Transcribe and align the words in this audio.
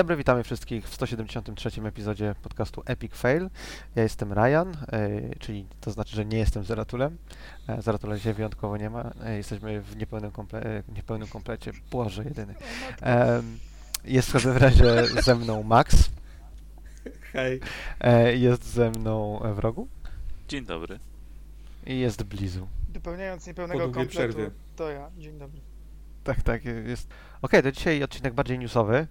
Dobry, 0.00 0.16
witamy 0.16 0.42
wszystkich 0.44 0.88
w 0.88 0.94
173 0.94 1.70
epizodzie 1.84 2.34
podcastu 2.42 2.82
Epic 2.86 3.12
Fail. 3.14 3.50
Ja 3.94 4.02
jestem 4.02 4.32
Ryan, 4.32 4.68
e, 4.92 5.36
czyli 5.38 5.66
to 5.80 5.90
znaczy, 5.90 6.16
że 6.16 6.24
nie 6.24 6.38
jestem 6.38 6.64
Zeratulem. 6.64 7.18
E, 7.68 7.82
Zeratula 7.82 8.16
dzisiaj 8.16 8.34
wyjątkowo 8.34 8.76
nie 8.76 8.90
ma. 8.90 9.12
E, 9.24 9.36
jesteśmy 9.36 9.80
w 9.82 9.96
niepełnym, 9.96 10.30
komple 10.30 10.62
e, 10.62 10.82
niepełnym 10.94 11.28
komplecie. 11.28 11.72
Boże, 11.90 12.24
jedyny. 12.24 12.54
E, 13.02 13.42
jest 14.04 14.28
w 14.28 14.32
każdym 14.32 14.56
razie 14.56 15.06
ze 15.06 15.34
mną 15.34 15.62
Max. 15.62 16.10
Hej. 17.32 17.60
Jest 18.34 18.64
ze 18.64 18.90
mną 18.90 19.40
Wrogu. 19.54 19.88
Dzień 20.48 20.64
dobry. 20.64 20.98
I 21.86 21.98
jest 21.98 22.22
Blizu. 22.22 22.68
Dopełniając 22.88 23.46
niepełnego 23.46 23.80
kompletu, 23.80 24.10
przerwie. 24.10 24.50
to 24.76 24.90
ja. 24.90 25.10
Dzień 25.18 25.38
dobry. 25.38 25.60
Tak, 26.24 26.42
tak, 26.42 26.64
jest. 26.64 27.08
Okej, 27.42 27.62
to 27.62 27.72
dzisiaj 27.72 28.02
odcinek 28.02 28.34
bardziej 28.34 28.58
newsowy. 28.58 29.06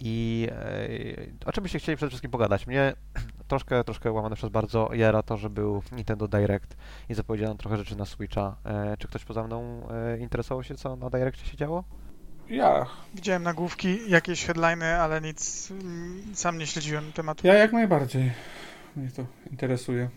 I 0.00 0.48
e, 0.52 1.48
o 1.48 1.52
czym 1.52 1.62
byście 1.62 1.78
chcieli 1.78 1.96
przede 1.96 2.10
wszystkim 2.10 2.30
pogadać? 2.30 2.66
Mnie 2.66 2.92
troszkę, 3.48 3.84
troszkę 3.84 4.12
łamane 4.12 4.36
przez 4.36 4.50
bardzo 4.50 4.90
jara 4.92 5.22
to, 5.22 5.36
że 5.36 5.50
był 5.50 5.82
Nintendo 5.92 6.28
Direct 6.28 6.76
i 7.08 7.14
zapowiedziano 7.14 7.54
trochę 7.54 7.76
rzeczy 7.76 7.96
na 7.96 8.04
Switcha. 8.04 8.56
E, 8.64 8.96
czy 8.96 9.08
ktoś 9.08 9.24
poza 9.24 9.44
mną 9.44 9.88
e, 9.90 10.18
interesował 10.18 10.62
się, 10.62 10.74
co 10.74 10.96
na 10.96 11.10
Direccie 11.10 11.46
się 11.46 11.56
działo? 11.56 11.84
Ja. 12.48 12.86
Widziałem 13.14 13.42
nagłówki, 13.42 14.10
jakieś 14.10 14.44
headliny, 14.44 15.00
ale 15.00 15.20
nic, 15.20 15.70
mm, 15.70 16.22
sam 16.34 16.58
nie 16.58 16.66
śledziłem 16.66 17.12
tematu. 17.12 17.46
Ja 17.46 17.54
jak 17.54 17.72
najbardziej. 17.72 18.32
Mnie 18.96 19.10
to 19.10 19.24
interesuje. 19.50 20.08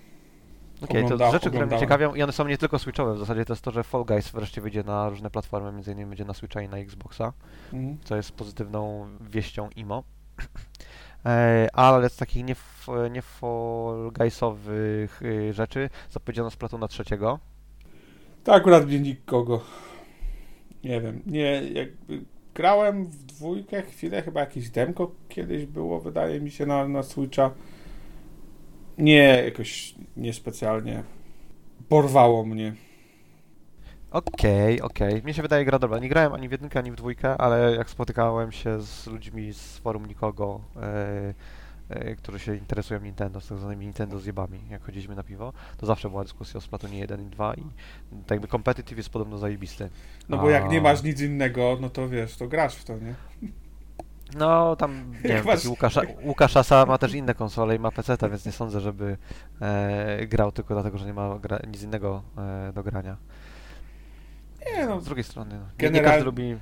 Okej, 0.81 1.01
to 1.01 1.05
Ogląda- 1.15 1.31
rzeczy, 1.31 1.39
które 1.39 1.51
mnie 1.51 1.57
oglądałem. 1.75 1.79
ciekawią 1.81 2.15
i 2.15 2.23
one 2.23 2.33
są 2.33 2.47
nie 2.47 2.57
tylko 2.57 2.79
Switchowe, 2.79 3.13
w 3.15 3.19
zasadzie 3.19 3.45
to 3.45 3.53
jest 3.53 3.63
to, 3.63 3.71
że 3.71 3.83
Fall 3.83 4.05
Guys 4.05 4.31
wreszcie 4.31 4.61
wyjdzie 4.61 4.83
na 4.83 5.09
różne 5.09 5.29
platformy, 5.29 5.71
między 5.71 5.91
innymi 5.91 6.09
będzie 6.09 6.25
na 6.25 6.33
Switcha 6.33 6.61
i 6.61 6.69
na 6.69 6.77
Xboxa. 6.77 7.33
Mhm. 7.73 7.97
co 8.03 8.15
jest 8.15 8.31
pozytywną 8.31 9.07
wieścią 9.21 9.69
IMO. 9.75 10.03
E, 11.25 11.67
Ale 11.73 12.09
z 12.09 12.15
takich 12.15 12.45
nie, 12.45 12.55
nie 13.11 13.21
Fall 13.21 14.11
Guysowych 14.17 15.21
y, 15.21 15.53
rzeczy 15.53 15.89
zapowiedziano 16.09 16.49
Splatuna 16.51 16.88
trzeciego. 16.88 17.39
To 18.43 18.53
akurat 18.53 18.85
mnie 18.85 18.99
nikogo. 18.99 19.61
Nie 20.83 21.01
wiem. 21.01 21.21
Nie, 21.25 21.63
jakby 21.63 22.21
grałem 22.55 23.05
w 23.05 23.23
dwójkę 23.23 23.81
chwilę, 23.81 24.21
chyba 24.21 24.39
jakieś 24.39 24.69
demko 24.69 25.11
kiedyś 25.29 25.66
było, 25.66 25.99
wydaje 25.99 26.41
mi 26.41 26.51
się, 26.51 26.66
na, 26.66 26.88
na 26.88 27.03
Switcha. 27.03 27.51
Nie, 29.02 29.44
jakoś 29.45 29.95
niespecjalnie. 30.17 31.03
Porwało 31.89 32.45
mnie. 32.45 32.73
Okej, 34.11 34.81
okej. 34.81 35.21
Mnie 35.23 35.33
się 35.33 35.41
wydaje 35.41 35.66
gra 35.66 35.80
dobra. 35.80 35.99
Nie 35.99 36.09
grałem 36.09 36.34
ani 36.34 36.50
w 36.50 36.51
jedynkę, 36.51 36.79
ani 36.79 36.91
w 36.91 36.95
dwójkę, 36.95 37.38
ale 37.38 37.75
jak 37.75 37.89
spotykałem 37.89 38.51
się 38.51 38.81
z 38.81 39.07
ludźmi 39.07 39.53
z 39.53 39.78
forum 39.78 40.06
Nikogo, 40.06 40.62
e, 40.81 41.34
e, 41.89 42.16
którzy 42.16 42.39
się 42.39 42.56
interesują 42.56 43.00
Nintendo, 43.00 43.41
z 43.41 43.47
tak 43.47 43.57
zwanymi 43.57 43.85
Nintendo 43.85 44.19
zjebami, 44.19 44.59
jak 44.69 44.84
chodziliśmy 44.84 45.16
na 45.16 45.23
piwo, 45.23 45.53
to 45.78 45.85
zawsze 45.85 46.09
była 46.09 46.23
dyskusja 46.23 46.57
o 46.57 46.62
Splatunie 46.62 47.00
1 47.00 47.22
i 47.22 47.25
2 47.25 47.53
i 47.53 47.63
tak 48.12 48.31
jakby 48.31 48.47
competitive 48.47 48.97
jest 48.97 49.09
podobno 49.09 49.38
zajebisty. 49.38 49.89
No 50.29 50.38
bo 50.38 50.50
jak 50.50 50.69
nie 50.69 50.78
A. 50.78 50.81
masz 50.81 51.03
nic 51.03 51.22
innego, 51.22 51.78
no 51.81 51.89
to 51.89 52.09
wiesz, 52.09 52.38
to 52.38 52.47
grasz 52.47 52.75
w 52.75 52.83
to, 52.83 52.94
nie? 52.97 53.16
No, 54.38 54.75
tam, 54.75 55.12
nie 55.24 55.30
wiem, 55.30 55.46
masz- 55.46 55.56
taki 55.56 55.68
Łukasz, 55.68 56.00
Łukasz 56.24 56.58
Asa 56.58 56.86
ma 56.86 56.97
też 56.97 57.14
inne 57.14 57.34
konsole 57.34 57.75
i 57.75 57.80
ma 57.80 57.92
PC, 57.92 58.18
więc 58.30 58.46
nie 58.46 58.52
sądzę, 58.52 58.80
żeby 58.80 59.18
e, 59.62 60.28
grał 60.28 60.52
tylko 60.52 60.74
dlatego, 60.74 60.97
że 60.97 61.06
nie 61.06 61.14
ma 61.14 61.40
gra, 61.40 61.59
nic 61.68 61.84
innego 61.84 62.24
e, 62.38 62.74
do 62.74 62.84
grania. 62.84 63.18
Nie 64.78 64.86
no, 64.86 65.02
Z 65.02 65.06
drugiej 65.06 65.24
strony, 65.24 65.56
no, 65.56 65.59
nie, 65.59 65.90
nie 65.90 65.92
General- 65.92 66.03
każdy 66.12 66.25
lubi... 66.25 66.56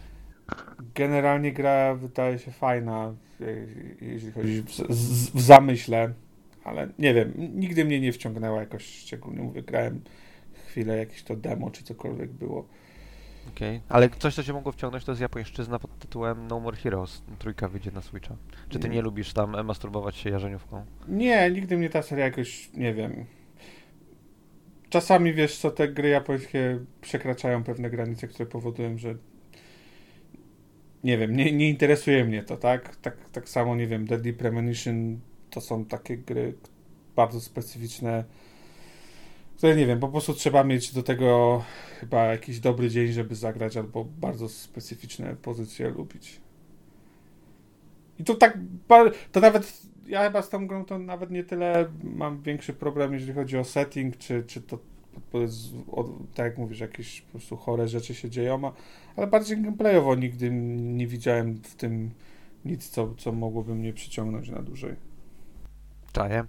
Generalnie 0.96 1.52
gra 1.52 1.96
wydaje 1.96 2.40
się 2.40 2.52
fajna, 2.52 3.14
je- 3.40 3.68
jeśli 4.02 4.32
chodzi 4.32 4.62
w, 4.64 4.72
z- 4.72 5.30
w 5.30 5.42
zamyśle, 5.42 6.14
ale 6.64 6.88
nie 7.00 7.14
wiem, 7.14 7.34
nigdy 7.36 7.86
mnie 7.86 8.00
nie 8.00 8.14
wciągnęła 8.14 8.60
jakoś 8.60 8.86
szczególnie. 8.86 9.42
Mówię, 9.42 9.64
grałem 9.64 10.02
chwilę 10.68 10.98
jakieś 10.98 11.24
to 11.24 11.36
demo 11.36 11.72
czy 11.72 11.84
cokolwiek 11.84 12.32
było. 12.32 12.68
Okej, 13.56 13.82
ale 13.90 14.10
coś, 14.10 14.36
co 14.36 14.44
cię 14.44 14.54
mogło 14.54 14.72
wciągnąć, 14.72 15.06
to 15.06 15.12
jest 15.12 15.22
japońszczyzna 15.22 15.80
pod 15.80 16.00
tytułem 16.00 16.48
No 16.48 16.60
More 16.60 16.78
Heroes. 16.78 17.22
Trójka 17.40 17.68
wyjdzie 17.68 17.92
na 17.92 18.02
Switcha. 18.02 18.36
Czy 18.70 18.80
ty 18.80 18.90
nie 18.90 19.02
lubisz 19.02 19.34
tam 19.34 19.66
masturbować 19.66 20.16
się 20.16 20.30
jarzeniówką? 20.30 20.86
Nie, 21.08 21.52
nigdy 21.52 21.78
mnie 21.78 21.90
ta 21.90 22.02
seria 22.02 22.26
jakoś, 22.26 22.70
nie 22.74 22.94
wiem. 22.94 23.26
Czasami 24.90 25.34
wiesz 25.34 25.58
co, 25.58 25.72
te 25.72 25.88
gry 25.88 26.10
japońskie 26.10 26.80
przekraczają 27.02 27.64
pewne 27.64 27.90
granice, 27.90 28.28
które 28.28 28.46
powodują, 28.46 28.98
że 28.98 29.16
nie 31.04 31.18
wiem, 31.18 31.36
nie, 31.36 31.52
nie 31.52 31.70
interesuje 31.70 32.26
mnie 32.26 32.44
to, 32.44 32.58
tak? 32.58 32.96
tak? 32.96 33.30
Tak 33.30 33.50
samo, 33.50 33.76
nie 33.76 33.88
wiem, 33.88 34.06
Deadly 34.06 34.34
Premonition 34.34 35.20
to 35.50 35.62
są 35.62 35.86
takie 35.86 36.18
gry 36.18 36.54
bardzo 37.16 37.42
specyficzne, 37.42 38.24
które 39.60 39.76
nie 39.76 39.88
wiem, 39.88 40.00
po 40.00 40.08
prostu 40.08 40.34
trzeba 40.34 40.64
mieć 40.64 40.94
do 40.94 41.04
tego 41.04 41.62
chyba 42.00 42.26
jakiś 42.26 42.60
dobry 42.60 42.90
dzień, 42.90 43.08
żeby 43.08 43.36
zagrać, 43.36 43.78
albo 43.78 44.06
bardzo 44.06 44.50
specyficzne 44.50 45.36
pozycje 45.36 45.90
lubić. 45.90 46.42
I 48.20 48.24
to 48.24 48.36
tak, 48.36 48.58
to 49.32 49.40
nawet, 49.40 49.82
ja 50.08 50.24
chyba 50.24 50.42
z 50.42 50.50
tą 50.50 50.68
grą 50.68 50.86
to 50.86 51.00
nawet 51.00 51.32
nie 51.32 51.44
tyle 51.44 51.90
mam 52.04 52.42
większy 52.42 52.74
problem, 52.74 53.14
jeżeli 53.14 53.34
chodzi 53.34 53.58
o 53.58 53.64
setting, 53.64 54.18
czy, 54.18 54.44
czy 54.44 54.62
to, 54.62 54.80
tak 56.36 56.46
jak 56.46 56.58
mówisz, 56.58 56.80
jakieś 56.80 57.22
po 57.22 57.32
prostu 57.32 57.58
chore 57.58 57.88
rzeczy 57.88 58.16
się 58.16 58.30
dzieją, 58.30 58.72
ale 59.16 59.28
bardziej 59.28 59.62
gameplayowo 59.62 60.16
nigdy 60.16 60.50
nie 60.52 61.08
widziałem 61.08 61.56
w 61.56 61.76
tym 61.76 62.12
nic, 62.66 62.90
co, 62.90 63.16
co 63.18 63.32
mogłoby 63.32 63.76
mnie 63.76 63.94
przyciągnąć 63.94 64.50
na 64.50 64.62
dłużej. 64.62 64.96
Czaję. 66.12 66.44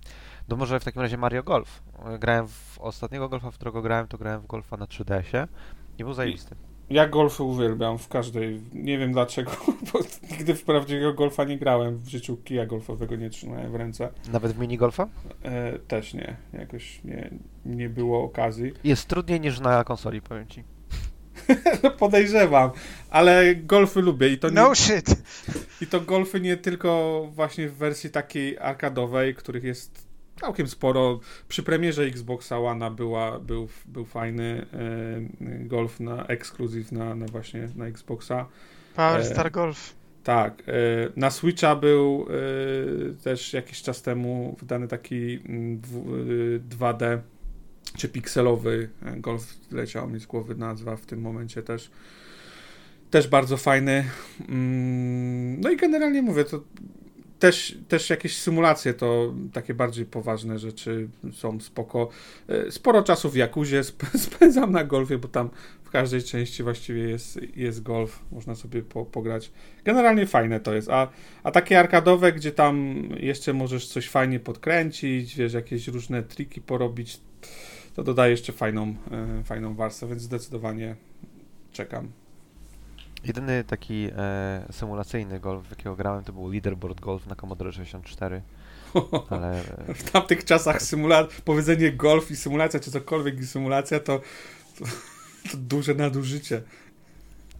No 0.50 0.56
może 0.56 0.81
w 0.81 0.84
takim 0.84 1.03
razie 1.03 1.16
Mario 1.16 1.43
Golf. 1.43 1.83
Grałem 2.19 2.49
w 2.49 2.78
ostatniego 2.81 3.28
golfa, 3.28 3.50
w 3.50 3.55
którego 3.55 3.83
grałem, 3.83 4.09
to 4.09 4.19
grałem 4.19 4.41
w 4.41 4.47
golfa 4.47 4.77
na 4.77 4.87
3DS-ie 4.87 5.49
i 5.99 6.05
był 6.05 6.12
zajebisty. 6.12 6.56
Ja 6.91 7.09
golfy 7.09 7.43
uwielbiam 7.43 7.99
w 7.99 8.09
każdej, 8.09 8.60
nie 8.72 8.99
wiem 8.99 9.12
dlaczego, 9.12 9.50
bo 9.93 9.99
nigdy 10.31 10.55
w 10.55 10.65
prawdziwego 10.65 11.15
golfa 11.15 11.44
nie 11.44 11.59
grałem, 11.59 11.99
w 11.99 12.09
życiu 12.09 12.37
kija 12.37 12.66
golfowego 12.66 13.16
nie 13.16 13.31
trzymałem 13.31 13.72
w 13.72 13.75
ręce. 13.75 14.09
Nawet 14.33 14.53
w 14.53 14.59
minigolfa? 14.59 15.09
E, 15.43 15.78
też 15.78 16.15
nie, 16.15 16.37
jakoś 16.53 17.05
nie, 17.05 17.31
nie 17.65 17.89
było 17.89 18.25
okazji. 18.25 18.72
Jest 18.84 19.09
trudniej 19.09 19.41
niż 19.41 19.60
na 19.60 19.84
konsoli, 19.84 20.22
powiem 20.22 20.47
ci. 20.47 20.65
No 21.83 21.91
podejrzewam, 21.91 22.71
ale 23.10 23.55
golfy 23.55 24.00
lubię 24.00 24.28
i 24.28 24.39
to, 24.39 24.49
nie, 24.49 24.55
No 24.55 24.75
shit! 24.75 25.22
i 25.81 25.87
to 25.87 26.00
golfy 26.00 26.41
nie 26.41 26.56
tylko 26.56 27.22
właśnie 27.33 27.69
w 27.69 27.75
wersji 27.77 28.10
takiej 28.10 28.59
arkadowej, 28.59 29.34
których 29.34 29.65
jest 29.65 30.09
całkiem 30.41 30.69
sporo. 30.69 31.21
Przy 31.48 31.63
premierze 31.63 32.03
Xboxa 32.03 32.59
One 32.59 32.91
była, 32.91 33.39
był, 33.39 33.69
był 33.87 34.04
fajny 34.04 34.66
e, 34.72 35.66
golf 35.66 36.01
na 36.01 36.27
ekskluzyw 36.27 36.92
na, 36.92 37.15
na 37.15 37.27
właśnie 37.27 37.69
na 37.77 37.87
Xboxa. 37.87 38.47
Power 38.97 39.21
E, 39.21 39.25
Star 39.25 39.51
Golf. 39.51 39.95
Tak, 40.25 40.63
e, 40.66 40.72
na 41.16 41.31
Switcha 41.31 41.77
był 41.77 42.27
e, 42.31 43.22
też 43.22 43.53
jakiś 43.53 43.83
czas 43.83 44.03
temu 44.03 44.57
wydany 44.60 44.89
taki 44.89 45.41
mm, 45.48 45.81
dwu- 45.81 46.15
e, 46.15 46.59
2D 46.77 47.19
czy 47.97 48.09
pikselowy 48.09 48.89
golf, 49.16 49.54
leciał 49.71 50.09
mi 50.09 50.21
z 50.21 50.27
głowy 50.27 50.54
nazwa 50.54 50.97
w 50.97 51.07
tym 51.07 51.21
momencie 51.21 51.63
też. 51.63 51.91
Też 53.10 53.28
bardzo 53.28 53.57
fajny. 53.57 54.04
Mm, 54.48 55.60
No 55.60 55.71
i 55.71 55.77
generalnie 55.77 56.22
mówię, 56.22 56.45
to 56.45 56.60
też, 57.41 57.78
też 57.89 58.10
jakieś 58.10 58.37
symulacje, 58.37 58.95
to 58.95 59.34
takie 59.53 59.75
bardziej 59.75 60.07
poważne 60.07 60.59
rzeczy 60.59 61.09
są 61.33 61.60
spoko. 61.60 62.09
E, 62.48 62.71
Sporo 62.71 63.03
czasu 63.03 63.31
w 63.31 63.37
Jakuzie 63.37 63.78
sp- 63.91 64.19
spędzam 64.19 64.72
na 64.72 64.84
golfie, 64.84 65.19
bo 65.19 65.28
tam 65.28 65.51
w 65.84 65.91
każdej 65.91 66.22
części 66.22 66.63
właściwie 66.63 67.03
jest, 67.03 67.41
jest 67.57 67.83
golf, 67.83 68.22
można 68.33 68.54
sobie 68.54 68.83
po, 68.83 69.04
pograć. 69.04 69.53
Generalnie 69.84 70.27
fajne 70.27 70.60
to 70.60 70.75
jest, 70.75 70.89
a, 70.91 71.09
a 71.42 71.51
takie 71.51 71.78
arkadowe, 71.78 72.33
gdzie 72.33 72.53
tam 72.53 73.04
jeszcze 73.16 73.53
możesz 73.53 73.89
coś 73.89 74.09
fajnie 74.09 74.41
podkręcić, 74.41 75.37
wiesz, 75.37 75.53
jakieś 75.53 75.89
różne 75.89 76.22
triki 76.22 76.60
porobić, 76.60 77.21
to 77.95 78.03
dodaje 78.03 78.31
jeszcze 78.31 78.53
fajną, 78.53 78.95
e, 79.10 79.45
fajną 79.45 79.75
warstwę, 79.75 80.07
więc 80.07 80.22
zdecydowanie 80.22 80.97
czekam. 81.72 82.09
Jedyny 83.25 83.65
taki 83.65 84.09
e, 84.17 84.63
symulacyjny 84.72 85.41
golf, 85.41 85.67
w 85.67 85.71
jakiego 85.71 85.97
grałem, 85.97 86.25
to 86.25 86.33
był 86.33 86.49
Leaderboard 86.53 87.01
Golf 87.01 87.27
na 87.27 87.34
Commodore 87.37 87.72
64, 87.72 88.43
ale 89.31 89.61
e, 89.89 89.95
W 89.95 90.11
tamtych 90.11 90.45
czasach 90.45 90.81
symula- 90.83 91.27
powiedzenie 91.45 91.93
golf 91.93 92.31
i 92.31 92.37
symulacja, 92.37 92.81
czy 92.81 92.91
cokolwiek 92.91 93.41
i 93.41 93.47
symulacja, 93.47 94.01
to, 94.01 94.21
to, 94.78 94.84
to 95.51 95.57
duże 95.57 95.95
nadużycie. 95.95 96.63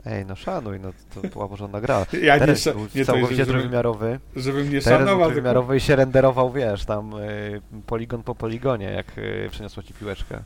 ej, 0.07 0.27
no 0.27 0.37
szanuj, 0.37 0.81
no 0.81 0.93
to 1.15 1.29
była 1.29 1.49
porządna 1.49 1.81
gra. 1.81 2.07
Ja 2.23 2.35
nie, 2.35 2.41
Teraz 2.41 2.65
był 2.65 2.87
nie 2.95 3.05
to, 3.05 3.13
całkowicie 3.13 3.47
trójwymiarowy. 3.47 4.21
żebym 4.37 4.73
nie 4.73 4.81
Teraz 4.81 4.99
szanował, 5.01 5.27
trójwymiarowy 5.29 5.77
i 5.77 5.81
się 5.81 5.97
renderował, 5.97 6.53
wiesz, 6.53 6.85
tam 6.85 7.15
y, 7.15 7.61
poligon 7.87 8.23
po 8.23 8.35
poligonie, 8.35 8.87
jak 8.91 9.19
y, 9.19 9.49
przeniosło 9.51 9.83
ci 9.83 9.95
piłeczkę. 9.95 10.43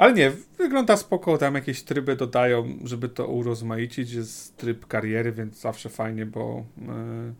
Ale 0.00 0.12
nie, 0.12 0.32
wygląda 0.58 0.96
spoko, 0.96 1.38
tam 1.38 1.54
jakieś 1.54 1.82
tryby 1.82 2.16
dodają, 2.16 2.78
żeby 2.84 3.08
to 3.08 3.26
urozmaicić. 3.26 4.12
Jest 4.12 4.56
tryb 4.56 4.86
kariery, 4.86 5.32
więc 5.32 5.60
zawsze 5.60 5.88
fajnie, 5.88 6.26
bo 6.26 6.64
yy, 6.78 7.34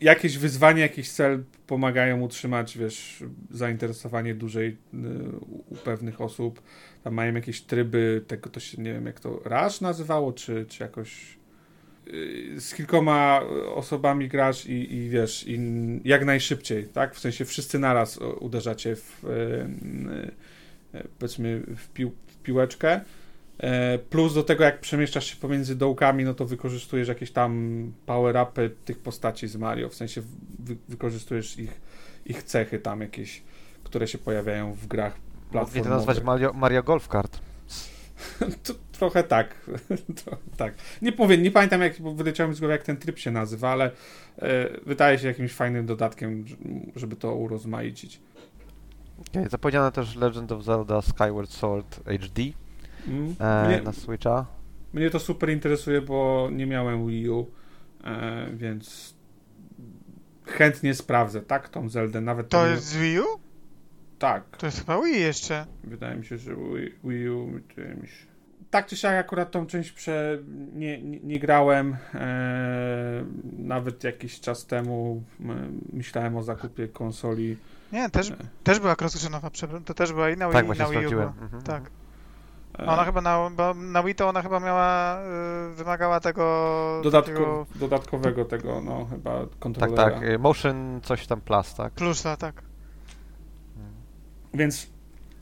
jakieś 0.00 0.38
wyzwanie, 0.38 0.82
jakiś 0.82 1.10
cel 1.10 1.44
pomagają 1.66 2.20
utrzymać, 2.20 2.78
wiesz, 2.78 3.24
zainteresowanie 3.50 4.34
dłużej 4.34 4.76
yy, 4.92 5.00
u 5.68 5.76
pewnych 5.76 6.20
osób. 6.20 6.62
Tam 7.04 7.14
mają 7.14 7.34
jakieś 7.34 7.62
tryby, 7.62 8.24
tego 8.26 8.50
to 8.50 8.60
się, 8.60 8.82
nie 8.82 8.92
wiem 8.92 9.06
jak 9.06 9.20
to, 9.20 9.40
Rush 9.44 9.80
nazywało, 9.80 10.32
czy, 10.32 10.66
czy 10.68 10.82
jakoś 10.82 11.39
z 12.58 12.74
kilkoma 12.74 13.40
osobami 13.74 14.28
grasz 14.28 14.66
i, 14.66 14.94
i 14.94 15.08
wiesz, 15.08 15.44
i 15.48 15.60
jak 16.04 16.24
najszybciej, 16.24 16.84
tak? 16.84 17.14
W 17.14 17.18
sensie 17.18 17.44
wszyscy 17.44 17.78
naraz 17.78 18.18
uderzacie 18.40 18.96
w 18.96 19.22
yy, 20.92 21.06
powiedzmy 21.18 21.62
w, 21.76 21.88
pił, 21.88 22.12
w 22.26 22.36
piłeczkę. 22.36 23.00
Plus 24.10 24.34
do 24.34 24.42
tego, 24.42 24.64
jak 24.64 24.80
przemieszczasz 24.80 25.26
się 25.26 25.36
pomiędzy 25.36 25.76
dołkami, 25.76 26.24
no 26.24 26.34
to 26.34 26.44
wykorzystujesz 26.44 27.08
jakieś 27.08 27.30
tam 27.30 27.92
power-upy 28.06 28.70
tych 28.84 28.98
postaci 28.98 29.48
z 29.48 29.56
Mario, 29.56 29.88
w 29.88 29.94
sensie 29.94 30.22
wy, 30.58 30.76
wykorzystujesz 30.88 31.58
ich, 31.58 31.80
ich 32.26 32.42
cechy 32.42 32.78
tam 32.78 33.00
jakieś, 33.00 33.42
które 33.84 34.08
się 34.08 34.18
pojawiają 34.18 34.72
w 34.72 34.86
grach 34.86 35.16
Mogli 35.52 35.82
to 35.82 35.88
nazwać 35.88 36.22
Mario, 36.22 36.52
Mario 36.52 36.82
Golf 36.82 37.08
Kart. 37.08 37.38
to, 38.64 38.74
trochę 39.00 39.22
tak. 39.22 39.54
tak. 40.56 40.74
Nie 41.02 41.12
powiem, 41.12 41.42
nie 41.42 41.50
pamiętam 41.50 41.80
jak, 41.80 42.00
mi 42.00 42.14
z 42.54 42.60
głowy 42.60 42.72
jak 42.72 42.82
ten 42.82 42.96
tryb 42.96 43.18
się 43.18 43.30
nazywa, 43.30 43.70
ale 43.70 43.90
e, 44.38 44.68
wydaje 44.86 45.18
się 45.18 45.28
jakimś 45.28 45.52
fajnym 45.52 45.86
dodatkiem, 45.86 46.44
żeby 46.96 47.16
to 47.16 47.34
urozmaicić. 47.34 48.20
Okay, 49.30 49.48
zapowiedziano 49.48 49.90
też 49.90 50.16
Legend 50.16 50.52
of 50.52 50.64
Zelda 50.64 51.02
Skyward 51.02 51.50
Sword 51.50 52.00
HD 52.04 52.42
mm. 53.08 53.34
e, 53.38 53.68
mnie, 53.68 53.82
na 53.82 53.92
Switcha. 53.92 54.46
Mnie 54.92 55.10
to 55.10 55.20
super 55.20 55.50
interesuje, 55.50 56.02
bo 56.02 56.48
nie 56.52 56.66
miałem 56.66 57.06
Wii 57.06 57.30
U, 57.30 57.46
e, 58.04 58.46
więc 58.52 59.14
chętnie 60.46 60.94
sprawdzę, 60.94 61.40
tak, 61.42 61.68
tą 61.68 61.88
Zeldę. 61.88 62.20
Nawet 62.20 62.48
to 62.48 62.66
jest 62.66 62.96
Wii 62.96 63.20
U? 63.20 63.24
Tak. 64.18 64.56
To 64.56 64.66
jest 64.66 64.78
chyba 64.78 65.02
Wii 65.02 65.20
jeszcze. 65.20 65.66
Wydaje 65.84 66.16
mi 66.16 66.24
się, 66.24 66.38
że 66.38 66.56
Wii, 66.56 66.94
Wii 67.04 67.28
U 67.28 67.60
czymś. 67.74 68.29
Tak 68.70 68.86
czy 68.86 68.96
siak 68.96 69.14
akurat 69.14 69.50
tą 69.50 69.66
część 69.66 69.92
prze... 69.92 70.38
nie, 70.72 71.02
nie, 71.02 71.20
nie 71.20 71.38
grałem. 71.38 71.96
Eee, 72.14 73.24
nawet 73.58 74.04
jakiś 74.04 74.40
czas 74.40 74.66
temu 74.66 75.22
myślałem 75.92 76.36
o 76.36 76.42
zakupie 76.42 76.88
konsoli. 76.88 77.56
Nie, 77.92 78.10
też, 78.10 78.30
eee. 78.30 78.36
też 78.64 78.80
była 78.80 78.96
crossgennowa, 78.96 79.50
to 79.84 79.94
też 79.94 80.12
była 80.12 80.30
i 80.30 80.36
na 80.36 80.48
Wii, 80.48 80.68
tak, 80.68 80.78
na 80.78 80.86
Wii 80.86 81.06
U. 81.06 81.20
Mhm. 81.20 81.62
Tak. 81.62 81.90
A 82.78 82.92
ona 82.92 83.04
chyba 83.04 83.20
na, 83.20 83.50
na 83.74 84.02
Wii 84.02 84.14
to 84.14 84.28
ona 84.28 84.42
chyba 84.42 84.60
miała, 84.60 85.18
wymagała 85.74 86.20
tego... 86.20 86.44
Dodatko, 87.04 87.32
takiego... 87.32 87.66
Dodatkowego 87.74 88.44
tego, 88.44 88.80
no 88.80 89.06
chyba 89.10 89.46
kontrolera. 89.58 90.04
Tak, 90.10 90.20
tak, 90.20 90.40
motion 90.40 91.00
coś 91.02 91.26
tam 91.26 91.40
plus, 91.40 91.74
tak? 91.74 91.92
Plusa, 91.92 92.36
tak. 92.36 92.62
Więc 94.54 94.90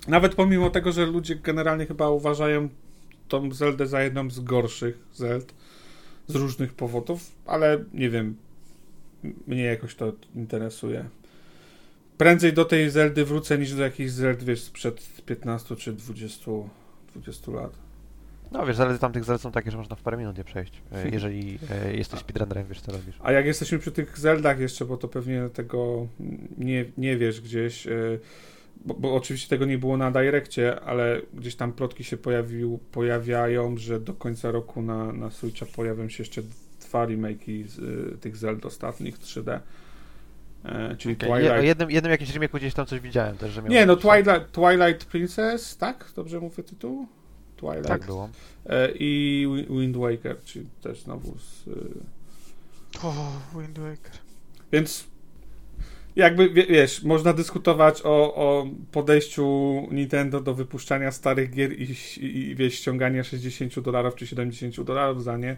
nawet 0.09 0.35
pomimo 0.35 0.71
tego, 0.71 0.93
że 0.93 1.07
ludzie 1.07 1.37
generalnie 1.37 1.87
chyba 1.87 2.11
uważają 2.11 2.69
tą 3.29 3.53
Zeldę 3.53 3.87
za 3.87 4.03
jedną 4.03 4.31
z 4.31 4.41
gorszych 4.41 4.99
Zeld 5.15 5.55
z 6.27 6.35
różnych 6.35 6.75
powodów, 6.75 7.33
ale 7.47 7.85
nie 7.95 8.11
wiem, 8.11 8.37
mnie 9.47 9.63
jakoś 9.63 9.95
to 9.95 10.13
interesuje. 10.35 11.05
Prędzej 12.19 12.53
do 12.53 12.65
tej 12.65 12.91
Zeldy 12.91 13.25
wrócę 13.25 13.59
niż 13.59 13.75
do 13.75 13.83
jakichś 13.83 14.11
Zeld, 14.11 14.43
wiesz, 14.43 14.63
sprzed 14.63 15.23
15 15.27 15.77
czy 15.77 15.93
20, 15.93 16.51
20 17.15 17.53
lat. 17.53 17.73
No 18.53 18.67
wiesz, 18.67 18.77
Zeldy 18.77 18.99
tamtych 18.99 19.25
Zeld 19.25 19.41
są 19.41 19.53
takie, 19.53 19.71
że 19.71 19.77
można 19.77 19.97
w 19.97 20.03
parę 20.03 20.17
minut 20.17 20.39
je 20.39 20.45
przejść, 20.45 20.83
e, 20.93 21.09
jeżeli 21.09 21.59
e, 21.71 21.97
jesteś 21.97 22.21
speedrunnerem, 22.21 22.67
wiesz 22.69 22.81
co 22.81 22.93
robisz. 22.93 23.17
A 23.23 23.33
jak 23.33 23.47
jesteśmy 23.47 23.79
przy 23.79 23.93
tych 23.93 24.19
Zeldach 24.19 24.61
jeszcze, 24.61 24.85
bo 24.85 24.97
to 24.97 25.09
pewnie 25.09 25.49
tego 25.49 26.07
nie, 26.59 26.85
nie 26.99 27.17
wiesz 27.17 27.41
gdzieś, 27.41 27.87
e, 27.87 27.91
bo, 28.85 28.95
bo, 28.95 29.15
oczywiście 29.15 29.49
tego 29.49 29.65
nie 29.65 29.79
było 29.79 29.97
na 29.97 30.11
Direccie, 30.11 30.81
ale 30.81 31.21
gdzieś 31.35 31.55
tam 31.55 31.73
plotki 31.73 32.05
się 32.05 32.17
pojawił, 32.17 32.79
pojawiają, 32.93 33.77
że 33.77 34.01
do 34.01 34.15
końca 34.15 34.51
roku 34.51 34.83
na, 34.83 35.13
na 35.13 35.31
Switcha 35.31 35.67
pojawią 35.67 36.09
się 36.09 36.23
jeszcze 36.23 36.43
dwa 36.81 37.07
remake'i 37.07 37.67
z 37.67 37.79
y, 37.79 38.19
tych 38.19 38.37
Zelda 38.37 38.69
ostatnich 38.69 39.19
3D. 39.19 39.61
E, 40.65 40.97
czyli 40.97 41.15
okay. 41.15 41.29
Twilight... 41.29 41.63
Je, 41.63 41.69
jednym, 41.69 41.91
jednym 41.91 42.11
jakimś 42.11 42.31
remake'u 42.31 42.57
gdzieś 42.57 42.75
tam 42.75 42.87
coś 42.87 43.01
widziałem 43.01 43.37
też, 43.37 43.53
że 43.53 43.63
Nie, 43.63 43.87
no 43.87 43.97
Twilight, 43.97 44.53
Twilight 44.53 45.05
Princess, 45.05 45.77
tak? 45.77 46.13
Dobrze 46.17 46.41
mówię 46.41 46.63
tytuł? 46.63 47.07
Twilight. 47.57 47.89
Tak 47.89 48.07
było. 48.07 48.29
E, 48.67 48.89
I 48.95 49.47
Wind 49.71 49.97
Waker, 49.97 50.43
czyli 50.45 50.69
też 50.83 51.03
znowu 51.03 51.39
z... 51.39 51.67
Y... 51.69 51.73
O, 53.03 53.33
Wind 53.55 53.79
Waker. 53.79 54.13
Więc 54.73 55.07
jakby, 56.19 56.50
wiesz, 56.50 57.03
można 57.03 57.32
dyskutować 57.32 58.03
o, 58.05 58.35
o 58.35 58.67
podejściu 58.93 59.47
Nintendo 59.91 60.41
do 60.41 60.55
wypuszczania 60.55 61.12
starych 61.12 61.50
gier 61.50 61.73
i, 61.73 61.94
i, 62.20 62.55
wiesz, 62.56 62.75
ściągania 62.75 63.25
60 63.25 63.81
dolarów 63.81 64.15
czy 64.15 64.26
70 64.26 64.81
dolarów 64.81 65.25
za 65.25 65.37
nie. 65.37 65.56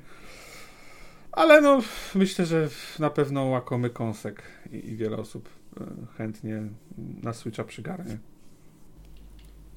Ale 1.33 1.61
no, 1.61 1.81
myślę, 2.15 2.47
że 2.47 2.69
na 2.99 3.11
pewno 3.11 3.45
łakomy 3.45 3.91
kąsek 3.91 4.43
i, 4.73 4.77
i 4.77 4.97
wiele 4.97 5.17
osób 5.17 5.49
e, 5.81 5.85
chętnie 6.19 6.63
na 7.23 7.33
Switcha 7.33 7.65
przygarnie. 7.65 8.19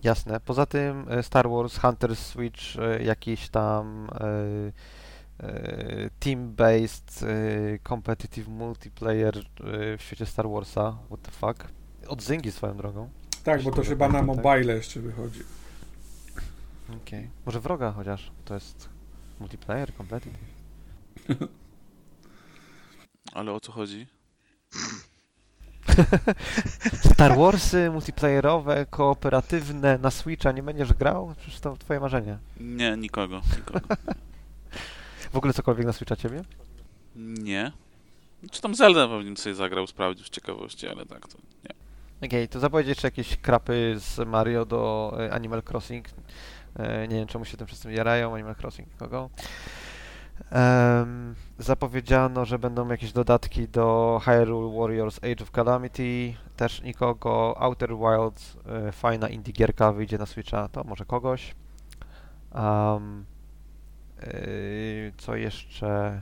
Jasne. 0.04 0.40
Poza 0.40 0.66
tym 0.66 1.06
e, 1.10 1.24
Star 1.24 1.50
Wars 1.50 1.78
Hunter 1.78 2.16
Switch 2.16 2.62
e, 2.80 3.04
jakiś 3.04 3.50
tam 3.50 4.08
E, 4.20 4.72
team-based 6.20 7.24
e, 7.24 7.80
competitive 7.90 8.48
multiplayer 8.48 9.38
e, 9.38 9.98
w 9.98 10.02
świecie 10.02 10.26
Star 10.26 10.50
Warsa. 10.50 10.98
What 11.08 11.22
the 11.22 11.32
fuck? 11.32 11.68
Od 12.08 12.22
Zyngi 12.22 12.52
swoją 12.52 12.78
drogą. 12.78 13.10
Tak, 13.44 13.64
bo 13.64 13.72
to 13.72 13.84
chyba 13.84 14.10
na 14.10 14.22
mobile 14.24 14.76
jeszcze 14.76 15.00
wychodzi. 15.00 15.40
Okej. 16.86 17.00
Okay. 17.02 17.30
Może 17.46 17.60
wroga 17.60 17.92
chociaż. 17.92 18.32
To 18.46 18.54
jest 18.54 18.90
multiplayer, 19.40 19.94
competitive. 19.98 20.40
Ale 23.34 23.52
o 23.52 23.60
co 23.60 23.72
chodzi? 23.72 24.08
Star 27.14 27.38
Warsy 27.38 27.90
multiplayerowe, 27.92 28.86
kooperatywne 28.90 29.98
na 29.98 30.12
Switcha 30.12 30.52
nie 30.52 30.64
będziesz 30.64 30.94
grał? 30.94 31.34
Przecież 31.38 31.60
to 31.60 31.78
twoje 31.78 32.00
marzenie. 32.00 32.38
Nie, 32.60 32.98
nikogo. 32.98 33.42
nikogo. 33.58 33.96
W 35.34 35.38
ogóle 35.38 35.54
cokolwiek 35.54 35.86
na 35.86 35.94
Switcha 35.94 36.16
ciebie? 36.16 36.42
Nie. 37.16 37.72
Czy 38.52 38.62
tam 38.62 38.76
Zelda 38.76 39.08
pewnie 39.08 39.38
sobie 39.38 39.56
zagrał, 39.56 39.88
sprawdził 39.88 40.26
z 40.26 40.30
ciekawości, 40.30 40.88
ale 40.88 41.06
tak 41.06 41.28
to 41.28 41.38
nie. 41.38 41.76
Okej, 42.18 42.30
okay, 42.30 42.48
to 42.48 42.60
zapowiedzieć 42.60 42.90
jeszcze 42.90 43.08
jakieś 43.08 43.38
krapy 43.38 43.96
z 43.98 44.28
Mario 44.28 44.66
do 44.66 45.14
e, 45.20 45.34
Animal 45.34 45.64
Crossing. 45.72 46.06
E, 46.76 47.08
nie 47.08 47.16
wiem, 47.16 47.28
czemu 47.28 47.46
się 47.46 47.58
tym 47.58 47.68
wszyscy 47.68 47.94
jarają, 47.94 48.34
Animal 48.34 48.56
Crossing, 48.62 48.90
kogo. 48.98 49.30
Um, 50.52 51.36
zapowiedziano, 51.60 52.46
że 52.46 52.60
będą 52.60 52.90
jakieś 52.90 53.12
dodatki 53.12 53.68
do 53.68 54.20
Hyrule 54.26 54.80
Warriors 54.80 55.18
Age 55.18 55.44
of 55.44 55.52
Calamity, 55.52 56.34
też 56.58 56.82
nikogo. 56.82 57.56
Outer 57.58 57.90
Wilds, 57.98 58.58
e, 58.66 58.92
fajna 58.92 59.30
indie 59.30 59.54
gierka, 59.54 59.92
wyjdzie 59.92 60.18
na 60.18 60.26
Switcha, 60.26 60.68
to 60.68 60.84
może 60.84 61.06
kogoś. 61.06 61.56
Um, 62.56 63.26
co 65.18 65.36
jeszcze? 65.36 66.22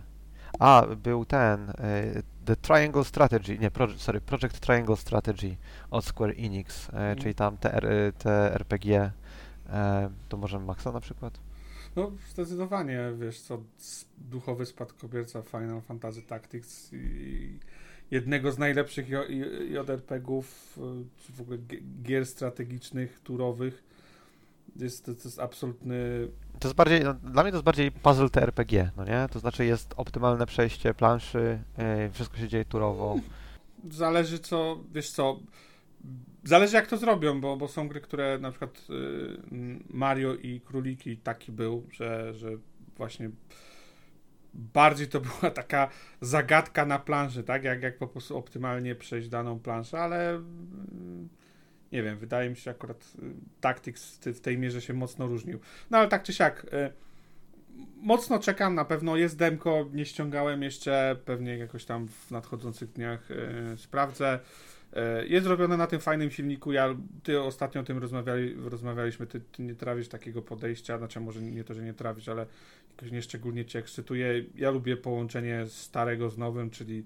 A, 0.60 0.88
był 1.04 1.26
ten 1.26 1.74
yy, 2.14 2.24
The 2.46 2.56
Triangle 2.56 3.04
Strategy, 3.04 3.58
nie, 3.58 3.72
sorry, 3.98 4.22
Project 4.22 4.60
Triangle 4.60 4.98
Strategy 4.98 5.56
od 5.92 6.06
Square 6.06 6.34
Enix, 6.38 6.90
mm. 6.94 7.18
czyli 7.18 7.36
tam 7.36 7.58
te, 7.58 7.82
te 8.18 8.56
RPG. 8.56 9.12
To 10.30 10.38
możemy 10.38 10.66
Maxa 10.66 10.92
na 10.92 11.00
przykład? 11.00 11.40
No, 11.96 12.12
zdecydowanie, 12.30 13.00
wiesz 13.20 13.42
co, 13.42 13.64
duchowy 14.18 14.66
spadkobierca 14.66 15.42
Final 15.42 15.82
Fantasy 15.82 16.22
Tactics 16.22 16.94
i 16.94 17.60
jednego 18.12 18.52
z 18.52 18.58
najlepszych 18.58 19.10
JRPG-ów, 19.70 20.80
w 21.30 21.42
ogóle 21.42 21.58
gier 22.04 22.26
strategicznych, 22.26 23.20
turowych. 23.20 23.84
Jest, 24.76 25.06
to, 25.06 25.14
to 25.14 25.22
jest 25.24 25.40
absolutny 25.40 26.28
to 26.62 26.68
jest 26.68 26.76
bardziej, 26.76 27.04
no, 27.04 27.14
dla 27.14 27.44
mnie 27.44 27.52
to 27.52 27.58
jest 27.58 27.66
bardziej 27.66 27.92
puzzle 27.92 28.30
TRPG, 28.30 28.92
no 28.98 29.06
nie? 29.06 29.28
To 29.32 29.40
znaczy 29.40 29.66
jest 29.66 29.94
optymalne 29.98 30.46
przejście 30.46 30.94
planszy, 30.94 31.60
yy, 31.78 32.12
wszystko 32.12 32.38
się 32.38 32.48
dzieje 32.48 32.66
turowo. 32.66 33.16
Zależy 33.92 34.40
co, 34.40 34.80
wiesz 34.92 35.10
co, 35.10 35.40
zależy 36.44 36.76
jak 36.76 36.88
to 36.88 36.98
zrobią, 36.98 37.42
bo, 37.42 37.58
bo 37.58 37.68
są 37.68 37.88
gry, 37.88 38.02
które 38.02 38.40
na 38.40 38.52
przykład 38.52 38.90
yy, 38.90 39.80
Mario 39.90 40.34
i 40.36 40.62
Króliki 40.62 41.18
taki 41.18 41.52
był, 41.52 41.88
że, 41.92 42.34
że 42.34 42.50
właśnie 42.98 43.30
bardziej 44.54 45.08
to 45.08 45.22
była 45.40 45.52
taka 45.52 45.90
zagadka 46.22 46.86
na 46.86 47.00
planszy, 47.00 47.44
tak? 47.44 47.64
Jak, 47.64 47.82
jak 47.82 47.98
po 47.98 48.08
prostu 48.08 48.38
optymalnie 48.38 48.96
przejść 48.96 49.30
daną 49.30 49.60
planszę, 49.60 50.00
ale 50.00 50.42
nie 51.92 52.04
wiem, 52.04 52.18
wydaje 52.18 52.50
mi 52.50 52.56
się 52.56 52.72
akurat 52.72 53.12
Tactics 53.62 54.18
w 54.26 54.40
tej 54.40 54.58
mierze 54.58 54.82
się 54.82 54.94
mocno 54.94 55.28
różnił. 55.28 55.60
No 55.92 55.98
ale 55.98 56.08
tak 56.08 56.24
czy 56.24 56.34
siak, 56.34 56.66
mocno 58.02 58.40
czekam, 58.40 58.76
na 58.76 58.86
pewno 58.86 59.16
jest 59.16 59.38
demko, 59.38 59.90
nie 59.94 60.06
ściągałem 60.06 60.64
jeszcze, 60.64 61.16
pewnie 61.26 61.58
jakoś 61.58 61.86
tam 61.86 62.08
w 62.08 62.32
nadchodzących 62.32 62.92
dniach 62.92 63.28
sprawdzę. 63.78 64.40
E, 64.94 65.28
jest 65.28 65.44
zrobione 65.44 65.78
na 65.78 65.88
tym 65.88 66.00
fajnym 66.00 66.32
silniku. 66.32 66.72
Ja, 66.72 66.96
ty 67.24 67.42
ostatnio 67.42 67.82
o 67.82 67.84
tym 67.84 67.98
rozmawiali, 67.98 68.56
rozmawialiśmy. 68.70 69.28
Ty, 69.28 69.42
ty, 69.52 69.64
nie 69.64 69.76
trawisz 69.76 70.08
takiego 70.08 70.42
podejścia, 70.42 70.98
znaczy 70.98 71.20
może 71.20 71.42
nie 71.42 71.64
to, 71.64 71.74
że 71.74 71.84
nie 71.84 71.94
trawisz, 71.94 72.30
ale 72.30 72.46
jakoś 72.96 73.12
nieszczególnie 73.12 73.66
cię 73.66 73.80
ekscytuje. 73.80 74.46
Ja 74.56 74.72
lubię 74.72 74.98
połączenie 74.98 75.66
starego 75.68 76.30
z 76.30 76.38
nowym, 76.38 76.70
czyli 76.70 77.04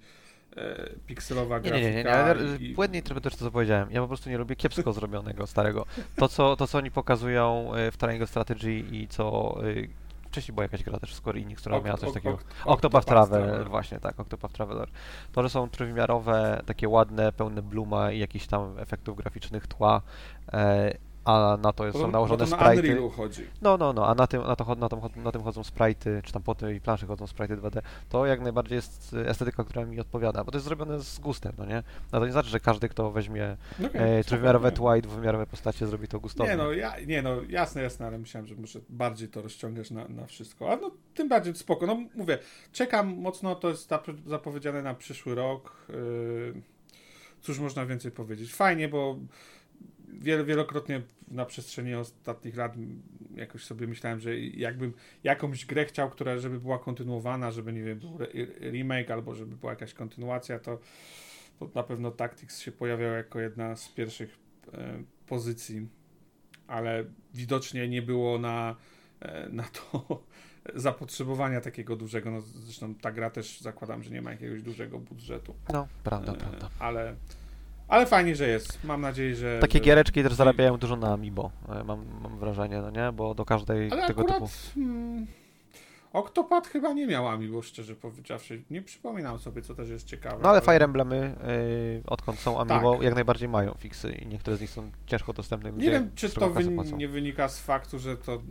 e, 0.58 0.90
pikselowa 1.08 1.60
grafika. 1.60 1.90
Nie, 1.90 1.96
nie, 1.96 2.04
nie, 2.04 2.60
nie. 2.60 2.68
I... 2.68 2.74
Błędnie 2.74 3.02
trochę 3.02 3.22
też 3.22 3.36
to, 3.36 3.46
co 3.46 3.52
powiedziałem. 3.52 3.92
Ja 3.92 4.02
po 4.02 4.08
prostu 4.08 4.30
nie 4.30 4.38
lubię 4.38 4.56
kiepsko 4.56 4.94
zrobionego 4.94 5.48
starego. 5.48 5.86
To 6.16 6.28
co, 6.28 6.56
to, 6.56 6.68
co 6.68 6.78
oni 6.78 6.92
pokazują 6.92 7.74
e, 7.74 7.92
w 7.92 7.98
Triangle 7.98 8.28
Strategy 8.28 8.74
i 8.92 9.08
co 9.08 9.56
e, 9.64 10.06
wcześniej 10.36 10.56
była 10.56 10.64
jakaś 10.64 10.84
gra 10.84 11.00
też 11.00 11.12
w 11.12 11.16
Square 11.16 11.38
Enix, 11.38 11.62
która 11.62 11.78
ok, 11.78 11.86
miała 11.86 11.98
coś 11.98 12.10
ok, 12.10 12.14
takiego. 12.14 12.38
Octopath 12.66 13.08
Traveler, 13.08 13.44
Traveler. 13.44 13.70
właśnie 13.70 14.00
tak, 14.00 14.20
Octopath 14.20 14.54
Traveler. 14.54 14.90
To, 15.32 15.44
że 15.44 15.50
są 15.50 15.70
trójwymiarowe, 15.70 16.62
takie 16.66 16.90
ładne, 16.90 17.32
pełne 17.32 17.62
bluma 17.62 18.12
i 18.12 18.20
jakichś 18.20 18.48
tam 18.48 18.80
efektów 18.80 19.18
graficznych 19.18 19.68
tła, 19.68 20.02
e, 20.54 20.98
a 21.25 21.58
na 21.62 21.74
to, 21.74 21.94
są 21.94 22.12
nałożone 22.12 22.46
to 22.46 22.55
sprite'y. 22.55 23.12
chodzi. 23.12 23.44
No, 23.62 23.77
no, 23.77 23.94
no, 23.94 24.08
a 24.08 24.15
na 24.15 24.27
tym, 24.27 24.41
na, 24.41 24.55
to, 24.55 24.75
na, 24.75 24.89
tym, 24.89 25.00
na 25.24 25.32
tym 25.32 25.44
chodzą 25.44 25.62
sprite'y, 25.62 26.22
czy 26.24 26.34
tam 26.34 26.44
po 26.44 26.55
tej 26.55 26.82
planszy 26.82 27.08
chodzą 27.08 27.25
sprite'y 27.25 27.58
2D. 27.58 27.82
To 28.10 28.25
jak 28.25 28.41
najbardziej 28.41 28.75
jest 28.75 29.15
estetyka, 29.25 29.63
która 29.63 29.86
mi 29.86 30.00
odpowiada, 30.00 30.44
bo 30.44 30.51
to 30.51 30.58
jest 30.58 30.65
zrobione 30.65 31.00
z 31.00 31.20
gustem, 31.20 31.53
no 31.58 31.65
nie? 31.65 31.84
No 32.12 32.20
to 32.20 32.25
nie 32.25 32.32
znaczy, 32.32 32.50
że 32.50 32.60
każdy, 32.60 32.89
kto 32.89 33.12
weźmie 33.12 33.58
no 33.79 33.88
okay, 33.88 34.01
e, 34.01 34.24
trójwymiarowe 34.24 34.72
tła 34.72 34.98
i 34.98 35.01
dwuwymiarowe 35.01 35.48
postacie, 35.48 35.88
zrobi 35.88 36.08
to 36.08 36.20
gustownie. 36.20 36.51
Nie 36.51 36.58
no, 36.58 36.72
ja, 36.72 36.94
nie 37.08 37.22
no, 37.22 37.36
jasne, 37.50 37.82
jasne, 37.82 38.08
ale 38.08 38.17
myślałem, 38.17 38.48
że 38.48 38.55
muszę 38.55 38.79
bardziej 38.89 39.29
to 39.29 39.41
rozciągać 39.41 39.91
na, 39.91 40.08
na 40.08 40.25
wszystko. 40.25 40.72
A 40.72 40.75
no, 40.75 40.91
tym 41.13 41.29
bardziej 41.29 41.55
spoko. 41.55 41.86
No 41.86 41.98
mówię, 42.15 42.38
czekam 42.72 43.17
mocno, 43.17 43.55
to 43.55 43.70
jest 43.70 43.89
zapowiedziane 44.25 44.82
na 44.82 44.94
przyszły 44.94 45.36
rok. 45.36 45.86
Yy, 45.89 46.62
cóż 47.41 47.60
można 47.60 47.86
więcej 47.86 48.12
powiedzieć? 48.12 48.53
Fajnie, 48.53 48.88
bo 48.88 49.15
wiel, 50.19 50.45
wielokrotnie 50.45 51.01
na 51.27 51.45
przestrzeni 51.45 51.95
ostatnich 51.95 52.55
lat 52.55 52.74
jakoś 53.36 53.63
sobie 53.63 53.88
myślałem, 53.88 54.19
że 54.19 54.39
jakbym 54.39 54.93
jakąś 55.24 55.65
grę 55.65 55.86
chciał, 55.86 56.10
która 56.10 56.38
żeby 56.38 56.60
była 56.60 56.79
kontynuowana, 56.79 57.51
żeby 57.51 57.74
nie 57.74 57.84
wiem, 57.84 58.00
był 58.00 58.17
remake 58.72 59.12
albo 59.12 59.36
żeby 59.36 59.55
była 59.55 59.72
jakaś 59.72 59.93
kontynuacja, 59.93 60.60
to, 60.60 60.79
to 61.60 61.69
na 61.75 61.84
pewno 61.84 62.12
Tactics 62.12 62.60
się 62.60 62.72
pojawiał 62.72 63.13
jako 63.13 63.39
jedna 63.39 63.75
z 63.75 63.89
pierwszych 63.89 64.38
e, 64.74 65.03
pozycji, 65.27 65.88
ale 66.67 67.05
widocznie 67.34 67.89
nie 67.89 68.01
było 68.01 68.39
na, 68.39 68.75
e, 69.19 69.50
na 69.50 69.63
to 69.63 70.24
zapotrzebowania 70.75 71.62
takiego 71.62 71.95
dużego. 71.95 72.31
No, 72.31 72.41
zresztą 72.41 72.95
ta 72.95 73.12
gra 73.12 73.29
też 73.29 73.62
zakładam, 73.62 74.03
że 74.03 74.12
nie 74.12 74.22
ma 74.22 74.31
jakiegoś 74.31 74.62
dużego 74.62 75.00
budżetu. 75.00 75.55
No, 75.74 75.88
prawda, 76.03 76.34
e, 76.34 76.36
prawda. 76.36 76.69
Ale 76.79 77.15
ale 77.88 78.06
fajnie, 78.06 78.36
że 78.36 78.48
jest. 78.48 78.84
Mam 78.84 79.01
nadzieję, 79.01 79.36
że... 79.36 79.60
Takie 79.60 79.80
giereczki 79.80 80.24
też 80.24 80.34
zarabiają 80.34 80.77
dużo 80.77 80.96
na 80.96 81.13
Amiibo, 81.13 81.51
e, 81.70 81.84
mam, 81.84 82.06
mam 82.22 82.39
wrażenie, 82.39 82.82
no 82.82 82.89
nie? 82.89 83.12
Bo 83.12 83.34
do 83.34 83.46
każdej 83.46 83.92
Ale 83.92 84.08
tego 84.08 84.22
akurat, 84.22 84.39
typu... 84.39 84.50
Octopad 86.15 86.67
chyba 86.67 86.93
nie 86.93 87.07
miał 87.07 87.27
Amiibo, 87.27 87.62
szczerze 87.62 87.95
powiedziawszy. 87.95 88.63
Nie 88.69 88.81
przypominam 88.81 89.39
sobie, 89.39 89.62
co 89.62 89.75
też 89.75 89.89
jest 89.89 90.07
ciekawe. 90.07 90.39
No 90.43 90.50
ale. 90.50 90.62
Fire 90.62 90.86
Emblemy, 90.86 91.36
yy, 91.95 92.03
odkąd 92.07 92.39
są 92.39 92.60
Amiibo, 92.60 92.93
tak. 92.93 93.03
jak 93.03 93.15
najbardziej 93.15 93.50
mają 93.50 93.74
fiksy 93.74 94.12
i 94.12 94.27
niektóre 94.27 94.57
z 94.57 94.62
nich 94.62 94.69
są 94.69 94.91
ciężko 95.05 95.34
dostępne. 95.34 95.72
Nie 95.72 95.91
wiem, 95.91 96.12
czy 96.15 96.29
to 96.29 96.62
nie 96.98 97.07
wynika 97.07 97.48
z 97.48 97.60
faktu, 97.60 98.00
że 98.00 98.17
to 98.17 98.41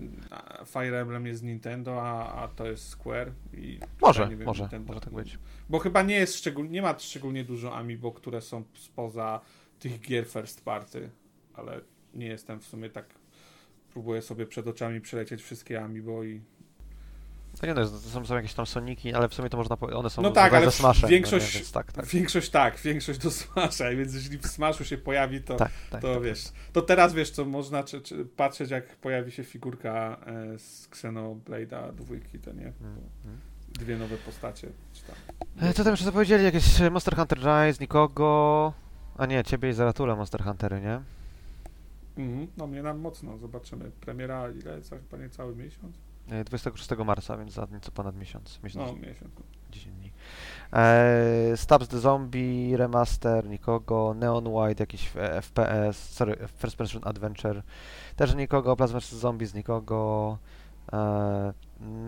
Fire 0.67 1.01
Emblem 1.01 1.27
jest 1.27 1.43
Nintendo, 1.43 2.03
a, 2.03 2.43
a 2.43 2.49
to 2.49 2.67
jest 2.67 2.89
Square. 2.89 3.33
I 3.53 3.79
może, 4.01 4.29
wiem, 4.29 4.45
może, 4.45 4.63
Nintendo. 4.63 4.89
może 4.89 5.01
tak 5.01 5.15
być. 5.15 5.39
Bo 5.69 5.79
chyba 5.79 6.03
nie 6.03 6.15
jest 6.15 6.37
szczególnie, 6.37 6.71
nie 6.71 6.83
ma 6.83 6.99
szczególnie 6.99 7.45
dużo 7.45 7.77
Amiibo, 7.77 8.13
które 8.13 8.41
są 8.41 8.65
spoza 8.75 9.41
tych 9.79 10.01
gier 10.01 10.27
first 10.27 10.65
party, 10.65 11.11
ale 11.55 11.81
nie 12.15 12.27
jestem 12.27 12.61
w 12.61 12.67
sumie 12.67 12.91
tak. 12.91 13.07
Próbuję 13.93 14.23
sobie 14.23 14.47
przed 14.47 14.67
oczami 14.67 15.01
przelecieć 15.01 15.43
wszystkie 15.43 15.83
Amiibo 15.83 16.25
i. 16.25 16.41
To 17.61 17.67
nie, 17.67 17.75
no, 17.75 17.85
to 17.85 17.99
są, 17.99 18.27
są 18.27 18.35
jakieś 18.35 18.55
tam 18.55 18.67
Soniki, 18.67 19.15
ale 19.15 19.29
w 19.29 19.35
sumie 19.35 19.51
to 19.51 19.57
można 19.57 19.77
powiedzieć, 19.77 20.01
one 20.01 20.11
są 20.11 20.23
no 20.23 20.31
tak, 20.31 20.55
ale 20.55 20.71
Smashem, 20.71 21.11
większość, 21.11 21.61
no 21.61 21.73
tak, 21.73 21.93
tak. 21.93 22.07
większość 22.07 22.51
tak, 22.51 22.79
większość 22.79 23.19
do 23.19 23.31
Smasha, 23.31 23.91
więc 23.91 24.15
jeśli 24.15 24.39
w 24.39 24.47
Smashu 24.47 24.85
się 24.85 24.99
pojawi, 24.99 25.43
to, 25.43 25.57
tak, 25.57 25.73
tak, 25.91 26.03
to 26.03 26.15
tak, 26.15 26.23
wiesz, 26.23 26.45
to 26.73 26.83
teraz 26.83 27.15
wiesz, 27.15 27.31
co 27.31 27.45
można 27.45 27.85
czy, 27.85 28.01
czy 28.01 28.25
patrzeć, 28.25 28.71
jak 28.71 28.97
pojawi 28.97 29.33
się 29.33 29.45
figurka 29.45 30.17
e, 30.27 30.59
z 30.59 30.89
Xenoblade'a 30.89 31.95
dwójki, 31.95 32.39
to 32.39 32.53
nie? 32.53 32.73
Mm, 32.81 33.01
mm. 33.25 33.41
Dwie 33.69 33.97
nowe 33.97 34.17
postacie. 34.17 34.69
Czy 34.93 35.03
tam. 35.03 35.17
E, 35.69 35.75
co 35.75 35.85
tam 35.85 35.93
jeszcze 35.93 36.13
powiedzieli? 36.13 36.45
Jakieś 36.45 36.81
Monster 36.91 37.17
Hunter 37.17 37.39
Rise, 37.39 37.79
nikogo. 37.81 38.73
A 39.19 39.27
nie, 39.27 39.45
ciebie 39.45 39.71
i 39.71 39.73
Zaratula 39.73 40.17
Monster 40.17 40.45
Huntery, 40.45 40.81
nie? 40.81 41.01
Mhm, 42.19 42.47
no 42.57 42.67
mnie 42.67 42.83
nam 42.83 42.99
mocno, 42.99 43.39
zobaczymy. 43.39 43.91
Premiera 44.01 44.51
ile? 44.51 44.83
Za 44.83 44.97
chyba 44.97 45.23
nie 45.23 45.31
cały 45.31 45.57
miesiąc? 45.57 45.97
26 46.45 46.93
e, 46.93 47.05
marca, 47.05 47.37
więc 47.37 47.53
za 47.53 47.67
nieco 47.73 47.91
ponad 47.93 48.17
miesiąc. 48.17 48.61
miesiąc 48.63 48.93
no, 48.93 49.09
miesiąc. 49.09 49.33
10 49.71 49.97
dni. 49.97 50.13
Eee, 50.73 51.57
Stabs 51.57 51.89
the 51.89 51.99
Zombie, 51.99 52.77
Remaster, 52.77 53.49
nikogo, 53.49 54.15
Neon 54.15 54.49
White, 54.49 54.83
jakiś 54.83 55.13
FPS, 55.43 56.11
sorry, 56.11 56.37
First 56.59 56.77
Person 56.77 57.03
Adventure, 57.05 57.63
też 58.17 58.35
nikogo, 58.35 58.77
Plasma 58.77 59.01
vs. 59.01 59.15
Zombies, 59.15 59.55
nikogo, 59.55 60.39
eee, 60.93 61.53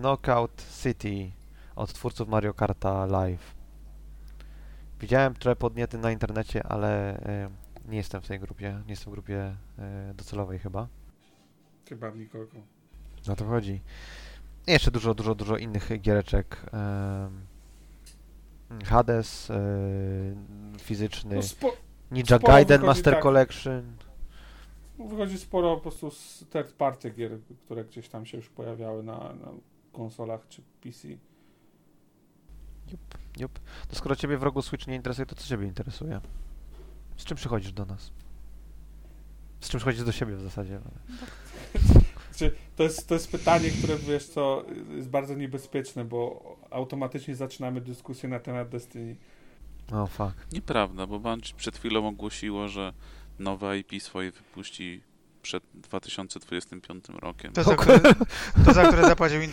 Knockout 0.00 0.66
City 0.82 1.32
od 1.76 1.92
twórców 1.92 2.28
Mario 2.28 2.54
Karta 2.54 3.06
Live. 3.06 3.56
Widziałem 5.00 5.35
trochę 5.35 5.56
podniety 5.56 5.99
na 5.99 6.11
internecie, 6.11 6.62
ale 6.66 7.18
y, 7.18 7.90
nie 7.90 7.96
jestem 7.96 8.23
w 8.23 8.28
tej 8.28 8.40
grupie. 8.40 8.82
Nie 8.87 8.92
jestem 8.92 9.12
w 9.12 9.14
grupie 9.14 9.56
y, 10.11 10.14
docelowej 10.14 10.58
chyba. 10.58 10.88
Chyba 11.88 12.11
nikogo. 12.11 12.75
Na 13.26 13.37
to 13.37 13.45
chodzi. 13.45 13.80
I 14.66 14.73
jeszcze 14.73 14.90
dużo, 14.90 15.14
dużo, 15.14 15.35
dużo 15.35 15.56
innych 15.56 16.00
giereczek. 16.00 16.66
Hades, 18.85 19.52
fizyczny. 20.78 21.37
No 21.37 21.42
spo, 21.42 21.73
Ninja 22.11 22.38
Gaiden 22.38 22.85
Master 22.85 23.14
tak. 23.14 23.23
Collection. 23.23 23.97
Wychodzi 24.99 25.38
sporo 25.38 25.75
po 25.75 25.83
prostu 25.83 26.11
z 26.11 26.45
third 26.52 26.73
party 26.73 27.11
gier, 27.11 27.38
które 27.64 27.85
gdzieś 27.85 28.09
tam 28.09 28.26
się 28.26 28.37
już 28.37 28.49
pojawiały 28.49 29.02
na, 29.02 29.16
na 29.16 29.49
konsolach 29.92 30.49
czy 30.49 30.62
PC. 30.80 31.09
Jup, 32.92 33.00
jup. 33.38 33.61
To 33.88 33.97
skoro 33.97 34.16
ciebie 34.16 34.38
w 34.38 34.42
rogu 34.42 34.62
Switch 34.62 34.87
nie 34.87 34.95
interesuje, 34.95 35.26
to 35.26 35.35
co 35.35 35.47
ciebie 35.47 35.66
interesuje? 35.66 36.21
Z 37.16 37.25
czym 37.25 37.37
przychodzisz 37.37 37.73
do 37.73 37.85
nas? 37.85 38.11
Z 39.61 39.68
czym 39.68 39.78
przychodzisz 39.78 40.04
do 40.04 40.12
siebie 40.12 40.37
w 40.37 40.42
zasadzie? 40.42 40.80
to, 42.76 42.83
jest, 42.83 43.09
to 43.09 43.14
jest 43.14 43.31
pytanie, 43.31 43.71
które 43.71 43.97
wiesz 43.97 44.26
co, 44.26 44.64
jest 44.97 45.09
bardzo 45.09 45.35
niebezpieczne, 45.35 46.05
bo 46.05 46.43
automatycznie 46.71 47.37
zaczynamy 47.37 47.81
dyskusję 47.81 48.28
na 48.28 48.40
temat 48.40 48.69
Destiny. 48.69 49.16
O, 49.93 50.02
oh, 50.02 50.07
fuck. 50.07 50.52
Nieprawda, 50.52 51.07
bo 51.07 51.19
Bungie 51.19 51.52
przed 51.57 51.78
chwilą 51.78 52.09
ogłosiło, 52.09 52.69
że 52.69 52.93
nowe 53.38 53.78
IP 53.78 54.02
swoje 54.02 54.33
wypuści 54.33 55.02
przed 55.43 55.64
2025 55.75 57.05
rokiem. 57.09 57.52
To 57.52 57.62
za 57.62 57.76
które, 57.76 58.00
to 58.64 58.75
za 58.75 58.87
które 58.87 59.02
zapłacił? 59.02 59.40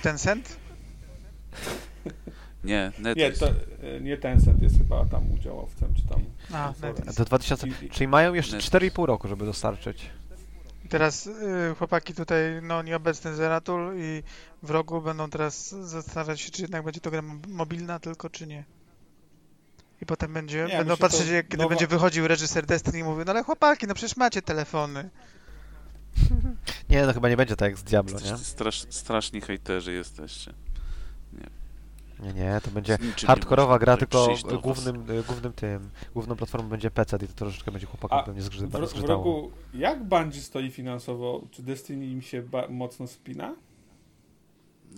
Nie, 2.63 2.91
Nie, 3.15 3.31
to, 3.31 3.47
e, 3.47 4.01
nie 4.01 4.17
Tencent 4.17 4.61
jest 4.61 4.77
chyba 4.77 5.05
tam 5.05 5.31
udziałowcem, 5.31 5.93
czy 5.95 6.07
tam... 6.07 6.21
A, 6.53 6.73
Do 7.17 7.25
2000, 7.25 7.67
I, 7.67 7.89
czyli 7.89 8.07
mają 8.07 8.33
jeszcze 8.33 8.57
4,5 8.57 9.05
roku, 9.05 9.27
żeby 9.27 9.45
dostarczyć. 9.45 10.09
Teraz 10.93 11.27
y, 11.27 11.75
chłopaki 11.77 12.13
tutaj, 12.13 12.39
no 12.61 12.83
nieobecny 12.83 13.35
Zeratul 13.35 13.93
i 13.97 14.23
w 14.63 14.69
rogu 14.69 15.01
będą 15.01 15.29
teraz 15.29 15.69
zastanawiać 15.69 16.41
się, 16.41 16.51
czy 16.51 16.61
jednak 16.61 16.83
będzie 16.83 16.99
to 16.99 17.11
gra 17.11 17.21
mobilna 17.47 17.99
tylko, 17.99 18.29
czy 18.29 18.47
nie. 18.47 18.63
I 20.01 20.05
potem 20.05 20.33
będzie, 20.33 20.67
nie, 20.69 20.77
będą 20.77 20.97
patrzeć, 20.97 21.27
jak, 21.27 21.47
kiedy 21.47 21.57
nowa... 21.57 21.69
będzie 21.69 21.87
wychodził 21.87 22.27
reżyser 22.27 22.65
Destiny 22.65 22.99
i 22.99 23.03
mówił, 23.03 23.25
no 23.25 23.31
ale 23.31 23.43
chłopaki, 23.43 23.87
no 23.87 23.93
przecież 23.93 24.17
macie 24.17 24.41
telefony. 24.41 25.09
Nie, 26.89 27.05
no 27.05 27.13
chyba 27.13 27.29
nie 27.29 27.37
będzie 27.37 27.55
tak 27.55 27.69
jak 27.69 27.79
z 27.79 27.83
Diablo, 27.83 28.19
nie? 28.19 28.37
Strasz, 28.37 28.85
straszni 28.89 29.41
hejterzy 29.41 29.93
jesteście. 29.93 30.53
Nie, 31.33 31.49
nie, 32.19 32.61
to 32.63 32.71
będzie 32.71 32.97
hardkorowa 33.27 33.79
gra, 33.79 33.97
tylko 33.97 34.27
głównym, 34.61 34.95
y, 35.11 35.23
głównym 35.23 35.53
tym, 35.53 35.89
główną 36.13 36.35
platformą 36.35 36.69
będzie 36.69 36.91
PC 36.91 37.17
i 37.17 37.27
to 37.27 37.33
troszeczkę 37.33 37.71
będzie 37.71 37.87
chłopakom 37.87 38.23
pewnie 38.25 38.41
zgrzytało. 38.41 38.87
W, 38.87 38.93
w 38.93 39.03
rogu, 39.03 39.51
jak 39.73 40.03
Bungie 40.03 40.41
stoi 40.41 40.71
finansowo? 40.71 41.41
Czy 41.51 41.63
Destiny 41.63 42.05
im 42.05 42.21
się 42.21 42.43
mocno 42.69 43.07
spina? 43.07 43.55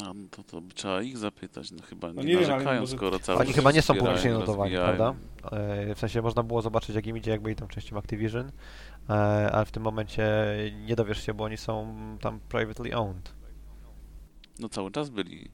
No, 0.01 0.13
no 0.13 0.27
to, 0.31 0.43
to 0.43 0.61
by 0.61 0.73
trzeba 0.73 1.01
ich 1.01 1.17
zapytać, 1.17 1.71
no 1.71 1.83
chyba 1.83 2.13
No 2.13 2.21
nie, 2.21 2.27
nie 2.27 2.33
wiem, 2.33 2.43
ale 2.43 2.53
narzekają, 2.53 2.81
może- 2.81 2.97
skoro 2.97 3.19
cały 3.19 3.39
Oni 3.39 3.53
chyba 3.53 3.71
nie 3.71 3.81
są 3.81 3.95
publicznie 3.95 4.31
notowani, 4.33 4.75
prawda? 4.75 5.15
E, 5.51 5.95
W 5.95 5.99
sensie 5.99 6.21
można 6.21 6.43
było 6.43 6.61
zobaczyć, 6.61 6.95
jak 6.95 7.07
im 7.07 7.17
idzie, 7.17 7.31
jak 7.31 7.41
byli 7.41 7.55
tam 7.55 7.67
częścią 7.67 7.97
Activision, 7.97 8.51
e, 9.09 9.13
ale 9.51 9.65
w 9.65 9.71
tym 9.71 9.83
momencie 9.83 10.25
nie 10.85 10.95
dowiesz 10.95 11.25
się, 11.25 11.33
bo 11.33 11.43
oni 11.43 11.57
są 11.57 11.95
tam 12.21 12.39
privately 12.49 12.95
owned. 12.97 13.33
No 14.59 14.69
cały 14.69 14.91
czas 14.91 15.09
byli, 15.09 15.49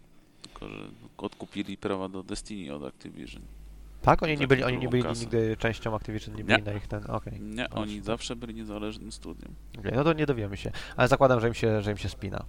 tylko 0.61 0.75
że 0.75 0.89
odkupili 1.17 1.77
prawa 1.77 2.09
do 2.09 2.23
Destiny 2.23 2.73
od 2.73 2.83
Activision. 2.83 3.41
Tak? 4.01 4.23
Oni 4.23 4.31
nie 4.31 4.37
Za 4.37 4.47
byli, 4.47 4.63
oni 4.63 4.77
nie 4.77 4.89
byli 4.89 5.03
kasę. 5.03 5.21
nigdy 5.21 5.57
częścią 5.57 5.95
Activision, 5.95 6.35
nie 6.35 6.43
Nie. 6.43 6.43
byli 6.43 6.63
na 6.63 6.73
ich 6.73 6.87
ten... 6.87 7.03
Okej. 7.11 7.41
Nie, 7.41 7.69
oni 7.69 8.01
zawsze 8.01 8.35
byli 8.35 8.53
niezależnym 8.53 9.11
studiem. 9.11 9.55
Okej, 9.79 9.91
no 9.95 10.03
to 10.03 10.13
nie 10.13 10.25
dowiemy 10.25 10.57
się. 10.57 10.71
Ale 10.95 11.07
zakładam, 11.07 11.39
że 11.39 11.47
im 11.47 11.53
się, 11.53 11.81
że 11.81 11.91
im 11.91 11.97
się 11.97 12.09
spina. 12.09 12.45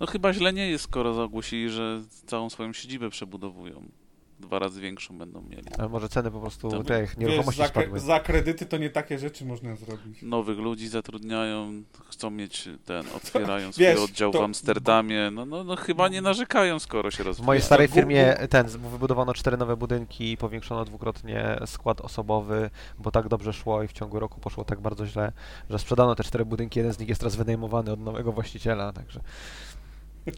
No 0.00 0.06
chyba 0.06 0.32
źle 0.32 0.52
nie 0.52 0.70
jest, 0.70 0.84
skoro 0.84 1.22
ogłosili, 1.22 1.70
że 1.70 2.00
całą 2.26 2.50
swoją 2.50 2.72
siedzibę 2.72 3.10
przebudowują. 3.10 3.82
Dwa 4.44 4.58
razy 4.58 4.80
większą 4.80 5.18
będą 5.18 5.42
mieli. 5.42 5.68
Ale 5.78 5.88
może 5.88 6.08
ceny 6.08 6.30
po 6.30 6.40
prostu 6.40 6.70
To- 6.70 6.82
tych 6.84 7.08
Wiesz, 7.08 7.16
nieruchomości 7.16 7.60
za, 7.62 7.68
spadły. 7.68 7.98
kre- 7.98 8.02
za 8.02 8.20
kredyty 8.20 8.66
to 8.66 8.76
nie 8.76 8.90
takie 8.90 9.18
rzeczy 9.18 9.44
można 9.44 9.76
zrobić. 9.76 10.22
Nowych 10.22 10.58
ludzi 10.58 10.88
zatrudniają, 10.88 11.82
chcą 12.08 12.30
mieć 12.30 12.68
ten, 12.84 13.04
otwierają 13.16 13.72
swój 13.72 13.84
Wiesz, 13.84 13.98
oddział 14.00 14.32
to- 14.32 14.38
w 14.38 14.42
Amsterdamie. 14.42 15.30
No, 15.32 15.46
no, 15.46 15.64
no 15.64 15.76
chyba 15.76 16.08
nie 16.08 16.20
narzekają, 16.20 16.78
skoro 16.78 17.10
się 17.10 17.22
W 17.22 17.26
rozwijają. 17.26 17.46
mojej 17.46 17.62
starej 17.62 17.88
Gu- 17.88 17.94
firmie 17.94 18.34
ten, 18.50 18.66
wybudowano 18.66 19.34
cztery 19.34 19.56
nowe 19.56 19.76
budynki, 19.76 20.36
powiększono 20.36 20.84
dwukrotnie 20.84 21.58
skład 21.66 22.00
osobowy, 22.00 22.70
bo 22.98 23.10
tak 23.10 23.28
dobrze 23.28 23.52
szło 23.52 23.82
i 23.82 23.88
w 23.88 23.92
ciągu 23.92 24.20
roku 24.20 24.40
poszło 24.40 24.64
tak 24.64 24.80
bardzo 24.80 25.06
źle, 25.06 25.32
że 25.70 25.78
sprzedano 25.78 26.14
te 26.14 26.24
cztery 26.24 26.44
budynki, 26.44 26.78
jeden 26.78 26.92
z 26.92 26.98
nich 26.98 27.08
jest 27.08 27.20
teraz 27.20 27.36
wynajmowany 27.36 27.92
od 27.92 28.00
nowego 28.00 28.32
właściciela, 28.32 28.92
także 28.92 29.20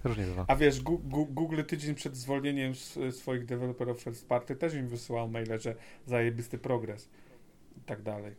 różnie 0.05 0.25
bywa. 0.25 0.45
A 0.49 0.57
wiesz, 0.57 0.83
Google 1.11 1.62
tydzień 1.64 1.95
przed 1.95 2.16
zwolnieniem 2.16 2.73
swoich 3.11 3.45
deweloperów 3.47 4.00
first 4.02 4.28
party 4.28 4.57
też 4.57 4.75
im 4.75 4.88
wysyłał 4.88 5.28
maile, 5.28 5.61
że 5.61 5.75
zajebisty 6.07 6.59
progres 6.59 7.09
i 7.76 7.81
tak 7.81 8.02
dalej. 8.02 8.35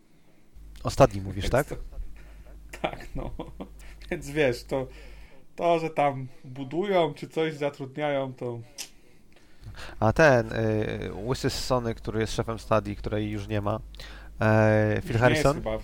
Ostatni 0.84 1.22
mówisz, 1.22 1.50
tak? 1.50 1.68
Tak, 2.82 3.08
no. 3.16 3.32
Więc 4.12 4.30
wiesz, 4.30 4.64
to, 4.64 4.88
to, 5.56 5.80
że 5.80 5.90
tam 5.90 6.28
budują 6.46 7.14
czy 7.14 7.28
coś 7.28 7.54
zatrudniają, 7.54 8.34
to 8.34 8.60
A 10.00 10.14
ten, 10.14 10.52
y, 10.54 11.12
łysy 11.26 11.50
z 11.50 11.66
Sony, 11.66 11.96
który 11.96 12.20
jest 12.20 12.34
szefem 12.34 12.60
Stadii, 12.60 12.96
której 12.96 13.32
już 13.32 13.48
nie 13.48 13.62
ma, 13.62 13.80
już 14.96 15.04
Phil 15.06 15.14
nie 15.14 15.20
Harrison? 15.20 15.56
jest 15.58 15.66
chyba, 15.66 15.78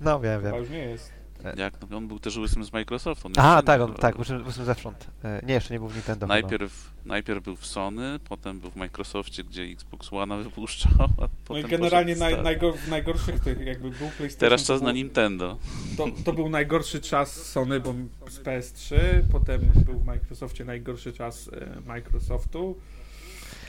No 0.00 0.20
wiem, 0.20 0.40
chyba 0.40 0.52
wiem. 0.52 0.60
już 0.60 0.70
nie 0.70 0.78
jest. 0.78 1.12
Jak? 1.56 1.74
No, 1.90 1.96
on 1.96 2.08
był 2.08 2.18
też 2.18 2.36
łysym 2.36 2.64
z 2.64 2.72
Microsoftu. 2.72 3.26
on 3.26 3.32
Aha, 3.36 3.62
tak, 3.62 3.80
on, 3.80 3.94
tak, 3.94 4.18
łysy, 4.18 4.38
łysy 4.46 4.64
zewsząd. 4.64 5.06
E, 5.24 5.40
nie, 5.46 5.54
jeszcze 5.54 5.74
nie 5.74 5.80
był 5.80 5.88
w 5.88 5.94
Nintendo 5.94 6.26
chyba. 6.26 6.34
Najpierw, 6.34 6.90
najpierw 7.04 7.44
był 7.44 7.56
w 7.56 7.66
Sony, 7.66 8.18
potem 8.28 8.60
był 8.60 8.70
w 8.70 8.76
Microsoftie, 8.76 9.44
gdzie 9.44 9.62
Xbox 9.62 10.12
One 10.12 10.42
wypuszczał, 10.42 10.92
a 11.00 11.06
No 11.22 11.28
potem 11.44 11.66
i 11.66 11.68
generalnie 11.70 12.16
naj, 12.16 12.36
w 12.36 12.42
najgor, 12.42 12.76
w 12.76 12.88
najgorszych 12.88 13.40
tych, 13.40 13.60
jakby 13.66 13.90
był 13.90 14.08
PlayStation. 14.08 14.38
Teraz 14.40 14.64
czas 14.64 14.80
na 14.80 14.86
był- 14.86 14.94
Nintendo. 14.94 15.58
To, 15.96 16.06
to 16.24 16.32
był 16.32 16.48
najgorszy 16.48 17.00
czas 17.00 17.32
Sony, 17.32 17.80
bo 17.80 17.94
z 18.28 18.40
PS3, 18.40 18.96
potem 19.32 19.60
był 19.86 19.98
w 19.98 20.04
Microsoftie 20.04 20.64
najgorszy 20.64 21.12
czas 21.12 21.50
e, 21.52 21.80
Microsoftu, 21.86 22.76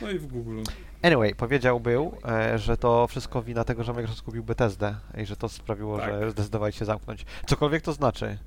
no 0.02 0.12
i 0.12 0.20
w 0.20 0.28
Google. 0.28 0.62
Anyway, 1.02 1.36
powiedział 1.36 1.80
był, 1.80 2.18
e, 2.26 2.58
że 2.60 2.78
to 2.78 3.08
wszystko 3.08 3.42
wina 3.44 3.64
tego, 3.64 3.84
że 3.84 3.94
Microsoft 3.94 4.22
kupił 4.22 4.44
Bethesdę 4.44 4.96
i 5.18 5.26
że 5.26 5.36
to 5.36 5.50
sprawiło, 5.50 5.98
Tak. 5.98 6.10
że 6.10 6.32
zdecydowali 6.32 6.74
się 6.74 6.86
zamknąć. 6.86 7.26
Cokolwiek 7.46 7.82
to 7.84 7.94
znaczy. 7.94 8.38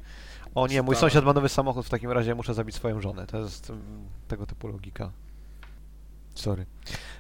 O 0.54 0.66
nie, 0.66 0.82
mój 0.82 0.96
sąsiad 0.96 1.24
ma 1.24 1.32
nowy 1.32 1.48
samochód, 1.48 1.86
w 1.86 1.90
takim 1.90 2.10
razie 2.10 2.34
muszę 2.34 2.54
zabić 2.54 2.74
swoją 2.76 3.00
żonę. 3.00 3.26
To 3.26 3.38
jest 3.38 3.70
mm, 3.70 3.82
tego 4.28 4.46
typu 4.46 4.68
logika. 4.68 5.10
Sorry. 6.34 6.66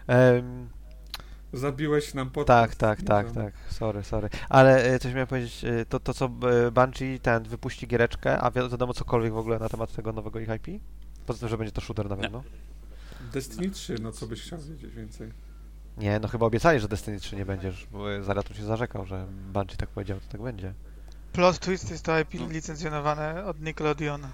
Em, 0.06 0.68
Zabiłeś 1.52 2.14
nam 2.14 2.30
podcast. 2.30 2.46
tak, 2.62 2.76
tak, 2.98 3.02
tak, 3.08 3.26
Możemy. 3.26 3.44
tak. 3.52 3.72
Sorry, 3.72 4.02
sorry. 4.04 4.28
Ale 4.48 4.84
e, 4.84 4.98
coś 4.98 5.12
miałem 5.12 5.26
powiedzieć, 5.26 5.64
e, 5.64 5.84
to, 5.86 6.00
to 6.00 6.14
co 6.14 6.28
Bungie 6.72 7.18
ten 7.22 7.42
wypuści 7.42 7.86
giereczkę, 7.86 8.38
a 8.40 8.50
wi- 8.50 8.68
wiadomo 8.70 8.94
cokolwiek 8.94 9.32
w 9.32 9.36
ogóle 9.36 9.58
na 9.58 9.68
temat 9.68 9.92
tego 9.92 10.12
nowego 10.12 10.40
ich 10.40 10.48
IP? 10.48 10.82
Poza 11.26 11.38
tym, 11.40 11.48
że 11.48 11.58
będzie 11.58 11.72
to 11.72 11.80
shooter 11.80 12.08
na 12.10 12.16
Nie. 12.16 12.22
pewno. 12.22 12.42
Destiny 13.32 13.70
3, 13.70 13.94
no 14.02 14.12
co 14.12 14.26
byś 14.26 14.42
chciał 14.42 14.58
wiedzieć 14.60 14.94
więcej? 14.94 15.32
Nie, 15.98 16.18
no 16.20 16.28
chyba 16.28 16.46
obiecali, 16.46 16.80
że 16.80 16.88
Destiny 16.88 17.20
3 17.20 17.36
nie 17.36 17.46
będziesz, 17.46 17.86
bo 17.92 18.22
Zaratul 18.22 18.56
się 18.56 18.64
zarzekał, 18.64 19.06
że 19.06 19.26
Bungie 19.52 19.76
tak 19.76 19.88
powiedział, 19.88 20.20
to 20.20 20.26
tak 20.32 20.42
będzie. 20.42 20.74
Plot 21.32 21.58
Twist 21.58 21.90
jest 21.90 22.04
to 22.04 22.20
IP 22.20 22.34
No. 22.34 22.48
licencjonowane 22.48 23.44
od 23.44 23.60
Nickelodeon. 23.60 24.26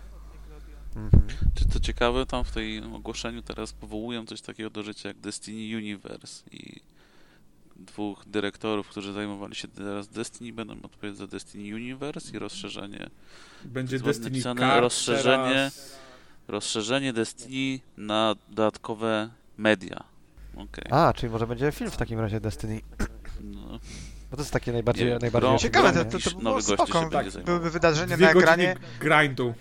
Mhm. 0.96 1.22
Czy 1.54 1.68
co 1.68 1.80
ciekawe, 1.80 2.26
tam 2.26 2.44
w 2.44 2.50
tej 2.50 2.82
ogłoszeniu 2.82 3.42
teraz 3.42 3.72
powołują 3.72 4.26
coś 4.26 4.40
takiego 4.40 4.70
do 4.70 4.82
życia 4.82 5.08
jak 5.08 5.18
Destiny 5.18 5.76
Universe 5.76 6.44
i 6.50 6.80
dwóch 7.76 8.24
dyrektorów, 8.26 8.88
którzy 8.88 9.12
zajmowali 9.12 9.54
się 9.54 9.68
teraz 9.68 10.08
Destiny, 10.08 10.52
będą 10.52 10.74
odpowiedzieć 10.82 11.18
za 11.18 11.26
Destiny 11.26 11.74
Universe 11.74 12.36
i 12.36 12.38
rozszerzenie, 12.38 13.10
Będzie 13.64 13.98
Destiny 14.00 14.30
napisane, 14.30 14.60
Card 14.60 14.80
rozszerzenie. 14.80 15.48
teraz. 15.54 15.98
Rozszerzenie 16.48 17.12
Destiny 17.12 17.80
na 17.96 18.34
dodatkowe 18.48 19.30
media. 19.58 20.04
Okej. 20.56 20.84
A, 20.90 21.12
czyli 21.16 21.32
może 21.32 21.46
będzie 21.46 21.72
film 21.72 21.90
w 21.90 21.96
takim 21.96 22.20
razie 22.20 22.40
Destiny. 22.40 22.80
No, 23.40 23.78
Bo 24.30 24.36
to 24.36 24.42
jest 24.42 24.52
takie 24.52 24.72
najbardziej, 24.72 25.06
Nie, 25.06 25.18
najbardziej... 25.18 25.50
gro- 25.50 25.58
Ciekawe, 25.58 25.92
to, 25.92 26.04
to, 26.04 26.30
to 26.30 26.36
by 26.36 26.42
było 26.42 26.62
spoko. 26.62 27.10
Tak, 27.10 27.26
byłyby 27.44 27.70
wydarzenie 27.70 28.16
Dwie 28.16 28.26
na 28.26 28.32
ekranie, 28.32 28.76
grindu. 29.00 29.54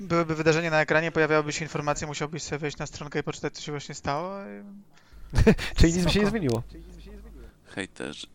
byłyby 0.00 0.34
wydarzenie 0.34 0.70
na 0.70 0.80
ekranie, 0.80 1.12
pojawiałyby 1.12 1.52
się 1.52 1.64
informacje, 1.64 2.06
musiałbyś 2.06 2.42
sobie 2.42 2.58
wejść 2.58 2.78
na 2.78 2.86
stronkę 2.86 3.18
i 3.18 3.22
poczytać, 3.22 3.54
co 3.54 3.62
się 3.62 3.72
właśnie 3.72 3.94
stało. 3.94 4.34
i- 4.42 4.62
Czyli 5.78 5.92
nic 5.92 6.04
by 6.04 6.10
się 6.10 6.20
nie 6.20 6.26
zmieniło. 6.26 6.62
hejterzy. 7.74 8.26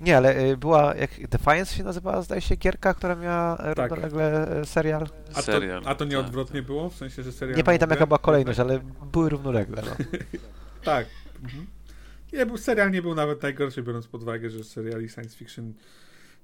Nie, 0.00 0.16
ale 0.16 0.40
y, 0.40 0.56
była, 0.56 0.94
jak 0.94 1.28
Defiance 1.28 1.74
się 1.74 1.84
nazywała, 1.84 2.22
zdaje 2.22 2.40
się, 2.40 2.56
gierka, 2.56 2.94
która 2.94 3.14
miała 3.14 3.56
e, 3.58 3.74
Tak. 3.74 3.90
równolegle 3.90 4.48
e, 4.60 4.64
serial. 4.64 5.06
A 5.34 5.42
to, 5.42 5.52
a 5.84 5.94
to 5.94 6.04
nie 6.04 6.16
tak, 6.16 6.26
odwrotnie 6.26 6.62
było? 6.62 6.90
W 6.90 6.94
sensie, 6.96 7.22
że 7.22 7.32
serial... 7.32 7.56
Nie 7.56 7.64
pamiętam 7.64 7.90
jaka 7.90 8.06
była 8.06 8.18
kolejność, 8.18 8.60
ale 8.60 8.80
były 9.12 9.28
równolegle. 9.28 9.82
No. 9.82 9.90
Tak. 10.84 11.06
Mhm. 11.42 11.66
Nie, 12.32 12.46
był, 12.46 12.58
serial 12.58 12.90
nie 12.90 13.02
był 13.02 13.14
nawet 13.14 13.42
najgorszy, 13.42 13.82
biorąc 13.82 14.06
pod 14.06 14.22
uwagę, 14.22 14.50
że 14.50 14.64
seriali 14.64 15.08
science 15.08 15.36
fiction 15.36 15.72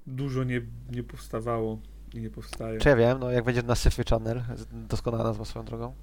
dużo 0.06 0.44
nie, 0.44 0.60
nie 0.90 1.02
powstawało 1.02 1.78
i 2.14 2.20
nie 2.20 2.30
powstaje. 2.30 2.78
Czy 2.78 2.88
ja 2.88 2.96
wiem, 2.96 3.18
no 3.18 3.30
jak 3.30 3.44
będzie 3.44 3.62
na 3.62 3.74
Syfy 3.74 4.04
Channel, 4.10 4.42
doskonała 4.72 5.24
nazwa 5.24 5.44
swoją 5.44 5.64
drogą, 5.64 5.94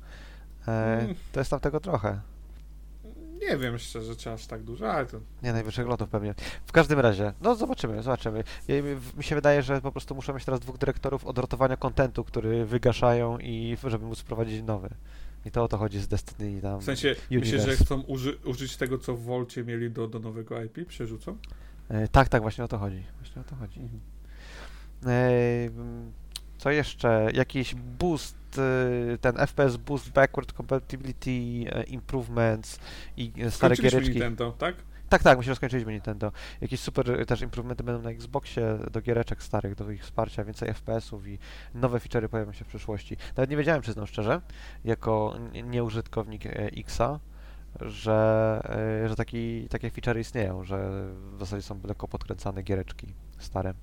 e, 0.68 0.72
Mm. 1.02 1.16
to 1.32 1.40
jest 1.40 1.52
tam 1.52 1.60
tego 1.60 1.80
trochę. 1.80 2.20
Nie 3.52 3.58
wiem 3.58 3.80
szczerze, 3.80 4.16
czy 4.16 4.32
aż 4.32 4.48
tak 4.48 4.64
dużo, 4.64 4.92
ale 4.92 5.06
to... 5.06 5.20
Nie, 5.44 5.54
najwyższych 5.54 5.88
lotów 5.88 6.10
pewnie. 6.10 6.36
W 6.66 6.72
każdym 6.72 7.00
razie, 7.00 7.34
no 7.42 7.56
zobaczymy, 7.56 8.04
zobaczymy. 8.04 8.44
Ja, 8.68 8.76
mi 9.18 9.24
się 9.24 9.36
wydaje, 9.36 9.62
że 9.62 9.82
po 9.82 9.92
prostu 9.92 10.16
muszę 10.16 10.34
mieć 10.34 10.46
teraz 10.46 10.60
dwóch 10.60 10.78
dyrektorów 10.78 11.26
od 11.26 11.38
rotowania 11.38 11.78
kontentu, 11.78 12.24
który 12.24 12.66
wygaszają 12.66 13.40
i 13.40 13.78
żeby 13.84 14.06
móc 14.06 14.20
wprowadzić 14.20 14.64
nowy. 14.64 14.90
I 15.46 15.52
to 15.52 15.64
o 15.64 15.68
to 15.68 15.78
chodzi 15.78 16.00
z 16.00 16.08
Destiny 16.08 16.52
i 16.52 16.62
tam. 16.62 16.80
W 16.80 16.84
sensie, 16.84 17.16
myślę, 17.32 17.60
że 17.60 17.76
chcą 17.76 18.02
uży, 18.02 18.38
użyć 18.46 18.78
tego, 18.78 18.98
co 18.98 19.16
w 19.16 19.22
Volcie 19.24 19.64
mieli 19.64 19.92
do, 19.92 20.08
do 20.08 20.20
nowego 20.20 20.64
IP, 20.64 20.88
przerzucą? 20.88 21.38
E, 21.90 22.08
tak, 22.08 22.30
tak, 22.30 22.42
właśnie 22.42 22.64
o 22.64 22.68
to 22.68 22.78
chodzi. 22.78 23.04
Właśnie 23.20 23.42
o 23.42 23.46
to 23.46 23.56
chodzi. 23.56 23.80
Mhm. 23.80 24.02
E, 25.06 25.30
co 26.58 26.72
jeszcze? 26.72 27.30
Jakiś 27.34 27.76
boost, 27.76 28.36
e, 28.58 29.18
ten 29.18 29.36
FPS 29.48 29.78
boost, 29.78 30.12
backward 30.12 30.54
compatibility, 30.54 31.30
e, 31.72 31.84
improvements 31.84 32.80
i 33.18 33.32
e, 33.42 33.52
stare 33.52 33.76
giereczki. 33.76 34.10
Nintendo, 34.10 34.52
tak? 34.52 34.76
Tak, 35.12 35.24
tak, 35.24 35.38
myślę, 35.38 35.52
że 35.52 35.56
skończyliśmy 35.56 35.92
Nintendo. 35.92 36.32
Jakieś 36.62 36.80
super 36.80 37.26
też 37.26 37.42
improvementy 37.42 37.84
będą 37.84 38.02
na 38.02 38.10
Xboxie 38.10 38.78
do 38.92 39.02
giereczek 39.02 39.44
starych, 39.44 39.76
do 39.76 39.92
ich 39.92 40.04
wsparcia, 40.04 40.44
więcej 40.44 40.74
FPS-ów 40.74 41.28
i 41.28 41.38
nowe 41.74 41.98
feature'y 41.98 42.28
pojawią 42.28 42.54
się 42.54 42.66
w 42.66 42.68
przyszłości. 42.68 43.18
Nawet 43.38 43.50
nie 43.50 43.58
wiedziałem, 43.58 43.82
przyznam 43.82 44.08
szczerze, 44.08 44.42
jako 44.84 45.36
nieużytkownik 45.64 46.46
e, 46.46 46.50
Xa, 46.66 47.20
że, 47.82 48.62
e, 49.04 49.10
że 49.10 49.16
taki, 49.16 49.68
takie 49.70 49.90
feature'y 49.90 50.20
istnieją, 50.20 50.64
że 50.64 51.08
w 51.36 51.40
zasadzie 51.40 51.62
są 51.62 51.80
lekko 51.84 52.08
podkręcane 52.08 52.64
giereczki 52.64 53.14
stare. 53.38 53.74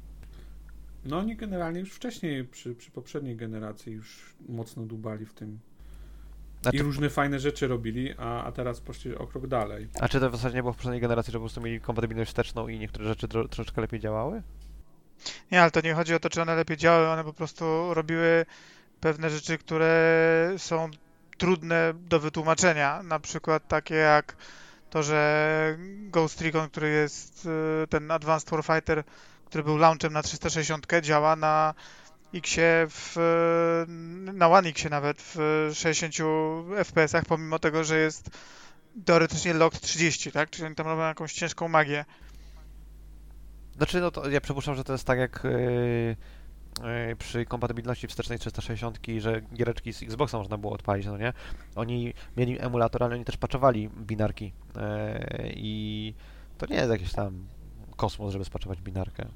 No 1.05 1.19
oni 1.19 1.37
generalnie 1.37 1.81
już 1.81 1.93
wcześniej, 1.93 2.45
przy, 2.45 2.75
przy 2.75 2.91
poprzedniej 2.91 3.37
generacji 3.37 3.93
już 3.93 4.35
mocno 4.49 4.83
dubali 4.83 5.27
w 5.27 5.35
tym. 5.35 5.59
A 6.65 6.71
I 6.71 6.79
różne 6.79 7.11
fajne 7.11 7.39
rzeczy 7.41 7.69
robili, 7.69 8.15
a, 8.19 8.45
a 8.45 8.53
teraz 8.53 8.81
poszli 8.81 9.15
o 9.15 9.27
krok 9.27 9.47
dalej. 9.47 9.89
a 10.01 10.09
czy 10.09 10.21
to 10.21 10.31
w 10.31 10.37
zasadzie 10.37 10.57
nie 10.57 10.63
było 10.63 10.73
w 10.73 10.77
poprzedniej 10.77 11.01
generacji, 11.01 11.33
że 11.33 11.39
po 11.39 11.43
prostu 11.43 11.61
mieli 11.61 11.81
kompatybilność 11.81 12.31
wsteczną 12.31 12.69
i 12.69 12.79
niektóre 12.79 13.05
rzeczy 13.05 13.29
tro, 13.29 13.49
troszeczkę 13.49 13.81
lepiej 13.81 14.01
działały? 14.01 14.43
Nie, 15.53 15.63
ale 15.63 15.71
to 15.71 15.81
nie 15.81 15.95
chodzi 15.95 16.15
o 16.15 16.21
to, 16.21 16.31
czy 16.31 16.43
one 16.43 16.55
lepiej 16.55 16.77
działały, 16.77 17.09
one 17.09 17.25
po 17.25 17.33
prostu 17.33 17.95
robiły 17.95 18.47
pewne 19.01 19.31
rzeczy, 19.31 19.59
które 19.59 20.55
są 20.57 20.91
trudne 21.39 21.95
do 22.09 22.21
wytłumaczenia. 22.21 23.03
Na 23.03 23.21
przykład 23.21 23.69
takie 23.69 23.95
jak 23.95 24.37
to, 24.91 25.03
że 25.03 25.77
Ghost 26.11 26.41
Recon, 26.41 26.69
który 26.69 26.89
jest 26.89 27.47
y, 27.85 27.87
ten 27.89 28.11
Advanced 28.11 28.51
Warfighter, 28.51 29.05
który 29.49 29.65
był 29.65 29.77
launchem 29.77 30.13
na 30.13 30.23
360, 30.23 30.87
działa 31.03 31.37
na 31.37 31.75
Xie 32.35 32.87
w, 32.89 33.17
na 34.35 34.49
One 34.49 34.69
Xie 34.69 34.91
nawet 34.91 35.23
w 35.35 35.71
60 35.75 36.15
FPS-ach, 36.85 37.25
pomimo 37.25 37.59
tego, 37.59 37.85
że 37.85 37.99
jest 37.99 38.31
teoretycznie 39.05 39.55
locked 39.55 39.81
30, 39.81 40.33
tak? 40.33 40.51
Czyli 40.51 40.67
oni 40.67 40.75
tam 40.75 40.87
robią 40.87 41.03
jakąś 41.03 41.33
ciężką 41.33 41.69
magię. 41.69 42.05
Znaczy, 43.77 44.01
no 44.01 44.11
to 44.11 44.31
ja 44.31 44.41
przypuszczam, 44.41 44.75
że 44.75 44.85
to 44.85 44.93
jest 44.93 45.05
tak 45.05 45.19
jak 45.19 45.41
yy, 45.45 46.17
yy, 47.09 47.17
przy 47.17 47.45
kompatybilności 47.45 48.07
wstecznej 48.07 48.39
360, 48.39 48.99
że 49.19 49.41
giereczki 49.55 49.93
z 49.93 50.03
Xboxa 50.03 50.39
można 50.39 50.59
było 50.59 50.73
odpalić, 50.73 51.07
no 51.07 51.19
nie? 51.19 51.33
Oni 51.75 52.15
mieli 52.37 52.61
emulator, 52.61 53.03
ale 53.03 53.15
oni 53.15 53.25
też 53.25 53.37
paczowali 53.37 53.89
binarki 53.89 54.45
yy, 54.45 54.83
i 55.57 56.15
to 56.59 56.67
nie 56.67 56.77
jest 56.77 56.91
jakiś 56.91 57.13
tam 57.13 57.47
kosmos, 57.99 58.33
żeby 58.33 58.45
spaczować 58.45 58.81
binarkę. 58.83 59.27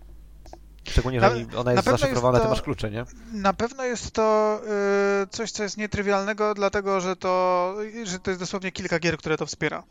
Szczególnie, 0.85 1.21
że 1.21 1.31
na, 1.31 1.59
ona 1.59 1.73
jest 1.73 1.85
zaszyfrowana, 1.85 2.38
jest 2.38 2.42
to, 2.42 2.49
ty 2.49 2.57
masz 2.57 2.62
klucze, 2.62 2.90
nie? 2.90 3.05
Na 3.33 3.53
pewno 3.53 3.85
jest 3.85 4.11
to 4.11 4.61
y, 5.23 5.27
coś, 5.27 5.51
co 5.51 5.62
jest 5.62 5.77
nietrywialnego, 5.77 6.55
dlatego 6.55 7.01
że 7.01 7.16
to, 7.16 7.75
że 8.05 8.18
to 8.18 8.31
jest 8.31 8.40
dosłownie 8.40 8.73
kilka 8.73 8.99
gier, 8.99 9.18
które 9.18 9.37
to 9.37 9.47
wspiera. 9.47 9.83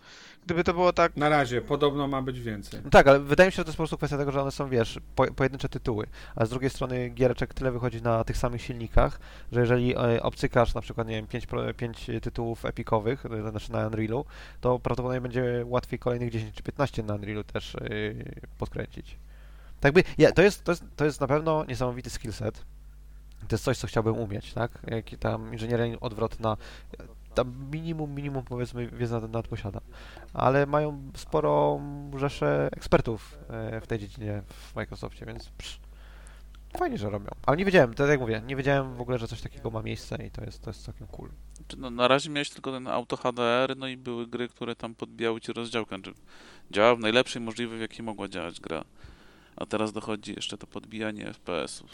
Gdyby 0.45 0.63
to 0.63 0.73
było 0.73 0.93
tak... 0.93 1.17
Na 1.17 1.29
razie, 1.29 1.61
podobno 1.61 2.07
ma 2.07 2.21
być 2.21 2.39
więcej. 2.39 2.79
No 2.83 2.89
tak, 2.89 3.07
ale 3.07 3.19
wydaje 3.19 3.47
mi 3.47 3.51
się, 3.51 3.55
że 3.55 3.63
to 3.63 3.69
jest 3.69 3.77
po 3.77 3.81
prostu 3.81 3.97
kwestia 3.97 4.17
tego, 4.17 4.31
że 4.31 4.41
one 4.41 4.51
są, 4.51 4.69
wiesz, 4.69 4.99
po, 5.15 5.33
pojedyncze 5.33 5.69
tytuły, 5.69 6.07
a 6.35 6.45
z 6.45 6.49
drugiej 6.49 6.69
strony 6.69 7.09
giereczek 7.09 7.53
tyle 7.53 7.71
wychodzi 7.71 8.01
na 8.01 8.23
tych 8.23 8.37
samych 8.37 8.61
silnikach, 8.61 9.19
że 9.51 9.59
jeżeli 9.59 9.95
e, 9.95 10.23
obcykasz 10.23 10.73
na 10.73 10.81
przykład, 10.81 11.07
nie 11.07 11.15
wiem, 11.15 11.27
5, 11.27 11.47
5 11.77 12.07
tytułów 12.21 12.65
epikowych, 12.65 13.25
e, 13.25 13.49
znaczy 13.49 13.71
na 13.71 13.87
Unrealu, 13.87 14.25
to 14.61 14.79
prawdopodobnie 14.79 15.21
będzie 15.21 15.63
łatwiej 15.65 15.99
kolejnych 15.99 16.31
10 16.31 16.55
czy 16.55 16.63
15 16.63 17.03
na 17.03 17.15
Unrealu 17.15 17.43
też 17.43 17.77
yy, 17.89 18.25
podkręcić. 18.57 19.17
Tak 19.81 19.93
by, 19.93 20.03
ja, 20.17 20.31
to, 20.31 20.41
jest, 20.41 20.63
to, 20.63 20.71
jest, 20.71 20.83
to 20.95 21.05
jest 21.05 21.21
na 21.21 21.27
pewno 21.27 21.65
niesamowity 21.65 22.09
skillset. 22.09 22.65
To 23.47 23.55
jest 23.55 23.63
coś, 23.63 23.77
co 23.77 23.87
chciałbym 23.87 24.17
umieć, 24.17 24.53
tak? 24.53 24.71
Jaki 24.87 25.17
tam 25.17 25.53
inżynieria 25.53 25.99
odwrotna, 25.99 26.57
tam 27.33 27.53
minimum, 27.71 28.15
minimum 28.15 28.43
powiedzmy 28.43 28.87
wiedza 28.87 29.15
na 29.15 29.21
ten 29.21 29.31
temat 29.31 29.47
posiada. 29.47 29.81
Ale 30.33 30.65
mają 30.65 31.11
sporo 31.17 31.81
rzeszę 32.17 32.69
ekspertów 32.71 33.37
e, 33.49 33.81
w 33.81 33.87
tej 33.87 33.99
dziedzinie 33.99 34.41
w 34.47 34.75
Microsoftie, 34.75 35.25
więc 35.25 35.49
psz, 35.49 35.79
fajnie, 36.77 36.97
że 36.97 37.09
robią. 37.09 37.27
Ale 37.45 37.57
nie 37.57 37.65
wiedziałem, 37.65 37.93
tak 37.93 38.09
jak 38.09 38.19
mówię, 38.19 38.41
nie 38.47 38.55
wiedziałem 38.55 38.95
w 38.95 39.01
ogóle, 39.01 39.17
że 39.17 39.27
coś 39.27 39.41
takiego 39.41 39.71
ma 39.71 39.81
miejsce 39.81 40.25
i 40.25 40.31
to 40.31 40.43
jest, 40.43 40.61
to 40.61 40.69
jest 40.69 40.85
całkiem 40.85 41.07
cool. 41.07 41.29
No, 41.77 41.89
na 41.89 42.07
razie 42.07 42.29
miałeś 42.29 42.49
tylko 42.49 42.71
ten 42.71 42.87
auto 42.87 43.17
HDR, 43.17 43.77
no 43.77 43.87
i 43.87 43.97
były 43.97 44.27
gry, 44.27 44.47
które 44.47 44.75
tam 44.75 44.95
podbijały 44.95 45.41
ci 45.41 45.53
rozdziałkę. 45.53 45.95
Znaczy, 45.95 46.13
działała 46.71 46.95
w 46.95 46.99
najlepszej 46.99 47.41
możliwej, 47.41 47.77
w 47.77 47.81
jakiej 47.81 48.05
mogła 48.05 48.27
działać 48.27 48.59
gra 48.59 48.83
a 49.55 49.65
teraz 49.65 49.93
dochodzi 49.93 50.33
jeszcze 50.35 50.57
to 50.57 50.67
podbijanie 50.67 51.33
FPS-ów. 51.33 51.91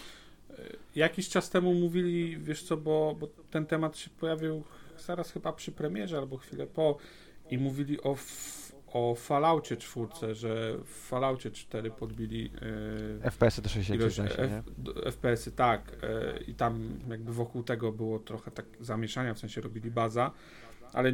Jakiś 0.95 1.29
czas 1.29 1.49
temu 1.49 1.73
mówili, 1.73 2.37
wiesz 2.37 2.63
co, 2.63 2.77
bo, 2.77 3.15
bo 3.19 3.27
ten 3.51 3.65
temat 3.65 3.97
się 3.97 4.09
pojawił 4.09 4.63
zaraz 5.05 5.31
chyba 5.31 5.53
przy 5.53 5.71
premierze 5.71 6.17
albo 6.17 6.37
chwilę 6.37 6.67
po 6.67 6.97
i 7.49 7.57
mówili 7.57 8.01
o, 8.01 8.15
o 8.87 9.15
Falloutie 9.15 9.77
4, 9.77 10.35
że 10.35 10.77
w 10.83 11.07
Falloutie 11.07 11.51
4 11.51 11.91
podbili 11.91 12.43
yy, 13.23 13.31
FPS-y 13.31 13.61
do 13.61 13.69
60 13.69 13.99
ilość, 13.99 14.19
F, 14.19 14.51
FPS-y, 15.11 15.51
tak. 15.51 15.91
Yy, 16.01 16.43
I 16.47 16.53
tam 16.53 16.99
jakby 17.09 17.33
wokół 17.33 17.63
tego 17.63 17.91
było 17.91 18.19
trochę 18.19 18.51
tak 18.51 18.65
zamieszania, 18.79 19.33
w 19.33 19.39
sensie 19.39 19.61
robili 19.61 19.91
baza 19.91 20.31
ale 20.93 21.13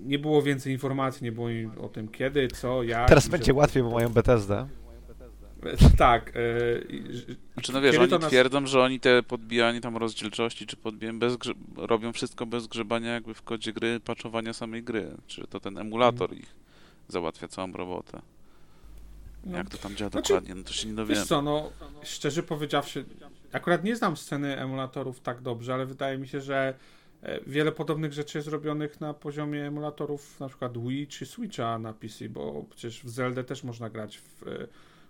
nie 0.00 0.18
było 0.18 0.42
więcej 0.42 0.72
informacji, 0.72 1.24
nie 1.24 1.32
było 1.32 1.48
o 1.80 1.88
tym 1.88 2.08
kiedy, 2.08 2.48
co, 2.48 2.82
jak. 2.82 3.08
Teraz 3.08 3.28
będzie 3.28 3.54
łatwiej, 3.54 3.82
bo 3.82 3.90
mają 3.90 4.08
Bethesda. 4.08 4.68
Tak. 5.98 6.32
Yy, 6.34 7.36
znaczy, 7.54 7.72
no 7.72 7.80
wiesz, 7.80 7.98
oni 7.98 8.10
nas... 8.10 8.26
twierdzą, 8.26 8.66
że 8.66 8.82
oni 8.82 9.00
te 9.00 9.22
podbijanie 9.22 9.80
tam 9.80 9.96
rozdzielczości, 9.96 10.66
czy 10.66 10.76
podbijają 10.76 11.18
bez 11.18 11.36
grze... 11.36 11.52
robią 11.76 12.12
wszystko 12.12 12.46
bez 12.46 12.66
grzebania 12.66 13.14
jakby 13.14 13.34
w 13.34 13.42
kodzie 13.42 13.72
gry, 13.72 14.00
patchowania 14.00 14.52
samej 14.52 14.82
gry. 14.82 15.10
Czy 15.26 15.46
to 15.46 15.60
ten 15.60 15.78
emulator 15.78 16.30
mm. 16.30 16.42
ich 16.42 16.54
załatwia 17.08 17.48
całą 17.48 17.72
robotę. 17.72 18.22
No. 19.44 19.56
Jak 19.56 19.68
to 19.68 19.78
tam 19.78 19.96
działa 19.96 20.10
znaczy, 20.10 20.32
dokładnie, 20.32 20.54
no 20.54 20.62
to 20.62 20.72
się 20.72 20.88
nie 20.88 20.94
dowiemy. 20.94 21.20
Wiesz 21.20 21.28
co, 21.28 21.42
no, 21.42 21.70
szczerze 22.02 22.42
powiedziawszy, 22.42 23.04
akurat 23.52 23.84
nie 23.84 23.96
znam 23.96 24.16
sceny 24.16 24.58
emulatorów 24.58 25.20
tak 25.20 25.40
dobrze, 25.42 25.74
ale 25.74 25.86
wydaje 25.86 26.18
mi 26.18 26.28
się, 26.28 26.40
że 26.40 26.74
e, 27.22 27.40
wiele 27.46 27.72
podobnych 27.72 28.12
rzeczy 28.12 28.38
jest 28.38 28.48
robionych 28.48 29.00
na 29.00 29.14
poziomie 29.14 29.66
emulatorów 29.66 30.40
na 30.40 30.48
przykład 30.48 30.78
Wii 30.78 31.06
czy 31.06 31.26
Switcha 31.26 31.78
na 31.78 31.92
PC, 31.92 32.28
bo 32.28 32.64
przecież 32.70 33.02
w 33.02 33.08
Zelda 33.08 33.42
też 33.42 33.64
można 33.64 33.90
grać 33.90 34.18
w 34.18 34.44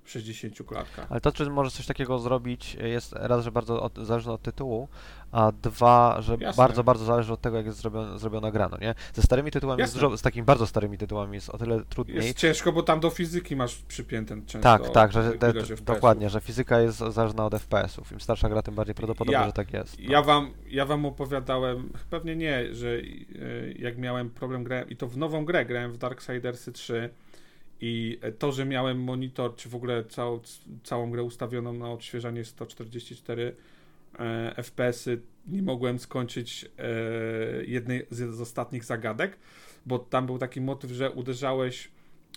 60 0.09 0.67
klatkach. 0.67 1.07
Ale 1.11 1.21
to, 1.21 1.33
czy 1.33 1.51
może 1.51 1.71
coś 1.71 1.87
takiego 1.87 2.19
zrobić, 2.19 2.75
jest 2.75 3.13
raz, 3.13 3.45
że 3.45 3.53
bardzo 3.53 3.83
od, 3.83 3.99
zależne 3.99 4.33
od 4.33 4.43
tytułu, 4.43 4.89
a 5.33 5.53
dwa, 5.63 6.23
że 6.23 6.37
Jasne. 6.41 6.63
bardzo, 6.63 6.85
bardzo 6.85 7.05
zależy 7.05 7.33
od 7.33 7.41
tego, 7.41 7.57
jak 7.57 7.67
jest 7.67 7.79
zrobiona, 7.79 8.19
zrobiona 8.19 8.51
gra, 8.51 8.69
no 8.69 8.79
nie? 8.81 8.95
Ze 9.15 9.23
starymi 9.23 9.51
tytułami, 9.51 9.81
jest 9.81 9.95
dużo, 9.95 10.17
z 10.17 10.23
takimi 10.23 10.45
bardzo 10.45 10.67
starymi 10.67 10.99
tytułami 10.99 11.35
jest 11.35 11.51
o 11.51 11.59
tyle 11.59 11.85
trudniej. 11.85 12.17
Jest 12.17 12.39
ciężko, 12.39 12.73
bo 12.73 12.83
tam 12.83 13.01
do 13.01 13.11
fizyki 13.11 13.57
masz 13.57 13.77
przypięte 13.77 14.37
często. 14.47 14.61
Tak, 14.61 14.91
tak, 14.91 15.13
że 15.13 15.33
te, 15.33 15.53
dokładnie, 15.83 16.31
że 16.31 16.41
fizyka 16.41 16.81
jest 16.81 16.99
zależna 16.99 17.47
od 17.47 17.55
FPS-ów. 17.55 18.13
Im 18.13 18.21
starsza 18.21 18.49
gra, 18.49 18.63
tym 18.63 18.75
bardziej 18.75 18.95
prawdopodobne, 18.95 19.41
ja, 19.41 19.47
że 19.47 19.53
tak 19.53 19.73
jest. 19.73 19.99
No. 19.99 20.13
Ja, 20.13 20.23
wam, 20.23 20.51
ja 20.71 20.87
wam 20.87 21.07
opowiadałem, 21.07 21.93
pewnie 22.11 22.37
nie, 22.37 22.75
że 22.75 22.89
e, 22.89 23.03
jak 23.79 23.99
miałem 23.99 24.31
problem, 24.31 24.65
grałem, 24.65 24.89
i 24.91 24.97
to 24.97 25.07
w 25.07 25.17
nową 25.17 25.45
grę, 25.45 25.67
grałem 25.67 25.93
w 25.93 25.99
Darksidersy 25.99 26.73
3, 26.73 27.11
i 27.81 28.21
to, 28.39 28.53
że 28.53 28.65
miałem 28.65 29.01
monitor, 29.01 29.57
czy 29.57 29.69
w 29.69 29.75
ogóle 29.75 30.05
cał, 30.05 30.41
całą 30.83 31.11
grę 31.11 31.23
ustawioną 31.23 31.73
na 31.73 31.91
odświeżanie 31.91 32.45
144 32.45 33.57
e, 34.19 34.55
FPS-y, 34.63 35.21
nie 35.47 35.63
mogłem 35.63 35.99
skończyć 35.99 36.65
e, 36.65 36.89
jednej 37.65 38.07
z, 38.11 38.35
z, 38.35 38.41
ostatnich 38.41 38.85
zagadek, 38.85 39.39
bo 39.87 39.99
tam 39.99 40.27
był 40.27 40.39
taki 40.39 40.61
motyw, 40.61 40.91
że 40.91 41.11
uderzałeś 41.11 41.91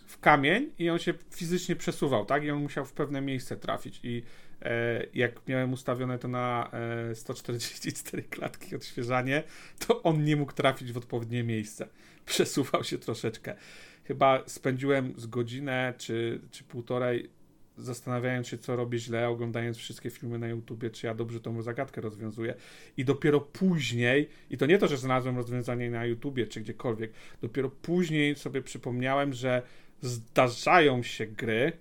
w 0.05 0.19
kamień 0.19 0.69
i 0.79 0.89
on 0.89 0.99
się 0.99 1.13
fizycznie 1.31 1.75
przesuwał, 1.75 2.25
tak? 2.25 2.43
I 2.43 2.51
on 2.51 2.61
musiał 2.61 2.85
w 2.85 2.93
pewne 2.93 3.21
miejsce 3.21 3.57
trafić. 3.57 3.99
I 4.03 4.23
e, 4.61 5.05
jak 5.13 5.47
miałem 5.47 5.73
ustawione 5.73 6.19
to 6.19 6.27
na 6.27 6.71
144 7.13 8.23
klatki 8.23 8.75
odświeżanie, 8.75 9.43
to 9.87 10.03
on 10.03 10.23
nie 10.23 10.35
mógł 10.35 10.53
trafić 10.53 10.91
w 10.91 10.97
odpowiednie 10.97 11.43
miejsce. 11.43 11.87
Przesuwał 12.25 12.83
się 12.83 12.97
troszeczkę 12.97 13.55
chyba 14.03 14.43
spędziłem 14.45 15.13
z 15.17 15.27
godzinę 15.27 15.93
czy, 15.97 16.41
czy 16.51 16.63
półtorej 16.63 17.29
zastanawiając 17.77 18.47
się, 18.47 18.57
co 18.57 18.75
robię 18.75 18.99
źle, 18.99 19.29
oglądając 19.29 19.77
wszystkie 19.77 20.09
filmy 20.09 20.39
na 20.39 20.47
YouTubie, 20.47 20.89
czy 20.89 21.07
ja 21.07 21.15
dobrze 21.15 21.39
tą 21.39 21.61
zagadkę 21.61 22.01
rozwiązuję. 22.01 22.55
I 22.97 23.05
dopiero 23.05 23.41
później, 23.41 24.29
i 24.49 24.57
to 24.57 24.65
nie 24.65 24.77
to, 24.77 24.87
że 24.87 24.97
znalazłem 24.97 25.37
rozwiązanie 25.37 25.89
na 25.89 26.05
YouTubie 26.05 26.47
czy 26.47 26.61
gdziekolwiek, 26.61 27.11
dopiero 27.41 27.69
później 27.69 28.35
sobie 28.35 28.61
przypomniałem, 28.61 29.33
że 29.33 29.61
zdarzają 30.01 31.03
się 31.03 31.25
gry, 31.25 31.71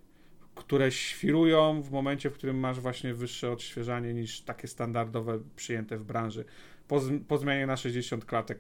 które 0.55 0.93
świrują 0.93 1.83
w 1.83 1.91
momencie, 1.91 2.31
w 2.31 2.35
którym 2.35 2.59
masz 2.59 2.81
właśnie 2.81 3.15
wyższe 3.15 3.51
odświeżanie 3.51 4.15
niż 4.15 4.41
takie 4.41 4.69
standardowe 4.69 5.41
przyjęte 5.57 5.99
w 5.99 6.05
branży. 6.05 6.45
Po, 6.89 7.01
po 7.29 7.39
zmianie 7.39 7.67
na 7.67 7.77
60 7.77 8.25
klatek 8.25 8.59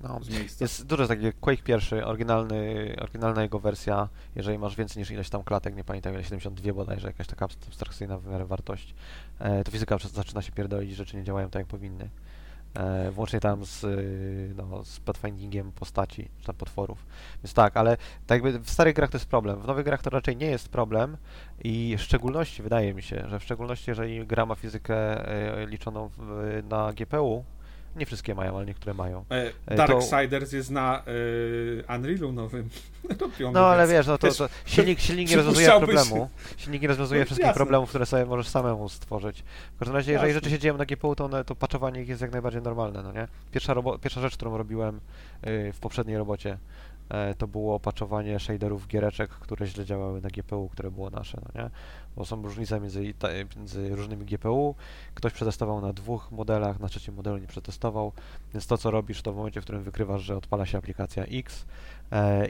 no, 0.00 0.20
jest 0.60 0.86
dużo 0.86 1.06
takich 1.06 1.40
Quake 1.40 1.62
pierwszy, 1.62 2.06
oryginalny, 2.06 2.94
oryginalna 3.00 3.42
jego 3.42 3.58
wersja, 3.58 4.08
jeżeli 4.36 4.58
masz 4.58 4.76
więcej 4.76 5.00
niż 5.00 5.10
ileś 5.10 5.30
tam 5.30 5.42
klatek, 5.42 5.76
nie 5.76 5.84
pamiętam, 5.84 6.22
72 6.22 6.72
bodajże, 6.72 7.06
jakaś 7.06 7.26
taka 7.26 7.44
abstrakcyjna 7.44 8.18
w 8.18 8.26
miarę 8.26 8.46
wartość, 8.46 8.94
e, 9.38 9.64
to 9.64 9.70
fizyka 9.70 9.96
zaczyna 10.14 10.42
się 10.42 10.52
pierdolić, 10.52 10.96
rzeczy 10.96 11.16
nie 11.16 11.24
działają 11.24 11.50
tak 11.50 11.60
jak 11.60 11.66
powinny. 11.66 12.10
E, 12.74 13.10
włącznie 13.10 13.40
tam 13.40 13.64
z, 13.64 13.86
no, 14.56 14.84
z 14.84 15.00
pathfindingiem 15.00 15.72
postaci, 15.72 16.28
czy 16.40 16.46
tam 16.46 16.56
potworów. 16.56 17.06
Więc 17.42 17.54
tak, 17.54 17.76
ale 17.76 17.96
tak 18.26 18.44
jakby 18.44 18.58
w 18.58 18.70
starych 18.70 18.94
grach 18.94 19.10
to 19.10 19.16
jest 19.16 19.28
problem. 19.28 19.60
W 19.60 19.66
nowych 19.66 19.84
grach 19.84 20.02
to 20.02 20.10
raczej 20.10 20.36
nie 20.36 20.46
jest 20.46 20.68
problem 20.68 21.16
i 21.64 21.96
w 21.98 22.02
szczególności 22.02 22.62
wydaje 22.62 22.94
mi 22.94 23.02
się, 23.02 23.24
że 23.28 23.38
w 23.40 23.44
szczególności 23.44 23.90
jeżeli 23.90 24.26
gra 24.26 24.46
ma 24.46 24.54
fizykę 24.54 25.28
e, 25.28 25.66
liczoną 25.66 26.10
w, 26.16 26.62
na 26.68 26.92
GPU, 26.92 27.44
nie 27.98 28.06
wszystkie 28.06 28.34
mają, 28.34 28.56
ale 28.56 28.66
niektóre 28.66 28.94
mają. 28.94 29.24
E, 29.66 29.76
Darksiders 29.76 30.50
to... 30.50 30.56
jest 30.56 30.70
na 30.70 31.02
e, 31.88 31.96
Unrealu 31.96 32.32
nowym. 32.32 32.68
no 33.52 33.66
ale 33.66 33.86
wiesz, 33.86 34.06
no 34.06 34.18
to, 34.18 34.34
to 34.34 34.48
silnik, 34.66 35.00
silnik 35.00 35.30
nie 35.30 35.36
rozwiązuje 35.42 35.68
problemu. 35.68 36.30
Silnik 36.56 36.82
nie 36.82 36.88
rozwiązuje 36.88 37.20
no, 37.20 37.26
wszystkich 37.26 37.46
jasne. 37.46 37.58
problemów, 37.58 37.88
które 37.88 38.06
sobie 38.06 38.24
możesz 38.24 38.48
samemu 38.48 38.88
stworzyć. 38.88 39.44
W 39.76 39.78
każdym 39.78 39.96
razie, 39.96 40.12
jeżeli 40.12 40.32
rzeczy 40.32 40.50
się 40.50 40.58
dzieją 40.58 40.76
na 40.76 40.84
GPU, 40.84 41.14
to, 41.14 41.24
one, 41.24 41.44
to 41.44 41.54
patchowanie 41.54 42.02
ich 42.02 42.08
jest 42.08 42.22
jak 42.22 42.32
najbardziej 42.32 42.62
normalne, 42.62 43.02
no 43.02 43.12
nie? 43.12 43.28
Pierwsza, 43.52 43.74
robo- 43.74 43.98
pierwsza 43.98 44.20
rzecz, 44.20 44.34
którą 44.34 44.58
robiłem 44.58 45.00
y, 45.46 45.72
w 45.72 45.78
poprzedniej 45.80 46.16
robocie, 46.16 46.58
E, 47.08 47.34
to 47.34 47.46
było 47.46 47.74
opaczowanie 47.74 48.40
shaderów 48.40 48.86
giereczek, 48.86 49.30
które 49.30 49.66
źle 49.66 49.84
działały 49.84 50.20
na 50.20 50.28
GPU, 50.28 50.68
które 50.68 50.90
było 50.90 51.10
nasze, 51.10 51.40
no 51.42 51.62
nie? 51.62 51.70
Bo 52.16 52.24
są 52.24 52.42
różnice 52.42 52.80
między, 52.80 53.14
między 53.56 53.96
różnymi 53.96 54.24
GPU. 54.24 54.74
Ktoś 55.14 55.32
przetestował 55.32 55.80
na 55.80 55.92
dwóch 55.92 56.30
modelach, 56.30 56.80
na 56.80 56.88
trzecim 56.88 57.14
modelu 57.14 57.38
nie 57.38 57.46
przetestował, 57.46 58.12
więc 58.54 58.66
to 58.66 58.78
co 58.78 58.90
robisz, 58.90 59.22
to 59.22 59.32
w 59.32 59.36
momencie, 59.36 59.60
w 59.60 59.64
którym 59.64 59.82
wykrywasz, 59.82 60.22
że 60.22 60.36
odpala 60.36 60.66
się 60.66 60.78
aplikacja 60.78 61.24
X, 61.24 61.66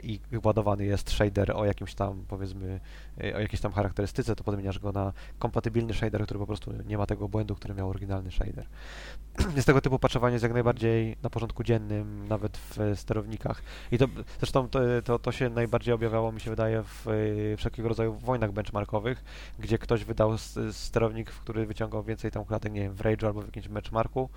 i 0.03 0.19
ładowany 0.43 0.85
jest 0.85 1.11
shader 1.11 1.51
o 1.51 1.65
jakimś 1.65 1.95
tam, 1.95 2.25
powiedzmy, 2.27 2.79
e, 3.23 3.35
o 3.35 3.39
jakiejś 3.39 3.61
tam 3.61 3.71
charakterystyce, 3.71 4.35
to 4.35 4.43
podmieniasz 4.43 4.79
go 4.79 4.91
na 4.91 5.13
kompatybilny 5.39 5.93
shader, 5.93 6.23
który 6.23 6.39
po 6.39 6.47
prostu 6.47 6.71
nie 6.85 6.97
ma 6.97 7.05
tego 7.05 7.29
błędu, 7.29 7.55
który 7.55 7.73
miał 7.73 7.89
oryginalny 7.89 8.31
shader. 8.31 8.65
Jest 9.55 9.67
tego 9.67 9.81
typu 9.81 9.99
patchowanie 9.99 10.33
jest 10.33 10.43
jak 10.43 10.53
najbardziej 10.53 11.17
na 11.23 11.29
porządku 11.29 11.63
dziennym, 11.63 12.27
nawet 12.27 12.57
w 12.57 12.77
sterownikach. 12.95 13.61
I 13.91 13.97
to 13.97 14.05
zresztą 14.39 14.69
to, 14.69 14.79
to, 15.03 15.19
to 15.19 15.31
się 15.31 15.49
najbardziej 15.49 15.93
objawiało, 15.93 16.31
mi 16.31 16.41
się 16.41 16.49
wydaje, 16.49 16.83
w 16.83 17.05
wszelkiego 17.57 17.89
rodzaju 17.89 18.13
wojnach 18.13 18.51
benchmarkowych, 18.51 19.23
gdzie 19.59 19.77
ktoś 19.77 20.03
wydał 20.05 20.37
sterownik, 20.71 21.31
który 21.31 21.65
wyciągał 21.65 22.03
więcej 22.03 22.31
tam 22.31 22.45
klatek, 22.45 22.73
nie 22.73 22.81
wiem, 22.81 22.93
w 22.93 23.01
Rage 23.01 23.27
albo 23.27 23.41
w 23.41 23.45
jakimś 23.45 23.67
benchmarku 23.67 24.29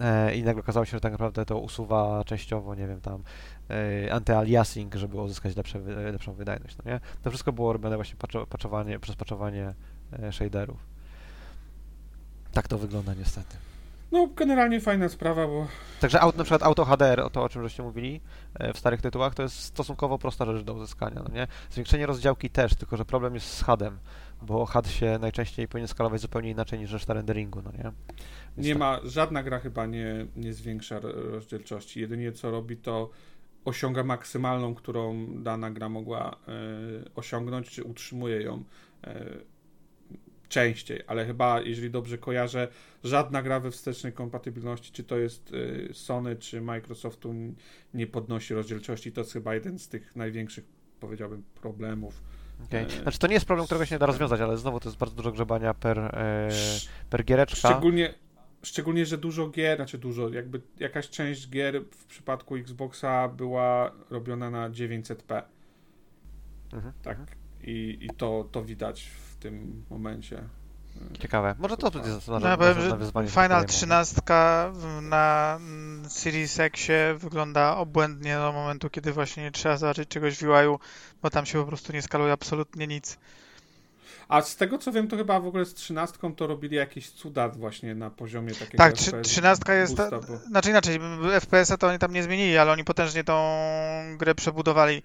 e, 0.00 0.34
i 0.36 0.42
nagle 0.42 0.62
okazało 0.62 0.86
się, 0.86 0.90
że 0.90 1.00
tak 1.00 1.12
naprawdę 1.12 1.44
to 1.44 1.58
usuwa 1.58 2.24
częściowo, 2.24 2.74
nie 2.74 2.86
wiem, 2.86 3.00
tam 3.00 3.14
e, 3.14 3.63
anty-aliasing, 4.10 4.94
żeby 4.94 5.16
uzyskać 5.16 5.56
lepsze, 5.56 5.78
lepszą 6.12 6.34
wydajność, 6.34 6.76
no 6.76 6.92
nie? 6.92 7.00
To 7.22 7.30
wszystko 7.30 7.52
było 7.52 7.72
robione 7.72 7.96
właśnie 7.96 8.16
patchowanie, 8.48 8.98
przez 8.98 9.16
patchowanie 9.16 9.74
e, 10.12 10.32
shaderów. 10.32 10.86
Tak 12.52 12.68
to 12.68 12.78
wygląda 12.78 13.14
niestety. 13.14 13.56
No, 14.12 14.28
generalnie 14.36 14.80
fajna 14.80 15.08
sprawa, 15.08 15.46
bo... 15.46 15.66
Także 16.00 16.20
auto, 16.20 16.38
na 16.38 16.44
przykład 16.44 16.62
auto 16.62 16.84
HDR, 16.84 17.30
to 17.32 17.42
o 17.42 17.48
czym 17.48 17.62
żeście 17.62 17.82
mówili 17.82 18.20
w 18.74 18.78
starych 18.78 19.02
tytułach, 19.02 19.34
to 19.34 19.42
jest 19.42 19.56
stosunkowo 19.56 20.18
prosta 20.18 20.44
rzecz 20.44 20.64
do 20.64 20.74
uzyskania, 20.74 21.22
no 21.28 21.34
nie? 21.34 21.46
Zwiększenie 21.70 22.06
rozdziałki 22.06 22.50
też, 22.50 22.74
tylko 22.74 22.96
że 22.96 23.04
problem 23.04 23.34
jest 23.34 23.46
z 23.46 23.62
HUD-em 23.62 23.98
bo 24.44 24.66
HUD 24.66 24.88
się 24.88 25.18
najczęściej 25.20 25.68
powinien 25.68 25.88
skalować 25.88 26.20
zupełnie 26.20 26.50
inaczej 26.50 26.78
niż 26.78 26.92
reszta 26.92 27.14
renderingu, 27.14 27.62
no 27.62 27.70
nie? 27.72 27.92
Więc 28.56 28.66
nie 28.66 28.72
tak. 28.72 28.78
ma, 28.78 29.00
żadna 29.04 29.42
gra 29.42 29.58
chyba 29.58 29.86
nie, 29.86 30.26
nie 30.36 30.52
zwiększa 30.52 31.00
rozdzielczości. 31.00 32.00
Jedynie 32.00 32.32
co 32.32 32.50
robi 32.50 32.76
to 32.76 33.10
osiąga 33.64 34.04
maksymalną, 34.04 34.74
którą 34.74 35.26
dana 35.42 35.70
gra 35.70 35.88
mogła 35.88 36.30
e, 36.30 36.54
osiągnąć, 37.14 37.70
czy 37.70 37.84
utrzymuje 37.84 38.42
ją 38.42 38.64
e, 39.04 39.24
częściej, 40.48 41.02
ale 41.06 41.26
chyba, 41.26 41.60
jeżeli 41.60 41.90
dobrze 41.90 42.18
kojarzę, 42.18 42.68
żadna 43.04 43.42
gra 43.42 43.60
we 43.60 43.70
wstecznej 43.70 44.12
kompatybilności, 44.12 44.92
czy 44.92 45.04
to 45.04 45.18
jest 45.18 45.52
e, 45.90 45.94
Sony, 45.94 46.36
czy 46.36 46.60
Microsoftu, 46.60 47.34
nie 47.94 48.06
podnosi 48.06 48.54
rozdzielczości. 48.54 49.12
To 49.12 49.20
jest 49.20 49.32
chyba 49.32 49.54
jeden 49.54 49.78
z 49.78 49.88
tych 49.88 50.16
największych, 50.16 50.64
powiedziałbym, 51.00 51.42
problemów 51.54 52.22
Okay. 52.66 53.02
Znaczy 53.02 53.18
to 53.18 53.26
nie 53.26 53.34
jest 53.34 53.46
problem, 53.46 53.66
którego 53.66 53.86
się 53.86 53.94
nie 53.94 53.98
da 53.98 54.06
rozwiązać, 54.06 54.40
ale 54.40 54.56
znowu 54.56 54.80
to 54.80 54.88
jest 54.88 54.98
bardzo 54.98 55.16
dużo 55.16 55.32
grzebania 55.32 55.74
per, 55.74 56.16
per 57.10 57.24
giereczka. 57.24 57.68
Szczególnie, 57.68 58.14
szczególnie, 58.64 59.06
że 59.06 59.18
dużo 59.18 59.48
gier, 59.48 59.76
znaczy 59.76 59.98
dużo, 59.98 60.28
jakby 60.28 60.60
jakaś 60.78 61.10
część 61.10 61.48
gier 61.48 61.84
w 61.90 62.04
przypadku 62.06 62.56
Xboxa 62.56 63.28
była 63.28 63.92
robiona 64.10 64.50
na 64.50 64.70
900p. 64.70 65.42
Mhm. 66.72 66.92
Tak. 67.02 67.18
Mhm. 67.18 67.38
I, 67.62 67.98
i 68.00 68.08
to, 68.16 68.48
to 68.52 68.64
widać 68.64 69.04
w 69.04 69.36
tym 69.36 69.84
momencie. 69.90 70.44
Ciekawe. 71.20 71.54
Może 71.58 71.76
to 71.76 71.90
będzie 71.90 72.10
no, 72.28 72.48
ja 72.48 72.56
powiem, 72.56 72.80
że 72.80 73.28
Final 73.28 73.64
13 73.64 74.20
na 75.02 75.58
Series 76.08 76.60
Xie 76.60 77.14
wygląda 77.18 77.76
obłędnie 77.76 78.36
do 78.36 78.52
momentu, 78.52 78.90
kiedy 78.90 79.12
właśnie 79.12 79.42
nie 79.42 79.50
trzeba 79.50 79.76
zobaczyć 79.76 80.08
czegoś 80.08 80.36
w 80.38 80.42
UI, 80.42 80.78
bo 81.22 81.30
tam 81.30 81.46
się 81.46 81.60
po 81.60 81.66
prostu 81.66 81.92
nie 81.92 82.02
skaluje 82.02 82.32
absolutnie 82.32 82.86
nic. 82.86 83.18
A 84.28 84.42
z 84.42 84.56
tego 84.56 84.78
co 84.78 84.92
wiem, 84.92 85.08
to 85.08 85.16
chyba 85.16 85.40
w 85.40 85.46
ogóle 85.46 85.64
z 85.64 85.74
13 85.74 86.18
to 86.36 86.46
robili 86.46 86.76
jakieś 86.76 87.10
cuda 87.10 87.48
właśnie 87.48 87.94
na 87.94 88.10
poziomie 88.10 88.54
takiego. 88.54 88.78
Tak, 88.78 88.94
13 89.22 89.72
jest. 89.72 89.96
Boosta, 89.96 90.18
bo... 90.18 90.36
Znaczy 90.36 90.70
inaczej, 90.70 91.00
FPS-a 91.40 91.76
to 91.76 91.86
oni 91.86 91.98
tam 91.98 92.12
nie 92.12 92.22
zmienili, 92.22 92.58
ale 92.58 92.72
oni 92.72 92.84
potężnie 92.84 93.24
tą 93.24 93.34
grę 94.18 94.34
przebudowali. 94.34 95.02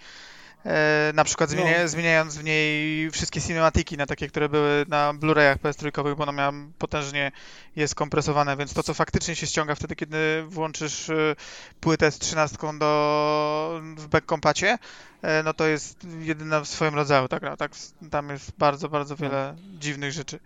E, 0.65 1.11
na 1.15 1.23
przykład 1.23 1.49
zmienia, 1.49 1.81
no. 1.81 1.87
zmieniając 1.87 2.37
w 2.37 2.43
niej 2.43 3.11
wszystkie 3.11 3.41
cinematiki 3.41 3.97
na 3.97 4.05
takie, 4.05 4.27
które 4.27 4.49
były 4.49 4.85
na 4.87 5.13
Blu-rayach 5.13 5.57
PS3, 5.57 6.15
bo 6.15 6.23
one 6.23 6.33
miała 6.33 6.53
potężnie 6.77 7.31
jest 7.75 7.95
kompresowane, 7.95 8.57
więc 8.57 8.73
to, 8.73 8.83
co 8.83 8.93
faktycznie 8.93 9.35
się 9.35 9.47
ściąga 9.47 9.75
wtedy, 9.75 9.95
kiedy 9.95 10.43
włączysz 10.47 11.09
e, 11.09 11.35
płytę 11.79 12.11
z 12.11 12.19
13 12.19 12.57
do, 12.79 13.81
w 13.95 14.07
backcompacie, 14.07 14.77
e, 15.21 15.43
no 15.43 15.53
to 15.53 15.67
jest 15.67 16.07
jedyna 16.19 16.61
w 16.61 16.67
swoim 16.67 16.95
rodzaju 16.95 17.27
tak, 17.27 17.57
tak 17.57 17.71
Tam 18.11 18.29
jest 18.29 18.51
bardzo, 18.57 18.89
bardzo 18.89 19.15
no. 19.15 19.21
wiele 19.21 19.55
no. 19.57 19.79
dziwnych 19.79 20.11
rzeczy. 20.11 20.39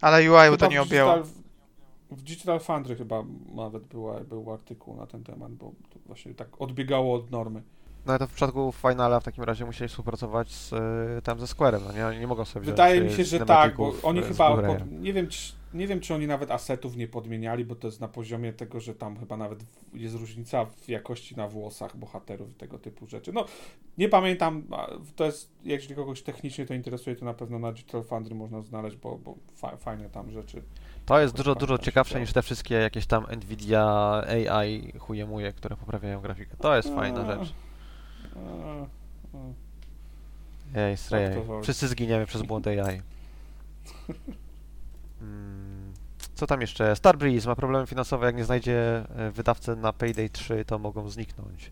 Ale 0.00 0.32
UI 0.32 0.58
to 0.58 0.66
nie 0.66 0.82
objęło. 0.82 1.22
W 2.10 2.22
Digital 2.22 2.60
Foundry 2.60 2.96
chyba 2.96 3.24
nawet 3.54 3.84
była, 3.84 4.20
był 4.20 4.52
artykuł 4.52 4.96
na 4.96 5.06
ten 5.06 5.24
temat, 5.24 5.52
bo 5.52 5.72
to 5.90 5.98
właśnie 6.06 6.34
tak 6.34 6.48
odbiegało 6.60 7.14
od 7.14 7.30
normy. 7.30 7.62
No 8.06 8.18
to 8.18 8.26
w 8.26 8.32
przypadku 8.32 8.72
Finala 8.72 9.20
w 9.20 9.24
takim 9.24 9.44
razie 9.44 9.64
musieli 9.64 9.88
współpracować 9.88 10.52
z, 10.52 10.72
y, 10.72 11.22
tam 11.22 11.40
ze 11.40 11.46
Square'em, 11.46 11.80
no 11.86 11.92
nie? 11.92 12.06
Oni 12.06 12.18
nie 12.18 12.26
mogą 12.26 12.44
sobie 12.44 12.66
Wydaje 12.66 13.00
mi 13.00 13.12
się, 13.12 13.24
że 13.24 13.46
tak, 13.46 13.76
bo 13.76 13.94
oni 14.02 14.22
chyba, 14.22 14.56
pod, 14.56 14.92
nie, 14.92 15.12
wiem, 15.12 15.28
czy, 15.28 15.52
nie 15.74 15.86
wiem 15.86 16.00
czy 16.00 16.14
oni 16.14 16.26
nawet 16.26 16.50
asetów 16.50 16.96
nie 16.96 17.08
podmieniali, 17.08 17.64
bo 17.64 17.74
to 17.74 17.88
jest 17.88 18.00
na 18.00 18.08
poziomie 18.08 18.52
tego, 18.52 18.80
że 18.80 18.94
tam 18.94 19.18
chyba 19.18 19.36
nawet 19.36 19.64
jest 19.94 20.14
różnica 20.14 20.64
w 20.64 20.88
jakości 20.88 21.36
na 21.36 21.48
włosach 21.48 21.96
bohaterów 21.96 22.50
i 22.50 22.54
tego 22.54 22.78
typu 22.78 23.06
rzeczy. 23.06 23.32
No, 23.32 23.44
nie 23.98 24.08
pamiętam, 24.08 24.64
to 25.16 25.24
jest, 25.24 25.52
jeżeli 25.64 25.94
kogoś 25.94 26.22
technicznie 26.22 26.66
to 26.66 26.74
interesuje, 26.74 27.16
to 27.16 27.24
na 27.24 27.34
pewno 27.34 27.58
na 27.58 27.72
Digital 27.72 28.04
Foundry 28.04 28.34
można 28.34 28.62
znaleźć, 28.62 28.96
bo, 28.96 29.18
bo 29.18 29.36
fa 29.54 29.76
fajne 29.76 30.10
tam 30.10 30.30
rzeczy. 30.30 30.62
To 31.06 31.20
jest 31.20 31.36
dużo, 31.36 31.54
dużo 31.54 31.78
ciekawsze 31.78 32.20
niż 32.20 32.32
te 32.32 32.42
wszystkie 32.42 32.74
jakieś 32.74 33.06
tam 33.06 33.26
Nvidia 33.36 33.84
AI 34.28 34.92
chujemuje, 34.98 35.52
które 35.52 35.76
poprawiają 35.76 36.20
grafikę. 36.20 36.56
To 36.56 36.76
jest 36.76 36.88
fajna 36.88 37.26
rzecz. 37.26 37.65
Ej, 40.74 40.96
Stray 40.96 41.30
Wszyscy 41.62 41.88
zginiemy 41.88 42.26
przez 42.26 42.42
błąd 42.42 42.66
AI. 42.66 43.02
Mm, 45.22 45.92
co 46.34 46.46
tam 46.46 46.60
jeszcze? 46.60 46.96
Starbreeze 46.96 47.48
ma 47.48 47.56
problemy 47.56 47.86
finansowe, 47.86 48.26
jak 48.26 48.36
nie 48.36 48.44
znajdzie 48.44 49.04
e, 49.16 49.30
wydawcy 49.30 49.76
na 49.76 49.92
Payday 49.92 50.30
3, 50.30 50.64
to 50.64 50.78
mogą 50.78 51.10
zniknąć. 51.10 51.70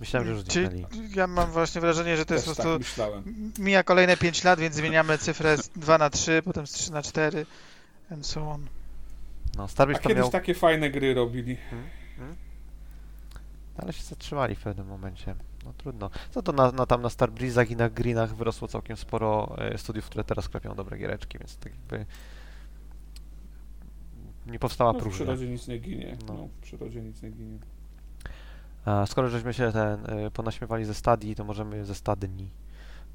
Myślałem, 0.00 0.28
że 0.28 0.34
już 0.34 0.42
zniknęli. 0.42 0.86
Ja 1.14 1.26
mam 1.26 1.50
właśnie 1.50 1.80
wrażenie, 1.80 2.16
że 2.16 2.26
to 2.26 2.34
jest 2.34 2.46
po 2.46 2.54
tak 2.54 2.66
prostu... 2.66 3.02
Tak 3.02 3.12
mija 3.58 3.82
kolejne 3.82 4.16
5 4.16 4.44
lat, 4.44 4.60
więc 4.60 4.74
zmieniamy 4.74 5.18
cyfrę 5.18 5.58
z 5.58 5.68
2 5.68 5.98
na 5.98 6.10
3, 6.10 6.42
potem 6.44 6.66
z 6.66 6.72
3 6.72 6.92
na 6.92 7.02
4 7.02 7.46
and 8.10 8.26
so 8.26 8.50
on. 8.50 8.66
No, 9.56 9.68
Starbreeze 9.68 10.00
A 10.00 10.08
kiedyś 10.08 10.22
miał... 10.22 10.30
takie 10.30 10.54
fajne 10.54 10.90
gry 10.90 11.14
robili. 11.14 11.56
Hmm? 11.56 11.88
Hmm? 12.16 12.36
Ale 13.76 13.92
się 13.92 14.02
zatrzymali 14.02 14.54
w 14.54 14.60
pewnym 14.60 14.86
momencie. 14.86 15.34
No 15.64 15.72
trudno. 15.72 16.10
Co 16.30 16.42
to 16.42 16.52
na, 16.52 16.72
na 16.72 16.86
tam 16.86 17.02
na 17.02 17.10
Starbreezach 17.10 17.70
i 17.70 17.76
na 17.76 17.90
Greenach 17.90 18.34
wyrosło 18.34 18.68
całkiem 18.68 18.96
sporo 18.96 19.56
e, 19.58 19.78
studiów, 19.78 20.06
które 20.06 20.24
teraz 20.24 20.48
klepią 20.48 20.74
dobre 20.74 20.98
giereczki, 20.98 21.38
więc 21.38 21.56
tak 21.56 21.72
jakby 21.72 22.06
nie 24.46 24.58
powstała 24.58 24.92
no, 24.92 24.98
próżnia. 24.98 25.24
W 25.24 25.28
przyrodzie 25.28 25.48
nic 25.48 25.68
nie 25.68 25.78
ginie. 25.78 26.16
No. 26.28 26.34
no 26.34 26.46
w 26.46 26.62
przyrodzie 26.62 27.02
nic 27.02 27.22
nie 27.22 27.30
ginie. 27.30 27.58
A 28.84 29.06
skoro 29.06 29.28
żeśmy 29.28 29.54
się 29.54 29.72
ten 29.72 30.06
y, 30.26 30.30
ponaśmiewali 30.30 30.84
ze 30.84 30.94
stadii, 30.94 31.34
to 31.34 31.44
możemy 31.44 31.84
ze 31.84 31.94
stadni. 31.94 32.50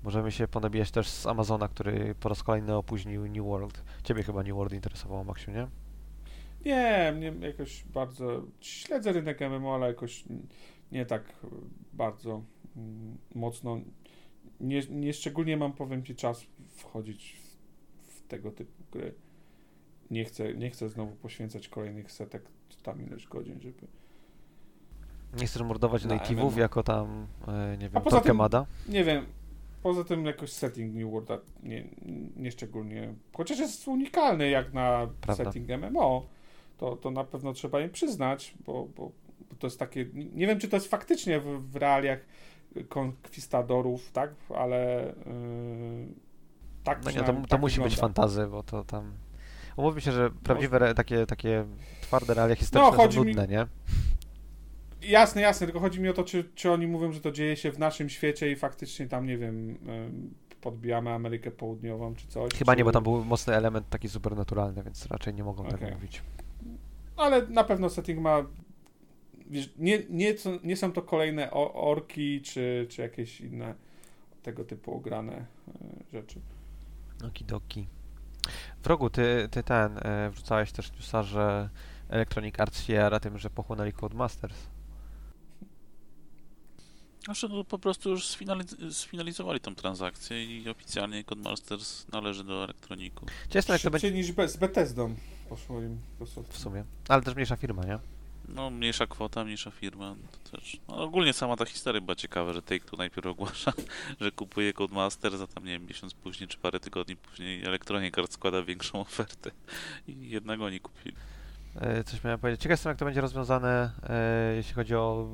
Możemy 0.03 0.31
się 0.31 0.47
ponabijać 0.47 0.91
też 0.91 1.09
z 1.09 1.27
Amazona, 1.27 1.67
który 1.67 2.15
po 2.19 2.29
raz 2.29 2.43
kolejny 2.43 2.75
opóźnił 2.75 3.27
New 3.27 3.45
World. 3.45 3.83
Ciebie 4.03 4.23
chyba 4.23 4.43
New 4.43 4.55
World 4.55 4.73
interesowało, 4.73 5.23
Maksiu, 5.23 5.51
nie? 5.51 5.67
Nie, 6.65 7.13
mnie 7.15 7.47
jakoś 7.47 7.83
bardzo... 7.83 8.41
Śledzę 8.61 9.11
rynek 9.11 9.39
MMO, 9.41 9.75
ale 9.75 9.87
jakoś 9.87 10.23
nie 10.91 11.05
tak 11.05 11.23
bardzo 11.93 12.41
mm, 12.77 13.17
mocno. 13.35 13.81
Nie, 14.59 14.81
nie 14.89 15.13
szczególnie 15.13 15.57
mam, 15.57 15.73
powiem 15.73 16.03
Ci, 16.03 16.15
czas 16.15 16.45
wchodzić 16.67 17.35
w, 18.07 18.27
tego 18.27 18.51
typu 18.51 18.83
gry. 18.91 19.13
Nie 20.11 20.25
chcę, 20.25 20.53
nie 20.53 20.69
chcę 20.69 20.89
znowu 20.89 21.15
poświęcać 21.15 21.67
kolejnych 21.67 22.11
setek, 22.11 22.43
czy 22.69 22.81
tam 22.81 23.01
ileś 23.07 23.27
godzin, 23.27 23.61
żeby... 23.61 23.87
Nie 25.39 25.47
chcesz 25.47 25.61
mordować 25.61 26.05
na 26.05 26.17
native'ów 26.17 26.57
jako 26.57 26.83
tam, 26.83 27.27
e, 27.47 27.77
nie 27.77 27.89
wiem, 27.89 28.03
Torquemada? 28.03 28.65
Nie 28.87 29.03
wiem, 29.03 29.25
poza 29.83 30.03
tym 30.03 30.25
jakoś 30.25 30.51
setting 30.51 30.95
New 30.95 31.11
World 31.11 31.29
nie, 31.63 31.87
nie 32.35 32.51
szczególnie, 32.51 33.13
chociaż 33.33 33.59
jest 33.59 33.87
unikalny 33.87 34.49
jak 34.49 34.73
na 34.73 35.07
Prawda. 35.21 35.43
setting 35.43 35.69
MMO, 35.69 36.25
to, 36.77 36.95
to 36.95 37.11
na 37.11 37.23
pewno 37.23 37.53
trzeba 37.53 37.81
im 37.81 37.89
przyznać, 37.89 38.53
bo, 38.65 38.87
bo 38.95 39.11
to 39.59 39.67
jest 39.67 39.79
takie, 39.79 40.05
nie 40.13 40.47
wiem 40.47 40.59
czy 40.59 40.67
to 40.67 40.75
jest 40.75 40.87
faktycznie 40.87 41.39
w, 41.39 41.71
w 41.71 41.75
realiach 41.75 42.19
konkwistadorów, 42.89 44.11
tak, 44.11 44.33
ale 44.55 45.13
yy, 45.25 46.13
tak 46.83 47.05
No 47.05 47.11
nie, 47.11 47.17
to, 47.17 47.33
to 47.33 47.47
tak 47.47 47.61
musi 47.61 47.75
wygląda. 47.75 47.89
być 47.89 47.99
fantazy, 47.99 48.47
bo 48.47 48.63
to 48.63 48.83
tam... 48.83 49.13
Umówmy 49.77 50.01
się, 50.01 50.11
że 50.11 50.29
prawdziwe 50.29 50.79
no. 50.79 50.93
takie, 50.93 51.25
takie 51.25 51.65
twarde 52.01 52.33
realia 52.33 52.55
historyczne 52.55 53.05
no, 53.05 53.11
są 53.11 53.23
nudne, 53.23 53.47
mi... 53.47 53.53
nie? 53.53 53.67
Jasne, 55.01 55.41
jasne, 55.41 55.67
tylko 55.67 55.79
chodzi 55.79 56.01
mi 56.01 56.09
o 56.09 56.13
to, 56.13 56.23
czy, 56.23 56.49
czy 56.55 56.71
oni 56.71 56.87
mówią, 56.87 57.11
że 57.11 57.21
to 57.21 57.31
dzieje 57.31 57.55
się 57.55 57.71
w 57.71 57.79
naszym 57.79 58.09
świecie 58.09 58.51
i 58.51 58.55
faktycznie 58.55 59.07
tam, 59.07 59.25
nie 59.25 59.37
wiem, 59.37 59.77
podbijamy 60.61 61.09
Amerykę 61.09 61.51
Południową 61.51 62.15
czy 62.15 62.27
coś. 62.27 62.53
Chyba 62.53 62.73
czy... 62.73 62.77
nie, 62.77 62.83
bo 62.83 62.91
tam 62.91 63.03
był 63.03 63.25
mocny 63.25 63.55
element 63.55 63.89
taki 63.89 64.09
supernaturalny, 64.09 64.83
więc 64.83 65.05
raczej 65.05 65.33
nie 65.33 65.43
mogą 65.43 65.67
okay. 65.67 65.79
tego 65.79 65.91
mówić. 65.95 66.21
Ale 67.17 67.47
na 67.47 67.63
pewno 67.63 67.89
setting 67.89 68.19
ma 68.19 68.43
wiesz, 69.49 69.69
nie, 69.77 70.03
nie, 70.09 70.35
nie 70.63 70.77
są 70.77 70.91
to 70.91 71.01
kolejne 71.01 71.51
orki 71.73 72.41
czy, 72.41 72.87
czy 72.89 73.01
jakieś 73.01 73.41
inne 73.41 73.75
tego 74.43 74.63
typu 74.63 74.95
ograne 74.95 75.33
e, 75.33 75.45
rzeczy. 76.11 76.41
Okidoki. 77.27 77.87
W 78.83 78.87
rogu 78.87 79.09
ty, 79.09 79.47
ty 79.51 79.63
ten, 79.63 79.97
e, 79.97 80.29
wrzucałeś 80.29 80.71
też 80.71 80.91
newsa, 80.91 81.23
że 81.23 81.69
Electronic 82.09 82.59
Arts 82.59 82.83
się 82.83 82.93
jara 82.93 83.19
tym, 83.19 83.37
że 83.37 83.49
pochłonęli 83.49 83.93
Codemasters. 83.93 84.55
Znaczy, 87.25 87.49
no 87.49 87.63
po 87.63 87.79
prostu 87.79 88.09
już 88.09 88.27
sfinaliz- 88.27 88.91
sfinalizowali 88.91 89.59
tą 89.59 89.75
transakcję 89.75 90.45
i 90.45 90.69
oficjalnie 90.69 91.23
Codemasters 91.23 92.07
należy 92.11 92.43
do 92.43 92.63
Elektroniku. 92.63 93.25
Jak 93.53 93.81
to 93.81 93.91
będzie... 93.91 94.11
niż 94.11 94.33
z 94.47 94.57
Bethesdą 94.57 95.15
poszło 95.49 95.81
im. 95.81 95.99
W 96.49 96.57
sumie. 96.57 96.83
Ale 97.07 97.21
też 97.21 97.35
mniejsza 97.35 97.55
firma, 97.55 97.85
nie? 97.85 97.99
No, 98.55 98.69
mniejsza 98.69 99.07
kwota, 99.07 99.43
mniejsza 99.43 99.71
firma. 99.71 100.15
Też. 100.51 100.77
No, 100.87 101.03
ogólnie 101.03 101.33
sama 101.33 101.55
ta 101.55 101.65
historia 101.65 102.01
była 102.01 102.15
ciekawa, 102.15 102.53
że 102.53 102.61
Take-Two 102.61 102.97
najpierw 102.97 103.27
ogłasza, 103.27 103.73
że 104.21 104.31
kupuje 104.31 104.73
Codemasters, 104.73 105.41
a 105.41 105.47
tam, 105.47 105.65
nie 105.65 105.71
wiem, 105.71 105.85
miesiąc 105.85 106.13
później 106.13 106.47
czy 106.47 106.57
parę 106.57 106.79
tygodni 106.79 107.15
później 107.15 107.65
Electronic 107.65 108.17
Arts 108.17 108.33
składa 108.33 108.63
większą 108.63 108.99
ofertę 108.99 109.51
i 110.07 110.29
jednak 110.29 110.61
oni 110.61 110.79
kupili. 110.79 111.15
E, 111.75 112.03
coś 112.03 112.23
miałem 112.23 112.39
powiedzieć. 112.39 112.61
Ciekaw 112.61 112.71
jestem, 112.71 112.89
jak 112.89 112.97
to 112.97 113.05
będzie 113.05 113.21
rozwiązane, 113.21 113.91
e, 114.09 114.55
jeśli 114.55 114.73
chodzi 114.73 114.95
o 114.95 115.27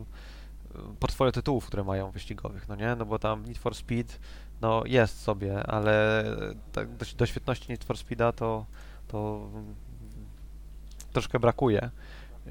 portfolio 1.00 1.32
tytułów, 1.32 1.66
które 1.68 1.84
mają 1.84 2.12
wyścigowych, 2.12 2.68
no 2.68 2.76
nie? 2.76 2.96
No 2.96 3.06
bo 3.06 3.20
tam 3.20 3.46
Need 3.46 3.58
for 3.58 3.76
Speed, 3.76 4.14
no 4.62 4.84
jest 4.86 5.22
sobie, 5.22 5.64
ale 5.64 6.24
tak 6.72 6.96
do, 6.96 7.06
do 7.18 7.26
świetności 7.26 7.72
Need 7.72 7.84
for 7.84 7.98
Speeda 7.98 8.32
to, 8.32 8.66
to 9.08 9.50
troszkę 11.14 11.40
brakuje. 11.40 11.90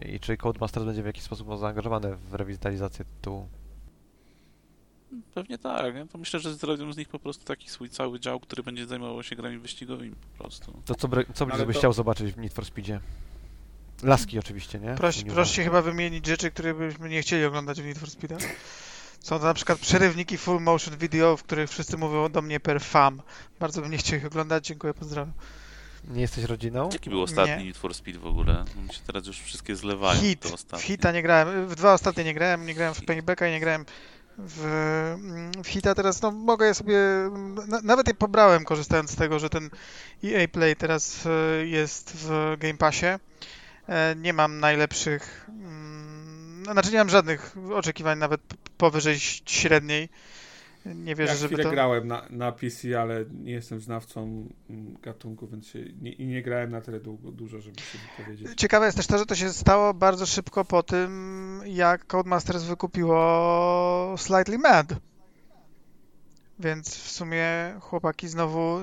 I 0.02 0.20
czy 0.20 0.36
Codemasters 0.36 0.86
będzie 0.86 1.02
w 1.02 1.06
jakiś 1.06 1.22
sposób 1.22 1.58
zaangażowany 1.58 2.16
w 2.16 2.34
rewitalizację 2.34 3.04
tytułu? 3.04 3.48
Pewnie 5.34 5.58
tak. 5.58 5.94
Ja 5.94 6.06
to 6.06 6.18
myślę, 6.18 6.40
że 6.40 6.54
zrobią 6.54 6.92
z 6.92 6.96
nich 6.96 7.08
po 7.08 7.18
prostu 7.18 7.44
taki 7.44 7.70
swój 7.70 7.90
cały 7.90 8.20
dział, 8.20 8.40
który 8.40 8.62
będzie 8.62 8.86
zajmował 8.86 9.22
się 9.22 9.36
grami 9.36 9.58
wyścigowymi 9.58 10.14
po 10.14 10.42
prostu. 10.42 10.82
To 10.84 10.94
co, 10.94 11.08
co 11.34 11.46
byś 11.46 11.74
to... 11.74 11.78
chciał 11.78 11.92
zobaczyć 11.92 12.32
w 12.32 12.38
Need 12.38 12.52
for 12.52 12.64
Speedzie? 12.64 13.00
Laski 14.02 14.38
oczywiście, 14.38 14.78
nie? 14.78 14.94
Proś, 14.94 15.24
proszę 15.24 15.64
chyba 15.64 15.82
wymienić 15.82 16.26
rzeczy, 16.26 16.50
które 16.50 16.74
byśmy 16.74 17.08
nie 17.08 17.22
chcieli 17.22 17.44
oglądać 17.44 17.82
w 17.82 17.84
Need 17.84 17.98
for 17.98 18.10
Speed. 18.10 18.38
Są 19.20 19.38
to 19.38 19.44
na 19.44 19.54
przykład 19.54 19.78
przerywniki 19.78 20.38
full 20.38 20.60
motion 20.60 20.96
video, 20.96 21.36
w 21.36 21.42
których 21.42 21.70
wszyscy 21.70 21.96
mówią 21.96 22.28
do 22.28 22.42
mnie 22.42 22.60
per 22.60 22.80
fam. 22.80 23.22
Bardzo 23.60 23.82
bym 23.82 23.90
nie 23.90 23.98
chciał 23.98 24.18
ich 24.18 24.26
oglądać, 24.26 24.66
dziękuję, 24.66 24.94
pozdrawiam. 24.94 25.32
Nie 26.08 26.20
jesteś 26.20 26.44
rodziną? 26.44 26.88
Jaki 26.92 27.10
był 27.10 27.22
ostatni 27.22 27.56
nie. 27.56 27.64
Need 27.64 27.76
for 27.76 27.94
Speed 27.94 28.18
w 28.18 28.26
ogóle? 28.26 28.64
Mi 28.88 28.94
się 28.94 29.00
teraz 29.06 29.26
już 29.26 29.40
wszystkie 29.40 29.76
zlewają. 29.76 30.20
Hit. 30.20 30.46
W 30.72 30.82
Hita 30.82 31.12
nie 31.12 31.22
grałem. 31.22 31.68
W 31.68 31.74
dwa 31.74 31.92
ostatnie 31.92 32.24
nie 32.24 32.34
grałem. 32.34 32.66
Nie 32.66 32.74
grałem 32.74 32.94
w 32.94 33.04
Paybacka 33.04 33.48
i 33.48 33.50
nie 33.50 33.60
grałem 33.60 33.84
w, 34.38 34.60
w 35.64 35.68
Hita. 35.68 35.94
Teraz 35.94 36.22
no, 36.22 36.30
mogę 36.30 36.66
je 36.66 36.74
sobie... 36.74 36.98
nawet 37.82 38.08
je 38.08 38.14
pobrałem, 38.14 38.64
korzystając 38.64 39.10
z 39.10 39.16
tego, 39.16 39.38
że 39.38 39.50
ten 39.50 39.70
EA 40.24 40.48
Play 40.48 40.76
teraz 40.76 41.26
e, 41.26 41.66
jest 41.66 42.12
w 42.14 42.56
Game 42.58 42.76
Passie. 42.76 43.06
E, 43.88 44.14
nie 44.16 44.32
mam 44.32 44.60
najlepszych, 44.60 45.46
mm, 45.48 46.64
znaczy 46.72 46.90
nie 46.92 46.98
mam 46.98 47.08
żadnych 47.08 47.56
oczekiwań 47.74 48.18
nawet 48.18 48.40
powyżej 48.76 49.20
średniej. 49.46 50.08
Nie 50.84 51.14
wierzę, 51.14 51.32
ja 51.32 51.38
żeby 51.38 51.62
to... 51.62 51.70
grałem 51.70 52.08
na, 52.08 52.26
na 52.30 52.52
PC, 52.52 53.00
ale 53.00 53.24
nie 53.30 53.52
jestem 53.52 53.80
znawcą 53.80 54.48
mm, 54.70 54.96
gatunku, 55.02 55.46
więc 55.46 55.66
się, 55.66 55.78
nie, 56.00 56.12
i 56.12 56.26
nie 56.26 56.42
grałem 56.42 56.70
na 56.70 56.80
tyle 56.80 57.00
długo, 57.00 57.30
dużo, 57.30 57.60
żeby 57.60 57.80
się 57.80 57.98
wypowiedzieć. 57.98 58.54
Ciekawe 58.56 58.86
jest 58.86 58.96
też 58.96 59.06
to, 59.06 59.18
że 59.18 59.26
to 59.26 59.34
się 59.34 59.52
stało 59.52 59.94
bardzo 59.94 60.26
szybko 60.26 60.64
po 60.64 60.82
tym, 60.82 61.60
jak 61.66 62.06
Codemasters 62.06 62.64
wykupiło 62.64 64.14
Slightly 64.18 64.58
Mad. 64.58 64.86
Więc 66.58 66.96
w 66.96 67.10
sumie 67.10 67.46
chłopaki 67.80 68.28
znowu 68.28 68.78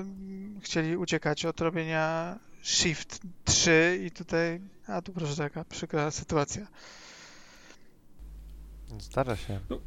chcieli 0.60 0.96
uciekać 0.96 1.44
od 1.44 1.60
robienia 1.60 2.38
Shift 2.62 3.20
3 3.44 4.00
i 4.06 4.10
tutaj, 4.10 4.60
a 4.86 5.02
tu 5.02 5.12
proszę 5.12 5.36
taka 5.36 5.64
przykra 5.64 6.10
sytuacja. 6.10 6.66
Zdarza 8.98 9.36
się. 9.36 9.60
No, 9.70 9.78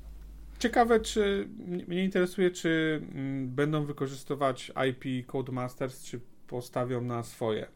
ciekawe, 0.59 0.99
czy 0.99 1.47
mnie 1.87 2.03
interesuje, 2.03 2.51
czy 2.51 3.01
mm, 3.15 3.49
będą 3.49 3.85
wykorzystywać 3.85 4.71
IP 4.89 5.27
Codemasters, 5.27 6.03
czy 6.03 6.19
postawią 6.47 7.01
na 7.01 7.23
swoje. 7.23 7.67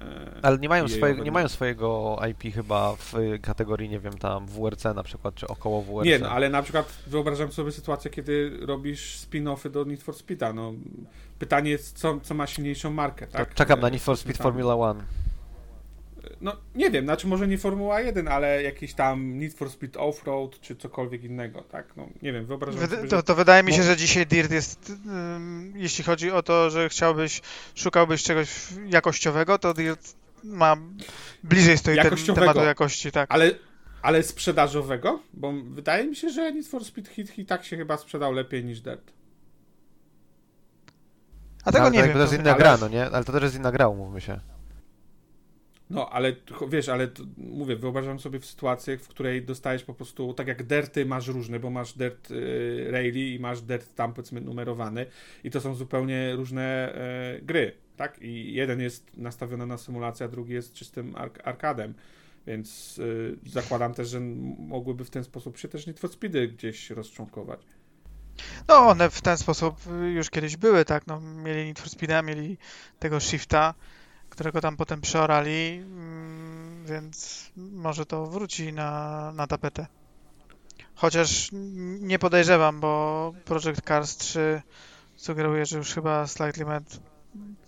E, 0.00 0.40
Ale 0.42 0.58
nie 0.58 0.68
mają, 0.68 0.88
swojego, 0.88 1.24
nie 1.24 1.32
mają 1.32 1.48
swojego 1.48 2.18
IP 2.30 2.54
chyba 2.54 2.96
w 2.96 3.14
kategorii, 3.42 3.88
nie 3.88 4.00
wiem, 4.00 4.18
tam 4.18 4.46
WRC 4.46 4.84
na 4.84 5.02
przykład, 5.02 5.34
czy 5.34 5.48
około 5.48 5.82
WRC. 5.82 6.06
Nie, 6.06 6.18
no, 6.18 6.30
ale 6.30 6.48
na 6.48 6.62
przykład 6.62 6.98
wyobrażam 7.06 7.52
sobie 7.52 7.72
sytuację, 7.72 8.10
kiedy 8.10 8.58
robisz 8.60 9.18
spin-offy 9.18 9.70
do 9.70 9.84
Need 9.84 10.02
for 10.02 10.14
Speed'a, 10.14 10.54
no 10.54 10.72
pytanie 11.38 11.70
jest, 11.70 11.98
co, 11.98 12.20
co 12.20 12.34
ma 12.34 12.46
silniejszą 12.46 12.90
markę, 12.90 13.26
tak? 13.26 13.54
czekam 13.54 13.80
na 13.80 13.88
Need 13.88 14.02
for 14.02 14.16
Speed 14.16 14.42
Formula 14.42 14.74
One. 14.74 15.04
No, 16.40 16.56
nie 16.74 16.90
wiem, 16.90 17.04
znaczy 17.04 17.26
może 17.26 17.48
nie 17.48 17.58
Formuła 17.58 18.00
1, 18.00 18.28
ale 18.28 18.62
jakiś 18.62 18.94
tam 18.94 19.38
Need 19.38 19.54
for 19.54 19.70
Speed 19.70 20.00
Offroad, 20.00 20.60
czy 20.60 20.76
cokolwiek 20.76 21.24
innego, 21.24 21.62
tak? 21.62 21.96
No, 21.96 22.08
nie 22.22 22.32
wiem, 22.32 22.46
wyobrażam 22.46 22.88
sobie, 22.88 23.08
to, 23.08 23.22
to 23.22 23.34
wydaje 23.34 23.62
mi 23.62 23.72
się, 23.72 23.82
że 23.82 23.96
dzisiaj 23.96 24.26
Dirt 24.26 24.50
jest, 24.50 24.92
um, 25.06 25.72
jeśli 25.76 26.04
chodzi 26.04 26.30
o 26.30 26.42
to, 26.42 26.70
że 26.70 26.88
chciałbyś, 26.88 27.40
szukałbyś 27.74 28.22
czegoś 28.22 28.48
jakościowego, 28.86 29.58
to 29.58 29.74
Dirt 29.74 30.14
ma 30.44 30.76
bliżej 31.44 31.78
stoi 31.78 31.96
ten 31.96 32.34
tematu 32.34 32.60
jakości, 32.60 33.12
tak. 33.12 33.34
Ale, 33.34 33.50
ale 34.02 34.22
sprzedażowego? 34.22 35.22
Bo 35.34 35.52
wydaje 35.52 36.06
mi 36.06 36.16
się, 36.16 36.30
że 36.30 36.52
Need 36.52 36.68
for 36.68 36.84
Speed 36.84 37.10
Hit 37.10 37.38
i 37.38 37.46
tak 37.46 37.64
się 37.64 37.76
chyba 37.76 37.96
sprzedał 37.96 38.32
lepiej 38.32 38.64
niż 38.64 38.80
Dirt. 38.80 39.12
A 41.64 41.72
tego 41.72 41.84
no, 41.84 41.90
nie 41.90 41.98
tak, 41.98 42.08
wiem. 42.08 42.16
To 42.16 42.22
jest 42.22 42.34
inna 42.34 42.54
gra, 42.54 42.76
no 42.76 42.88
nie? 42.88 43.06
Ale 43.06 43.24
to 43.24 43.32
też 43.32 43.42
jest 43.42 43.56
inna 43.56 43.72
gra, 43.72 43.88
umówmy 43.88 44.20
się. 44.20 44.40
No, 45.90 46.10
ale 46.10 46.36
wiesz, 46.68 46.88
ale 46.88 47.08
to, 47.08 47.22
mówię, 47.36 47.76
wyobrażam 47.76 48.20
sobie 48.20 48.40
w 48.40 48.46
sytuację, 48.46 48.98
w 48.98 49.08
której 49.08 49.42
dostajesz 49.42 49.84
po 49.84 49.94
prostu, 49.94 50.34
tak 50.34 50.48
jak 50.48 50.62
derty 50.62 51.06
masz 51.06 51.28
różne, 51.28 51.60
bo 51.60 51.70
masz 51.70 51.92
dert 51.92 52.30
y, 52.30 52.88
rally 52.90 53.34
i 53.34 53.38
masz 53.40 53.60
dert 53.60 53.94
tam 53.94 54.12
powiedzmy 54.12 54.40
numerowany 54.40 55.06
i 55.44 55.50
to 55.50 55.60
są 55.60 55.74
zupełnie 55.74 56.32
różne 56.36 56.94
y, 57.38 57.42
gry, 57.42 57.72
tak? 57.96 58.22
I 58.22 58.54
jeden 58.54 58.80
jest 58.80 59.16
nastawiony 59.16 59.66
na 59.66 59.78
symulację, 59.78 60.26
a 60.26 60.28
drugi 60.28 60.54
jest 60.54 60.74
czystym 60.74 61.16
ark 61.16 61.38
arkadem. 61.44 61.94
Więc 62.46 62.98
y, 62.98 63.36
zakładam 63.46 63.94
też, 63.94 64.08
że 64.08 64.20
mogłyby 64.58 65.04
w 65.04 65.10
ten 65.10 65.24
sposób 65.24 65.58
się 65.58 65.68
też 65.68 65.86
Need 65.86 66.00
Speedy 66.12 66.48
gdzieś 66.48 66.90
rozczłonkować. 66.90 67.60
No, 68.68 68.76
one 68.76 69.10
w 69.10 69.20
ten 69.20 69.36
sposób 69.36 69.76
już 70.14 70.30
kiedyś 70.30 70.56
były, 70.56 70.84
tak? 70.84 71.06
No, 71.06 71.20
mieli 71.20 71.64
Need 71.64 71.78
for 71.78 71.88
Speeda, 71.88 72.22
mieli 72.22 72.58
tego 72.98 73.20
Shifta, 73.20 73.74
którego 74.30 74.60
tam 74.60 74.76
potem 74.76 75.00
przeorali, 75.00 75.82
mm, 75.84 76.84
więc 76.86 77.44
może 77.56 78.06
to 78.06 78.26
wróci 78.26 78.72
na, 78.72 79.32
na 79.32 79.46
tapetę. 79.46 79.86
Chociaż 80.94 81.48
nie 82.00 82.18
podejrzewam, 82.18 82.80
bo 82.80 83.34
Project 83.44 83.80
Cars 83.88 84.16
3 84.16 84.62
sugeruje, 85.16 85.66
że 85.66 85.78
już 85.78 85.92
chyba 85.92 86.26
Slightly 86.26 86.64
Mad 86.64 86.82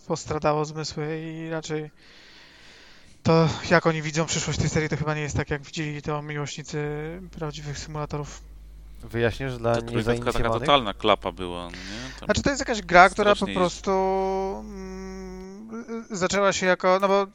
postradało 0.07 0.65
zmysły 0.65 1.21
i 1.21 1.51
raczej 1.51 1.91
to 3.23 3.49
jak 3.71 3.87
oni 3.87 4.03
widzą 4.03 4.27
przyszłość 4.27 4.59
tej 4.59 4.69
serii, 4.69 4.89
to 4.89 4.97
chyba 4.97 5.15
nie 5.15 5.21
jest 5.21 5.37
tak, 5.37 5.51
jak 5.51 5.63
widzieli 5.63 6.03
to 6.03 6.23
miłośnicy 6.23 6.79
prawdziwych 7.31 7.79
symulatorów. 7.79 8.43
Wyjaśnisz 9.03 9.59
dla 9.59 9.75
to 9.75 9.81
niezainicjowanych? 9.81 10.43
taka 10.43 10.59
totalna 10.59 10.95
klapa 10.95 11.33
była, 11.33 11.67
nie? 11.67 11.73
Tam 12.19 12.27
znaczy 12.27 12.43
to 12.43 12.51
jest 12.51 12.61
jakaś 12.61 12.83
gra, 12.83 13.11
która 13.11 13.35
po 13.35 13.47
prostu 13.47 13.91
zaczęła 16.11 16.53
się 16.53 16.67
jako, 16.67 16.99
no 17.01 17.09
bo 17.09 17.27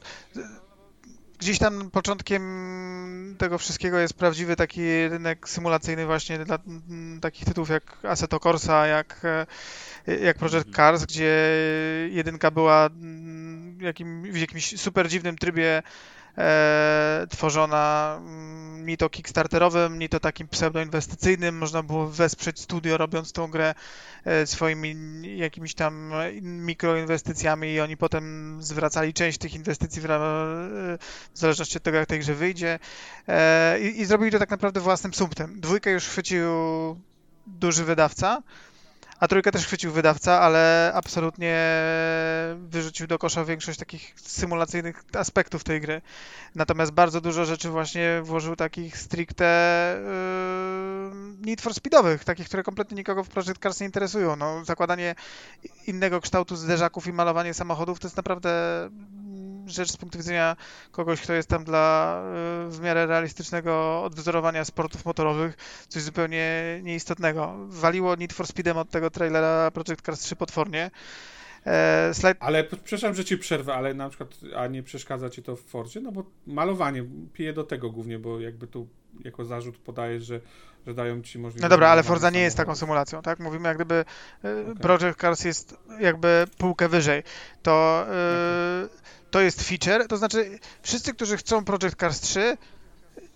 gdzieś 1.38 1.58
tam 1.58 1.90
początkiem 1.90 3.34
tego 3.38 3.58
wszystkiego 3.58 3.98
jest 3.98 4.14
prawdziwy 4.14 4.56
taki 4.56 5.08
rynek 5.08 5.48
symulacyjny 5.48 6.06
właśnie 6.06 6.44
dla 6.44 6.58
takich 7.20 7.44
tytułów 7.44 7.68
jak 7.68 7.98
Assetto 8.02 8.40
Corsa, 8.40 8.86
jak, 8.86 9.20
jak 10.20 10.38
Project 10.38 10.66
mhm. 10.66 10.74
Cars, 10.74 11.04
gdzie 11.04 11.58
jedynka 12.10 12.50
była 12.50 12.90
jakim, 13.80 14.22
w 14.22 14.36
jakimś 14.36 14.80
super 14.80 15.08
dziwnym 15.08 15.38
trybie 15.38 15.82
e, 16.38 17.26
tworzona 17.30 18.16
mm, 18.20 18.86
ni 18.86 18.96
to 18.96 19.10
kickstarterowym, 19.10 19.98
ni 19.98 20.08
to 20.08 20.20
takim 20.20 20.48
pseudoinwestycyjnym. 20.48 21.58
Można 21.58 21.82
było 21.82 22.06
wesprzeć 22.06 22.60
studio 22.60 22.96
robiąc 22.96 23.32
tą 23.32 23.46
grę 23.46 23.74
e, 24.24 24.46
swoimi 24.46 24.96
jakimiś 25.38 25.74
tam 25.74 26.12
mikroinwestycjami 26.42 27.72
i 27.72 27.80
oni 27.80 27.96
potem 27.96 28.56
zwracali 28.60 29.14
część 29.14 29.38
tych 29.38 29.54
inwestycji 29.54 30.02
w, 30.02 30.06
w 31.34 31.38
zależności 31.38 31.76
od 31.76 31.82
tego, 31.82 31.98
jak 31.98 32.08
tej 32.08 32.18
grze 32.18 32.34
wyjdzie. 32.34 32.78
E, 33.28 33.80
i, 33.80 34.00
I 34.00 34.04
zrobili 34.04 34.30
to 34.30 34.38
tak 34.38 34.50
naprawdę 34.50 34.80
własnym 34.80 35.14
sumptem. 35.14 35.60
Dwójkę 35.60 35.90
już 35.90 36.04
chwycił 36.04 36.50
duży 37.46 37.84
wydawca, 37.84 38.42
A 39.20 39.28
trójkę 39.28 39.52
też 39.52 39.66
chwycił 39.66 39.92
wydawca, 39.92 40.40
ale 40.40 40.92
absolutnie 40.94 41.56
wyrzucił 42.58 43.06
do 43.06 43.18
kosza 43.18 43.44
większość 43.44 43.78
takich 43.78 44.14
symulacyjnych 44.16 45.04
aspektów 45.14 45.64
tej 45.64 45.80
gry. 45.80 46.02
Natomiast 46.54 46.92
bardzo 46.92 47.20
dużo 47.20 47.44
rzeczy 47.44 47.70
właśnie 47.70 48.20
włożył 48.22 48.56
takich 48.56 48.98
stricte 48.98 49.44
yy, 51.12 51.46
Need 51.46 51.60
for 51.60 51.74
Speedowych, 51.74 52.24
takich, 52.24 52.46
które 52.46 52.62
kompletnie 52.62 52.96
nikogo 52.96 53.24
w 53.24 53.28
Project 53.28 53.58
Cars 53.58 53.80
nie 53.80 53.86
interesują. 53.86 54.36
No, 54.36 54.64
zakładanie 54.64 55.14
innego 55.86 56.20
kształtu 56.20 56.56
zderzaków 56.56 57.06
i 57.06 57.12
malowanie 57.12 57.54
samochodów 57.54 58.00
to 58.00 58.06
jest 58.06 58.16
naprawdę 58.16 58.50
rzecz 59.70 59.92
z 59.92 59.96
punktu 59.96 60.18
widzenia 60.18 60.56
kogoś, 60.92 61.20
kto 61.20 61.32
jest 61.32 61.48
tam 61.48 61.64
dla 61.64 62.18
y, 62.66 62.70
w 62.70 62.80
miarę 62.80 63.06
realistycznego 63.06 64.02
odwzorowania 64.04 64.64
sportów 64.64 65.04
motorowych, 65.04 65.56
coś 65.88 66.02
zupełnie 66.02 66.80
nieistotnego. 66.82 67.54
Waliło 67.68 68.16
Need 68.16 68.32
for 68.32 68.46
Speedem 68.46 68.76
od 68.76 68.90
tego 68.90 69.07
trailera 69.10 69.70
Project 69.70 70.02
Cars 70.02 70.20
3 70.20 70.36
potwornie. 70.36 70.90
E, 71.66 72.14
slide... 72.14 72.36
Ale 72.40 72.64
przepraszam, 72.64 73.14
że 73.14 73.24
ci 73.24 73.38
przerwę, 73.38 73.74
ale 73.74 73.94
na 73.94 74.08
przykład, 74.08 74.30
a 74.56 74.66
nie 74.66 74.82
przeszkadza 74.82 75.30
ci 75.30 75.42
to 75.42 75.56
w 75.56 75.60
Fordzie? 75.60 76.00
No 76.00 76.12
bo 76.12 76.24
malowanie 76.46 77.04
pije 77.32 77.52
do 77.52 77.64
tego 77.64 77.90
głównie, 77.90 78.18
bo 78.18 78.40
jakby 78.40 78.66
tu 78.66 78.88
jako 79.24 79.44
zarzut 79.44 79.78
podajesz, 79.78 80.24
że, 80.24 80.40
że 80.86 80.94
dają 80.94 81.22
ci 81.22 81.38
możliwość... 81.38 81.62
No 81.62 81.68
dobra, 81.68 81.88
ale 81.88 82.02
Forza 82.02 82.30
nie 82.30 82.40
jest 82.40 82.56
taką 82.56 82.76
symulacją, 82.76 83.22
tak? 83.22 83.38
Mówimy 83.38 83.68
jak 83.68 83.76
gdyby 83.76 84.04
e, 84.44 84.60
okay. 84.62 84.74
Project 84.74 85.20
Cars 85.20 85.44
jest 85.44 85.76
jakby 86.00 86.44
półkę 86.58 86.88
wyżej. 86.88 87.22
To... 87.62 88.06
Yy, 88.82 88.88
to 89.30 89.40
jest 89.40 89.62
feature, 89.62 90.06
to 90.08 90.16
znaczy 90.16 90.58
wszyscy, 90.82 91.14
którzy 91.14 91.36
chcą 91.36 91.64
Project 91.64 91.96
Cars 92.00 92.20
3, 92.20 92.56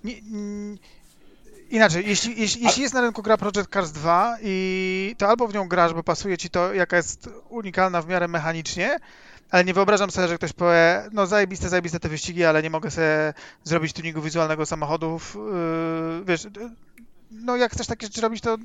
nie, 0.05 0.23
nie, 0.23 0.77
inaczej, 1.73 2.09
jeśli, 2.09 2.41
jeśli, 2.41 2.63
jeśli 2.63 2.83
jest 2.83 2.95
na 2.95 3.01
rynku 3.01 3.23
gra 3.23 3.37
Project 3.37 3.73
Cars 3.73 3.91
2 3.91 4.37
i 4.43 5.15
to 5.19 5.29
albo 5.29 5.49
w 5.49 5.55
nią 5.55 5.69
grasz, 5.69 5.95
bo 5.95 6.03
pasuje 6.03 6.39
ci 6.39 6.51
to, 6.51 6.75
jaka 6.75 6.97
jest 6.97 7.29
unikalna 7.49 8.03
w 8.03 8.09
miarę 8.09 8.29
mechanicznie, 8.29 8.99
ale 9.51 9.65
nie 9.65 9.75
wyobrażam 9.75 10.11
sobie, 10.11 10.29
że 10.29 10.37
ktoś 10.37 10.53
powie, 10.53 11.03
no 11.13 11.27
zajebiste, 11.27 11.69
zajebiste 11.69 12.01
te 12.01 12.09
wyścigi, 12.09 12.45
ale 12.45 12.63
nie 12.63 12.71
mogę 12.71 12.91
sobie 12.91 13.35
zrobić 13.65 13.93
tuningu 13.93 14.23
wizualnego 14.23 14.67
samochodów, 14.67 15.35
yy, 16.19 16.25
wiesz, 16.25 16.47
no 17.31 17.57
jak 17.57 17.73
chcesz 17.73 17.87
takie 17.87 18.07
rzeczy 18.07 18.21
robić, 18.21 18.41
to 18.41 18.57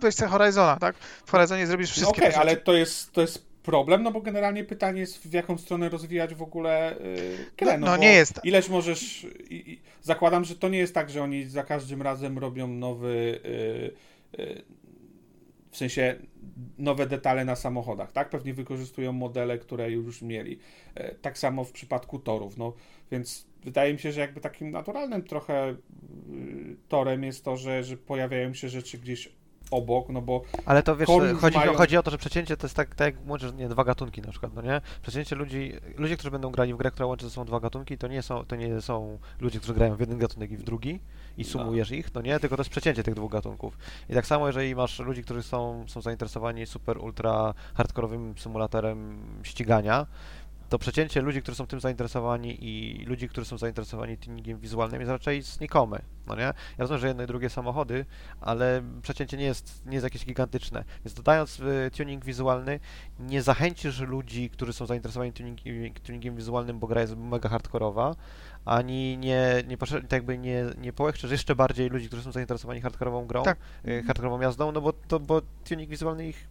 weź 0.00 0.14
sobie 0.14 0.30
Horizona, 0.30 0.76
tak? 0.76 0.96
W 1.26 1.30
Horizonie 1.30 1.66
zrobisz 1.66 1.90
wszystkie 1.90 2.10
Okej, 2.10 2.28
okay, 2.28 2.40
ale 2.40 2.56
to 2.56 2.72
jest, 2.72 3.12
to 3.12 3.20
jest 3.20 3.42
problem, 3.66 4.02
no 4.02 4.12
bo 4.12 4.20
generalnie 4.20 4.64
pytanie 4.64 5.00
jest, 5.00 5.28
w 5.28 5.32
jaką 5.32 5.58
stronę 5.58 5.88
rozwijać 5.88 6.34
w 6.34 6.42
ogóle 6.42 6.96
yy, 7.00 7.36
grę. 7.56 7.78
No, 7.78 7.86
no 7.86 7.96
nie 7.96 8.12
jest. 8.12 8.40
Ileż 8.44 8.68
możesz. 8.68 9.26
I, 9.50 9.54
i, 9.54 9.80
zakładam, 10.02 10.44
że 10.44 10.56
to 10.56 10.68
nie 10.68 10.78
jest 10.78 10.94
tak, 10.94 11.10
że 11.10 11.22
oni 11.22 11.44
za 11.44 11.62
każdym 11.62 12.02
razem 12.02 12.38
robią 12.38 12.68
nowy. 12.68 13.40
Yy, 14.38 14.44
yy, 14.44 14.62
w 15.70 15.78
sensie 15.78 16.16
nowe 16.78 17.06
detale 17.06 17.44
na 17.44 17.56
samochodach, 17.56 18.12
tak? 18.12 18.30
Pewnie 18.30 18.54
wykorzystują 18.54 19.12
modele, 19.12 19.58
które 19.58 19.90
już 19.90 20.22
mieli. 20.22 20.58
Y, 21.00 21.14
tak 21.22 21.38
samo 21.38 21.64
w 21.64 21.72
przypadku 21.72 22.18
torów, 22.18 22.56
no 22.56 22.72
więc 23.10 23.46
wydaje 23.64 23.92
mi 23.92 23.98
się, 23.98 24.12
że 24.12 24.20
jakby 24.20 24.40
takim 24.40 24.70
naturalnym 24.70 25.22
trochę 25.22 25.70
y, 25.70 25.76
torem 26.88 27.24
jest 27.24 27.44
to, 27.44 27.56
że, 27.56 27.84
że 27.84 27.96
pojawiają 27.96 28.54
się 28.54 28.68
rzeczy 28.68 28.98
gdzieś 28.98 29.28
obok, 29.70 30.08
no 30.08 30.22
bo... 30.22 30.42
Ale 30.66 30.82
to 30.82 30.96
wiesz, 30.96 31.08
chodzi, 31.40 31.58
mają... 31.58 31.74
chodzi 31.74 31.96
o 31.96 32.02
to, 32.02 32.10
że 32.10 32.18
przecięcie 32.18 32.56
to 32.56 32.66
jest 32.66 32.76
tak, 32.76 32.94
tak 32.94 33.14
jak 33.14 33.28
łączysz, 33.28 33.52
nie, 33.52 33.68
dwa 33.68 33.84
gatunki 33.84 34.22
na 34.22 34.30
przykład, 34.30 34.54
no 34.54 34.62
nie? 34.62 34.80
Przecięcie 35.02 35.36
ludzi, 35.36 35.72
ludzie, 35.96 36.16
którzy 36.16 36.30
będą 36.30 36.50
grali 36.50 36.74
w 36.74 36.76
grę, 36.76 36.90
która 36.90 37.06
łączy 37.06 37.24
ze 37.24 37.30
sobą 37.30 37.44
dwa 37.44 37.60
gatunki, 37.60 37.98
to 37.98 38.08
nie 38.08 38.22
są, 38.22 38.44
to 38.44 38.56
nie 38.56 38.80
są 38.80 39.18
ludzie, 39.40 39.58
którzy 39.58 39.74
grają 39.74 39.96
w 39.96 40.00
jeden 40.00 40.18
gatunek 40.18 40.50
i 40.50 40.56
w 40.56 40.62
drugi 40.62 41.00
i 41.38 41.42
no. 41.42 41.48
sumujesz 41.48 41.90
no. 41.90 41.96
ich, 41.96 42.14
no 42.14 42.20
nie? 42.20 42.40
Tylko 42.40 42.56
to 42.56 42.60
jest 42.60 42.70
przecięcie 42.70 43.02
tych 43.02 43.14
dwóch 43.14 43.32
gatunków. 43.32 43.78
I 44.10 44.14
tak 44.14 44.26
samo, 44.26 44.46
jeżeli 44.46 44.74
masz 44.74 44.98
ludzi, 44.98 45.22
którzy 45.22 45.42
są, 45.42 45.84
są 45.88 46.00
zainteresowani 46.00 46.66
super, 46.66 46.98
ultra 46.98 47.54
hardkorowym 47.74 48.34
symulatorem 48.38 49.18
ścigania, 49.42 50.06
to 50.68 50.78
przecięcie 50.78 51.22
ludzi, 51.22 51.42
którzy 51.42 51.56
są 51.56 51.66
tym 51.66 51.80
zainteresowani 51.80 52.64
i 52.64 53.04
ludzi, 53.04 53.28
którzy 53.28 53.46
są 53.46 53.58
zainteresowani 53.58 54.16
tuningiem 54.18 54.58
wizualnym 54.58 55.00
jest 55.00 55.10
raczej 55.10 55.42
znikomy, 55.42 56.02
no 56.26 56.34
nie? 56.34 56.42
Ja 56.42 56.54
rozumiem, 56.78 57.00
że 57.00 57.08
jedno 57.08 57.22
i 57.22 57.26
drugie 57.26 57.50
samochody, 57.50 58.04
ale 58.40 58.82
przecięcie 59.02 59.36
nie 59.36 59.44
jest, 59.44 59.86
nie 59.86 59.92
jest 59.92 60.04
jakieś 60.04 60.24
gigantyczne. 60.24 60.84
Więc 61.04 61.14
dodając 61.14 61.60
y, 61.60 61.90
tuning 61.96 62.24
wizualny, 62.24 62.80
nie 63.20 63.42
zachęcisz 63.42 64.00
ludzi, 64.00 64.50
którzy 64.50 64.72
są 64.72 64.86
zainteresowani 64.86 65.32
tuning, 65.32 65.60
tuningiem 66.00 66.36
wizualnym, 66.36 66.78
bo 66.78 66.86
gra 66.86 67.00
jest 67.00 67.16
mega 67.16 67.48
hardkorowa, 67.48 68.14
ani 68.64 69.18
nie, 69.18 69.64
nie, 69.66 69.76
tak 69.76 70.12
jakby 70.12 70.38
nie, 70.38 70.64
nie 70.78 70.92
połechczysz 70.92 71.30
jeszcze 71.30 71.56
bardziej 71.56 71.88
ludzi, 71.88 72.06
którzy 72.06 72.22
są 72.22 72.32
zainteresowani 72.32 72.80
hardkorową 72.80 73.26
grą, 73.26 73.42
tak. 73.42 73.58
y, 73.88 74.02
hardkorową 74.02 74.40
jazdą, 74.40 74.72
no 74.72 74.80
bo, 74.80 74.92
to, 74.92 75.20
bo 75.20 75.42
tuning 75.68 75.90
wizualny 75.90 76.28
ich 76.28 76.48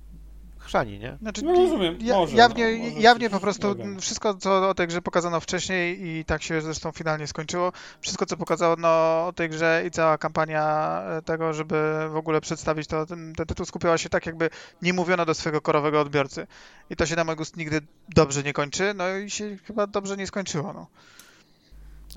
chrzani, 0.65 0.99
nie? 0.99 1.17
Znaczy, 1.21 1.45
no 1.45 1.53
rozumiem, 1.53 1.97
ja, 2.01 2.15
może. 2.15 2.37
Jawnie, 2.37 2.77
no, 2.77 2.89
może 2.89 3.01
jawnie 3.01 3.29
po 3.29 3.39
prostu 3.39 3.75
wszystko, 3.99 4.33
co 4.33 4.69
o 4.69 4.73
tej 4.73 4.87
grze 4.87 5.01
pokazano 5.01 5.39
wcześniej 5.39 6.07
i 6.07 6.25
tak 6.25 6.43
się 6.43 6.61
zresztą 6.61 6.91
finalnie 6.91 7.27
skończyło, 7.27 7.71
wszystko, 8.01 8.25
co 8.25 8.37
pokazano 8.37 8.87
o 9.27 9.33
tej 9.35 9.49
grze 9.49 9.83
i 9.87 9.91
cała 9.91 10.17
kampania 10.17 11.01
e, 11.01 11.21
tego, 11.21 11.53
żeby 11.53 11.75
w 12.09 12.15
ogóle 12.15 12.41
przedstawić 12.41 12.87
to, 12.87 13.05
ten, 13.05 13.33
ten 13.35 13.45
tytuł 13.45 13.65
skupiała 13.65 13.97
się 13.97 14.09
tak, 14.09 14.25
jakby 14.25 14.49
nie 14.81 14.93
mówiono 14.93 15.25
do 15.25 15.33
swojego 15.33 15.61
korowego 15.61 16.01
odbiorcy. 16.01 16.47
I 16.89 16.95
to 16.95 17.05
się 17.05 17.15
na 17.15 17.23
mój 17.23 17.35
gust 17.35 17.57
nigdy 17.57 17.81
dobrze 18.09 18.43
nie 18.43 18.53
kończy, 18.53 18.93
no 18.95 19.17
i 19.17 19.29
się 19.29 19.57
chyba 19.57 19.87
dobrze 19.87 20.17
nie 20.17 20.27
skończyło, 20.27 20.73
no. 20.73 20.87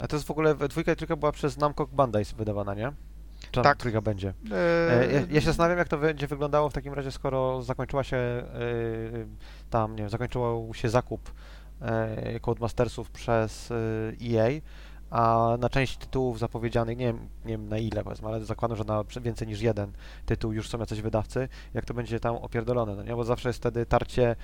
A 0.00 0.06
to 0.06 0.16
jest 0.16 0.26
w 0.26 0.30
ogóle, 0.30 0.54
dwójka 0.54 0.92
i 0.92 0.96
trójka 0.96 1.16
była 1.16 1.32
przez 1.32 1.56
Namco 1.56 1.86
Bandai 1.86 2.24
wydawana, 2.36 2.74
nie? 2.74 2.92
Tak. 3.62 3.78
trójka 3.78 4.00
będzie. 4.00 4.34
E, 4.52 5.12
ja, 5.12 5.20
ja, 5.30 5.40
się 5.40 5.46
zastanawiam, 5.46 5.78
jak 5.78 5.88
to 5.88 5.98
będzie 5.98 6.26
wyglądało 6.26 6.70
w 6.70 6.72
takim 6.72 6.94
razie, 6.94 7.10
skoro 7.10 7.62
zakończyła 7.62 8.04
się 8.04 8.16
e, 8.16 8.44
tam, 9.70 9.96
nie 9.96 10.02
wiem, 10.02 10.10
zakończył 10.10 10.70
się 10.74 10.88
zakup 10.88 11.32
e, 11.80 12.40
Codemastersów 12.40 13.10
przez 13.10 13.72
EA, 14.22 14.60
a 15.10 15.56
na 15.60 15.68
część 15.68 15.96
tytułów 15.96 16.38
zapowiedzianych, 16.38 16.98
nie 16.98 17.06
wiem, 17.06 17.18
nie 17.44 17.52
wiem 17.52 17.68
na 17.68 17.78
ile 17.78 18.04
powiedzmy, 18.04 18.28
ale 18.28 18.44
zakładam, 18.44 18.78
że 18.78 18.84
na 18.84 19.04
więcej 19.20 19.48
niż 19.48 19.60
jeden 19.60 19.92
tytuł 20.26 20.52
już 20.52 20.68
są 20.68 20.78
jacyś 20.78 21.00
wydawcy, 21.00 21.48
jak 21.74 21.84
to 21.84 21.94
będzie 21.94 22.20
tam 22.20 22.36
opierdolone, 22.36 22.94
no 22.94 23.02
nie? 23.02 23.16
Bo 23.16 23.24
zawsze 23.24 23.48
jest 23.48 23.58
wtedy 23.58 23.86
tarcie 23.86 24.36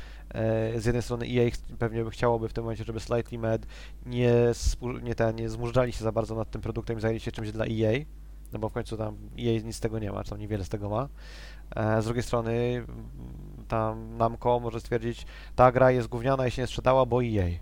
z 0.77 0.85
jednej 0.85 1.03
strony 1.03 1.27
EA 1.27 1.51
pewnie 1.79 2.05
by 2.05 2.11
chciałoby 2.11 2.49
w 2.49 2.53
tym 2.53 2.65
momencie, 2.65 2.85
żeby 2.85 3.01
Slightly 3.01 3.39
Mad 3.39 3.67
nie, 4.07 4.33
nie, 5.03 5.15
ten, 5.15 5.37
nie 5.37 5.49
zmużdżali 5.49 5.93
się 5.93 6.05
za 6.05 6.13
bardzo 6.13 6.35
nad 6.35 6.51
tym 6.51 6.61
produktem 6.61 6.99
i 6.99 7.01
zajęli 7.01 7.21
się 7.21 7.33
czymś 7.33 7.53
dla 7.53 7.65
EA, 7.65 8.05
no 8.55 8.61
bo 8.61 8.69
w 8.69 8.73
końcu 8.73 8.97
tam 8.97 9.17
jej 9.37 9.65
nic 9.65 9.77
z 9.77 9.81
tego 9.81 9.99
nie 9.99 10.13
ma, 10.13 10.25
czy 10.25 10.31
tam 10.31 10.39
niewiele 10.39 10.65
z 10.65 10.69
tego 10.69 10.89
ma. 10.89 11.09
E, 11.77 12.03
z 12.03 12.05
drugiej 12.05 12.23
strony 12.23 12.85
tam 13.69 14.17
Namco 14.17 14.61
może 14.61 14.81
stwierdzić, 14.81 15.27
ta 15.57 15.73
gra 15.73 15.91
jest 15.91 16.09
gówniana 16.09 16.47
i 16.47 16.51
się 16.51 16.63
nie 16.63 16.67
sprzedała, 16.67 17.07
bo 17.07 17.21
jej. 17.21 17.61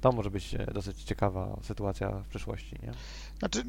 To 0.00 0.12
może 0.12 0.30
być 0.30 0.54
e, 0.54 0.66
dosyć 0.66 1.02
ciekawa 1.04 1.56
sytuacja 1.62 2.10
w 2.10 2.28
przyszłości, 2.28 2.76
nie? 2.82 2.92
Znaczy, 3.38 3.64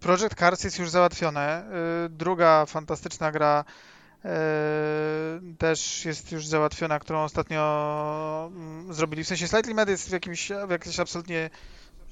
Project 0.00 0.34
Cars 0.34 0.64
jest 0.64 0.78
już 0.78 0.90
załatwione. 0.90 1.64
Yy, 2.02 2.08
druga 2.08 2.66
fantastyczna 2.66 3.32
gra 3.32 3.64
też 5.58 6.04
jest 6.04 6.32
już 6.32 6.46
załatwiona, 6.46 6.98
którą 6.98 7.24
ostatnio 7.24 8.50
yy, 8.86 8.94
zrobili. 8.94 9.24
W 9.24 9.28
sensie 9.28 9.48
Slightly 9.48 9.74
Mad 9.74 9.88
jest 9.88 10.08
w 10.08 10.12
jakimś, 10.12 10.52
w 10.66 10.70
jakimś 10.70 11.00
absolutnie 11.00 11.50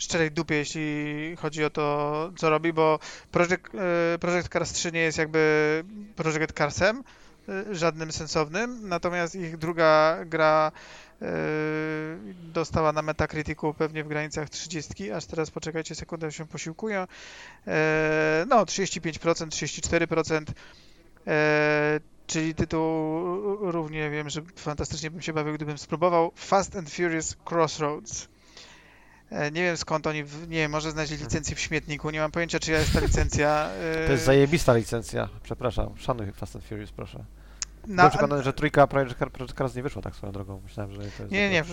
szczerej 0.03 0.31
dupie, 0.31 0.55
jeśli 0.55 1.37
chodzi 1.37 1.65
o 1.65 1.71
to, 1.71 2.33
co 2.37 2.51
robi, 2.51 2.73
bo 2.73 2.99
Project, 3.31 3.53
e, 3.55 4.19
Project 4.19 4.49
Cars 4.49 4.73
3 4.73 4.93
nie 4.93 5.01
jest 5.01 5.19
jakby 5.19 5.85
Project 6.17 6.53
Carsem 6.53 7.05
e, 7.49 7.75
żadnym 7.75 8.13
sensownym, 8.13 8.89
natomiast 8.89 9.35
ich 9.35 9.57
druga 9.57 10.19
gra 10.25 10.73
e, 11.23 11.27
dostała 12.43 12.93
na 12.93 13.03
Metacriticu 13.03 13.75
pewnie 13.75 14.05
w 14.05 14.09
granicach 14.09 14.51
30, 14.51 15.11
aż 15.11 15.27
teraz 15.27 15.51
poczekajcie 15.51 15.95
sekundę, 15.95 16.33
się 16.33 16.47
posiłkuję. 16.47 17.07
No, 18.47 18.65
35%, 18.65 19.47
34%, 19.47 20.45
czyli 22.27 22.55
tytuł 22.55 22.83
równie 23.73 24.11
wiem, 24.11 24.31
że 24.31 24.43
fantastycznie 24.57 25.11
bym 25.11 25.23
się 25.23 25.33
bawił, 25.33 25.55
gdybym 25.55 25.79
spróbował. 25.79 26.33
Fast 26.37 26.77
and 26.77 26.91
Furious 26.91 27.37
Crossroads. 27.51 28.32
E, 29.33 29.51
nie 29.51 29.63
wiem 29.63 29.77
skąd 29.77 30.07
oni, 30.07 30.25
nie 30.49 30.59
wiem, 30.59 30.71
może 30.71 30.91
znaleźli 30.91 31.17
licencję 31.17 31.57
w 31.57 31.61
śmietniku, 31.61 32.11
nie 32.11 32.21
mam 32.21 32.31
pojęcia 32.31 32.61
czy 32.61 32.73
jest 32.73 32.93
ta 32.93 33.01
licencja. 33.01 33.71
To 34.07 34.13
jest 34.13 34.23
e, 34.23 34.27
zajebista 34.27 34.75
licencja, 34.75 35.29
przepraszam, 35.43 35.99
szanuj 35.99 36.33
Fast 36.33 36.57
and 36.57 36.65
Furious, 36.65 36.93
proszę. 36.93 37.25
Na, 37.87 37.97
Byłem 37.97 38.11
przekonany, 38.11 38.43
że 38.43 38.53
trójka 38.53 38.87
Project 38.87 39.55
Cars 39.59 39.75
nie 39.75 39.83
wyszła 39.83 40.03
tak 40.03 40.17
swoją 40.17 40.33
drogą. 40.33 40.61
Myślałem, 40.65 40.93
że 40.93 40.99
to 40.99 41.05
jest 41.05 41.33
Nie, 41.33 41.51
nie, 41.51 41.65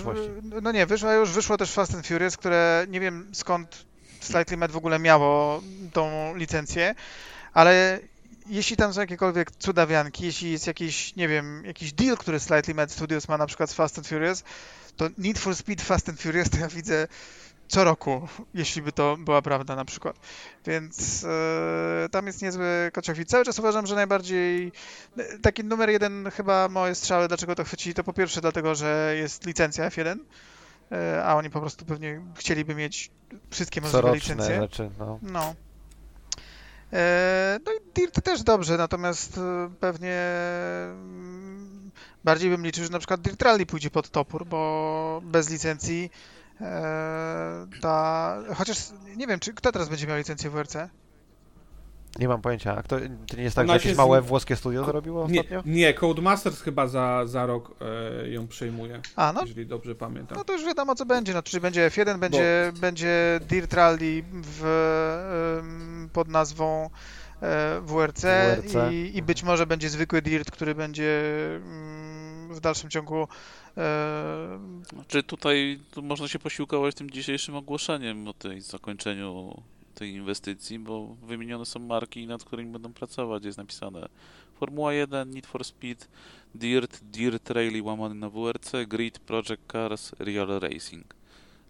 no 0.62 0.72
nie, 0.72 0.86
wyszła 0.86 1.14
już, 1.14 1.32
wyszło 1.32 1.58
też 1.58 1.72
Fast 1.72 1.96
and 1.96 2.08
Furious, 2.08 2.38
które 2.38 2.86
nie 2.90 3.00
wiem 3.00 3.30
skąd 3.34 3.86
Slightly 4.20 4.58
Mad 4.58 4.72
w 4.72 4.78
ogóle 4.78 5.00
miało 5.00 5.62
tą 5.94 6.36
licencję, 6.36 6.96
ale 7.54 8.00
jeśli 8.48 8.78
tam 8.78 8.94
są 8.94 9.02
jakiekolwiek 9.02 9.52
cudawianki, 9.52 10.26
jeśli 10.26 10.52
jest 10.52 10.68
jakiś, 10.68 11.16
nie 11.16 11.28
wiem, 11.28 11.66
jakiś 11.66 11.94
deal, 11.94 12.18
który 12.18 12.40
Slightly 12.40 12.74
Mad 12.74 12.92
Studios 12.92 13.28
ma 13.28 13.38
na 13.38 13.46
przykład 13.46 13.70
z 13.70 13.74
Fast 13.74 13.98
and 13.98 14.08
Furious, 14.08 14.44
to 14.98 15.10
Need 15.18 15.40
for 15.40 15.56
Speed 15.56 15.84
Fast 15.84 16.10
and 16.10 16.22
Furious 16.22 16.50
to 16.50 16.58
ja 16.58 16.68
widzę 16.68 17.08
co 17.70 17.84
roku, 17.84 18.28
jeśli 18.54 18.82
by 18.82 18.92
to 18.92 19.18
była 19.18 19.42
prawda 19.42 19.76
na 19.76 19.86
przykład. 19.86 20.20
Więc 20.66 21.24
e, 21.24 22.10
tam 22.12 22.28
jest 22.28 22.42
niezły 22.42 22.92
kociochwit. 22.94 23.30
Cały 23.30 23.46
czas 23.46 23.60
uważam, 23.60 23.88
że 23.88 23.96
najbardziej 23.96 24.72
e, 25.18 25.40
taki 25.40 25.64
numer 25.64 25.90
jeden 25.90 26.32
chyba 26.32 26.70
moje 26.70 26.96
strzały, 26.96 27.28
dlaczego 27.28 27.56
to 27.56 27.64
chwycili, 27.64 27.96
to 27.96 28.04
po 28.04 28.14
pierwsze 28.14 28.42
dlatego, 28.42 28.76
że 28.76 29.16
jest 29.18 29.46
licencja 29.46 29.90
F1, 29.90 30.18
e, 30.92 31.24
a 31.26 31.36
oni 31.36 31.50
po 31.50 31.60
prostu 31.60 31.86
pewnie 31.86 32.22
chcieliby 32.36 32.76
mieć 32.76 33.12
wszystkie 33.50 33.82
możliwe 33.82 34.02
Coroczne 34.02 34.34
licencje. 34.36 34.62
rzeczy, 34.62 34.90
no. 35.00 35.20
No. 35.22 35.56
No 37.66 37.72
i 37.74 37.94
Dirt 37.96 38.24
też 38.24 38.44
dobrze, 38.44 38.78
natomiast 38.78 39.40
pewnie 39.80 40.22
mm, 40.92 41.92
bardziej 42.24 42.50
bym 42.50 42.64
liczył, 42.64 42.84
że 42.84 42.90
na 42.90 43.00
przykład 43.00 43.22
Dirt 43.22 43.42
Rally 43.42 43.66
pójdzie 43.66 43.90
pod 43.90 44.10
topór, 44.10 44.46
bo 44.46 45.22
bez 45.24 45.50
licencji 45.50 46.12
ta... 47.82 48.38
Chociaż 48.56 48.78
nie 49.18 49.28
wiem, 49.28 49.40
czy 49.40 49.54
kto 49.54 49.72
teraz 49.72 49.90
będzie 49.90 50.08
miał 50.08 50.18
licencję 50.18 50.50
WRC? 50.50 50.76
Nie 52.20 52.28
mam 52.28 52.42
pojęcia. 52.42 52.76
A 52.78 52.84
kto, 52.84 52.98
to 53.28 53.38
nie 53.38 53.44
jest 53.44 53.56
tak, 53.56 53.64
Ona 53.66 53.74
że 53.74 53.78
jakieś 53.80 53.94
z- 53.94 53.98
małe 53.98 54.22
włoskie 54.22 54.56
studio 54.56 54.86
zrobiło 54.86 55.28
Nie, 55.28 55.40
ostatnio? 55.42 55.62
nie 55.66 55.94
Codemasters 55.94 56.62
chyba 56.62 56.88
za, 56.88 57.26
za 57.26 57.46
rok 57.46 57.72
e, 58.24 58.30
ją 58.30 58.48
przejmuje, 58.48 59.02
A, 59.16 59.34
no, 59.34 59.42
jeżeli 59.42 59.66
dobrze 59.66 59.96
pamiętam. 59.96 60.38
no 60.38 60.44
to 60.44 60.54
już 60.54 60.66
wiadomo 60.66 60.96
co 60.96 61.06
będzie, 61.06 61.34
no, 61.34 61.44
czyli 61.44 61.62
będzie 61.62 61.90
F1, 61.90 62.20
będzie, 62.20 62.72
będzie 62.82 63.40
Dirt 63.50 63.74
Rally 63.74 64.24
w, 64.32 66.10
pod 66.14 66.28
nazwą 66.28 66.90
e, 67.42 67.82
WRC, 67.82 68.22
WRC. 68.22 68.94
I, 68.94 69.18
i 69.18 69.22
być 69.22 69.44
może 69.44 69.68
będzie 69.68 69.90
zwykły 69.90 70.22
Dirt, 70.22 70.52
który 70.52 70.76
będzie 70.76 71.22
mm, 71.56 72.54
w 72.54 72.60
dalszym 72.60 72.90
ciągu 72.90 73.28
Znaczy 74.94 75.24
tutaj 75.24 75.80
tu 75.92 76.02
można 76.02 76.28
się 76.28 76.40
posiłkować 76.40 76.96
tym 76.96 77.10
dzisiejszym 77.10 77.56
ogłoszeniem 77.56 78.28
o 78.28 78.34
tej 78.34 78.62
zakończeniu 78.62 79.62
tej 79.96 80.12
inwestycji, 80.12 80.80
bo 80.80 81.16
wymienione 81.24 81.66
są 81.66 81.80
marki, 81.80 82.28
nad 82.28 82.44
którymi 82.44 82.72
będą 82.72 82.94
pracować. 82.94 83.46
Jest 83.46 83.58
napisane 83.58 84.10
Formuła 84.56 84.94
1, 84.94 85.32
Need 85.32 85.48
for 85.48 85.66
Speed, 85.66 86.08
Dirt, 86.56 87.04
Dirt 87.04 87.50
Rally 87.50 87.84
łamany 87.84 88.16
na 88.16 88.30
WRC, 88.30 88.72
Grid, 88.88 89.20
Project 89.20 89.62
Cars, 89.72 90.12
Real 90.20 90.48
Racing. 90.60 91.19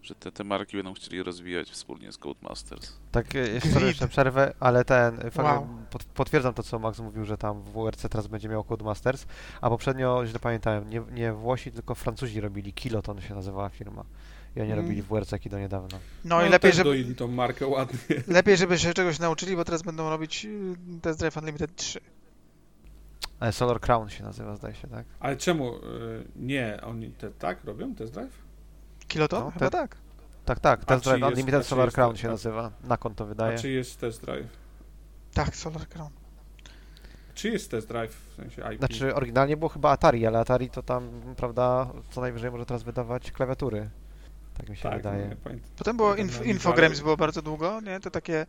Że 0.02 0.14
te, 0.14 0.32
te 0.32 0.44
marki 0.44 0.76
będą 0.76 0.94
chcieli 0.94 1.22
rozwijać 1.22 1.70
wspólnie 1.70 2.12
z 2.12 2.18
Codemasters. 2.18 2.92
Tak, 3.12 3.34
e, 3.34 3.38
jeszcze 3.38 3.80
jeszcze 3.80 4.08
przerwę, 4.08 4.52
ale 4.60 4.84
ten, 4.84 5.16
fakt, 5.16 5.36
Wow. 5.38 5.66
pot, 5.90 6.04
potwierdzam 6.04 6.54
to, 6.54 6.62
co 6.62 6.78
Max 6.78 6.98
mówił, 7.00 7.24
że 7.24 7.38
tam 7.38 7.62
w 7.62 7.72
WRC 7.72 8.08
teraz 8.08 8.26
będzie 8.26 8.48
miał 8.48 8.64
Codemasters, 8.64 9.26
a 9.60 9.70
poprzednio, 9.70 10.26
źle 10.26 10.38
pamiętałem, 10.38 10.90
nie, 10.90 11.02
nie 11.12 11.32
Włosi, 11.32 11.72
tylko 11.72 11.94
Francuzi 11.94 12.40
robili, 12.40 12.72
Kiloton 12.72 13.20
się 13.20 13.34
nazywała 13.34 13.68
firma. 13.68 14.04
I 14.56 14.60
oni 14.60 14.72
Mm. 14.72 14.84
robili 14.84 15.02
w 15.02 15.06
WRC 15.06 15.30
do 15.50 15.58
niedawna. 15.58 15.98
no, 16.24 16.40
i 16.46 16.48
lepiej 16.48 16.70
też 16.70 16.76
żeby, 16.76 16.90
doili 16.90 17.14
tą 17.14 17.28
markę 17.28 17.66
ładnie. 17.66 17.98
lepiej, 18.28 18.56
żeby 18.56 18.78
się 18.78 18.94
czegoś 18.94 19.18
nauczyli, 19.18 19.56
bo 19.56 19.64
teraz 19.64 19.82
będą 19.82 20.10
robić 20.10 20.44
y, 20.44 20.76
Test 21.02 21.18
Drive 21.20 21.36
Unlimited 21.36 21.76
3. 21.76 22.00
Ale 23.40 23.52
Solar 23.52 23.80
Crown 23.80 24.08
się 24.08 24.24
nazywa, 24.24 24.56
zdaje 24.56 24.74
się, 24.74 24.88
tak? 24.88 25.06
Ale 25.20 25.36
czemu? 25.36 25.74
e, 25.76 25.78
nie, 26.36 26.78
oni 26.82 27.10
te, 27.10 27.30
tak 27.30 27.64
robią 27.64 27.94
test 27.94 28.12
drive? 28.12 28.39
Kiloton? 29.10 29.44
No, 29.44 29.50
Chyba 29.50 29.70
te- 29.70 29.78
tak. 29.78 29.96
Tak, 30.44 30.60
tak, 30.60 30.80
A 30.82 30.84
Test 30.84 31.04
Drive 31.04 31.20
jest- 31.20 31.30
Unlimited 31.32 31.60
a 31.60 31.64
Solar 31.64 31.86
jest- 31.86 31.94
Crown 31.94 32.16
się 32.16 32.28
a- 32.28 32.30
nazywa. 32.30 32.70
Na 32.84 32.96
konto 32.96 33.24
A 33.24 33.26
wydaje. 33.26 33.58
czy 33.58 33.70
jest 33.70 34.00
test 34.00 34.20
drive? 34.24 34.46
Tak, 35.34 35.56
Solar 35.56 35.88
Crown. 35.88 36.10
Czy 37.34 37.48
jest 37.48 37.70
test 37.70 37.88
drive 37.88 38.14
w 38.32 38.34
sensie 38.36 38.62
IP? 38.72 38.78
Znaczy, 38.78 39.14
oryginalnie 39.14 39.56
było 39.56 39.68
chyba 39.68 39.90
Atari, 39.90 40.26
ale 40.26 40.38
Atari 40.38 40.70
to 40.70 40.82
tam, 40.82 41.10
prawda, 41.36 41.90
co 42.10 42.20
najwyżej 42.20 42.50
może 42.50 42.66
teraz 42.66 42.82
wydawać 42.82 43.32
klawiatury. 43.32 43.90
Tak 44.58 44.68
mi 44.68 44.76
się 44.76 44.82
tak, 44.82 44.96
wydaje. 44.96 45.28
nie, 45.28 45.36
pamiętam. 45.36 45.70
Potem 45.78 45.96
było 45.96 46.14
Inf 46.14 46.46
Infogrames 46.46 47.00
było 47.00 47.16
bardzo 47.16 47.42
długo, 47.42 47.80
nie? 47.80 48.00
To 48.00 48.10
takie 48.10 48.46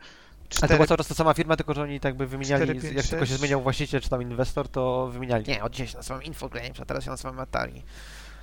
Ale 0.61 0.67
to 0.69 0.75
była 0.75 0.87
cały 0.87 0.97
czas 0.97 1.07
ta 1.07 1.15
sama 1.15 1.33
firma, 1.33 1.55
tylko 1.55 1.73
że 1.73 1.81
oni 1.83 1.99
tak 1.99 2.15
by 2.15 2.27
wymieniali, 2.27 2.63
4, 2.63 2.79
5, 2.81 2.95
jak 2.95 3.05
tylko 3.05 3.25
się 3.25 3.29
6. 3.29 3.39
zmieniał 3.39 3.61
właściciel 3.61 4.01
czy 4.01 4.09
tam 4.09 4.21
inwestor, 4.21 4.67
to 4.69 5.07
wymieniali. 5.07 5.45
Nie, 5.47 5.63
od 5.63 5.71
dzisiaj 5.71 5.87
się 5.87 5.97
nazywam 5.97 6.23
Infogrames, 6.23 6.79
a 6.79 6.85
teraz 6.85 7.03
się 7.03 7.09
nazywam 7.09 7.39
Atari. 7.39 7.83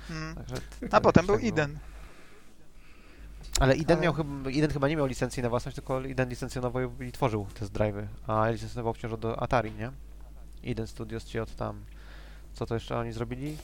Mm. 0.09 0.35
Także 0.35 0.55
A 0.85 0.87
tak, 0.89 1.01
potem 1.03 1.25
był 1.25 1.35
tak 1.35 1.53
było. 1.53 1.67
Ale 3.59 3.75
Iden, 3.75 3.97
Ale- 3.97 4.03
miał 4.03 4.13
chyba, 4.13 4.49
Iden 4.49 4.71
chyba 4.71 4.87
nie 4.87 4.95
miał 4.97 5.05
licencji 5.05 5.43
na 5.43 5.49
własność, 5.49 5.75
tylko 5.75 6.01
Iden 6.01 6.29
licencjonował 6.29 7.01
i 7.01 7.11
tworzył 7.11 7.45
test 7.59 7.73
drive'y, 7.73 8.05
a 8.27 8.49
licencjonował 8.49 8.93
wciąż 8.93 9.17
do 9.19 9.39
Atari, 9.43 9.71
nie? 9.71 9.91
Iden 10.63 10.87
Studios 10.87 11.25
ci 11.25 11.39
od 11.39 11.55
tam, 11.55 11.83
co 12.53 12.65
to 12.65 12.73
jeszcze 12.73 12.97
oni 12.97 13.11
zrobili? 13.11 13.57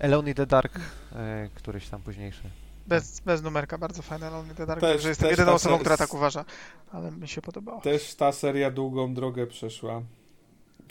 Alone 0.00 0.28
in 0.28 0.34
the 0.34 0.46
Dark, 0.46 0.80
e, 1.12 1.48
któryś 1.54 1.88
tam 1.88 2.02
późniejszy. 2.02 2.42
Bez, 2.86 3.20
bez 3.20 3.42
numerka, 3.42 3.78
bardzo 3.78 4.02
fajne 4.02 4.30
Lonely 4.30 4.54
the 4.54 4.66
Dark, 4.66 4.80
Też- 4.80 5.02
że 5.02 5.08
jestem 5.08 5.28
też 5.28 5.30
jedyną 5.38 5.50
ta 5.52 5.54
osobą, 5.54 5.74
se- 5.76 5.80
która 5.80 5.96
tak 5.96 6.14
uważa. 6.14 6.44
Ale 6.92 7.10
mi 7.10 7.28
się 7.28 7.42
podobało. 7.42 7.80
Też 7.80 8.14
ta 8.14 8.32
seria 8.32 8.70
długą 8.70 9.14
drogę 9.14 9.46
przeszła. 9.46 10.02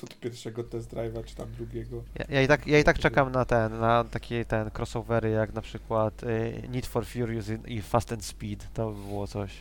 Od 0.03 0.19
pierwszego 0.19 0.63
test 0.63 0.93
drive'a, 0.93 1.23
czy 1.23 1.35
tam 1.35 1.51
drugiego. 1.51 2.03
Ja, 2.19 2.25
ja, 2.29 2.41
i 2.41 2.47
tak, 2.47 2.67
ja 2.67 2.79
i 2.79 2.83
tak 2.83 2.99
czekam 2.99 3.31
na 3.31 3.45
ten, 3.45 3.79
na 3.79 4.03
takie 4.03 4.45
ten 4.45 4.71
crossovery 4.77 5.29
jak 5.29 5.53
na 5.53 5.61
przykład 5.61 6.23
y, 6.23 6.63
Need 6.69 6.85
for 6.85 7.05
Furious 7.05 7.49
i, 7.49 7.73
i 7.73 7.81
Fast 7.81 8.11
and 8.11 8.25
Speed, 8.25 8.73
to 8.73 8.91
by 8.91 9.01
było 9.01 9.27
coś. 9.27 9.51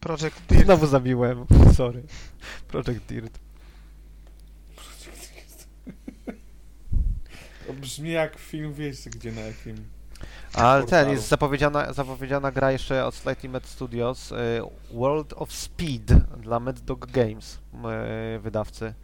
Project 0.00 0.46
Dirt. 0.48 0.64
Znowu 0.64 0.86
zabiłem, 0.86 1.46
sorry. 1.74 2.02
Project 2.68 3.06
Dirt. 3.08 3.38
To 7.66 7.72
brzmi 7.72 8.10
jak 8.10 8.38
film, 8.38 8.74
wiesz 8.74 9.08
gdzie, 9.08 9.32
na 9.32 9.40
jakim... 9.40 9.95
Ale 10.54 10.80
ten, 10.80 10.88
portalu. 10.88 11.12
jest 11.12 11.28
zapowiedziana, 11.28 11.92
zapowiedziana 11.92 12.52
gra 12.52 12.72
jeszcze 12.72 13.04
od 13.04 13.14
Slightly 13.14 13.48
Mad 13.48 13.66
Studios, 13.66 14.32
y, 14.32 14.36
World 14.92 15.32
of 15.36 15.52
Speed 15.52 16.14
dla 16.40 16.60
Mad 16.60 16.80
Dog 16.80 17.06
Games, 17.06 17.58
y, 18.36 18.38
wydawcy. 18.38 18.94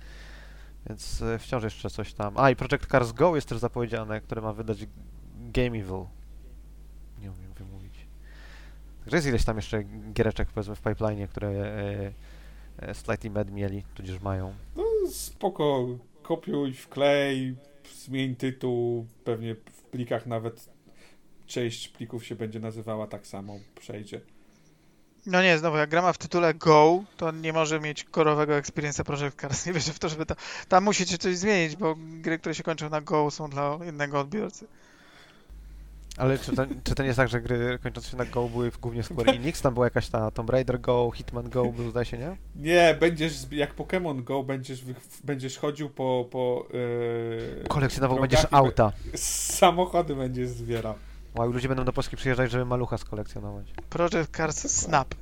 Więc 0.89 1.21
y, 1.21 1.39
wciąż 1.39 1.65
jeszcze 1.65 1.91
coś 1.91 2.13
tam. 2.15 2.35
A 2.37 2.51
i 2.51 2.57
Project 2.57 2.87
Cars 2.87 3.13
Go 3.13 3.35
jest 3.35 3.49
też 3.49 3.59
zapowiedziane, 3.59 4.21
które 4.21 4.43
ma 4.43 4.53
wydać 4.53 4.87
Game 5.41 5.79
Evil. 5.79 6.05
Nie 7.21 7.31
umiem 7.31 7.53
wymówić. 7.59 8.07
Także 9.01 9.17
jest 9.17 9.29
ileś 9.29 9.45
tam 9.45 9.57
jeszcze 9.57 9.83
giereczek 10.13 10.49
powiedzmy 10.49 10.77
w 10.77 10.81
pipeline, 10.81 11.29
które 11.29 11.53
Slightly 12.93 13.31
Mad 13.31 13.51
mieli, 13.51 13.83
tudzież 13.95 14.21
mają. 14.21 14.55
No 14.77 14.85
spoko, 15.11 15.87
kopiuj, 16.23 16.73
wklej, 16.73 17.57
zmień 17.95 18.37
tytuł, 18.37 19.07
pewnie 19.25 19.55
w 19.55 19.83
plikach 19.83 20.27
nawet 20.27 20.72
część 21.53 21.89
plików 21.89 22.27
się 22.27 22.35
będzie 22.35 22.61
nazywała 22.61 23.07
tak 23.07 23.27
samo, 23.27 23.59
przejdzie. 23.81 24.21
No 25.27 25.43
nie, 25.43 25.59
znowu, 25.59 25.77
jak 25.77 25.91
gra 25.91 26.03
ma 26.03 26.13
w 26.13 26.19
tytule 26.19 26.55
Go, 26.55 27.05
to 27.17 27.31
nie 27.31 27.53
może 27.53 27.81
mieć 27.81 28.05
korowego 28.05 28.53
experience'a 28.53 29.05
Project 29.05 29.41
Cars. 29.41 29.67
Nie 29.67 29.73
wierzę 29.73 29.93
w 29.93 29.99
to, 29.99 30.09
żeby 30.09 30.27
to... 30.27 30.35
Tam 30.69 30.85
musicie 30.85 31.19
coś 31.19 31.37
zmienić, 31.37 31.77
bo 31.77 31.95
gry, 31.99 32.39
które 32.39 32.55
się 32.55 32.63
kończą 32.63 32.89
na 32.91 33.01
Go 33.01 33.31
są 33.31 33.51
dla 33.51 33.79
jednego 33.85 34.21
odbiorcy. 34.21 34.67
Ale 36.17 36.39
czy 36.39 36.57
to, 36.57 36.67
czy 36.85 36.95
to 36.95 37.03
nie 37.03 37.07
jest 37.07 37.17
tak, 37.17 37.29
że 37.29 37.41
gry 37.41 37.79
kończące 37.83 38.11
się 38.11 38.17
na 38.17 38.25
Go 38.25 38.49
były 38.49 38.71
w- 38.71 38.79
głównie 38.81 39.03
Square 39.03 39.29
Enix? 39.37 39.63
Tam 39.63 39.75
była 39.75 39.87
jakaś 39.87 40.09
ta 40.09 40.31
Tomb 40.31 40.51
Raider 40.51 40.81
Go, 40.81 41.11
Hitman 41.15 41.51
Go, 41.51 41.65
był 41.65 41.91
zdaje 41.91 42.07
się, 42.07 42.19
nie? 42.19 42.37
Nie, 42.57 42.97
będziesz, 43.01 43.33
jak 43.51 43.77
Pokémon 43.77 44.23
Go, 44.25 44.43
będziesz, 44.43 44.85
będziesz 45.25 45.59
chodził 45.59 45.91
po... 45.91 46.29
po 46.31 46.67
yy, 46.73 47.65
Kolekcjonował 47.69 48.21
będziesz 48.21 48.47
auta. 48.51 48.93
Samochody 49.15 50.15
będziesz 50.15 50.49
zbierał. 50.49 50.95
Wow, 51.35 51.51
i 51.51 51.53
ludzie 51.55 51.69
będą 51.69 51.85
do 51.85 51.93
Polski 51.93 52.17
przyjeżdżać, 52.17 52.51
żeby 52.51 52.65
malucha 52.65 52.99
skolekcjonować. 52.99 53.73
Project 53.91 54.37
Cars 54.37 54.71
Snap. 54.71 55.15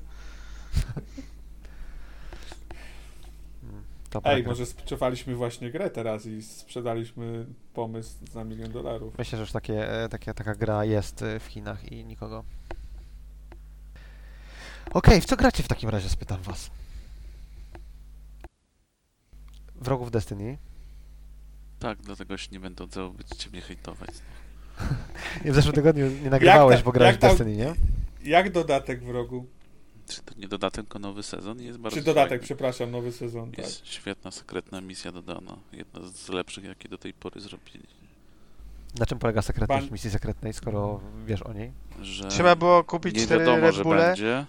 Mm, 3.62 3.84
To 4.10 4.20
Ej, 4.24 4.36
Ej, 4.36 4.42
może 4.42 4.66
sprzedaliśmy 4.66 5.34
właśnie 5.36 5.70
grę 5.70 5.90
teraz 5.90 6.26
i 6.26 6.42
sprzedaliśmy 6.42 7.46
pomysł 7.74 8.14
za 8.32 8.44
milion 8.44 8.72
dolarów. 8.72 9.18
Myślę, 9.18 9.36
że 9.36 9.40
już 9.40 9.52
takie, 9.52 10.02
e, 10.04 10.08
takie, 10.08 10.34
taka 10.34 10.54
gra 10.54 10.84
jest 10.84 11.22
e, 11.22 11.40
w 11.40 11.44
Chinach 11.44 11.92
i 11.92 12.04
nikogo. 12.04 12.44
Okej, 14.92 15.20
w 15.20 15.24
co 15.24 15.36
gracie 15.36 15.62
w 15.62 15.68
takim 15.68 15.90
razie, 15.90 16.08
spytam 16.08 16.42
was. 16.42 16.70
Wrogów 19.74 20.10
Destiny. 20.10 20.58
Tak, 21.78 21.98
dlatego 21.98 22.36
się 22.38 22.48
nie 22.52 22.60
będę 22.60 22.84
odzywał, 22.84 23.12
będziecie 23.12 23.50
mnie 23.50 23.60
hejtować. 23.60 24.10
Nie, 25.44 25.52
w 25.52 25.54
zeszłym 25.54 25.74
tygodniu 25.74 26.10
nie 26.24 26.30
nagrywałeś, 26.30 26.76
ta- 26.78 26.84
bo 26.84 26.92
grałeś 26.92 27.16
w 27.16 27.18
Destiny, 27.18 27.56
nie? 27.56 27.74
Jak 28.24 28.50
dodatek 28.52 29.04
w 29.04 29.10
rogu? 29.10 29.46
Czy 30.08 30.22
to 30.22 30.34
nie 30.38 30.48
dodatek, 30.48 30.84
tylko 30.84 30.98
nowy 30.98 31.22
sezon 31.22 31.60
jest 31.60 31.78
bardzo 31.78 31.98
Czy 31.98 32.04
dodatek, 32.04 32.28
fajny. 32.30 32.44
przepraszam, 32.44 32.90
nowy 32.90 33.12
sezon, 33.12 33.50
tak. 33.50 33.58
Jest 33.64 33.86
świetna, 33.86 34.30
sekretna 34.30 34.80
misja 34.80 35.12
dodana. 35.12 35.56
Jedna 35.72 36.00
z 36.08 36.28
lepszych, 36.28 36.64
jakie 36.64 36.88
do 36.88 36.98
tej 36.98 37.12
pory 37.12 37.40
zrobili. 37.40 37.86
Na 38.98 39.06
czym 39.06 39.18
polega 39.18 39.42
sekretność 39.42 39.86
Ban- 39.86 39.92
misji 39.92 40.10
sekretnej, 40.10 40.52
skoro 40.52 41.00
wiesz 41.26 41.42
o 41.42 41.52
niej? 41.52 41.72
Że 42.02 42.28
Trzeba 42.28 42.56
było 42.56 42.84
kupić 42.84 43.14
nie 43.14 43.22
cztery 43.24 43.44
wiadomo, 43.44 43.72
że 43.72 43.84
będzie 43.84 44.46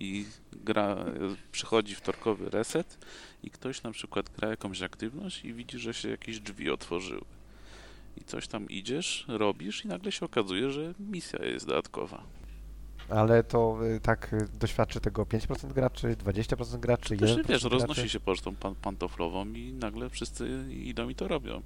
i 0.00 0.26
gra, 0.52 0.96
przychodzi 1.52 1.94
wtorkowy 1.94 2.50
reset 2.50 2.98
i 3.42 3.50
ktoś 3.50 3.82
na 3.82 3.90
przykład 3.90 4.30
gra 4.38 4.48
jakąś 4.50 4.82
aktywność 4.82 5.44
i 5.44 5.54
widzi, 5.54 5.78
że 5.78 5.94
się 5.94 6.08
jakieś 6.08 6.40
drzwi 6.40 6.70
otworzyły. 6.70 7.24
I 8.16 8.24
coś 8.24 8.48
tam 8.48 8.68
idziesz, 8.68 9.24
robisz 9.28 9.84
i 9.84 9.88
nagle 9.88 10.12
się 10.12 10.26
okazuje, 10.26 10.70
że 10.70 10.94
misja 10.98 11.44
jest 11.44 11.66
dodatkowa. 11.66 12.22
Ale 13.08 13.44
to 13.44 13.78
y, 13.96 14.00
tak 14.00 14.32
y, 14.32 14.48
doświadczy 14.58 15.00
tego 15.00 15.22
5% 15.22 15.72
graczy, 15.72 16.16
20% 16.24 16.80
graczy, 16.80 17.08
się, 17.08 17.26
1% 17.26 17.36
wiesz, 17.36 17.44
graczy? 17.46 17.68
roznosi 17.68 18.08
się 18.08 18.20
pocztą 18.20 18.56
pan, 18.56 18.74
pantoflową 18.74 19.46
i 19.46 19.72
nagle 19.72 20.10
wszyscy 20.10 20.66
idą 20.70 21.08
i 21.08 21.14
to 21.14 21.28
robią. 21.28 21.62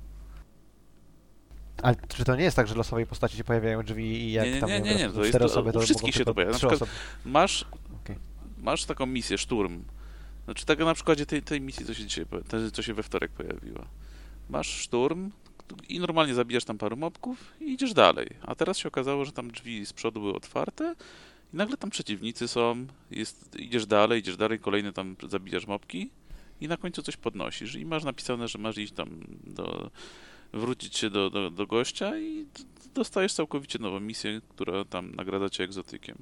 Ale 1.82 1.96
czy 2.08 2.24
to 2.24 2.36
nie 2.36 2.44
jest 2.44 2.56
tak, 2.56 2.68
że 2.68 2.74
losowej 2.74 3.06
postaci 3.06 3.36
się 3.36 3.44
pojawiają 3.44 3.82
drzwi 3.82 4.04
i 4.04 4.32
jak 4.32 4.46
Nie, 4.46 4.52
nie, 4.52 4.60
tam 4.60 4.70
nie, 4.70 4.80
nie, 4.80 4.94
nie, 4.94 5.08
to 5.08 5.24
jest 5.24 5.40
osoby, 5.40 5.72
to 5.72 5.80
wszystkich 5.80 6.14
się 6.14 6.24
to 6.24 6.34
pojawia. 6.34 6.52
Na 6.52 6.58
przykład- 6.58 6.82
osoby. 6.82 6.90
Masz, 7.24 7.64
Okej. 8.04 8.16
masz 8.58 8.84
taką 8.84 9.06
misję, 9.06 9.38
szturm. 9.38 9.84
Znaczy 10.44 10.66
tego 10.66 10.84
na 10.84 10.94
przykładzie 10.94 11.26
tej, 11.26 11.42
tej 11.42 11.60
misji, 11.60 11.86
co 11.86 11.94
się 11.94 12.06
dzisiaj, 12.06 12.24
co 12.72 12.82
się 12.82 12.94
we 12.94 13.02
wtorek 13.02 13.30
pojawiła. 13.30 13.86
Masz 14.48 14.68
szturm 14.68 15.30
i 15.88 16.00
normalnie 16.00 16.34
zabijasz 16.34 16.64
tam 16.64 16.78
paru 16.78 16.96
mobków 16.96 17.52
i 17.60 17.72
idziesz 17.72 17.94
dalej. 17.94 18.28
A 18.42 18.54
teraz 18.54 18.78
się 18.78 18.88
okazało, 18.88 19.24
że 19.24 19.32
tam 19.32 19.50
drzwi 19.50 19.86
z 19.86 19.92
przodu 19.92 20.20
były 20.20 20.34
otwarte 20.34 20.94
i 21.54 21.56
nagle 21.56 21.76
tam 21.76 21.90
przeciwnicy 21.90 22.48
są, 22.48 22.86
jest, 23.10 23.56
idziesz 23.58 23.86
dalej, 23.86 24.20
idziesz 24.20 24.36
dalej, 24.36 24.58
kolejny 24.58 24.92
tam 24.92 25.16
zabijasz 25.28 25.66
mobki 25.66 26.10
i 26.60 26.68
na 26.68 26.76
końcu 26.76 27.02
coś 27.02 27.16
podnosisz 27.16 27.74
i 27.74 27.86
masz 27.86 28.04
napisane, 28.04 28.48
że 28.48 28.58
masz 28.58 28.78
iść 28.78 28.92
tam 28.92 29.08
do 29.46 29.90
wrócić 30.52 30.96
się 30.96 31.10
do, 31.10 31.30
do, 31.30 31.50
do 31.50 31.66
gościa 31.66 32.18
i 32.18 32.46
dostajesz 32.94 33.32
całkowicie 33.32 33.78
nową 33.78 34.00
misję, 34.00 34.40
która 34.48 34.84
tam 34.84 35.14
nagradza 35.14 35.50
cię 35.50 35.64
egzotykiem. 35.64 36.16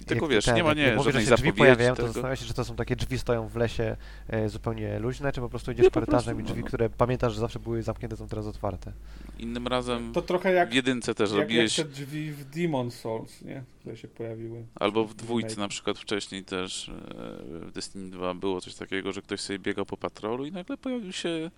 I 0.00 0.04
tylko 0.04 0.24
Jak 0.24 0.32
wiesz, 0.32 0.44
ten, 0.44 0.54
nie 0.54 0.62
ma 0.62 0.68
jak 0.68 0.78
nie, 0.78 0.92
mówię, 0.96 1.04
żadnej 1.04 1.24
że 1.24 1.30
się 1.30 1.36
drzwi 1.36 1.52
pojawiają, 1.52 1.90
to 1.90 1.96
tego. 1.96 2.08
zastanawiam 2.08 2.36
się, 2.36 2.44
czy 2.46 2.54
to 2.54 2.64
są 2.64 2.76
takie 2.76 2.96
drzwi 2.96 3.18
stoją 3.18 3.48
w 3.48 3.56
lesie 3.56 3.96
e, 4.28 4.48
zupełnie 4.48 4.98
luźne, 4.98 5.32
czy 5.32 5.40
po 5.40 5.48
prostu 5.48 5.72
idziesz 5.72 5.84
Nie, 5.84 5.90
po 5.90 5.94
korytarzem 5.94 6.36
prostu, 6.36 6.40
i 6.40 6.52
drzwi, 6.52 6.60
no. 6.60 6.66
które 6.66 6.90
pamiętasz, 6.90 7.32
że 7.34 7.40
zawsze 7.40 7.58
były 7.58 7.82
zamknięte, 7.82 8.16
są 8.16 8.28
teraz 8.28 8.46
otwarte. 8.46 8.92
Innym 9.38 9.66
razem 9.66 10.12
To 10.12 10.22
trochę 10.22 10.52
jak, 10.52 10.70
w 10.70 10.74
jedynce 10.74 11.14
też 11.14 11.30
jak, 11.30 11.38
jak 11.38 11.48
robiłeś, 11.48 11.76
te 11.76 11.84
drzwi 11.84 12.32
w 12.32 12.44
Demon 12.44 12.90
Souls, 12.90 13.42
nie? 13.42 13.62
Które 13.80 13.96
się 13.96 14.08
pojawiły. 14.08 14.64
albo 14.74 15.04
w 15.04 15.14
dwójce 15.14 15.60
na 15.60 15.68
przykład 15.68 15.98
wcześniej 15.98 16.44
też 16.44 16.88
e, 16.88 16.92
w 17.66 17.70
Destiny 17.72 18.10
2 18.10 18.34
było 18.34 18.60
coś 18.60 18.74
takiego, 18.74 19.12
że 19.12 19.22
ktoś 19.22 19.40
sobie 19.40 19.58
biegał 19.58 19.86
po 19.86 19.96
patrolu 19.96 20.46
i 20.46 20.52
nagle 20.52 20.76
pojawił 20.76 21.12
się 21.12 21.50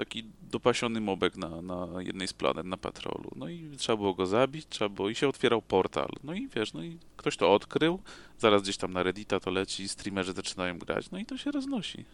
taki 0.00 0.24
dopasiony 0.42 1.00
mobek 1.00 1.36
na, 1.36 1.62
na 1.62 2.02
jednej 2.02 2.28
z 2.28 2.32
planet, 2.32 2.66
na 2.66 2.76
patrolu. 2.76 3.30
No 3.36 3.48
i 3.48 3.76
trzeba 3.76 3.96
było 3.96 4.14
go 4.14 4.26
zabić, 4.26 4.66
trzeba 4.68 4.88
było 4.88 5.08
i 5.08 5.14
się 5.14 5.28
otwierał 5.28 5.62
portal. 5.62 6.08
No 6.24 6.34
i 6.34 6.48
wiesz, 6.48 6.72
no 6.72 6.82
i 6.82 6.98
ktoś 7.16 7.36
to 7.36 7.54
odkrył, 7.54 8.02
zaraz 8.38 8.62
gdzieś 8.62 8.76
tam 8.76 8.92
na 8.92 9.02
Reddita 9.02 9.40
to 9.40 9.50
leci, 9.50 9.88
streamerzy 9.88 10.32
zaczynają 10.32 10.78
grać, 10.78 11.10
no 11.10 11.18
i 11.18 11.26
to 11.26 11.36
się 11.36 11.50
roznosi. 11.50 12.04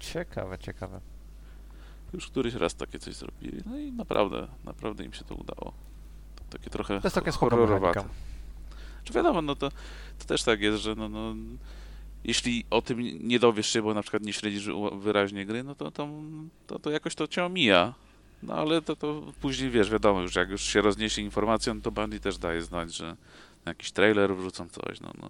Ciekawe, 0.00 0.58
ciekawe. 0.58 1.00
Już 2.12 2.26
któryś 2.26 2.54
raz 2.54 2.74
takie 2.74 2.98
coś 2.98 3.14
zrobili. 3.14 3.62
No 3.66 3.78
i 3.78 3.92
naprawdę, 3.92 4.48
naprawdę 4.64 5.04
im 5.04 5.12
się 5.12 5.24
to 5.24 5.34
udało. 5.34 5.72
Takie 6.50 6.70
trochę 6.70 7.00
To 7.00 7.06
jest 7.06 7.14
takie 7.14 7.30
horrorowate. 7.30 8.04
Czy 9.04 9.12
wiadomo, 9.12 9.42
no 9.42 9.56
to, 9.56 9.70
to 10.18 10.24
też 10.26 10.42
tak 10.42 10.60
jest, 10.60 10.82
że 10.82 10.94
no, 10.94 11.08
no, 11.08 11.34
jeśli 12.28 12.64
o 12.70 12.82
tym 12.82 12.98
nie 13.28 13.38
dowiesz 13.38 13.72
się, 13.72 13.82
bo 13.82 13.94
na 13.94 14.02
przykład 14.02 14.22
nie 14.22 14.32
śledzisz 14.32 14.68
wyraźnie 14.98 15.46
gry, 15.46 15.64
no 15.64 15.74
to, 15.74 15.90
to, 15.90 16.08
to, 16.66 16.78
to 16.78 16.90
jakoś 16.90 17.14
to 17.14 17.28
cię 17.28 17.44
omija. 17.44 17.94
No 18.42 18.54
ale 18.54 18.82
to, 18.82 18.96
to 18.96 19.22
później 19.40 19.70
wiesz, 19.70 19.90
wiadomo, 19.90 20.20
już 20.20 20.36
jak 20.36 20.50
już 20.50 20.62
się 20.62 20.80
rozniesie 20.80 21.22
informacją, 21.22 21.80
to 21.80 21.90
Bungie 21.90 22.20
też 22.20 22.38
daje 22.38 22.62
znać, 22.62 22.94
że 22.94 23.16
jakiś 23.66 23.92
trailer 23.92 24.36
wrzucą 24.36 24.68
coś, 24.68 25.00
no, 25.00 25.12
no. 25.22 25.28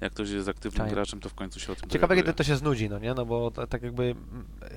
Jak 0.00 0.12
ktoś 0.12 0.30
jest 0.30 0.48
aktywnym 0.48 0.78
Czaję. 0.78 0.92
graczem, 0.92 1.20
to 1.20 1.28
w 1.28 1.34
końcu 1.34 1.60
się 1.60 1.72
o 1.72 1.76
tym 1.76 1.90
Ciekawe, 1.90 2.16
kiedy 2.16 2.32
to 2.32 2.44
się 2.44 2.56
znudzi, 2.56 2.88
no 2.88 2.98
nie? 2.98 3.14
No 3.14 3.26
bo 3.26 3.50
to, 3.50 3.66
tak 3.66 3.82
jakby 3.82 4.14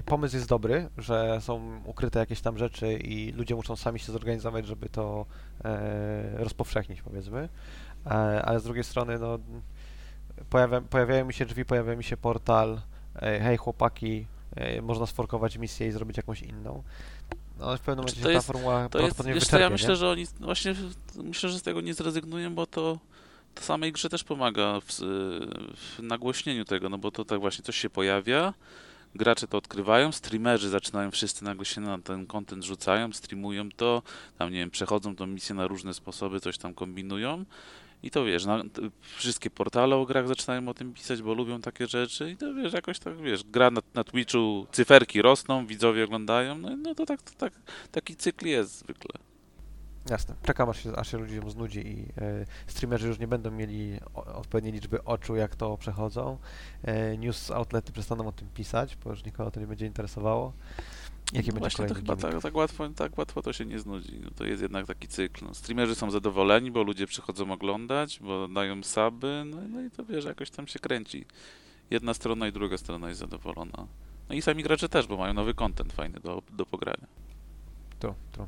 pomysł 0.05 0.35
jest 0.35 0.49
dobry, 0.49 0.89
że 0.97 1.41
są 1.41 1.81
ukryte 1.85 2.19
jakieś 2.19 2.41
tam 2.41 2.57
rzeczy 2.57 2.93
i 2.93 3.31
ludzie 3.31 3.55
muszą 3.55 3.75
sami 3.75 3.99
się 3.99 4.11
zorganizować, 4.11 4.67
żeby 4.67 4.89
to 4.89 5.25
e, 5.63 6.43
rozpowszechnić, 6.43 7.01
powiedzmy. 7.01 7.49
E, 8.05 8.09
ale 8.45 8.59
z 8.59 8.63
drugiej 8.63 8.83
strony, 8.83 9.19
no, 9.19 9.39
pojawia, 10.49 10.81
pojawiają 10.81 11.25
mi 11.25 11.33
się 11.33 11.45
drzwi, 11.45 11.65
pojawia 11.65 11.95
mi 11.95 12.03
się 12.03 12.17
portal, 12.17 12.81
hej 13.21 13.57
chłopaki, 13.57 14.25
można 14.81 15.05
sforkować 15.05 15.57
misję 15.57 15.87
i 15.87 15.91
zrobić 15.91 16.17
jakąś 16.17 16.41
inną. 16.41 16.83
No 17.59 17.77
w 17.77 17.79
pewnym 17.81 18.07
Znaczy, 18.07 18.19
momencie 18.21 18.31
jest- 18.33 18.47
ta 18.47 18.53
formuła 18.53 18.89
To 18.89 18.99
jest, 18.99 19.25
wiesz 19.25 19.25
co, 19.25 19.29
ja 19.29 19.39
wyczerpie, 19.39 19.69
myślę, 19.69 19.89
nie? 19.89 19.95
że 19.95 20.09
oni 20.09 20.25
właśnie 20.39 20.75
myślę, 21.15 21.49
że 21.49 21.59
z 21.59 21.61
tego 21.61 21.81
nie 21.81 21.93
zrezygnują, 21.93 22.55
bo 22.55 22.65
to, 22.65 22.99
to 23.55 23.61
samej 23.63 23.91
grze 23.91 24.09
też 24.09 24.23
pomaga 24.23 24.79
w, 24.79 24.85
w 25.75 25.99
nagłośnieniu 26.03 26.65
tego, 26.65 26.89
no 26.89 26.97
bo 26.97 27.11
to 27.11 27.25
tak 27.25 27.39
właśnie 27.39 27.63
coś 27.63 27.77
się 27.77 27.89
pojawia, 27.89 28.53
gracze 29.15 29.47
to 29.47 29.57
odkrywają, 29.57 30.11
streamerzy 30.11 30.69
zaczynają 30.69 31.11
wszyscy 31.11 31.43
nagle 31.43 31.65
się 31.65 31.81
na 31.81 31.97
ten 31.99 32.27
content 32.27 32.63
rzucają, 32.65 33.13
streamują 33.13 33.69
to, 33.71 34.01
tam 34.37 34.51
nie 34.51 34.59
wiem, 34.59 34.69
przechodzą 34.71 35.15
tą 35.15 35.27
misję 35.27 35.55
na 35.55 35.67
różne 35.67 35.93
sposoby, 35.93 36.39
coś 36.39 36.57
tam 36.57 36.73
kombinują. 36.73 37.45
I 38.03 38.11
to 38.11 38.25
wiesz, 38.25 38.45
na, 38.45 38.63
t- 38.63 38.81
wszystkie 39.01 39.49
portale 39.49 39.95
o 39.95 40.05
grach 40.05 40.27
zaczynają 40.27 40.67
o 40.67 40.73
tym 40.73 40.93
pisać, 40.93 41.21
bo 41.21 41.33
lubią 41.33 41.61
takie 41.61 41.87
rzeczy 41.87 42.31
i 42.31 42.37
to 42.37 42.53
wiesz, 42.53 42.73
jakoś 42.73 42.99
tak 42.99 43.17
wiesz, 43.17 43.43
gra 43.43 43.71
na, 43.71 43.81
na 43.93 44.03
Twitchu, 44.03 44.67
cyferki 44.71 45.21
rosną, 45.21 45.67
widzowie 45.67 46.03
oglądają, 46.03 46.57
no, 46.57 46.75
no 46.75 46.95
to 46.95 47.05
tak, 47.05 47.21
to 47.21 47.31
tak, 47.37 47.53
taki 47.91 48.15
cykl 48.15 48.45
jest 48.47 48.79
zwykle. 48.79 49.19
Jasne. 50.09 50.35
Czekam 50.43 50.69
aż 50.69 50.83
się, 50.83 50.95
aż 50.95 51.11
się 51.11 51.17
ludziom 51.17 51.49
znudzi 51.49 51.87
i 51.87 52.05
e, 52.21 52.45
streamerzy 52.67 53.07
już 53.07 53.19
nie 53.19 53.27
będą 53.27 53.51
mieli 53.51 53.99
odpowiedniej 54.13 54.73
liczby 54.73 55.03
oczu, 55.03 55.35
jak 55.35 55.55
to 55.55 55.77
przechodzą. 55.77 56.37
E, 56.83 57.17
news 57.17 57.51
outlety 57.51 57.91
przestaną 57.91 58.27
o 58.27 58.31
tym 58.31 58.49
pisać, 58.53 58.95
bo 58.95 59.09
już 59.09 59.25
nikogo 59.25 59.51
to 59.51 59.59
nie 59.59 59.67
będzie 59.67 59.85
interesowało. 59.85 60.53
Jaki 61.33 61.47
no 61.47 61.53
będzie 61.53 61.59
właśnie 61.59 61.85
to 61.85 61.93
chyba 61.93 62.15
tak, 62.15 62.41
tak, 62.41 62.55
łatwo, 62.55 62.89
tak 62.89 63.17
łatwo 63.17 63.41
to 63.41 63.53
się 63.53 63.65
nie 63.65 63.79
znudzi. 63.79 64.19
No 64.23 64.29
to 64.35 64.45
jest 64.45 64.61
jednak 64.61 64.85
taki 64.85 65.07
cykl. 65.07 65.45
No, 65.45 65.53
streamerzy 65.53 65.95
są 65.95 66.11
zadowoleni, 66.11 66.71
bo 66.71 66.83
ludzie 66.83 67.07
przychodzą 67.07 67.51
oglądać, 67.51 68.19
bo 68.19 68.47
dają 68.47 68.83
suby, 68.83 69.43
no, 69.45 69.57
no 69.69 69.81
i 69.81 69.91
to 69.91 70.05
wiesz, 70.05 70.25
jakoś 70.25 70.49
tam 70.49 70.67
się 70.67 70.79
kręci. 70.79 71.25
Jedna 71.89 72.13
strona 72.13 72.47
i 72.47 72.51
druga 72.51 72.77
strona 72.77 73.07
jest 73.09 73.19
zadowolona. 73.19 73.87
No 74.29 74.35
i 74.35 74.41
sami 74.41 74.63
gracze 74.63 74.89
też, 74.89 75.07
bo 75.07 75.17
mają 75.17 75.33
nowy 75.33 75.53
content 75.53 75.93
fajny 75.93 76.19
do, 76.19 76.41
do 76.51 76.65
pogrania. 76.65 77.07
Tu, 77.99 78.13
tu. 78.31 78.47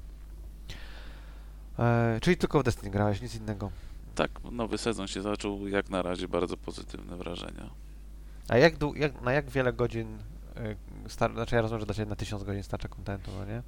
E, 1.80 2.20
czyli 2.22 2.38
tylko 2.38 2.60
w 2.60 2.64
Destiny 2.64 2.92
grałeś, 2.92 3.22
nic 3.22 3.36
innego. 3.36 3.72
Tak, 4.16 4.32
nowy 4.52 4.78
sezon 4.78 5.08
się 5.08 5.22
zaczął, 5.22 5.68
jak 5.68 5.90
na 5.90 6.02
razie 6.02 6.28
bardzo 6.28 6.58
pozytywne 6.58 7.18
wrażenia. 7.18 7.70
A 8.48 8.58
jak, 8.58 8.74
jak, 8.96 9.22
na 9.22 9.32
jak 9.32 9.50
wiele 9.50 9.74
godzin, 9.74 10.18
star- 11.08 11.34
znaczy 11.34 11.56
ja 11.56 11.62
rozumiem, 11.62 11.80
że 11.80 11.86
dacie 11.86 12.06
na 12.06 12.16
1000 12.16 12.44
godzin 12.44 12.64
starcza 12.64 12.88
kontentu, 12.88 13.32
no 13.40 13.46
nie? 13.46 13.62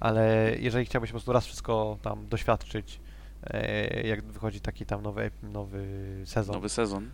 Ale 0.00 0.52
jeżeli 0.58 0.86
chciałbyś 0.86 1.10
po 1.10 1.14
prostu 1.14 1.32
raz 1.32 1.46
wszystko 1.46 1.98
tam 2.02 2.28
doświadczyć, 2.28 3.00
e, 3.46 4.06
jak 4.06 4.24
wychodzi 4.24 4.60
taki 4.60 4.86
tam 4.86 5.02
nowy, 5.02 5.30
nowy 5.42 5.86
sezon, 6.26 6.54
Nowy 6.54 6.68
sezon. 6.68 7.10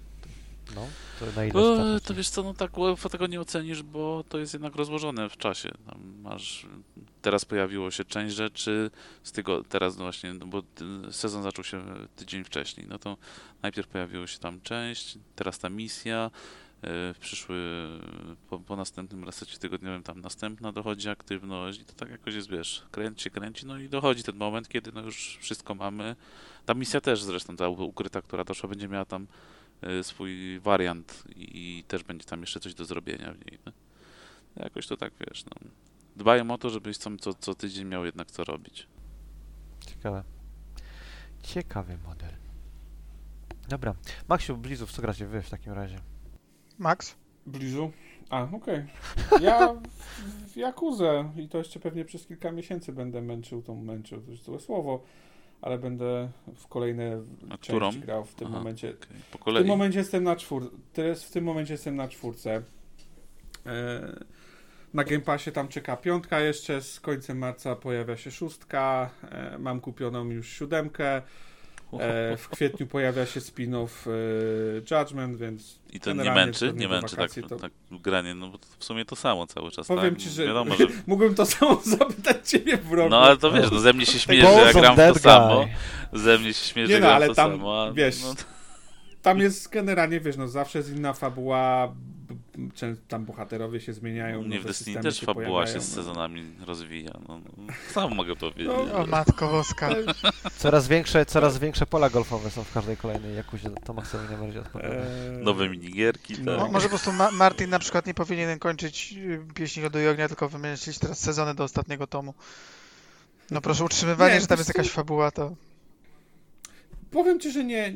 no, 0.74 0.86
to 1.20 1.26
na 1.36 1.44
ile 1.44 1.60
O, 1.60 2.00
to 2.00 2.14
wiesz 2.14 2.28
co, 2.28 2.42
no 2.42 2.54
tak 2.54 2.78
łatwo 2.78 3.08
tego 3.08 3.26
nie 3.26 3.40
ocenisz, 3.40 3.82
bo 3.82 4.24
to 4.28 4.38
jest 4.38 4.52
jednak 4.52 4.76
rozłożone 4.76 5.28
w 5.28 5.36
czasie. 5.36 5.68
Tam 5.86 6.14
masz, 6.22 6.66
teraz 7.22 7.44
pojawiło 7.44 7.90
się 7.90 8.04
część 8.04 8.34
rzeczy 8.34 8.90
z 9.22 9.32
tego, 9.32 9.62
teraz 9.64 9.96
no 9.96 10.02
właśnie, 10.04 10.34
no 10.34 10.46
bo 10.46 10.62
sezon 11.10 11.42
zaczął 11.42 11.64
się 11.64 11.82
tydzień 12.16 12.44
wcześniej, 12.44 12.86
no 12.88 12.98
to 12.98 13.16
najpierw 13.62 13.88
pojawiła 13.88 14.26
się 14.26 14.38
tam 14.38 14.60
część, 14.60 15.18
teraz 15.36 15.58
ta 15.58 15.68
misja, 15.68 16.30
e, 16.82 17.14
przyszły 17.20 17.56
po, 18.48 18.58
po 18.58 18.76
następnym 18.76 19.24
resecie 19.24 19.58
tygodniowym 19.58 20.02
tam 20.02 20.20
następna 20.20 20.72
dochodzi 20.72 21.08
aktywność 21.08 21.80
i 21.80 21.84
to 21.84 21.92
tak 21.92 22.10
jakoś 22.10 22.34
jest, 22.34 22.50
wiesz, 22.50 22.82
kręci, 22.90 23.30
kręci, 23.30 23.66
no 23.66 23.78
i 23.78 23.88
dochodzi 23.88 24.22
ten 24.22 24.36
moment, 24.36 24.68
kiedy 24.68 24.92
no 24.92 25.00
już 25.00 25.38
wszystko 25.40 25.74
mamy. 25.74 26.16
Ta 26.66 26.74
misja 26.74 27.00
też 27.00 27.22
zresztą, 27.22 27.56
ta 27.56 27.68
ukryta, 27.68 28.22
która 28.22 28.44
doszła, 28.44 28.68
będzie 28.68 28.88
miała 28.88 29.04
tam 29.04 29.26
y, 30.00 30.04
swój 30.04 30.60
wariant 30.60 31.24
i, 31.36 31.84
też 31.88 32.02
będzie 32.02 32.24
tam 32.24 32.40
jeszcze 32.40 32.60
coś 32.60 32.74
do 32.74 32.84
zrobienia 32.84 33.32
w 33.32 33.50
niej. 33.50 33.58
No. 33.66 33.72
Jakoś 34.56 34.86
to 34.86 34.96
tak 34.96 35.12
wiesz. 35.20 35.44
No. 35.44 35.70
Dbają 36.16 36.50
o 36.50 36.58
to, 36.58 36.70
żebyś 36.70 36.96
co, 36.96 37.10
co, 37.16 37.34
co 37.34 37.54
tydzień 37.54 37.86
miał 37.86 38.04
jednak 38.04 38.30
co 38.30 38.44
robić. 38.44 38.86
Ciekawe. 39.86 40.24
Ciekawy 41.42 41.98
model. 41.98 42.30
Dobra. 43.68 43.94
Maksiu, 44.28 44.56
Blizów, 44.56 44.92
co 44.92 45.02
gracie 45.02 45.26
wy 45.26 45.42
w 45.42 45.50
takim 45.50 45.72
razie? 45.72 46.11
Max? 46.78 47.16
Blizu? 47.46 47.90
A, 48.30 48.48
okej. 48.52 48.84
Ja 49.40 49.72
w- 49.74 50.52
w 50.52 50.56
Jakuzę 50.56 51.30
i 51.36 51.48
to 51.48 51.58
jeszcze 51.58 51.80
pewnie 51.80 52.04
przez 52.04 52.26
kilka 52.26 52.52
miesięcy 52.52 52.92
będę 52.92 53.22
męczył 53.22 53.62
tą 53.62 53.82
męczył, 53.82 54.20
to 54.22 54.30
jest 54.30 54.44
złe 54.44 54.60
słowo, 54.60 55.02
ale 55.62 55.78
będę 55.78 56.28
w 56.56 56.66
kolejne 56.68 57.22
A 57.50 57.58
części 57.58 57.66
którą? 57.66 57.90
grał 58.00 58.24
w 58.24 58.34
tym 58.34 58.48
Aha, 58.48 58.58
momencie. 58.58 58.88
okej. 58.90 59.16
Po 59.32 59.38
W 59.38 59.40
kolei. 59.40 59.62
tym 59.62 59.68
momencie 59.68 59.98
jestem 59.98 60.24
na 60.24 60.36
czwór... 60.36 60.70
Teraz 60.92 61.24
w 61.24 61.30
tym 61.30 61.44
momencie 61.44 61.74
jestem 61.74 61.96
na 61.96 62.08
czwórce. 62.08 62.62
Na 64.94 65.04
Game 65.04 65.20
Passie 65.20 65.52
tam 65.52 65.68
czeka 65.68 65.96
piątka 65.96 66.40
jeszcze, 66.40 66.82
z 66.82 67.00
końcem 67.00 67.38
marca 67.38 67.76
pojawia 67.76 68.16
się 68.16 68.30
szóstka, 68.30 69.10
e, 69.30 69.58
mam 69.58 69.80
kupioną 69.80 70.24
już 70.30 70.48
siódemkę, 70.48 71.22
w 72.38 72.48
kwietniu 72.48 72.86
pojawia 72.86 73.26
się 73.26 73.40
spin-off 73.40 73.88
e, 74.06 75.00
Judgment, 75.00 75.36
więc 75.36 75.78
I 75.92 76.00
to 76.00 76.12
nie 76.12 76.30
męczy? 76.30 76.72
Nie 76.76 76.88
męczy 76.88 77.16
tak, 77.16 77.30
to- 77.48 77.56
tak 77.56 77.72
granie, 77.90 78.34
no 78.34 78.48
bo 78.48 78.58
to 78.58 78.66
w 78.78 78.84
sumie 78.84 79.04
to 79.04 79.16
samo 79.16 79.46
cały 79.46 79.70
czas. 79.70 79.86
Powiem 79.86 80.14
tak? 80.14 80.22
ci, 80.22 80.30
że, 80.30 80.46
Wiadomo, 80.46 80.76
że... 80.76 80.86
mógłbym 81.06 81.34
to 81.34 81.46
samo 81.46 81.80
zapytać 81.98 82.50
ciebie 82.50 82.76
w 82.76 82.92
roku. 82.92 83.10
No 83.10 83.20
ale 83.20 83.36
to 83.36 83.52
wiesz, 83.52 83.70
no 83.70 83.78
ze 83.78 83.92
mnie 83.92 84.06
się 84.06 84.18
śmieje, 84.18 84.42
Balls 84.42 84.56
że 84.56 84.66
ja 84.66 84.72
gram 84.72 84.94
w 84.94 85.14
to 85.14 85.18
samo. 85.18 85.66
Ze 86.12 86.38
mnie 86.38 86.52
się 86.54 86.68
śmieje, 86.68 86.88
Nie 86.88 86.94
że 86.94 87.00
no, 87.00 87.06
gram 87.06 87.16
ale 87.16 87.28
to 87.28 87.34
tam, 87.34 87.50
samo, 87.50 87.82
a, 87.82 87.92
wiesz, 87.92 88.22
no, 88.22 88.34
Tam 89.22 89.38
jest 89.38 89.68
generalnie, 89.68 90.20
wiesz, 90.20 90.36
no 90.36 90.48
zawsze 90.48 90.78
jest 90.78 90.90
inna 90.90 91.12
fabuła, 91.12 91.94
tam 93.08 93.24
bohaterowie 93.24 93.80
się 93.80 93.92
zmieniają. 93.92 94.42
mnie 94.42 94.60
w 94.60 94.64
Destiny 94.64 95.02
też 95.02 95.20
się 95.20 95.26
fabuła 95.26 95.44
się 95.44 95.50
pojawiają, 95.50 95.80
z 95.80 95.88
no. 95.88 95.94
sezonami 95.94 96.42
rozwija. 96.66 97.12
No, 97.28 97.40
no, 97.56 97.72
sam 97.90 98.14
mogę 98.14 98.36
powiedzieć. 98.36 98.66
No, 98.66 98.94
O 98.94 99.06
matko 99.06 99.48
boska. 99.48 99.90
Coraz 100.56 100.88
większe, 100.88 101.26
coraz 101.26 101.58
większe 101.58 101.86
pola 101.86 102.10
golfowe 102.10 102.50
są 102.50 102.64
w 102.64 102.72
każdej 102.72 102.96
kolejnej 102.96 103.36
Jakuzie. 103.36 103.70
To 103.84 103.92
Maksowi 103.92 104.28
najbardziej 104.28 104.60
odpowiada. 104.60 104.94
Eee, 104.94 105.42
Nowe 105.42 105.68
minigierki, 105.68 106.34
No. 106.42 106.58
Tak. 106.58 106.72
Może 106.72 106.84
po 106.84 106.88
prostu 106.88 107.12
Ma 107.12 107.30
Martin 107.30 107.70
na 107.70 107.78
przykład 107.78 108.06
nie 108.06 108.14
powinien 108.14 108.58
kończyć 108.58 109.14
y, 109.16 109.40
Pieśni 109.54 109.82
Lodu 109.82 109.98
i 110.00 110.06
Ognia, 110.06 110.28
tylko 110.28 110.48
wymyślić 110.48 110.98
teraz 110.98 111.18
sezony 111.18 111.54
do 111.54 111.64
ostatniego 111.64 112.06
tomu. 112.06 112.34
No 113.50 113.60
proszę, 113.60 113.84
utrzymywanie, 113.84 114.34
Nie, 114.34 114.40
że 114.40 114.46
tam 114.46 114.58
jest 114.58 114.68
jakaś 114.68 114.90
fabuła, 114.90 115.30
to... 115.30 115.54
Powiem 117.10 117.40
ci, 117.40 117.52
że 117.52 117.64
nie, 117.64 117.94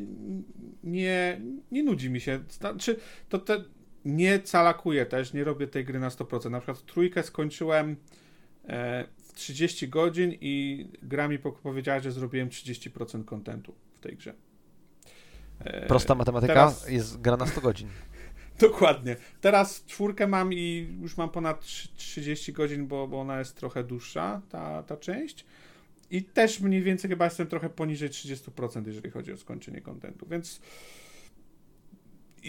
nie, 0.84 1.40
nie 1.72 1.82
nudzi 1.82 2.10
mi 2.10 2.20
się. 2.20 2.40
Znaczy, 2.50 3.00
to 3.28 3.38
te, 3.38 3.64
nie 4.06 4.40
calakuję 4.40 5.06
też, 5.06 5.32
nie 5.32 5.44
robię 5.44 5.66
tej 5.66 5.84
gry 5.84 5.98
na 5.98 6.08
100%. 6.08 6.50
Na 6.50 6.60
przykład 6.60 6.84
trójkę 6.86 7.22
skończyłem 7.22 7.96
e, 8.68 9.04
w 9.22 9.32
30 9.32 9.88
godzin 9.88 10.32
i 10.40 10.86
gra 11.02 11.28
mi 11.28 11.38
po- 11.38 11.52
powiedziała, 11.52 12.00
że 12.00 12.12
zrobiłem 12.12 12.48
30% 12.48 13.24
kontentu 13.24 13.74
w 13.94 14.00
tej 14.00 14.16
grze. 14.16 14.34
E, 15.60 15.86
Prosta 15.86 16.14
matematyka 16.14 16.54
teraz- 16.54 16.88
jest 16.90 17.20
gra 17.20 17.36
na 17.36 17.46
100 17.46 17.60
godzin. 17.60 17.88
Dokładnie. 18.60 19.16
Teraz 19.40 19.84
czwórkę 19.84 20.26
mam 20.26 20.52
i 20.52 20.96
już 21.00 21.16
mam 21.16 21.30
ponad 21.30 21.60
trzy- 21.60 21.88
30 21.96 22.52
godzin, 22.52 22.86
bo, 22.86 23.08
bo 23.08 23.20
ona 23.20 23.38
jest 23.38 23.56
trochę 23.56 23.84
dłuższa, 23.84 24.42
ta, 24.48 24.82
ta 24.82 24.96
część. 24.96 25.44
I 26.10 26.22
też 26.22 26.60
mniej 26.60 26.82
więcej 26.82 27.10
chyba 27.10 27.24
jestem 27.24 27.46
trochę 27.46 27.70
poniżej 27.70 28.10
30%, 28.10 28.86
jeżeli 28.86 29.10
chodzi 29.10 29.32
o 29.32 29.36
skończenie 29.36 29.80
kontentu, 29.80 30.26
więc 30.30 30.60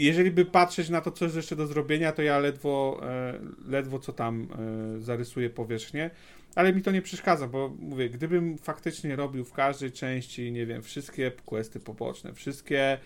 jeżeli 0.06 0.32
by 0.32 0.46
patrzeć 0.46 0.90
na 0.90 1.02
to, 1.02 1.12
co 1.12 1.26
jest 1.26 1.38
jeszcze 1.38 1.56
do 1.56 1.68
zrobienia, 1.68 2.12
to 2.12 2.22
ja 2.22 2.40
ledwo, 2.40 3.02
e, 3.04 3.40
ledwo 3.68 4.00
co 4.00 4.14
tam 4.14 4.48
e, 4.98 5.02
zarysuję 5.02 5.50
powierzchnię, 5.50 6.10
ale 6.56 6.74
mi 6.74 6.82
to 6.82 6.92
nie 6.92 7.02
przeszkadza, 7.02 7.48
bo 7.48 7.76
mówię, 7.80 8.10
gdybym 8.10 8.58
faktycznie 8.58 9.16
robił 9.16 9.46
w 9.46 9.54
każdej 9.54 9.92
części, 9.92 10.52
nie 10.52 10.66
wiem, 10.66 10.82
wszystkie 10.82 11.32
questy 11.46 11.80
poboczne, 11.80 12.34
wszystkie 12.34 12.98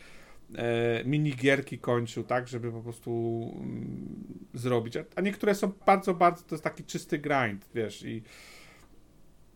e, 0.55 1.03
minigierki 1.05 1.79
kończył, 1.79 2.23
tak, 2.23 2.47
żeby 2.47 2.71
po 2.71 2.81
prostu 2.81 3.11
mm, 3.55 4.47
zrobić. 4.53 4.93
A, 5.15 5.21
niektóre 5.21 5.55
są 5.55 5.71
bardzo, 5.85 6.13
bardzo, 6.13 6.43
to 6.43 6.55
jest 6.55 6.63
taki 6.63 6.83
czysty 6.83 7.19
grind, 7.19 7.69
wiesz, 7.75 8.03
i 8.03 8.23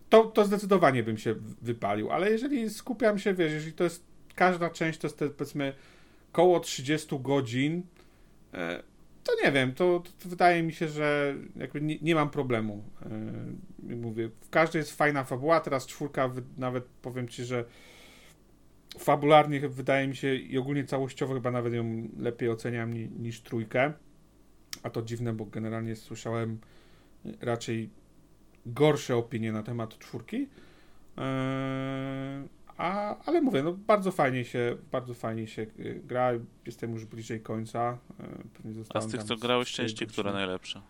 to, 0.10 0.24
to 0.24 0.46
zdecydowanie 0.46 1.04
bym 1.04 1.18
się 1.18 1.36
wypalił, 1.62 2.12
ale 2.12 2.32
jeżeli 2.32 2.70
skupiam 2.70 3.20
się, 3.20 3.34
wiesz, 3.34 3.54
jeżeli 3.54 3.74
to 3.74 3.84
jest, 3.84 4.04
każda 4.36 4.70
część 4.70 5.00
to 5.00 5.08
jest 5.08 5.18
te, 5.18 5.30
powiedzmy 5.30 5.74
koło 6.36 6.60
30 6.60 7.20
godzin, 7.20 7.84
e, 8.54 8.84
to 9.24 9.32
nie 9.44 9.52
wiem, 9.52 9.74
to, 9.74 10.04
to 10.20 10.30
wydaje 10.30 10.64
mi 10.64 10.74
się, 10.74 10.88
że 10.88 11.36
nie, 11.82 11.98
nie 12.02 12.16
mam 12.16 12.30
problemu. 12.30 12.84
E, 13.90 13.96
mówię, 13.96 14.30
w 14.42 14.50
każdej 14.50 14.80
jest 14.80 14.98
fajna 14.98 15.24
fabuła, 15.24 15.60
teraz 15.60 15.88
czwórka, 15.88 16.32
nawet 16.58 16.86
powiem 17.02 17.28
ci, 17.28 17.44
że 17.46 17.66
fabularnie 19.00 19.70
wydaje 19.70 20.08
mi 20.08 20.16
się 20.16 20.36
i 20.36 20.58
ogólnie 20.58 20.84
całościowo 20.84 21.34
chyba 21.34 21.52
nawet 21.52 21.74
ją 21.74 22.08
lepiej 22.20 22.50
oceniam 22.50 22.94
ni, 22.94 23.10
niż 23.10 23.42
trójkę. 23.42 23.94
A 24.84 24.90
to 24.90 25.02
dziwne, 25.02 25.34
bo 25.34 25.46
generalnie 25.46 25.96
słyszałem 25.96 26.60
raczej 27.42 27.90
gorsze 28.66 29.16
opinie 29.16 29.52
na 29.52 29.64
temat 29.64 30.00
czwórki. 30.00 30.48
Eee, 31.18 32.44
a, 32.78 33.18
ale 33.26 33.42
mówię, 33.42 33.64
no 33.64 33.74
bardzo 33.74 34.12
fajnie 34.12 34.46
się, 34.46 34.78
bardzo 34.92 35.14
fajnie 35.14 35.48
się 35.48 35.62
y, 35.62 36.02
gra. 36.06 36.32
Jestem 36.66 36.94
już 36.94 37.06
bliżej 37.06 37.42
końca. 37.42 37.98
Pewnie 38.54 38.84
A 38.94 39.02
z 39.02 39.08
tych, 39.08 39.24
co 39.24 39.38
grałeś 39.38 39.72
części, 39.72 40.08
która 40.08 40.34
najlepsza? 40.34 40.82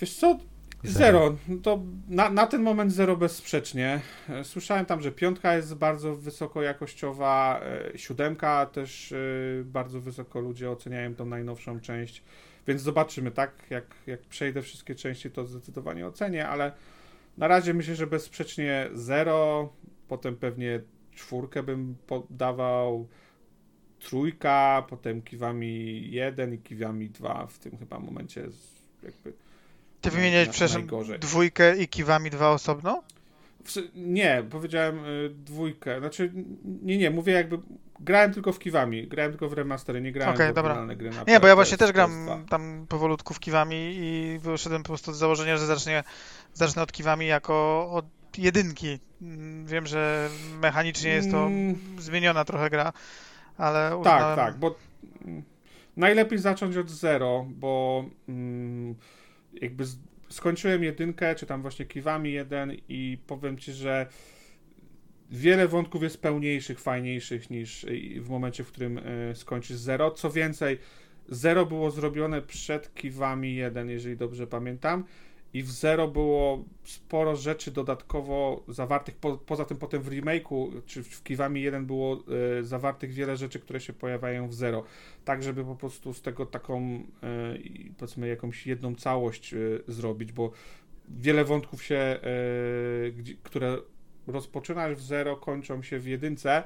Wiesz 0.00 0.14
co? 0.14 0.38
Zero. 0.84 1.36
To 1.62 1.82
na, 2.08 2.30
na 2.30 2.46
ten 2.46 2.62
moment 2.62 2.92
zero 2.92 3.16
bezsprzecznie. 3.16 4.00
E, 4.28 4.44
Słyszałem 4.44 4.86
tam, 4.86 5.00
że 5.00 5.12
piątka 5.12 5.54
jest 5.56 5.74
bardzo 5.74 6.16
wysoko 6.16 6.62
jakościowa, 6.62 7.60
e, 7.94 7.98
siódemka 7.98 8.66
też 8.66 9.12
e, 9.12 9.16
bardzo 9.64 10.00
wysoko 10.00 10.40
ludzie 10.40 10.70
oceniają 10.70 11.14
tą 11.14 11.26
najnowszą 11.26 11.80
część, 11.80 12.22
więc 12.66 12.82
zobaczymy, 12.82 13.30
tak? 13.30 13.52
Jak, 13.70 13.84
jak 14.06 14.20
przejdę 14.20 14.62
wszystkie 14.62 14.94
części, 14.94 15.30
to 15.30 15.46
zdecydowanie 15.46 16.06
ocenię, 16.06 16.48
ale 16.48 16.72
na 17.38 17.48
razie 17.48 17.74
myślę, 17.74 17.96
że 17.96 18.06
bezsprzecznie 18.06 18.88
zero, 18.94 19.72
potem 20.10 20.36
pewnie 20.36 20.80
czwórkę 21.14 21.62
bym 21.62 21.96
podawał, 22.06 23.08
trójka, 24.00 24.86
potem 24.88 25.22
kiwami 25.22 26.06
jeden 26.10 26.54
i 26.54 26.58
kiwami 26.58 27.10
dwa 27.10 27.46
w 27.46 27.58
tym 27.58 27.78
chyba 27.78 27.98
momencie 27.98 28.40
jakby 29.02 29.32
Ty 30.00 30.10
wymieniałeś, 30.10 30.46
na- 30.46 30.52
przepraszam, 30.52 30.86
dwójkę 31.20 31.76
i 31.76 31.88
kiwami 31.88 32.30
dwa 32.30 32.50
osobno? 32.50 33.02
Nie, 33.94 34.44
powiedziałem 34.50 35.04
y, 35.04 35.30
dwójkę. 35.30 35.98
Znaczy, 36.00 36.32
nie, 36.82 36.98
nie, 36.98 37.10
mówię 37.10 37.32
jakby. 37.32 37.58
Grałem 38.02 38.32
tylko 38.34 38.52
w 38.52 38.58
Kiwami, 38.58 39.06
grałem 39.06 39.32
tylko 39.32 39.48
w 39.48 39.52
remastery, 39.52 40.00
nie 40.00 40.12
grałem 40.12 40.34
Okej, 40.34 40.52
w 40.52 40.58
oryginalne 40.58 40.96
gry 40.96 41.10
na 41.10 41.24
Nie, 41.28 41.40
bo 41.40 41.46
ja 41.46 41.54
właśnie 41.54 41.78
też 41.78 41.92
gram 41.92 42.26
PS2. 42.26 42.44
tam 42.48 42.86
powolutku 42.88 43.34
w 43.34 43.40
kiwami 43.40 43.76
i 43.96 44.38
wyszedłem 44.38 44.82
po 44.82 44.86
prostu 44.88 45.12
z 45.12 45.18
założenia, 45.18 45.56
że 45.56 45.66
zacznie, 45.66 46.04
zacznę 46.54 46.82
od 46.82 46.92
kiwami 46.92 47.26
jako 47.26 47.88
od 47.92 48.04
jedynki. 48.38 48.98
Mm, 49.22 49.66
Wiem, 49.66 49.86
że 49.86 50.28
mechanicznie 50.62 51.10
jest 51.10 51.30
to 51.30 51.46
Mm. 51.46 51.76
zmieniona 51.98 52.44
trochę 52.44 52.70
gra, 52.70 52.92
ale 53.58 53.90
Tak, 53.90 53.98
uznałem... 53.98 54.36
tak, 54.36 54.58
bo 54.58 54.74
mm, 55.24 55.42
najlepiej 55.96 56.38
zacząć 56.38 56.76
od 56.76 56.90
zero, 56.90 57.46
bo 57.48 58.04
mm, 58.28 58.94
jakby 59.62 59.84
skończyłem 60.28 60.84
jedynkę, 60.84 61.34
czy 61.34 61.46
tam 61.46 61.62
właśnie 61.62 61.86
Kiwami 61.86 62.32
jeden 62.32 62.72
i 62.88 63.18
powiem 63.26 63.58
ci, 63.58 63.72
że 63.72 64.06
wiele 65.30 65.68
wątków 65.68 66.02
jest 66.02 66.22
pełniejszych, 66.22 66.80
fajniejszych 66.80 67.50
niż 67.50 67.84
y, 67.84 68.20
w 68.20 68.28
momencie, 68.28 68.64
w 68.64 68.68
którym 68.68 68.98
y, 68.98 69.32
skończysz 69.34 69.76
zero. 69.76 70.10
Co 70.10 70.30
więcej, 70.30 70.78
zero 71.28 71.66
było 71.66 71.90
zrobione 71.90 72.42
przed 72.42 72.94
Kiwami 72.94 73.54
jeden, 73.54 73.90
jeżeli 73.90 74.16
dobrze 74.16 74.46
pamiętam. 74.46 75.04
I 75.54 75.62
w 75.62 75.70
Zero 75.70 76.08
było 76.08 76.64
sporo 76.84 77.36
rzeczy 77.36 77.70
dodatkowo 77.70 78.64
zawartych, 78.68 79.16
po, 79.16 79.38
poza 79.38 79.64
tym 79.64 79.76
potem 79.76 80.02
w 80.02 80.08
remake'u, 80.08 80.82
czy 80.86 81.02
w 81.02 81.22
Kiwami 81.22 81.62
1 81.62 81.86
było 81.86 82.22
e, 82.58 82.62
zawartych 82.62 83.12
wiele 83.12 83.36
rzeczy, 83.36 83.60
które 83.60 83.80
się 83.80 83.92
pojawiają 83.92 84.48
w 84.48 84.54
Zero, 84.54 84.84
tak 85.24 85.42
żeby 85.42 85.64
po 85.64 85.76
prostu 85.76 86.14
z 86.14 86.22
tego 86.22 86.46
taką, 86.46 87.02
i 87.64 87.92
powiedzmy, 87.98 88.28
jakąś 88.28 88.66
jedną 88.66 88.94
całość 88.94 89.54
e, 89.54 89.58
zrobić, 89.88 90.32
bo 90.32 90.50
wiele 91.08 91.44
wątków 91.44 91.82
się, 91.82 92.20
które 93.42 93.78
rozpoczynasz 94.26 94.94
w 94.94 95.02
Zero, 95.02 95.36
kończą 95.36 95.82
się 95.82 95.98
w 95.98 96.06
jedynce 96.06 96.62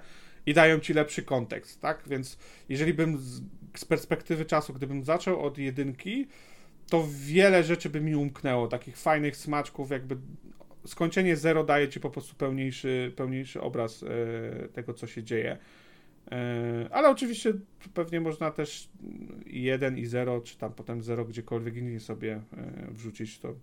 i 0.47 0.55
dają 0.55 0.81
ci 0.81 0.95
lepszy 0.95 1.23
kontekst, 1.23 1.81
tak? 1.81 2.03
Więc 2.07 2.39
jeżeli 2.69 2.95
bym 2.95 3.19
z, 3.19 3.43
z 3.77 3.85
perspektywy 3.85 4.45
czasu, 4.45 4.73
gdybym 4.73 5.05
zaczął 5.05 5.41
od 5.41 5.59
jedynki, 5.59 6.27
to 6.89 7.07
wiele 7.11 7.65
rzeczy 7.65 7.91
by 7.91 8.01
mi 8.01 8.17
umknęło, 8.17 8.69
takich 8.69 8.97
fajnych 8.97 9.37
smaczków, 9.37 9.91
jakby 9.91 10.17
skończenie 10.87 11.37
zero 11.37 11.65
daje 11.65 11.89
ci 11.89 12.01
po 12.01 12.11
prostu 12.11 12.35
pełniejszy, 12.35 13.13
pełniejszy 13.17 13.61
obraz 13.61 14.03
e, 14.03 14.69
tego, 14.69 14.95
co 14.95 15.07
się 15.07 15.23
dzieje. 15.23 15.59
E, 16.31 16.89
ale 16.91 17.11
oczywiście 17.11 17.53
pewnie 17.95 18.21
można 18.21 18.51
też 18.51 18.89
i 19.47 19.63
jeden 19.63 19.99
i 19.99 20.07
zero, 20.07 20.41
czy 20.41 20.59
tam 20.59 20.73
potem 20.73 21.03
zero 21.03 21.25
gdziekolwiek 21.25 21.77
indziej 21.77 22.01
sobie 22.01 22.33
e, 22.33 22.91
wrzucić, 22.91 23.39
to, 23.39 23.55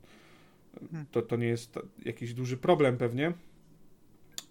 to, 1.11 1.21
to 1.21 1.35
nie 1.35 1.47
jest 1.47 1.79
jakiś 2.05 2.33
duży 2.33 2.57
problem 2.57 2.97
pewnie. 2.97 3.33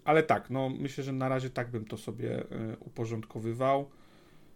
Ale 0.03 0.23
tak, 0.23 0.49
no 0.49 0.69
myślę, 0.69 1.03
że 1.03 1.13
na 1.13 1.29
razie 1.29 1.49
tak 1.49 1.71
bym 1.71 1.85
to 1.85 1.97
sobie 1.97 2.39
e, 2.39 2.45
uporządkowywał. 2.79 3.89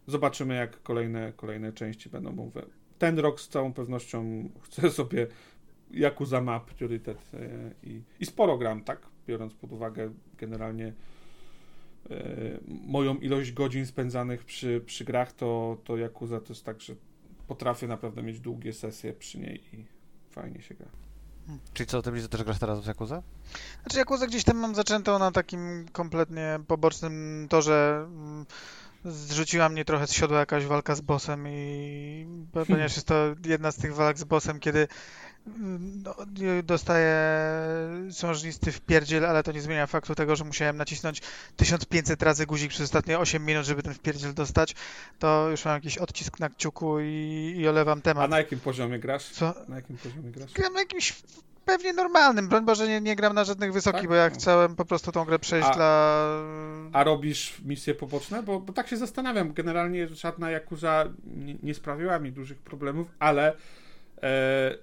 Zobaczymy, 0.08 0.56
jak 0.56 0.84
kolejne, 0.84 1.34
kolejne 1.36 1.74
części 1.74 2.10
będą. 2.10 2.32
Mówię, 2.32 2.62
ten 3.00 3.20
rok 3.20 3.42
z 3.42 3.48
całą 3.48 3.74
pewnością 3.74 4.50
chcę 4.64 4.90
sobie 4.92 5.28
Yakuza 5.92 6.42
ma 6.42 6.60
priorytet 6.60 7.32
e, 7.34 7.72
i, 7.84 8.02
i 8.20 8.26
sporo 8.26 8.58
gram, 8.58 8.84
tak? 8.84 9.00
Biorąc 9.28 9.54
pod 9.54 9.72
uwagę 9.72 10.14
generalnie 10.38 10.94
e, 12.10 12.16
moją 12.68 13.16
ilość 13.16 13.52
godzin 13.52 13.86
spędzanych 13.86 14.46
przy, 14.46 14.82
przy 14.86 15.06
grach, 15.06 15.34
to, 15.34 15.78
to 15.84 15.98
Yakuza 15.98 16.40
to 16.40 16.54
jest 16.54 16.66
tak, 16.66 16.82
że 16.82 16.96
potrafię 17.48 17.88
naprawdę 17.88 18.24
mieć 18.24 18.40
długie 18.40 18.74
sesje 18.74 19.14
przy 19.14 19.40
niej 19.40 19.64
i 19.74 19.86
fajnie 20.30 20.62
się 20.62 20.76
gra. 20.76 20.88
Czyli 21.74 21.88
co, 21.88 22.02
ty 22.02 22.12
Blizu, 22.12 22.28
też 22.28 22.44
grasz 22.44 22.60
teraz 22.60 22.80
w 22.80 22.88
Yakuza? 22.88 23.24
Znaczy 23.82 24.00
Yakuza 24.00 24.28
gdzieś 24.28 24.44
tam 24.44 24.58
mam 24.58 24.76
zaczętą 24.76 25.20
na 25.20 25.32
takim 25.32 25.86
kompletnie 25.92 26.60
pobocznym 26.68 27.48
torze. 27.50 28.08
Zrzuciła 29.06 29.70
mnie 29.70 29.86
trochę 29.86 30.08
z 30.08 30.14
siodła 30.14 30.40
jakaś 30.40 30.66
walka 30.66 30.96
z 30.96 31.02
bossem 31.02 31.48
i 31.48 32.28
ponieważ 32.68 32.96
jest 32.96 33.08
to 33.08 33.36
jedna 33.46 33.72
z 33.72 33.76
tych 33.76 33.96
walk 33.96 34.18
z 34.18 34.24
bossem, 34.24 34.60
kiedy 34.60 34.88
no, 36.04 36.16
dostaję 36.64 37.16
sążnisty 38.12 38.72
w 38.72 38.82
pierdziel, 38.82 39.26
ale 39.26 39.44
to 39.44 39.52
nie 39.52 39.62
zmienia 39.62 39.88
faktu 39.88 40.16
tego, 40.16 40.36
że 40.36 40.44
musiałem 40.44 40.78
nacisnąć 40.78 41.22
1500 41.56 42.24
razy 42.24 42.46
guzik 42.46 42.70
przez 42.70 42.82
ostatnie 42.82 43.20
8 43.20 43.46
minut, 43.46 43.66
żeby 43.66 43.84
ten 43.84 43.94
wpierdziel 43.94 44.34
dostać. 44.34 44.76
To 45.20 45.50
już 45.50 45.66
mam 45.66 45.74
jakiś 45.74 45.98
odcisk 45.98 46.40
na 46.40 46.50
kciuku 46.50 47.00
i, 47.00 47.54
i 47.58 47.68
olewam 47.68 48.02
temat. 48.02 48.24
A 48.24 48.28
na 48.28 48.38
jakim 48.38 48.60
poziomie 48.60 49.00
grasz? 49.00 49.30
Co? 49.30 49.54
Na 49.68 49.76
jakim 49.76 49.98
poziomie 49.98 50.32
grasz? 50.32 50.54
Gram 50.54 50.74
na 50.74 50.80
jakimś 50.80 51.14
pewnie 51.66 51.94
normalnym. 51.94 52.48
Broń 52.50 52.66
Boże, 52.66 52.88
nie, 52.88 53.02
nie 53.02 53.16
gram 53.16 53.34
na 53.36 53.44
żadnych 53.44 53.74
wysokich, 53.74 54.02
Tak? 54.02 54.10
bo 54.10 54.16
ja 54.16 54.30
No. 54.30 54.36
chciałem 54.36 54.76
po 54.76 54.86
prostu 54.86 55.12
tą 55.12 55.26
grę 55.26 55.40
przejść 55.40 55.68
A- 55.72 55.74
dla... 55.76 56.26
A 56.94 57.04
robisz 57.04 57.62
misje 57.66 57.96
poboczne? 57.96 58.44
Bo, 58.44 58.60
bo 58.60 58.74
tak 58.74 58.88
się 58.88 58.98
zastanawiam. 58.98 59.54
Generalnie 59.54 60.08
żadna 60.08 60.52
Yakuza 60.52 61.06
nie, 61.26 61.56
nie 61.64 61.74
sprawiła 61.74 62.20
mi 62.20 62.32
dużych 62.32 62.58
problemów, 62.58 63.08
ale 63.20 63.54
e, 64.24 64.78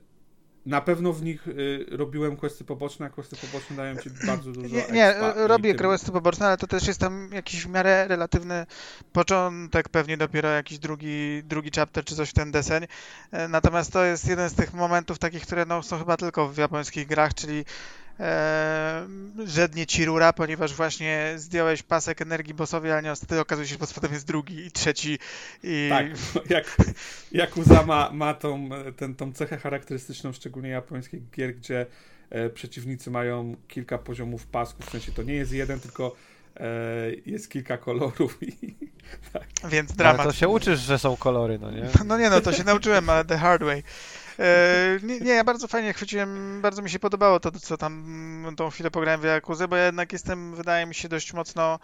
na 0.66 0.80
pewno 0.80 1.12
w 1.12 1.22
nich 1.22 1.48
e, 1.48 1.52
robiłem 1.96 2.36
questy 2.36 2.64
poboczne, 2.64 3.06
a 3.06 3.10
questy 3.10 3.36
poboczne 3.36 3.76
dają 3.76 3.96
ci 3.96 4.10
bardzo 4.26 4.52
dużo 4.52 4.76
Nie, 4.76 4.84
nie 4.92 5.14
robię 5.34 5.74
tym- 5.74 5.78
questy 5.86 6.12
poboczne, 6.12 6.46
ale 6.46 6.56
to 6.56 6.66
też 6.66 6.86
jest 6.86 7.00
tam 7.00 7.28
jakiś 7.32 7.64
w 7.66 7.68
miarę 7.68 8.08
relatywny 8.08 8.66
początek, 9.12 9.88
pewnie 9.88 10.16
dopiero 10.16 10.48
jakiś 10.48 10.78
drugi, 10.78 11.42
drugi 11.44 11.70
chapter 11.74 12.04
czy 12.04 12.16
coś 12.16 12.30
w 12.30 12.32
ten 12.32 12.50
deseń. 12.52 12.84
E, 13.32 13.48
Natomiast 13.48 13.92
to 13.92 14.04
jest 14.04 14.28
jeden 14.28 14.50
z 14.50 14.54
tych 14.54 14.74
momentów 14.74 15.18
takich, 15.18 15.42
które 15.42 15.66
no, 15.66 15.82
są 15.82 15.98
chyba 15.98 16.16
tylko 16.16 16.48
w 16.48 16.56
japońskich 16.56 17.06
grach, 17.06 17.34
czyli 17.34 17.64
żednie 19.44 19.86
ci 19.86 20.04
rura, 20.04 20.32
ponieważ 20.32 20.74
właśnie 20.74 21.32
zdjąłeś 21.36 21.82
pasek 21.82 22.22
energii 22.22 22.54
bossowi, 22.54 22.90
ale 22.90 23.02
niestety 23.02 23.40
okazuje 23.40 23.68
się, 23.68 23.72
że 23.72 23.78
pod 23.78 23.92
potem 23.92 24.12
jest 24.12 24.26
drugi 24.26 24.66
i 24.66 24.70
trzeci 24.70 25.18
i 25.62 25.88
Tak, 25.90 26.06
jak 26.56 26.76
Yakuza 27.32 27.82
ma, 27.82 28.10
ma 28.12 28.34
tą, 28.34 28.68
ten, 28.96 29.14
tą 29.14 29.32
cechę 29.32 29.56
charakterystyczną, 29.56 30.32
szczególnie 30.32 30.68
japońskich 30.68 31.30
gier, 31.30 31.54
gdzie 31.56 31.86
e, 32.30 32.50
przeciwnicy 32.50 33.10
mają 33.10 33.56
kilka 33.68 33.98
poziomów 33.98 34.46
pasków, 34.46 34.86
w 34.86 34.90
sensie 34.90 35.12
to 35.12 35.22
nie 35.22 35.34
jest 35.34 35.52
jeden, 35.52 35.80
tylko 35.80 36.16
e, 36.56 36.66
jest 37.26 37.50
kilka 37.50 37.78
kolorów 37.78 38.38
i 38.42 38.74
więc 39.72 39.90
Ale 39.90 39.96
dramat. 39.96 40.26
to 40.26 40.32
się 40.32 40.48
uczysz, 40.48 40.80
że 40.80 40.98
są 40.98 41.16
kolory, 41.16 41.58
no 41.58 41.70
nie? 41.70 41.88
No 42.06 42.18
nie 42.18 42.30
no, 42.30 42.40
to 42.40 42.52
się 42.52 42.64
nauczyłem, 42.64 43.10
ale 43.10 43.24
the 43.24 43.38
hard 43.38 43.62
way. 43.62 43.82
E, 44.39 44.99
nie, 45.03 45.20
nie, 45.20 45.33
ja 45.33 45.45
bardzo 45.45 45.68
fajnie 45.68 45.93
chwyciłem, 45.93 46.61
bardzo 46.62 46.83
mi 46.83 46.91
się 46.91 46.99
podobało 46.99 47.41
to, 47.41 47.51
co 47.51 47.76
tam 47.76 48.55
tą 48.57 48.70
chwilę 48.70 48.91
pograłem 48.91 49.20
w 49.20 49.24
Jakuzę, 49.24 49.68
bo 49.68 49.76
ja 49.76 49.87
jednak 49.87 50.12
jestem, 50.12 50.55
wydaje 50.55 50.87
mi 50.87 50.95
się, 50.95 51.09
dość 51.09 51.33
mocno 51.33 51.78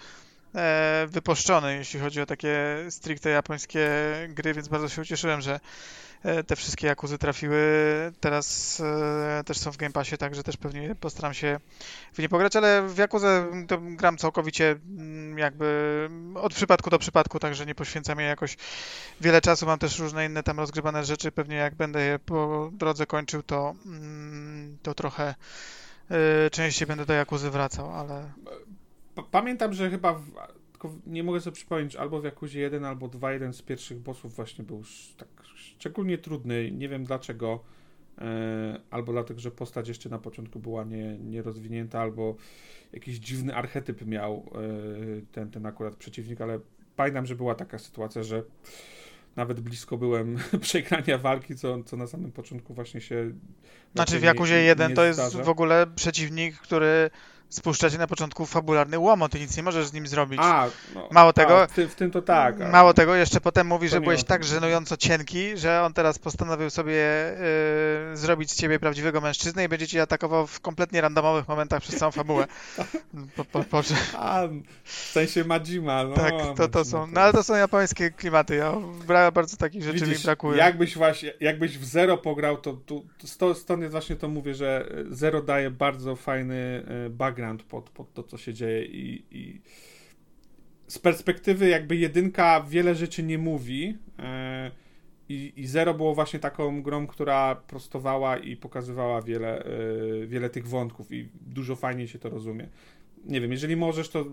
wypuszczony, 1.08 1.76
jeśli 1.76 2.00
chodzi 2.00 2.20
o 2.20 2.26
takie 2.26 2.76
stricte 2.90 3.30
japońskie 3.30 3.88
gry, 4.28 4.54
więc 4.54 4.68
bardzo 4.68 4.88
się 4.88 5.02
ucieszyłem, 5.02 5.40
że 5.40 5.60
e, 6.22 6.44
te 6.44 6.56
wszystkie 6.56 6.86
Jakuzy 6.86 7.18
trafiły. 7.18 7.58
Teraz 8.20 8.80
e, 8.80 9.44
też 9.44 9.58
są 9.58 9.72
w 9.72 9.76
Game 9.76 9.92
Passie, 9.92 10.18
także 10.18 10.42
też 10.42 10.56
pewnie 10.56 10.94
postaram 10.94 11.34
się 11.34 11.60
w 12.12 12.18
nie 12.18 12.28
pograć, 12.28 12.56
ale 12.56 12.88
w 12.88 12.98
Jakuzę 12.98 13.46
to 13.68 13.78
gram 13.80 14.16
całkowicie 14.16 14.76
mm, 14.98 15.38
jakby 15.38 16.10
od 16.34 16.54
przypadku 16.54 16.90
do 16.90 16.98
przypadku, 16.98 17.38
także 17.38 17.66
nie 17.66 17.74
poświęcam 17.74 18.18
jej 18.18 18.28
jakoś 18.28 18.56
wiele 19.20 19.40
czasu. 19.40 19.66
Mam 19.66 19.78
też 19.78 19.98
różne 19.98 20.26
inne 20.26 20.42
tam 20.42 20.58
rozgrywane 20.58 21.04
rzeczy. 21.04 21.32
Pewnie 21.32 21.56
jak 21.56 21.74
będę 21.74 22.04
je 22.04 22.18
po 22.18 22.70
drodze 22.72 23.06
kończył, 23.06 23.42
to, 23.42 23.74
mm, 23.86 24.78
to 24.82 24.94
trochę 24.94 25.34
częściej 26.52 26.86
będę 26.86 27.06
do 27.06 27.12
Jakuzy 27.12 27.50
wracał, 27.50 27.92
ale 27.92 28.32
Pamiętam, 29.22 29.72
że 29.72 29.90
chyba, 29.90 30.14
w, 30.14 30.32
nie 31.06 31.22
mogę 31.22 31.40
sobie 31.40 31.54
przypomnieć, 31.54 31.96
albo 31.96 32.20
w 32.20 32.24
Jakuzie 32.24 32.60
1 32.60 32.84
albo 32.84 33.08
2, 33.08 33.32
jeden 33.32 33.52
z 33.52 33.62
pierwszych 33.62 33.98
bossów 33.98 34.36
właśnie 34.36 34.64
był 34.64 34.82
tak 35.16 35.28
szczególnie 35.54 36.18
trudny, 36.18 36.70
nie 36.70 36.88
wiem 36.88 37.04
dlaczego, 37.04 37.60
e, 38.18 38.80
albo 38.90 39.12
dlatego, 39.12 39.40
że 39.40 39.50
postać 39.50 39.88
jeszcze 39.88 40.08
na 40.08 40.18
początku 40.18 40.58
była 40.58 40.84
nie, 40.84 41.18
nierozwinięta, 41.18 42.00
albo 42.00 42.36
jakiś 42.92 43.18
dziwny 43.18 43.54
archetyp 43.54 44.06
miał 44.06 44.36
e, 44.36 45.32
ten, 45.32 45.50
ten 45.50 45.66
akurat 45.66 45.96
przeciwnik, 45.96 46.40
ale 46.40 46.60
pamiętam, 46.96 47.26
że 47.26 47.36
była 47.36 47.54
taka 47.54 47.78
sytuacja, 47.78 48.22
że 48.22 48.42
nawet 49.36 49.60
blisko 49.60 49.96
byłem 49.96 50.38
przegrania 50.60 51.18
walki, 51.18 51.56
co, 51.56 51.82
co 51.82 51.96
na 51.96 52.06
samym 52.06 52.32
początku 52.32 52.74
właśnie 52.74 53.00
się... 53.00 53.32
Znaczy 53.94 54.18
w 54.18 54.22
Jakuzie 54.22 54.54
nie- 54.54 54.62
1 54.62 54.88
nie 54.90 54.96
to 54.96 55.04
jest 55.04 55.18
zdarza. 55.18 55.44
w 55.44 55.48
ogóle 55.48 55.86
przeciwnik, 55.96 56.56
który 56.56 57.10
spuszcza 57.50 57.90
cię 57.90 57.98
na 57.98 58.06
początku 58.06 58.46
fabularny 58.46 58.98
łomot 58.98 59.34
i 59.34 59.40
nic 59.40 59.56
nie 59.56 59.62
możesz 59.62 59.86
z 59.86 59.92
nim 59.92 60.06
zrobić. 60.06 60.40
A, 60.42 60.66
no, 60.94 61.08
Mało 61.10 61.32
tego- 61.32 61.62
A, 61.62 61.66
w, 61.66 61.72
tym, 61.72 61.88
w 61.88 61.94
tym 61.94 62.10
to 62.10 62.22
tak. 62.22 62.58
Mało 62.72 62.94
tego, 62.94 63.14
jeszcze 63.14 63.40
potem 63.40 63.66
mówi, 63.66 63.88
że 63.88 64.00
byłeś 64.00 64.24
tak 64.24 64.44
żenująco 64.44 64.96
cienki, 64.96 65.56
że 65.56 65.82
on 65.82 65.92
teraz 65.92 66.18
postanowił 66.18 66.70
sobie 66.70 67.32
y, 68.12 68.16
zrobić 68.16 68.50
z 68.50 68.56
ciebie 68.56 68.78
prawdziwego 68.78 69.20
mężczyznę 69.20 69.64
i 69.64 69.68
będzie 69.68 69.86
cię 69.86 70.02
atakował 70.02 70.46
w 70.46 70.60
kompletnie 70.60 71.00
randomowych 71.00 71.48
momentach 71.48 71.82
przez 71.82 71.96
całą 71.96 72.12
fabułę. 72.12 72.46
Po, 73.36 73.44
po, 73.44 73.64
po, 73.64 73.82
A, 74.16 74.42
w 74.84 74.92
sensie 74.92 75.44
Majima, 75.44 76.04
no. 76.04 76.14
tak, 76.14 76.34
to, 76.56 76.68
to 76.68 76.84
są. 76.84 77.06
No 77.06 77.20
ale 77.20 77.32
to 77.32 77.42
są 77.42 77.54
japońskie 77.54 78.10
klimaty. 78.10 78.54
Ja 78.56 78.72
bardzo 79.32 79.56
takich 79.56 79.82
rzeczy 79.82 80.00
mi 80.00 80.06
Widzisz, 80.06 80.24
brakuje. 80.24 80.58
jakbyś 80.58 80.96
właśnie, 80.96 81.32
jakbyś 81.40 81.78
w 81.78 81.84
Zero 81.84 82.18
pograł, 82.18 82.56
to 82.56 82.72
tu, 82.72 83.06
stąd 83.54 83.80
jest 83.80 83.92
właśnie 83.92 84.16
to 84.16 84.28
mówię, 84.28 84.54
że 84.54 84.88
Zero 85.10 85.42
daje 85.42 85.70
bardzo 85.70 86.16
fajny 86.16 86.84
e, 87.06 87.10
background 87.38 87.62
pod, 87.62 87.90
pod 87.90 88.12
to, 88.12 88.22
co 88.22 88.38
się 88.38 88.54
dzieje 88.54 88.84
i, 88.84 89.24
i 89.30 89.60
z 90.88 90.98
perspektywy 90.98 91.68
jakby 91.68 91.96
jedynka 91.96 92.60
wiele 92.60 92.94
rzeczy 92.94 93.22
nie 93.22 93.38
mówi 93.38 93.98
e, 94.18 94.70
i, 95.28 95.52
i 95.56 95.66
Zero 95.66 95.94
było 95.94 96.14
właśnie 96.14 96.38
taką 96.38 96.82
grą, 96.82 97.06
która 97.06 97.54
prostowała 97.54 98.36
i 98.36 98.56
pokazywała 98.56 99.22
wiele, 99.22 99.64
e, 99.64 100.26
wiele 100.26 100.50
tych 100.50 100.68
wątków 100.68 101.12
i 101.12 101.28
dużo 101.40 101.76
fajniej 101.76 102.08
się 102.08 102.18
to 102.18 102.30
rozumie. 102.30 102.68
Nie 103.24 103.40
wiem, 103.40 103.52
jeżeli 103.52 103.76
możesz, 103.76 104.08
to 104.08 104.24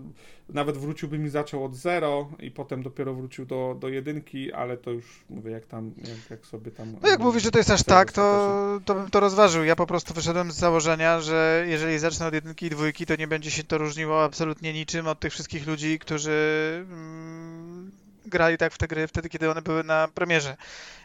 nawet 0.48 0.76
wróciłbym 0.76 1.26
i 1.26 1.28
zaczął 1.28 1.64
od 1.64 1.74
zero 1.74 2.28
i 2.40 2.50
potem 2.50 2.82
dopiero 2.82 3.14
wrócił 3.14 3.46
do, 3.46 3.76
do 3.80 3.88
jedynki, 3.88 4.52
ale 4.52 4.76
to 4.76 4.90
już 4.90 5.24
mówię, 5.30 5.50
jak 5.50 5.66
tam, 5.66 5.92
jak, 5.98 6.30
jak 6.30 6.46
sobie 6.46 6.70
tam... 6.70 6.96
No 7.02 7.08
jak 7.08 7.20
mówisz, 7.20 7.42
że 7.42 7.50
to 7.50 7.58
jest 7.58 7.70
aż 7.70 7.82
tak, 7.82 8.12
to, 8.12 8.80
to 8.84 8.94
bym 8.94 9.10
to 9.10 9.20
rozważył. 9.20 9.64
Ja 9.64 9.76
po 9.76 9.86
prostu 9.86 10.14
wyszedłem 10.14 10.52
z 10.52 10.56
założenia, 10.56 11.20
że 11.20 11.64
jeżeli 11.68 11.98
zacznę 11.98 12.26
od 12.26 12.34
jedynki 12.34 12.66
i 12.66 12.70
dwójki, 12.70 13.06
to 13.06 13.16
nie 13.16 13.28
będzie 13.28 13.50
się 13.50 13.64
to 13.64 13.78
różniło 13.78 14.24
absolutnie 14.24 14.72
niczym 14.72 15.06
od 15.06 15.20
tych 15.20 15.32
wszystkich 15.32 15.66
ludzi, 15.66 15.98
którzy 15.98 16.86
mm, 16.90 17.92
grali 18.26 18.58
tak 18.58 18.72
w 18.72 18.78
te 18.78 18.88
gry 18.88 19.06
wtedy, 19.06 19.28
kiedy 19.28 19.50
one 19.50 19.62
były 19.62 19.84
na 19.84 20.08
premierze. 20.14 20.56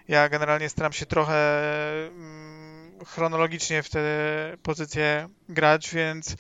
Ja 0.08 0.30
generalnie 0.30 0.70
staram 0.70 0.94
się 0.94 1.06
trochę 1.06 1.62
mm, 2.08 3.06
chronologicznie 3.06 3.84
w 3.84 3.90
te 3.90 4.02
pozycje 4.64 5.30
grać, 5.50 5.94
więc 5.94 6.36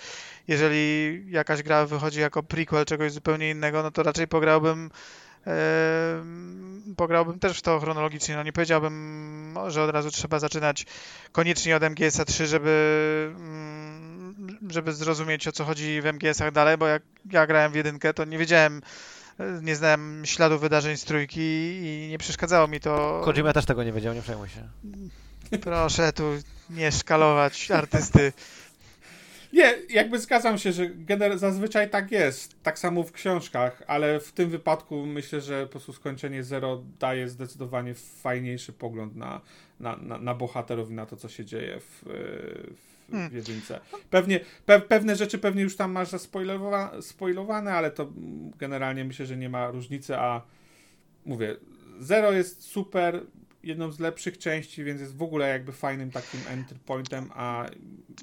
jeżeli 0.51 1.23
jakaś 1.31 1.63
gra 1.63 1.85
wychodzi 1.85 2.19
jako 2.19 2.43
prequel 2.43 2.85
czegoś 2.85 3.11
zupełnie 3.11 3.49
innego, 3.49 3.83
no 3.83 3.91
to 3.91 4.03
raczej 4.03 4.27
pograłbym 4.27 4.89
pograłbym 6.97 7.39
też 7.39 7.57
w 7.57 7.61
to 7.61 7.79
chronologicznie. 7.79 8.35
No 8.35 8.43
nie 8.43 8.53
powiedziałbym, 8.53 9.57
że 9.67 9.83
od 9.83 9.89
razu 9.89 10.11
trzeba 10.11 10.39
zaczynać 10.39 10.85
koniecznie 11.31 11.75
od 11.75 11.83
MGS-a 11.83 12.25
3, 12.25 12.47
żeby, 12.47 13.33
mm, 13.35 14.59
żeby 14.69 14.93
zrozumieć 14.93 15.47
o 15.47 15.51
co 15.51 15.65
chodzi 15.65 16.01
w 16.01 16.05
MGS-ach 16.05 16.51
dalej, 16.51 16.77
bo 16.77 16.87
jak 16.87 17.03
ja 17.31 17.47
grałem 17.47 17.71
w 17.71 17.75
jedynkę, 17.75 18.13
to 18.13 18.25
nie 18.25 18.37
wiedziałem, 18.37 18.81
e, 19.39 19.59
nie 19.61 19.75
znałem 19.75 20.21
śladu 20.25 20.59
wydarzeń 20.59 20.97
z 20.97 21.05
trójki 21.05 21.41
i 21.83 22.07
nie 22.09 22.17
przeszkadzało 22.17 22.67
mi 22.67 22.79
to. 22.79 23.21
Kojima 23.25 23.53
też 23.53 23.65
tego 23.65 23.83
nie 23.83 23.91
wiedział, 23.91 24.13
nie 24.13 24.21
przejmuj 24.21 24.49
się. 24.49 24.67
Proszę 25.61 26.13
tu 26.13 26.23
nie 26.69 26.91
szkalować 26.91 27.71
artysty. 27.71 28.33
Nie, 29.53 29.73
jakby 29.89 30.19
zgadzam 30.19 30.57
się, 30.57 30.71
że 30.71 30.89
gener- 30.89 31.37
zazwyczaj 31.37 31.89
tak 31.89 32.11
jest, 32.11 32.63
tak 32.63 32.79
samo 32.79 33.03
w 33.03 33.11
książkach, 33.11 33.83
ale 33.87 34.19
w 34.19 34.31
tym 34.31 34.49
wypadku 34.49 35.05
myślę, 35.05 35.41
że 35.41 35.65
po 35.65 35.71
prostu 35.71 35.93
skończenie 35.93 36.43
Zero 36.43 36.83
daje 36.99 37.29
zdecydowanie 37.29 37.93
fajniejszy 37.95 38.73
pogląd 38.73 39.15
na, 39.15 39.41
na, 39.79 39.95
na, 39.97 40.17
na 40.17 40.35
bohaterów 40.35 40.91
i 40.91 40.93
na 40.93 41.05
to, 41.05 41.17
co 41.17 41.29
się 41.29 41.45
dzieje 41.45 41.79
w, 41.79 42.01
w, 42.77 42.91
Hmm. 43.11 43.29
w 43.29 43.33
jedynce. 43.33 43.79
Pewnie, 44.09 44.39
pe, 44.65 44.79
pewne 44.81 45.15
rzeczy 45.15 45.37
pewnie 45.37 45.61
już 45.63 45.75
tam 45.75 45.91
masz 45.91 46.09
zaspoilowa- 46.09 47.01
spoilowane, 47.01 47.73
ale 47.73 47.91
to 47.91 48.07
generalnie 48.57 49.05
myślę, 49.05 49.25
że 49.25 49.37
nie 49.37 49.49
ma 49.49 49.71
różnicy, 49.71 50.17
a 50.17 50.41
mówię, 51.25 51.55
Zero 51.99 52.31
jest 52.31 52.61
super, 52.63 53.21
jedną 53.63 53.91
z 53.91 53.99
lepszych 53.99 54.37
części, 54.37 54.83
więc 54.83 55.01
jest 55.01 55.17
w 55.17 55.21
ogóle 55.21 55.49
jakby 55.49 55.71
fajnym 55.71 56.11
takim 56.11 56.39
entry 56.47 56.77
pointem, 56.85 57.29
a 57.35 57.65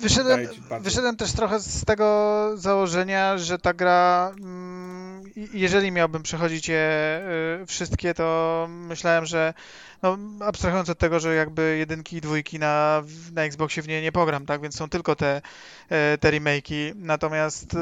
Wyszedłem, 0.00 0.40
wyszedłem 0.80 1.16
też 1.16 1.32
trochę 1.32 1.60
z 1.60 1.84
tego 1.84 2.50
założenia, 2.54 3.38
że 3.38 3.58
ta 3.58 3.74
gra, 3.74 4.32
mm, 4.40 5.22
jeżeli 5.54 5.92
miałbym 5.92 6.22
przechodzić 6.22 6.68
je 6.68 7.20
y, 7.62 7.66
wszystkie, 7.66 8.14
to 8.14 8.66
myślałem, 8.70 9.26
że 9.26 9.54
no, 10.02 10.18
abstrahując 10.40 10.88
od 10.90 10.98
tego, 10.98 11.20
że 11.20 11.34
jakby 11.34 11.76
jedynki 11.78 12.16
i 12.16 12.20
dwójki 12.20 12.58
na, 12.58 13.02
na 13.32 13.42
Xboxie 13.42 13.82
w 13.82 13.88
nie 13.88 14.02
nie 14.02 14.12
pogram, 14.12 14.46
tak, 14.46 14.60
więc 14.60 14.76
są 14.76 14.88
tylko 14.88 15.16
te, 15.16 15.42
e, 15.88 16.18
te 16.18 16.30
remake'i, 16.30 16.92
natomiast 16.96 17.76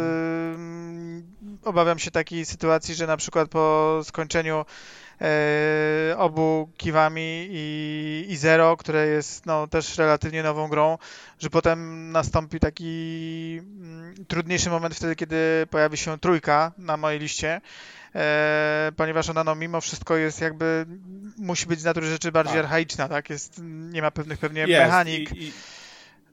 obawiam 1.65 1.99
się 1.99 2.11
takiej 2.11 2.45
sytuacji, 2.45 2.95
że 2.95 3.07
na 3.07 3.17
przykład 3.17 3.49
po 3.49 4.01
skończeniu 4.05 4.65
obu 6.17 6.69
Kiwami 6.77 7.49
i, 7.51 8.27
i 8.29 8.37
Zero, 8.37 8.77
które 8.77 9.07
jest 9.07 9.47
no, 9.47 9.67
też 9.67 9.99
relatywnie 9.99 10.43
nową 10.43 10.69
grą, 10.69 10.99
że 11.39 11.51
potem 11.51 12.12
nastąpi 12.12 12.61
taki 12.61 13.61
mm, 13.61 14.14
trudniejszy 14.29 14.71
moment 14.71 14.95
wtedy, 14.95 15.17
kiedy 15.17 15.67
pojawi 15.71 15.97
się 15.97 16.19
trójka 16.19 16.73
na 16.79 16.97
mojej 16.97 17.21
liście, 17.21 17.61
e, 18.14 18.93
ponieważ 18.97 19.31
ona 19.31 19.45
no, 19.45 19.55
mimo 19.55 19.81
wszystko 19.81 20.17
jest 20.17 20.41
jakby, 20.41 20.87
musi 21.39 21.67
być 21.67 21.81
z 21.81 21.85
natury 21.85 22.07
rzeczy 22.07 22.33
bardziej 22.33 22.55
tak. 22.55 22.64
archaiczna, 22.64 23.09
tak? 23.09 23.31
Jest, 23.31 23.61
nie 23.64 24.03
ma 24.03 24.11
pewnych 24.11 24.39
pewnie 24.39 24.61
jest, 24.61 24.85
mechanik. 24.85 25.33
I, 25.33 25.45
i 25.45 25.53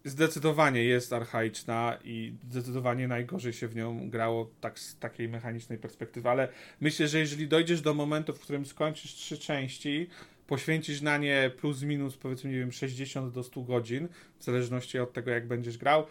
zdecydowanie 0.03 0.83
jest 0.83 1.13
archaiczna 1.13 1.97
i 2.03 2.33
zdecydowanie 2.49 3.07
najgorzej 3.07 3.53
się 3.53 3.67
w 3.67 3.75
nią 3.75 4.09
grało 4.09 4.51
tak 4.61 4.79
z 4.79 4.99
takiej 4.99 5.29
mechanicznej 5.29 5.77
perspektywy, 5.77 6.29
ale 6.29 6.47
myślę, 6.81 7.07
że 7.07 7.19
jeżeli 7.19 7.47
dojdziesz 7.47 7.81
do 7.81 7.93
momentu, 7.93 8.33
w 8.33 8.39
którym 8.39 8.65
skończysz 8.65 9.13
trzy 9.13 9.37
części, 9.37 10.07
poświęcisz 10.47 11.01
na 11.01 11.17
nie 11.17 11.51
plus 11.57 11.83
minus 11.83 12.17
powiedzmy, 12.17 12.51
nie 12.51 12.59
wiem, 12.59 12.71
60 12.71 13.33
do 13.33 13.43
100 13.43 13.61
godzin, 13.61 14.07
w 14.39 14.43
zależności 14.43 14.99
od 14.99 15.13
tego, 15.13 15.31
jak 15.31 15.47
będziesz 15.47 15.77
grał, 15.77 16.05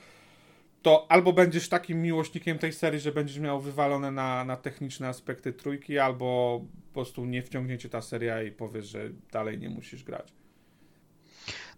to 0.82 1.07
albo 1.09 1.32
będziesz 1.32 1.68
takim 1.68 2.03
miłośnikiem 2.03 2.59
tej 2.59 2.72
serii, 2.72 3.01
że 3.01 3.12
będziesz 3.12 3.38
miał 3.38 3.61
wywalone 3.61 4.11
na, 4.11 4.45
na 4.45 4.57
techniczne 4.57 5.09
aspekty 5.09 5.53
trójki, 5.53 5.99
albo 5.99 6.61
po 6.88 6.95
prostu 6.95 7.24
nie 7.24 7.43
wciągnięcie 7.43 7.88
ta 7.88 8.03
seria 8.03 8.43
i 8.43 8.51
powiesz, 8.51 8.86
że 8.86 9.11
dalej 9.32 9.59
nie 9.59 9.68
musisz 9.68 10.05
grać. 10.05 10.32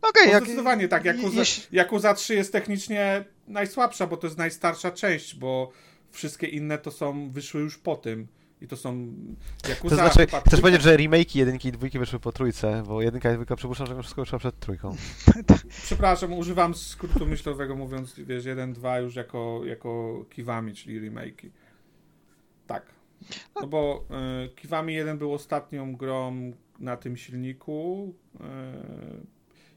Okay, 0.03 0.29
jak, 0.29 0.43
zdecydowanie 0.43 0.89
tak. 0.89 1.05
Yakuza, 1.05 1.41
jeśli... 1.41 1.79
Yakuza 1.79 2.15
3 2.15 2.35
jest 2.35 2.53
technicznie 2.53 3.25
najsłabsza, 3.49 4.07
bo 4.07 4.17
to 4.17 4.27
jest 4.27 4.39
najstarsza 4.39 4.91
część, 4.91 5.35
bo 5.35 5.71
wszystkie 6.11 6.47
inne 6.47 6.79
to 6.79 6.91
są, 6.91 7.31
wyszły 7.31 7.61
już 7.61 7.79
po 7.79 7.97
tym. 7.97 8.29
I 8.61 8.69
to 8.69 8.77
są 8.77 9.15
Yakuza... 9.69 9.97
To 9.97 10.03
znaczy, 10.03 10.27
chcesz 10.47 10.61
powiedzieć, 10.61 10.83
że 10.83 10.97
remake'i 10.97 11.39
jedynki 11.39 11.69
i 11.69 11.73
dwójki 11.73 11.99
wyszły 11.99 12.21
po 12.21 12.33
trójce, 12.33 12.83
bo 12.87 13.03
jedynka 13.03 13.31
i 13.31 13.35
dwójka 13.35 13.57
przypuszczam, 13.57 13.87
że 13.87 14.03
wszystko 14.03 14.23
wyszło 14.23 14.39
przed 14.39 14.59
trójką. 14.59 14.97
Przepraszam, 15.87 16.33
używam 16.33 16.75
skrótu 16.75 17.27
myślowego 17.27 17.77
mówiąc, 17.77 18.15
wiesz, 18.19 18.45
jeden, 18.45 18.73
dwa 18.73 18.99
już 18.99 19.17
jako, 19.17 19.61
jako 19.65 20.25
Kiwami, 20.31 20.75
czyli 20.75 21.11
remake'i. 21.11 21.51
Tak. 22.67 22.87
No 23.55 23.67
bo 23.67 24.05
y, 24.45 24.55
Kiwami 24.55 24.95
1 24.95 25.19
był 25.19 25.35
ostatnią 25.35 25.97
grą 25.97 26.53
na 26.79 26.97
tym 26.97 27.17
silniku. 27.17 28.15
Y, 28.35 28.41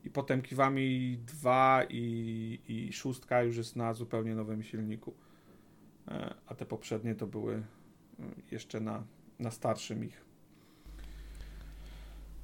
i 0.08 0.10
potem 0.10 0.42
Kiwami 0.42 1.18
2 1.26 1.84
i, 1.90 2.60
i 2.68 2.94
szóstka 2.94 3.42
już 3.42 3.58
jest 3.58 3.76
na 3.76 3.94
zupełnie 3.94 4.36
nowym 4.36 4.64
silniku. 4.64 5.14
E, 6.08 6.34
a 6.48 6.56
te 6.56 6.66
poprzednie 6.66 7.16
to 7.16 7.28
były 7.28 7.56
e, 7.56 7.64
jeszcze 8.52 8.80
na, 8.80 9.04
na 9.40 9.52
starszym 9.52 10.06
ich 10.06 10.26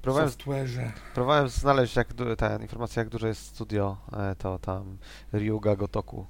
próbowałem, 0.02 0.30
software'ze. 0.30 0.92
Próbowałem 1.14 1.50
znaleźć 1.50 1.96
jak, 1.96 2.08
ta 2.38 2.58
informacja, 2.58 3.02
jak 3.02 3.10
duże 3.10 3.28
jest 3.28 3.46
studio, 3.46 3.98
e, 4.14 4.36
to 4.36 4.60
tam 4.60 4.98
Ryuga 5.32 5.76
Gotoku. 5.76 6.26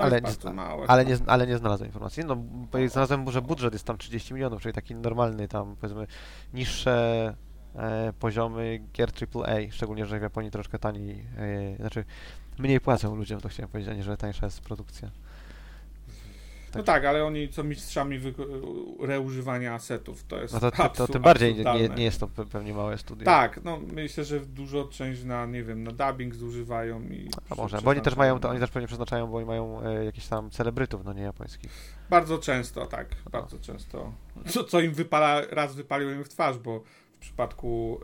ale, 0.00 0.20
nie, 0.20 0.52
małe, 0.52 0.86
ale, 0.86 1.04
nie, 1.04 1.16
ale 1.26 1.46
nie 1.46 1.58
znalazłem 1.58 1.88
informacji. 1.88 2.24
No, 2.24 2.36
bo 2.36 2.88
znalazłem, 2.88 3.30
że 3.30 3.42
budżet 3.42 3.72
jest 3.72 3.84
tam 3.84 3.98
30 3.98 4.34
milionów, 4.34 4.62
czyli 4.62 4.74
taki 4.74 4.94
normalny 4.94 5.48
tam, 5.48 5.76
powiedzmy, 5.76 6.06
niższe 6.54 7.34
poziomy 8.18 8.80
gier 8.92 9.10
AAA, 9.10 9.70
szczególnie, 9.70 10.06
że 10.06 10.18
w 10.18 10.22
Japonii 10.22 10.50
troszkę 10.50 10.78
taniej, 10.78 11.24
e, 11.38 11.76
znaczy 11.76 12.04
mniej 12.58 12.80
płacą 12.80 13.16
ludziom, 13.16 13.40
to 13.40 13.48
chciałem 13.48 13.70
powiedzieć, 13.70 13.92
a 13.92 13.96
nie, 13.96 14.02
że 14.02 14.16
tańsza 14.16 14.46
jest 14.46 14.60
produkcja. 14.60 15.10
Tak. 16.68 16.76
No 16.76 16.82
tak, 16.82 17.04
ale 17.04 17.24
oni 17.24 17.52
są 17.52 17.64
mistrzami 17.64 18.20
reużywania 19.00 19.74
asetów, 19.74 20.24
to 20.24 20.40
jest 20.40 20.54
No 20.54 20.60
to, 20.60 20.70
to, 20.70 20.88
to 20.88 21.08
tym 21.08 21.22
bardziej 21.22 21.54
nie, 21.54 21.88
nie, 21.88 22.04
jest 22.04 22.20
to 22.20 22.28
pewnie 22.28 22.74
małe 22.74 22.98
studio. 22.98 23.24
Tak, 23.24 23.64
no 23.64 23.80
myślę, 23.92 24.24
że 24.24 24.40
dużo 24.40 24.84
część 24.84 25.24
na, 25.24 25.46
nie 25.46 25.62
wiem, 25.62 25.84
na 25.84 25.92
dubbing 25.92 26.34
zużywają 26.34 27.02
i... 27.02 27.28
A 27.50 27.54
może, 27.54 27.80
bo 27.82 27.90
oni 27.90 28.00
też 28.00 28.16
mają, 28.16 28.40
to 28.40 28.48
oni 28.48 28.60
też 28.60 28.70
pewnie 28.70 28.86
przeznaczają, 28.86 29.26
bo 29.26 29.36
oni 29.36 29.46
mają 29.46 29.82
e, 29.82 30.04
jakieś 30.04 30.26
tam 30.26 30.50
celebrytów, 30.50 31.04
no 31.04 31.12
nie 31.12 31.22
japońskich. 31.22 31.70
Bardzo 32.10 32.38
często, 32.38 32.86
tak, 32.86 33.08
bardzo 33.32 33.56
no. 33.56 33.62
często. 33.62 34.12
Co, 34.46 34.64
co 34.64 34.80
im 34.80 34.92
wypala, 34.92 35.40
raz 35.50 35.74
wypaliło 35.74 36.12
im 36.12 36.24
w 36.24 36.28
twarz, 36.28 36.58
bo 36.58 36.82
w 37.18 37.20
przypadku 37.20 38.00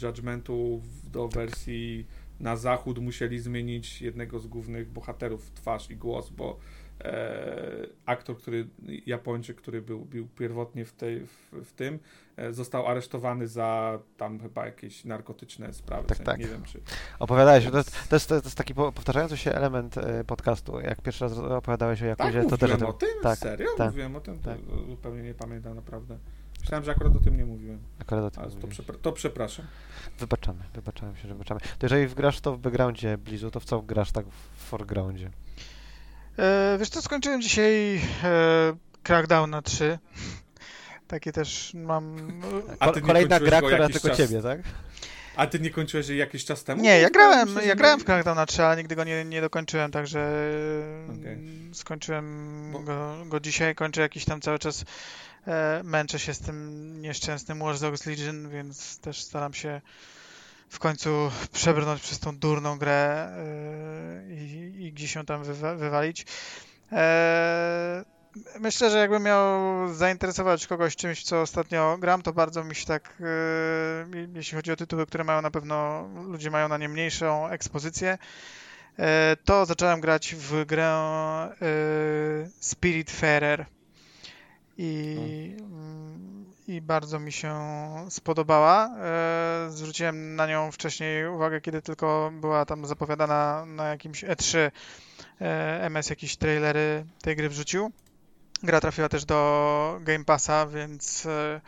y, 0.00 0.06
Judgmentu 0.06 0.82
do 1.12 1.28
wersji 1.28 2.06
na 2.40 2.56
zachód 2.56 2.98
musieli 2.98 3.40
zmienić 3.40 4.02
jednego 4.02 4.38
z 4.38 4.46
głównych 4.46 4.92
bohaterów 4.92 5.50
twarz 5.50 5.90
i 5.90 5.96
głos, 5.96 6.30
bo 6.30 6.58
e, 7.04 7.86
aktor, 8.06 8.36
który, 8.36 8.68
Japończyk, 9.06 9.56
który 9.56 9.82
był, 9.82 10.04
był 10.04 10.26
pierwotnie 10.26 10.84
w, 10.84 10.92
tej, 10.92 11.26
w, 11.26 11.64
w 11.64 11.72
tym, 11.72 11.98
e, 12.36 12.52
został 12.52 12.86
aresztowany 12.86 13.48
za 13.48 13.98
tam 14.16 14.40
chyba 14.40 14.66
jakieś 14.66 15.04
narkotyczne 15.04 15.72
sprawy. 15.72 16.08
Tak, 16.08 16.18
tak. 16.18 16.38
Nie 16.38 16.46
wiem, 16.46 16.62
czy... 16.62 16.80
Opowiadałeś, 17.18 17.64
to, 17.64 17.70
to, 18.08 18.16
jest, 18.16 18.28
to 18.28 18.34
jest 18.34 18.54
taki 18.54 18.74
powtarzający 18.74 19.36
się 19.36 19.52
element 19.52 19.98
e, 19.98 20.24
podcastu. 20.24 20.80
Jak 20.80 21.02
pierwszy 21.02 21.24
raz 21.24 21.38
opowiadałeś 21.38 22.02
o 22.02 22.06
Jakuzie, 22.06 22.40
tak, 22.40 22.50
to 22.50 22.58
też 22.58 22.70
o 22.70 22.76
tym... 22.76 22.86
o 22.86 22.92
tym? 22.92 23.08
Tak, 23.22 23.38
Serio? 23.38 23.68
Tak. 23.76 23.86
Mówiłem 23.86 24.16
o 24.16 24.20
tym? 24.20 24.38
Tak. 24.38 24.58
Zupełnie 24.88 25.22
nie 25.22 25.34
pamiętam 25.34 25.74
naprawdę. 25.74 26.18
Myślałem, 26.68 26.84
że 26.84 26.90
akurat 26.90 27.16
o 27.16 27.20
tym 27.20 27.36
nie 27.36 27.44
mówiłem. 27.44 27.78
Akurat 28.00 28.24
o 28.24 28.30
tym 28.30 28.42
Ale 28.42 28.52
to, 28.52 28.66
przepra 28.66 28.94
to, 29.02 29.12
przepraszam. 29.12 29.66
Wybaczamy, 30.18 30.58
wybaczamy 30.74 31.16
się, 31.16 31.22
że 31.22 31.28
wybaczamy. 31.28 31.60
To 31.60 31.86
jeżeli 31.86 32.14
grasz 32.14 32.40
to 32.40 32.52
w 32.52 32.58
backgroundzie 32.58 33.18
Blizu, 33.18 33.50
to 33.50 33.60
w 33.60 33.64
co 33.64 33.82
grasz 33.82 34.12
tak 34.12 34.26
w 34.26 34.64
foregroundzie? 34.64 35.30
E, 36.38 36.76
wiesz 36.78 36.88
co, 36.88 37.02
skończyłem 37.02 37.42
dzisiaj 37.42 38.00
e, 38.24 38.76
Crackdown 39.02 39.50
na 39.50 39.62
3. 39.62 39.98
Takie 41.06 41.32
też 41.32 41.74
mam... 41.74 42.16
A 42.78 42.92
ty 42.92 43.00
Kolejna 43.00 43.40
gra, 43.40 43.62
która 43.62 43.88
tylko 43.88 44.08
czas... 44.08 44.18
ciebie, 44.18 44.42
tak? 44.42 44.60
A 45.36 45.46
ty 45.46 45.60
nie 45.60 45.70
kończyłeś 45.70 46.08
jej 46.08 46.18
jakiś 46.18 46.44
czas 46.44 46.64
temu? 46.64 46.82
Nie, 46.82 47.00
ja 47.00 47.10
grałem, 47.10 47.48
ja 47.66 47.74
grałem 47.74 48.00
w 48.00 48.04
Crackdown 48.04 48.36
na 48.36 48.46
3, 48.46 48.64
ale 48.64 48.76
nigdy 48.76 48.96
go 48.96 49.04
nie, 49.04 49.24
nie 49.24 49.40
dokończyłem, 49.40 49.90
także 49.90 50.32
okay. 51.18 51.38
skończyłem 51.72 52.68
Bo... 52.72 52.78
go, 52.78 53.16
go 53.26 53.40
dzisiaj, 53.40 53.74
kończę 53.74 54.00
jakiś 54.00 54.24
tam 54.24 54.40
cały 54.40 54.58
czas 54.58 54.84
męczę 55.84 56.18
się 56.18 56.34
z 56.34 56.40
tym 56.40 57.00
nieszczęsnym 57.02 57.62
Watch 57.62 58.06
Legion, 58.06 58.50
więc 58.50 58.98
też 58.98 59.22
staram 59.22 59.54
się 59.54 59.80
w 60.68 60.78
końcu 60.78 61.30
przebrnąć 61.52 62.02
przez 62.02 62.18
tą 62.18 62.36
durną 62.36 62.78
grę 62.78 63.28
e, 63.36 64.34
i, 64.34 64.74
i 64.86 64.92
gdzieś 64.92 65.14
ją 65.14 65.24
tam 65.24 65.44
wywa 65.44 65.74
wywalić. 65.74 66.26
E, 66.92 68.04
myślę, 68.60 68.90
że 68.90 68.98
jakbym 68.98 69.22
miał 69.22 69.48
zainteresować 69.94 70.66
kogoś 70.66 70.96
czymś, 70.96 71.24
co 71.24 71.40
ostatnio 71.40 71.98
gram, 71.98 72.22
to 72.22 72.32
bardzo 72.32 72.64
mi 72.64 72.74
się 72.74 72.86
tak, 72.86 73.22
jeśli 74.34 74.56
chodzi 74.56 74.72
o 74.72 74.76
tytuły, 74.76 75.06
które 75.06 75.24
mają 75.24 75.42
na 75.42 75.50
pewno, 75.50 76.08
ludzie 76.26 76.50
mają 76.50 76.68
na 76.68 76.78
nie 76.78 76.88
mniejszą 76.88 77.48
ekspozycję, 77.48 78.18
to 79.44 79.66
zacząłem 79.66 80.00
grać 80.00 80.34
w 80.34 80.64
grę 80.64 80.94
Spiritfarer 82.60 83.66
i, 84.78 85.56
mm, 85.60 86.44
i 86.68 86.80
bardzo 86.80 87.18
mi 87.18 87.32
się 87.32 87.54
spodobała. 88.10 88.90
E, 88.98 89.70
zwróciłem 89.70 90.36
na 90.36 90.46
nią 90.46 90.72
wcześniej 90.72 91.28
uwagę, 91.28 91.60
kiedy 91.60 91.82
tylko 91.82 92.30
była 92.40 92.64
tam 92.64 92.86
zapowiadana 92.86 93.66
na 93.66 93.84
jakimś 93.84 94.24
E3 94.24 94.58
e, 95.40 95.82
MS 95.82 96.10
jakieś 96.10 96.36
trailery 96.36 97.04
tej 97.22 97.36
gry 97.36 97.48
wrzucił. 97.48 97.90
Gra 98.62 98.80
trafiła 98.80 99.08
też 99.08 99.24
do 99.24 99.98
Game 100.00 100.24
Passa, 100.24 100.66
więc 100.66 101.26
e, 101.26 101.60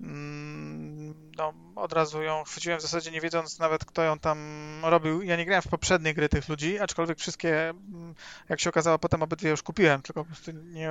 mm, 0.00 1.14
no, 1.36 1.54
od 1.76 1.92
razu 1.92 2.22
ją 2.22 2.44
chwyciłem 2.44 2.78
w 2.78 2.82
zasadzie 2.82 3.10
nie 3.10 3.20
wiedząc 3.20 3.58
nawet 3.58 3.84
kto 3.84 4.02
ją 4.02 4.18
tam 4.18 4.38
robił. 4.82 5.22
Ja 5.22 5.36
nie 5.36 5.44
grałem 5.44 5.62
w 5.62 5.68
poprzednie 5.68 6.14
gry 6.14 6.28
tych 6.28 6.48
ludzi, 6.48 6.78
aczkolwiek 6.78 7.18
wszystkie, 7.18 7.68
mm, 7.68 8.14
jak 8.48 8.60
się 8.60 8.70
okazało, 8.70 8.98
potem 8.98 9.22
obydwie 9.22 9.50
już 9.50 9.62
kupiłem, 9.62 10.02
tylko 10.02 10.24
po 10.24 10.26
prostu 10.26 10.50
nie 10.52 10.90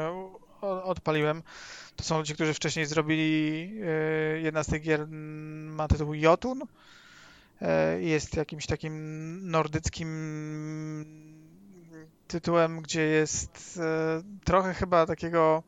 odpaliłem. 0.62 1.44
To 1.96 2.04
są 2.04 2.18
ludzie, 2.18 2.34
którzy 2.34 2.54
wcześniej 2.54 2.86
zrobili, 2.86 3.72
e, 3.84 4.40
jedna 4.40 4.64
z 4.64 4.68
tych 4.68 4.82
gier 4.82 5.08
ma 5.08 5.88
tytuł 5.88 6.14
Jotun. 6.14 6.62
E, 7.62 8.02
jest 8.02 8.36
jakimś 8.36 8.66
takim 8.66 9.52
nordyckim 9.52 10.08
tytułem, 12.28 12.82
gdzie 12.82 13.02
jest 13.02 13.80
e, 13.84 14.22
trochę 14.44 14.74
chyba 14.74 15.06
takiego 15.06 15.64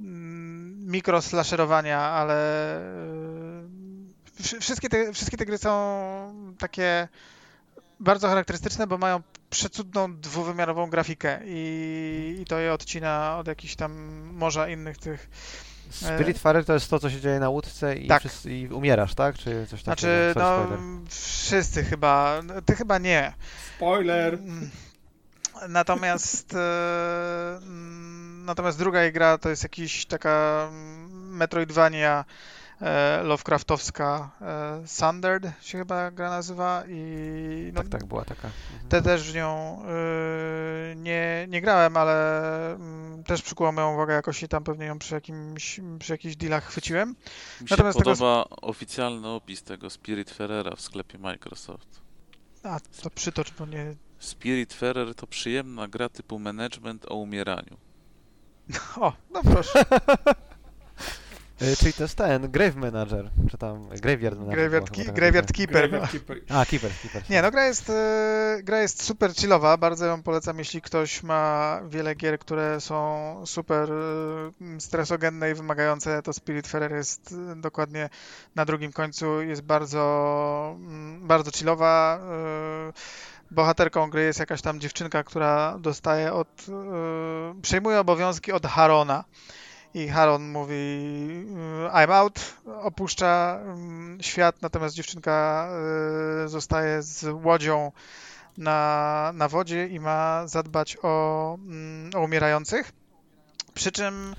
mm, 0.00 0.90
mikroslasherowania, 0.90 2.00
ale 2.00 2.36
wszystkie 4.60 4.88
te, 4.88 5.12
wszystkie 5.12 5.36
te 5.36 5.46
gry 5.46 5.58
są 5.58 6.54
takie 6.58 7.08
bardzo 8.00 8.28
charakterystyczne, 8.28 8.86
bo 8.86 8.98
mają 8.98 9.22
przecudną 9.50 10.16
dwuwymiarową 10.16 10.90
grafikę 10.90 11.40
i, 11.44 12.38
i 12.40 12.44
to 12.44 12.58
je 12.58 12.72
odcina 12.72 13.36
od 13.38 13.46
jakichś 13.46 13.76
tam 13.76 13.92
morza 14.32 14.68
innych 14.68 14.98
tych 14.98 15.30
e, 16.02 16.14
Spiritfarer 16.14 16.64
to 16.64 16.74
jest 16.74 16.90
to, 16.90 16.98
co 16.98 17.10
się 17.10 17.20
dzieje 17.20 17.40
na 17.40 17.48
łódce 17.48 17.96
i, 17.96 18.08
tak. 18.08 18.20
wszyscy, 18.20 18.52
i 18.52 18.68
umierasz, 18.68 19.14
tak? 19.14 19.38
Czy 19.38 19.66
coś 19.66 19.82
takiego? 19.82 20.32
Znaczy, 20.32 20.34
no, 20.36 20.66
wszyscy 21.08 21.84
chyba. 21.84 22.42
Ty 22.66 22.76
chyba 22.76 22.98
nie. 22.98 23.32
Spoiler! 23.76 24.34
Mm. 24.34 24.70
Natomiast 25.68 26.54
e, 26.54 27.60
natomiast 28.44 28.78
druga 28.78 29.10
gra 29.10 29.38
to 29.38 29.48
jest 29.48 29.62
jakiś 29.62 30.06
taka 30.06 30.68
Metroidvania 31.12 32.24
e, 32.28 32.55
Lovecraftowska 33.22 34.30
e, 34.40 34.82
Sundered 34.86 35.44
się 35.62 35.78
chyba 35.78 36.10
gra 36.10 36.30
nazywa 36.30 36.82
i 36.88 37.70
no, 37.74 37.80
tak, 37.80 37.88
tak, 37.88 38.04
była 38.04 38.24
taka. 38.24 38.48
Mhm. 38.48 38.88
Te 38.88 39.02
też 39.02 39.32
w 39.32 39.34
nią 39.34 39.82
e, 39.82 40.96
nie, 40.96 41.46
nie 41.48 41.60
grałem, 41.60 41.96
ale 41.96 42.72
m, 42.74 43.22
też 43.26 43.42
przykuło 43.42 43.72
moją 43.72 43.94
uwagę 43.94 44.14
jakoś 44.14 44.42
i 44.42 44.48
tam 44.48 44.64
pewnie 44.64 44.86
ją 44.86 44.98
przy, 44.98 45.14
jakimś, 45.14 45.80
przy 45.98 46.12
jakichś 46.12 46.36
dealach 46.36 46.64
chwyciłem. 46.64 47.08
Mi 47.60 47.68
się 47.68 47.72
Natomiast 47.72 47.98
podoba 47.98 48.44
tego... 48.44 48.56
oficjalny 48.60 49.28
opis 49.28 49.62
tego 49.62 49.90
Spirit 49.90 50.30
Ferrera 50.30 50.76
w 50.76 50.80
sklepie 50.80 51.18
Microsoft. 51.18 52.00
A, 52.62 52.80
to 53.02 53.10
przytocz, 53.10 53.52
bo 53.58 53.66
nie... 53.66 53.94
Spiritfarer 54.18 55.14
to 55.14 55.26
przyjemna 55.26 55.88
gra 55.88 56.08
typu 56.08 56.38
management 56.38 57.06
o 57.08 57.14
umieraniu. 57.14 57.76
O, 59.00 59.12
no 59.30 59.42
proszę. 59.42 59.84
E, 61.60 61.76
czyli 61.76 61.92
to 61.92 62.02
jest 62.02 62.14
ten, 62.14 62.50
Grave 62.50 62.76
Manager, 62.76 63.30
czy 63.50 63.58
tam 63.58 63.88
Graveyard 63.88 64.38
Manager. 64.38 64.58
Graveyard, 64.58 64.90
ki 64.90 65.04
Graveyard 65.04 65.52
Keeper. 65.52 65.88
Graveyard 65.88 66.12
Keeper. 66.12 66.40
A, 66.48 66.66
Keeper, 66.66 66.90
Keeper. 67.02 67.22
Nie, 67.30 67.42
no 67.42 67.50
gra 67.50 67.66
jest, 67.66 67.90
e, 67.90 68.58
gra 68.62 68.80
jest 68.80 69.02
super 69.02 69.34
chillowa, 69.34 69.76
bardzo 69.76 70.06
ją 70.06 70.22
polecam, 70.22 70.58
jeśli 70.58 70.82
ktoś 70.82 71.22
ma 71.22 71.80
wiele 71.88 72.14
gier, 72.14 72.38
które 72.38 72.80
są 72.80 73.42
super 73.46 73.92
e, 73.92 74.80
stresogenne 74.80 75.50
i 75.50 75.54
wymagające, 75.54 76.22
to 76.22 76.32
Spiritfarer 76.32 76.92
jest 76.92 77.34
dokładnie 77.56 78.08
na 78.54 78.64
drugim 78.64 78.92
końcu, 78.92 79.42
jest 79.42 79.62
bardzo, 79.62 80.76
mm, 80.78 81.26
bardzo 81.26 81.50
chillowa. 81.50 82.20
Bohaterką 83.50 84.10
gry 84.10 84.22
jest 84.22 84.38
jakaś 84.40 84.62
tam 84.62 84.80
dziewczynka, 84.80 85.24
która 85.24 85.78
dostaje 85.78 86.32
od, 86.32 86.66
przejmuje 87.62 88.00
obowiązki 88.00 88.52
od 88.52 88.66
Harona 88.66 89.24
i 89.96 90.08
Haron 90.08 90.48
mówi 90.48 90.74
mm, 91.48 91.90
I'm 91.90 92.12
out, 92.12 92.54
opuszcza 92.82 93.60
mm, 93.62 94.18
świat, 94.20 94.62
natomiast 94.62 94.94
dziewczynka 94.94 95.68
y, 96.44 96.48
zostaje 96.48 97.02
z 97.02 97.24
łodzią 97.44 97.92
na, 98.58 99.30
na 99.34 99.48
wodzie 99.48 99.86
i 99.86 100.00
ma 100.00 100.46
zadbać 100.46 100.96
o, 101.02 101.54
mm, 101.54 102.10
o 102.14 102.20
umierających. 102.20 102.92
Przy 103.74 103.92
czym 103.92 104.34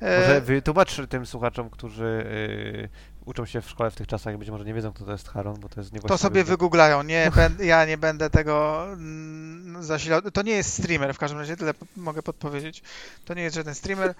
może 0.00 0.40
wytłumacz 0.40 1.00
tym 1.08 1.26
słuchaczom, 1.26 1.70
którzy 1.70 2.04
y, 2.04 2.88
uczą 3.30 3.46
się 3.46 3.60
w 3.60 3.70
szkole 3.70 3.90
w 3.90 3.94
tych 3.94 4.06
czasach 4.06 4.34
i 4.34 4.38
być 4.38 4.50
może 4.50 4.64
nie 4.64 4.74
wiedzą, 4.74 4.92
kto 4.92 5.04
to 5.04 5.12
jest 5.12 5.28
Haron, 5.28 5.60
bo 5.60 5.68
to 5.68 5.80
jest 5.80 5.92
niewłaściwe. 5.92 6.08
To 6.08 6.18
sobie 6.18 6.44
wygooglają, 6.44 7.02
nie, 7.02 7.30
ja 7.60 7.84
nie 7.84 7.98
będę 7.98 8.30
tego 8.30 8.86
mm, 8.92 9.82
zasilał. 9.82 10.22
To 10.22 10.42
nie 10.42 10.52
jest 10.52 10.72
streamer, 10.72 11.14
w 11.14 11.18
każdym 11.18 11.38
razie 11.38 11.56
tyle 11.56 11.74
mogę 11.96 12.22
podpowiedzieć. 12.22 12.82
To 13.24 13.34
nie 13.34 13.42
jest 13.42 13.56
żaden 13.56 13.74
streamer, 13.74 14.14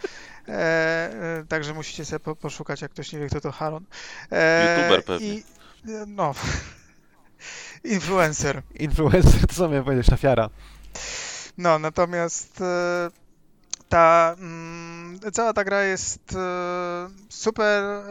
e, 0.48 0.52
e, 0.52 1.44
także 1.48 1.74
musicie 1.74 2.04
sobie 2.04 2.20
po, 2.20 2.36
poszukać, 2.36 2.82
jak 2.82 2.90
ktoś 2.90 3.12
nie 3.12 3.18
wie, 3.18 3.26
kto 3.26 3.40
to 3.40 3.52
Haron. 3.52 3.84
E, 4.32 4.76
YouTuber 4.76 5.04
pewnie. 5.04 5.28
I, 5.28 5.44
no, 6.06 6.34
influencer. 7.84 8.62
Influencer, 8.74 9.46
to 9.46 9.54
co 9.54 9.68
miałem 9.68 9.84
powiedzieć, 9.84 10.06
szafiara. 10.06 10.50
No, 11.58 11.78
natomiast 11.78 12.60
e, 12.60 13.10
ta 13.90 14.36
mm, 14.38 15.20
cała 15.32 15.52
ta 15.52 15.64
gra 15.64 15.82
jest 15.82 16.32
e, 16.32 17.10
super 17.28 17.84
e, 17.84 18.02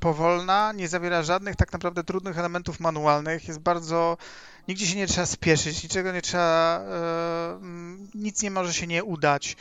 powolna, 0.00 0.72
nie 0.72 0.88
zawiera 0.88 1.22
żadnych 1.22 1.56
tak 1.56 1.72
naprawdę 1.72 2.04
trudnych 2.04 2.38
elementów 2.38 2.80
manualnych, 2.80 3.48
jest 3.48 3.60
bardzo 3.60 4.16
nigdzie 4.68 4.86
się 4.86 4.96
nie 4.96 5.06
trzeba 5.06 5.26
spieszyć, 5.26 5.82
niczego 5.82 6.12
nie 6.12 6.22
trzeba, 6.22 6.80
e, 6.80 7.56
mm, 7.56 8.08
nic 8.14 8.42
nie 8.42 8.50
może 8.50 8.74
się 8.74 8.86
nie 8.86 9.04
udać. 9.04 9.56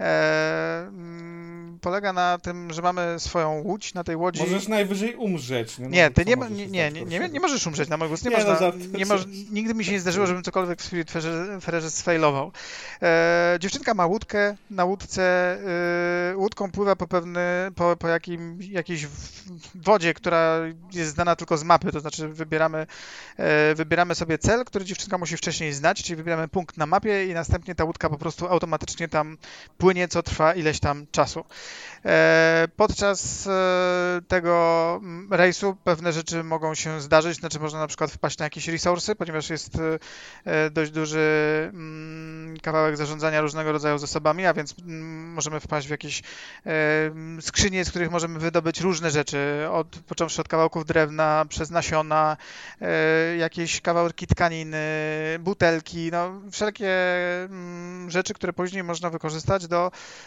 E, 0.00 0.86
mm, 0.88 1.78
polega 1.80 2.12
na 2.12 2.38
tym, 2.38 2.72
że 2.72 2.82
mamy 2.82 3.14
swoją 3.18 3.60
łódź, 3.60 3.94
na 3.94 4.04
tej 4.04 4.16
łodzi... 4.16 4.40
Możesz 4.40 4.68
najwyżej 4.68 5.14
umrzeć. 5.14 5.78
No, 5.78 5.88
nie, 5.88 6.10
ty 6.10 6.24
nie, 6.24 6.36
nie, 6.68 6.90
nie, 6.92 7.28
nie, 7.28 7.40
możesz 7.40 7.66
umrzeć 7.66 7.88
na 7.88 7.96
mój 7.96 8.08
głos. 8.08 8.24
Nie, 8.24 8.30
nie, 8.30 8.36
można, 8.36 8.60
no, 8.60 8.98
nie 8.98 9.06
moż, 9.06 9.26
nigdy 9.52 9.74
mi 9.74 9.84
się 9.84 9.92
nie 9.92 10.00
zdarzyło, 10.00 10.26
żebym 10.26 10.42
cokolwiek 10.42 10.82
w 10.82 10.84
Spiritfarerze 10.84 11.90
sfailował. 11.90 12.52
E, 13.02 13.56
dziewczynka 13.60 13.94
ma 13.94 14.06
łódkę, 14.06 14.56
na 14.70 14.84
łódce 14.84 15.22
e, 16.32 16.36
łódką 16.36 16.70
pływa 16.70 16.96
po 16.96 17.06
pewny, 17.06 17.40
po, 17.74 17.96
po 17.96 18.08
jakim, 18.08 18.58
jakiejś 18.62 19.06
wodzie, 19.74 20.14
która 20.14 20.60
jest 20.92 21.14
znana 21.14 21.36
tylko 21.36 21.56
z 21.56 21.64
mapy, 21.64 21.92
to 21.92 22.00
znaczy 22.00 22.28
wybieramy, 22.28 22.86
e, 23.36 23.74
wybieramy 23.74 24.14
sobie 24.14 24.38
cel, 24.38 24.64
który 24.64 24.84
dziewczynka 24.84 25.18
musi 25.18 25.36
wcześniej 25.36 25.72
znać, 25.72 26.02
czyli 26.02 26.16
wybieramy 26.16 26.48
punkt 26.48 26.76
na 26.76 26.86
mapie 26.86 27.26
i 27.26 27.34
następnie 27.34 27.74
ta 27.74 27.84
łódka 27.84 28.10
po 28.10 28.18
prostu 28.18 28.46
automatycznie 28.46 29.08
tam 29.08 29.38
pływa 29.78 29.85
płynie, 29.86 30.08
co 30.08 30.22
trwa 30.22 30.54
ileś 30.54 30.80
tam 30.80 31.06
czasu. 31.10 31.44
E, 32.04 32.68
podczas 32.76 33.46
e, 33.46 34.20
tego 34.28 35.00
mm, 35.02 35.32
rejsu 35.32 35.76
pewne 35.84 36.12
rzeczy 36.12 36.44
mogą 36.44 36.74
się 36.74 37.00
zdarzyć, 37.00 37.38
znaczy 37.38 37.60
można 37.60 37.78
na 37.78 37.86
przykład 37.86 38.10
wpaść 38.10 38.38
na 38.38 38.46
jakieś 38.46 38.68
resursy, 38.68 39.14
ponieważ 39.14 39.50
jest 39.50 39.78
e, 40.44 40.70
dość 40.70 40.90
duży 40.90 41.70
mm, 41.72 42.56
kawałek 42.62 42.96
zarządzania 42.96 43.40
różnego 43.40 43.72
rodzaju 43.72 43.98
zasobami, 43.98 44.46
a 44.46 44.54
więc 44.54 44.74
mm, 44.78 45.32
możemy 45.32 45.60
wpaść 45.60 45.86
w 45.86 45.90
jakieś 45.90 46.22
skrzynie, 47.40 47.84
z 47.84 47.90
których 47.90 48.10
możemy 48.10 48.38
wydobyć 48.38 48.80
różne 48.80 49.10
rzeczy, 49.10 49.66
od, 49.70 49.88
począwszy 49.88 50.40
od 50.40 50.48
kawałków 50.48 50.86
drewna, 50.86 51.44
przez 51.48 51.70
nasiona, 51.70 52.36
jakieś 53.38 53.80
kawałki 53.80 54.26
tkaniny, 54.26 54.78
butelki, 55.40 56.10
no 56.12 56.40
wszelkie 56.52 56.90
rzeczy, 58.08 58.34
które 58.34 58.52
później 58.52 58.84
można 58.84 59.10
wykorzystać 59.10 59.66
do 59.66 59.75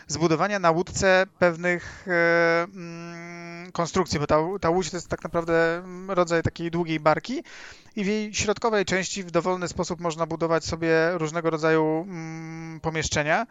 zbudowania 0.08 0.60
na 0.60 0.72
łódce 0.72 1.26
pewnych 1.39 1.60
pewnych 1.60 2.08
e, 2.08 2.64
mm, 2.64 3.72
konstrukcji, 3.72 4.20
bo 4.20 4.28
ta, 4.28 4.38
ta 4.62 4.70
łódź 4.70 4.89
to 4.89 4.97
jest 4.97 5.08
tak 5.08 5.24
naprawdę 5.24 5.84
rodzaj 6.08 6.43
takiej 6.43 6.72
długiej 6.72 7.00
barki 7.00 7.43
i 7.96 8.04
w 8.04 8.08
jej 8.08 8.34
środkowej 8.34 8.86
części 8.86 9.24
w 9.24 9.32
dowolny 9.32 9.68
sposób 9.68 10.00
można 10.00 10.26
budować 10.26 10.66
sobie 10.66 11.12
różnego 11.14 11.50
rodzaju 11.50 12.06
mm, 12.08 12.80
pomieszczenia. 12.80 13.48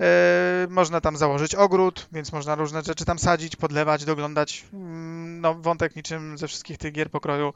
E, 0.00 0.66
można 0.70 1.00
tam 1.00 1.16
założyć 1.16 1.54
ogród, 1.54 2.08
więc 2.12 2.32
można 2.32 2.54
różne 2.54 2.82
rzeczy 2.82 3.04
tam 3.04 3.18
sadzić, 3.18 3.56
podlewać, 3.56 4.04
doglądać. 4.04 4.64
Mm, 4.72 5.40
no, 5.40 5.54
wątek 5.54 5.96
niczym 5.96 6.38
ze 6.38 6.48
wszystkich 6.48 6.78
tych 6.78 6.92
gier 6.92 7.10
pokroju, 7.10 7.54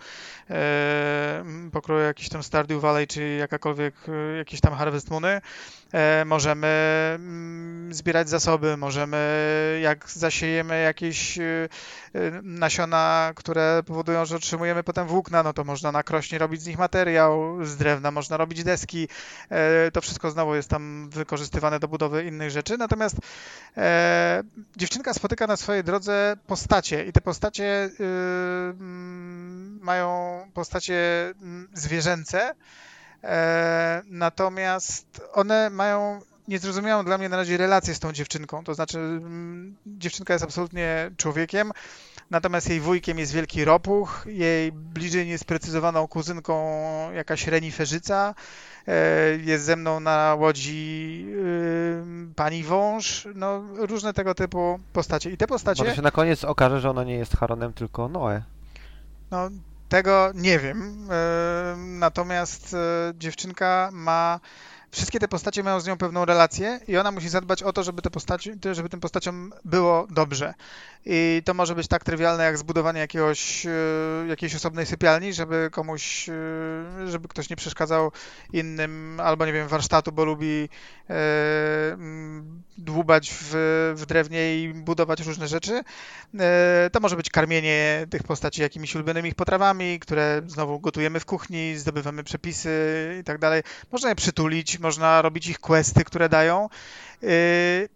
e, 0.50 1.44
pokroju 1.72 2.04
jakiś 2.04 2.28
tam 2.28 2.42
Stardew 2.42 2.80
Valley, 2.80 3.06
czy 3.06 3.36
jakakolwiek, 3.36 3.94
jakieś 4.38 4.60
tam 4.60 4.74
Harvest 4.74 5.10
Moony. 5.10 5.40
Możemy 6.26 6.68
zbierać 7.90 8.28
zasoby, 8.28 8.76
możemy 8.76 9.16
jak 9.82 10.10
zasiejemy 10.10 10.82
jakieś 10.82 11.38
nasiona, 12.42 13.32
które 13.36 13.82
powodują, 13.86 14.24
że 14.24 14.36
otrzymujemy 14.36 14.82
potem 14.82 15.06
włókna, 15.06 15.42
no 15.42 15.52
to 15.52 15.64
można 15.64 15.92
na 15.92 16.02
krośnie 16.16 16.38
robić 16.38 16.62
z 16.62 16.66
nich 16.66 16.78
materiał, 16.78 17.64
z 17.64 17.76
drewna 17.76 18.10
można 18.10 18.36
robić 18.36 18.64
deski. 18.64 19.08
E, 19.50 19.90
to 19.90 20.00
wszystko 20.00 20.30
znowu 20.30 20.54
jest 20.54 20.68
tam 20.68 21.10
wykorzystywane 21.10 21.80
do 21.80 21.88
budowy 21.88 22.24
innych 22.24 22.50
rzeczy. 22.50 22.78
Natomiast 22.78 23.16
e, 23.76 24.42
dziewczynka 24.76 25.14
spotyka 25.14 25.46
na 25.46 25.56
swojej 25.56 25.84
drodze 25.84 26.36
postacie 26.46 27.04
i 27.04 27.12
te 27.12 27.20
postacie 27.20 27.64
y, 27.64 28.04
mm, 28.04 29.78
mają 29.82 30.40
postacie 30.54 30.94
mm, 31.42 31.68
zwierzęce. 31.74 32.54
E, 33.24 34.02
natomiast 34.06 35.20
one 35.32 35.70
mają 35.70 36.20
niezrozumiałą 36.48 37.04
dla 37.04 37.18
mnie 37.18 37.28
na 37.28 37.36
razie 37.36 37.56
relację 37.56 37.94
z 37.94 38.00
tą 38.00 38.12
dziewczynką. 38.12 38.64
To 38.64 38.74
znaczy, 38.74 38.98
mm, 38.98 39.76
dziewczynka 39.86 40.32
jest 40.32 40.44
absolutnie 40.44 41.10
człowiekiem, 41.16 41.72
natomiast 42.30 42.68
jej 42.68 42.80
wujkiem 42.80 43.18
jest 43.18 43.32
wielki 43.32 43.64
ropuch, 43.64 44.24
jej 44.26 44.72
bliżej 44.72 45.26
niesprecyzowaną 45.26 46.08
kuzynką 46.08 46.64
jakaś 47.12 47.46
reniferzyca, 47.46 48.34
e, 48.88 48.92
jest 49.36 49.64
ze 49.64 49.76
mną 49.76 50.00
na 50.00 50.36
łodzi 50.38 51.24
yy, 51.26 52.04
pani 52.36 52.64
wąż, 52.64 53.28
no 53.34 53.62
różne 53.74 54.12
tego 54.12 54.34
typu 54.34 54.80
postacie. 54.92 55.30
I 55.30 55.36
te 55.36 55.46
postacie... 55.46 55.82
Może 55.82 55.96
się 55.96 56.02
na 56.02 56.10
koniec 56.10 56.44
okaże, 56.44 56.80
że 56.80 56.90
ona 56.90 57.04
nie 57.04 57.14
jest 57.14 57.36
Haronem, 57.36 57.72
tylko 57.72 58.08
Noe. 58.08 58.42
No, 59.30 59.50
tego 59.88 60.30
nie 60.34 60.58
wiem. 60.58 61.08
Yy, 61.08 61.98
natomiast 61.98 62.76
dziewczynka 63.14 63.90
ma 63.92 64.40
wszystkie 64.96 65.18
te 65.18 65.28
postacie 65.28 65.62
mają 65.62 65.80
z 65.80 65.86
nią 65.86 65.98
pewną 65.98 66.24
relację 66.24 66.80
i 66.88 66.96
ona 66.96 67.10
musi 67.10 67.28
zadbać 67.28 67.62
o 67.62 67.72
to, 67.72 67.82
żeby, 67.82 68.02
te 68.02 68.10
postaci, 68.10 68.52
żeby 68.72 68.88
tym 68.88 69.00
postaciom 69.00 69.52
było 69.64 70.06
dobrze. 70.10 70.54
I 71.08 71.42
to 71.44 71.54
może 71.54 71.74
być 71.74 71.88
tak 71.88 72.04
trywialne 72.04 72.44
jak 72.44 72.58
zbudowanie 72.58 73.00
jakiegoś, 73.00 73.66
e, 73.66 73.70
jakiejś 74.28 74.54
osobnej 74.54 74.86
sypialni, 74.86 75.32
żeby 75.32 75.68
komuś, 75.72 76.28
e, 76.28 76.32
żeby 77.06 77.28
ktoś 77.28 77.50
nie 77.50 77.56
przeszkadzał 77.56 78.12
innym, 78.52 79.20
albo 79.24 79.46
nie 79.46 79.52
wiem, 79.52 79.68
warsztatu, 79.68 80.12
bo 80.12 80.24
lubi 80.24 80.68
e, 81.10 81.14
dłubać 82.78 83.30
w, 83.40 83.52
w 83.96 84.06
drewnie 84.06 84.62
i 84.62 84.74
budować 84.74 85.20
różne 85.20 85.48
rzeczy. 85.48 85.82
To 86.92 87.00
może 87.00 87.16
być 87.16 87.30
karmienie 87.30 88.06
tych 88.10 88.22
postaci 88.22 88.62
jakimiś 88.62 88.94
ulubionymi 88.94 89.34
potrawami, 89.34 90.00
które 90.00 90.42
znowu 90.46 90.80
gotujemy 90.80 91.20
w 91.20 91.24
kuchni, 91.24 91.76
zdobywamy 91.76 92.24
przepisy 92.24 92.70
i 93.20 93.24
tak 93.24 93.38
dalej. 93.38 93.62
Można 93.92 94.08
je 94.08 94.14
przytulić, 94.14 94.78
można 94.86 95.22
robić 95.22 95.46
ich 95.46 95.58
questy, 95.58 96.04
które 96.04 96.28
dają. 96.28 96.68
Yy, 97.22 97.28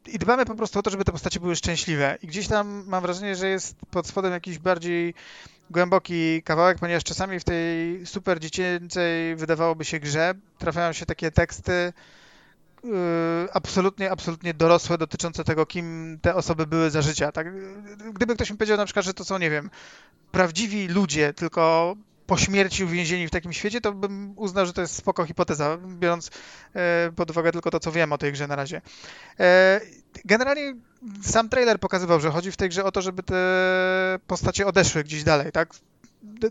I 0.06 0.18
dbamy 0.18 0.46
po 0.46 0.54
prostu 0.54 0.78
o 0.78 0.82
to, 0.82 0.90
żeby 0.90 1.04
te 1.04 1.12
postacie 1.12 1.40
były 1.40 1.56
szczęśliwe. 1.56 2.18
I 2.22 2.26
gdzieś 2.26 2.48
tam 2.48 2.84
mam 2.86 3.02
wrażenie, 3.02 3.36
że 3.36 3.48
jest 3.48 3.76
pod 3.90 4.06
spodem 4.06 4.32
jakiś 4.32 4.58
bardziej 4.58 5.14
głęboki 5.70 6.42
kawałek, 6.42 6.78
ponieważ 6.78 7.04
czasami 7.04 7.40
w 7.40 7.44
tej 7.44 8.06
super 8.06 8.40
dziecięcej, 8.40 9.36
wydawałoby 9.36 9.84
się, 9.84 10.00
grze 10.00 10.34
trafiają 10.58 10.92
się 10.92 11.06
takie 11.06 11.30
teksty, 11.30 11.92
yy, 12.84 12.92
absolutnie, 13.52 14.10
absolutnie 14.10 14.54
dorosłe 14.54 14.98
dotyczące 14.98 15.44
tego, 15.44 15.66
kim 15.66 16.18
te 16.22 16.34
osoby 16.34 16.66
były 16.66 16.90
za 16.90 17.02
życia. 17.02 17.32
Tak? 17.32 17.46
Gdyby 18.12 18.34
ktoś 18.34 18.50
mi 18.50 18.56
powiedział 18.56 18.76
na 18.76 18.84
przykład, 18.84 19.06
że 19.06 19.14
to 19.14 19.24
są, 19.24 19.38
nie 19.38 19.50
wiem, 19.50 19.70
prawdziwi 20.32 20.88
ludzie, 20.88 21.34
tylko 21.34 21.96
po 22.31 22.36
śmierci 22.36 22.85
uwięzieni 22.85 23.27
w 23.27 23.31
takim 23.31 23.52
świecie, 23.52 23.81
to 23.81 23.93
bym 23.93 24.32
uznał, 24.36 24.66
że 24.66 24.73
to 24.73 24.81
jest 24.81 24.94
spoko 24.94 25.24
hipoteza, 25.24 25.78
biorąc 25.98 26.31
e, 26.74 27.12
pod 27.16 27.31
uwagę 27.31 27.52
tylko 27.52 27.70
to, 27.70 27.81
co 27.81 27.93
wiem 27.93 28.12
o 28.12 28.19
tej 28.19 28.32
grze 28.32 28.47
na 28.47 28.57
razie. 28.57 28.81
E, 29.40 29.81
generalnie 30.24 30.74
sam 31.23 31.48
trailer 31.48 31.81
pokazywał, 31.81 32.20
że 32.20 32.31
chodzi 32.31 32.52
w 32.52 32.57
tej 32.57 32.69
grze 32.69 32.85
o 32.85 32.93
to, 32.93 33.02
żeby 33.02 33.23
te 33.23 33.36
postacie 34.27 34.66
odeszły 34.66 35.05
gdzieś 35.05 35.24
dalej, 35.24 35.52
tak? 35.52 35.69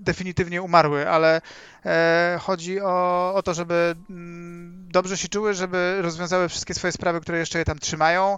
Definitywnie 0.01 0.61
umarły, 0.61 1.09
ale 1.09 1.41
e, 1.85 2.37
chodzi 2.41 2.81
o, 2.81 3.33
o 3.35 3.43
to, 3.43 3.53
żeby 3.53 3.95
mm, 4.09 4.87
dobrze 4.91 5.17
się 5.17 5.27
czuły, 5.27 5.53
żeby 5.53 5.97
rozwiązały 6.01 6.49
wszystkie 6.49 6.73
swoje 6.73 6.91
sprawy, 6.91 7.21
które 7.21 7.39
jeszcze 7.39 7.59
je 7.59 7.65
tam 7.65 7.79
trzymają. 7.79 8.37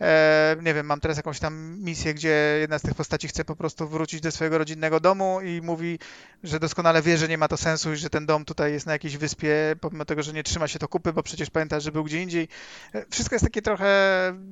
E, 0.00 0.56
nie 0.62 0.74
wiem, 0.74 0.86
mam 0.86 1.00
teraz 1.00 1.16
jakąś 1.16 1.38
tam 1.38 1.78
misję, 1.78 2.14
gdzie 2.14 2.56
jedna 2.60 2.78
z 2.78 2.82
tych 2.82 2.94
postaci 2.94 3.28
chce 3.28 3.44
po 3.44 3.56
prostu 3.56 3.88
wrócić 3.88 4.20
do 4.20 4.32
swojego 4.32 4.58
rodzinnego 4.58 5.00
domu 5.00 5.40
i 5.40 5.60
mówi, 5.62 5.98
że 6.42 6.60
doskonale 6.60 7.02
wie, 7.02 7.18
że 7.18 7.28
nie 7.28 7.38
ma 7.38 7.48
to 7.48 7.56
sensu 7.56 7.92
i 7.92 7.96
że 7.96 8.10
ten 8.10 8.26
dom 8.26 8.44
tutaj 8.44 8.72
jest 8.72 8.86
na 8.86 8.92
jakiejś 8.92 9.16
wyspie, 9.16 9.76
pomimo 9.80 10.04
tego, 10.04 10.22
że 10.22 10.32
nie 10.32 10.42
trzyma 10.42 10.68
się 10.68 10.78
to 10.78 10.88
kupy, 10.88 11.12
bo 11.12 11.22
przecież 11.22 11.50
pamięta, 11.50 11.80
że 11.80 11.92
był 11.92 12.04
gdzie 12.04 12.22
indziej. 12.22 12.48
E, 12.94 13.04
wszystko 13.10 13.34
jest 13.34 13.44
takie 13.44 13.62
trochę 13.62 13.90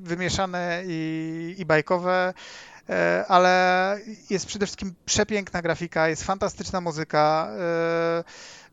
wymieszane 0.02 0.82
i, 0.86 1.55
i 1.59 1.66
bajkowe. 1.66 2.34
E, 2.89 3.24
ale 3.28 4.01
jest 4.31 4.47
przede 4.47 4.66
wszystkim 4.66 4.94
przepiękna 5.06 5.62
grafika, 5.62 6.09
jest 6.09 6.24
fantastyczna 6.24 6.81
muzyka. 6.81 7.48
E, 7.59 8.24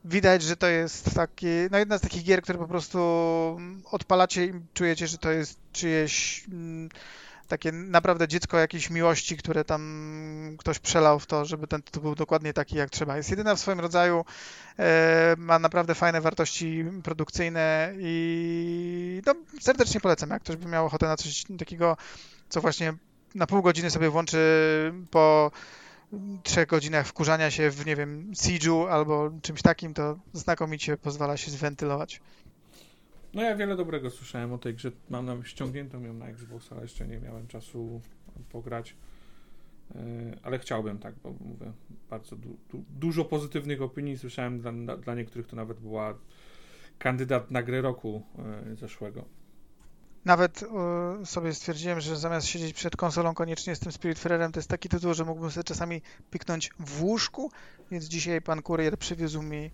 widać, 0.05 0.43
że 0.43 0.55
to 0.55 0.67
jest 0.67 1.15
taki, 1.15 1.47
no 1.71 1.77
jedna 1.77 1.97
z 1.97 2.01
takich 2.01 2.23
gier, 2.23 2.41
które 2.41 2.59
po 2.59 2.67
prostu 2.67 2.99
odpalacie 3.91 4.45
i 4.45 4.53
czujecie, 4.73 5.07
że 5.07 5.17
to 5.17 5.31
jest 5.31 5.59
czyjeś 5.71 6.43
mm, 6.51 6.89
takie 7.47 7.71
naprawdę 7.71 8.27
dziecko 8.27 8.57
jakiejś 8.57 8.89
miłości, 8.89 9.37
które 9.37 9.63
tam 9.63 10.55
ktoś 10.59 10.79
przelał 10.79 11.19
w 11.19 11.25
to, 11.25 11.45
żeby 11.45 11.67
ten 11.67 11.81
tytuł 11.81 12.03
był 12.03 12.15
dokładnie 12.15 12.53
taki 12.53 12.75
jak 12.75 12.89
trzeba. 12.89 13.17
Jest 13.17 13.29
jedyna 13.29 13.55
w 13.55 13.59
swoim 13.59 13.79
rodzaju, 13.79 14.25
e, 14.79 15.35
ma 15.37 15.59
naprawdę 15.59 15.95
fajne 15.95 16.21
wartości 16.21 16.85
produkcyjne 17.03 17.93
i 17.99 19.21
no, 19.25 19.35
serdecznie 19.61 20.01
polecam, 20.01 20.29
jak 20.29 20.43
ktoś 20.43 20.55
by 20.55 20.67
miał 20.67 20.85
ochotę 20.85 21.07
na 21.07 21.17
coś 21.17 21.43
takiego, 21.59 21.97
co 22.49 22.61
właśnie 22.61 22.93
na 23.35 23.47
pół 23.47 23.61
godziny 23.61 23.89
sobie 23.89 24.09
włączy 24.09 24.37
po 25.11 25.51
trzech 26.43 26.67
godzinach 26.67 27.07
wkurzania 27.07 27.51
się 27.51 27.69
w, 27.69 27.85
nie 27.85 27.95
wiem, 27.95 28.31
Siege'u 28.31 28.87
albo 28.87 29.31
czymś 29.41 29.61
takim, 29.61 29.93
to 29.93 30.19
znakomicie 30.33 30.97
pozwala 30.97 31.37
się 31.37 31.51
zwentylować. 31.51 32.21
No 33.33 33.41
ja 33.41 33.55
wiele 33.55 33.75
dobrego 33.75 34.09
słyszałem 34.09 34.53
o 34.53 34.57
tej 34.57 34.73
grze. 34.73 34.91
Mam 35.09 35.25
nam 35.25 35.45
ściągniętą 35.45 36.03
ją 36.03 36.13
na 36.13 36.27
Xbox, 36.27 36.71
ale 36.71 36.81
jeszcze 36.81 37.07
nie 37.07 37.19
miałem 37.19 37.47
czasu 37.47 38.01
pograć. 38.51 38.95
E, 39.95 39.99
ale 40.43 40.59
chciałbym, 40.59 40.97
tak, 40.99 41.15
bo 41.23 41.31
mówię, 41.31 41.71
bardzo 42.09 42.35
du 42.35 42.57
du 42.69 42.83
dużo 42.89 43.25
pozytywnych 43.25 43.81
opinii 43.81 44.17
słyszałem. 44.17 44.59
Dla, 44.59 44.97
dla 44.97 45.15
niektórych 45.15 45.47
to 45.47 45.55
nawet 45.55 45.79
była 45.79 46.13
kandydat 46.99 47.51
na 47.51 47.63
grę 47.63 47.81
roku 47.81 48.23
e, 48.71 48.75
zeszłego. 48.75 49.25
Nawet 50.25 50.63
y, 51.21 51.25
sobie 51.25 51.53
stwierdziłem, 51.53 52.01
że 52.01 52.17
zamiast 52.17 52.47
siedzieć 52.47 52.73
przed 52.73 52.95
konsolą 52.95 53.33
koniecznie 53.33 53.75
z 53.75 53.79
tym 53.79 53.91
Spiritfarerem, 53.91 54.51
to 54.51 54.59
jest 54.59 54.69
taki 54.69 54.89
tytuł, 54.89 55.13
że 55.13 55.25
mógłbym 55.25 55.51
sobie 55.51 55.63
czasami 55.63 56.01
piknąć 56.31 56.69
w 56.79 57.03
łóżku, 57.03 57.51
więc 57.91 58.05
dzisiaj 58.05 58.41
pan 58.41 58.61
kurier 58.61 58.97
przywiózł 58.97 59.41
mi 59.41 59.71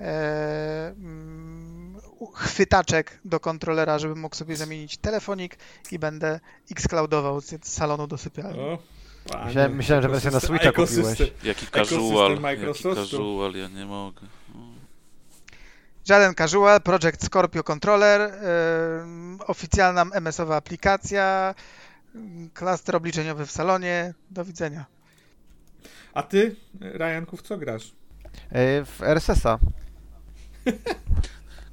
e, 0.00 0.88
mm, 0.88 2.00
chwytaczek 2.34 3.20
do 3.24 3.40
kontrolera, 3.40 3.98
żebym 3.98 4.20
mógł 4.20 4.36
sobie 4.36 4.56
zamienić 4.56 4.96
telefonik 4.96 5.56
i 5.90 5.98
będę 5.98 6.40
xcloudował 6.70 7.40
z 7.40 7.68
salonu 7.68 8.06
do 8.06 8.18
sypialni. 8.18 8.60
O, 8.60 8.78
myślałem, 9.44 9.76
myślałem, 9.76 10.02
że 10.02 10.08
wersję 10.08 10.30
na 10.30 10.40
Switcha 10.40 10.72
kupiłeś. 10.72 11.18
Jaki 11.44 11.66
casual, 11.66 12.38
jaki 12.66 12.82
casual, 12.82 13.54
ja 13.54 13.68
nie 13.68 13.86
mogę. 13.86 14.20
Żaden 16.04 16.34
casual, 16.34 16.80
Project 16.80 17.26
Scorpio 17.26 17.64
Controller, 17.64 18.20
yy, 18.20 19.46
oficjalna 19.46 20.06
MS-owa 20.12 20.56
aplikacja, 20.56 21.54
klaster 22.54 22.96
obliczeniowy 22.96 23.46
w 23.46 23.50
salonie. 23.50 24.14
Do 24.30 24.44
widzenia. 24.44 24.84
A 26.14 26.22
ty, 26.22 26.56
Ryanku, 26.80 27.36
w 27.36 27.42
co 27.42 27.56
grasz? 27.58 27.92
Yy, 28.52 28.84
w 28.84 29.02
RSS-a. 29.02 29.58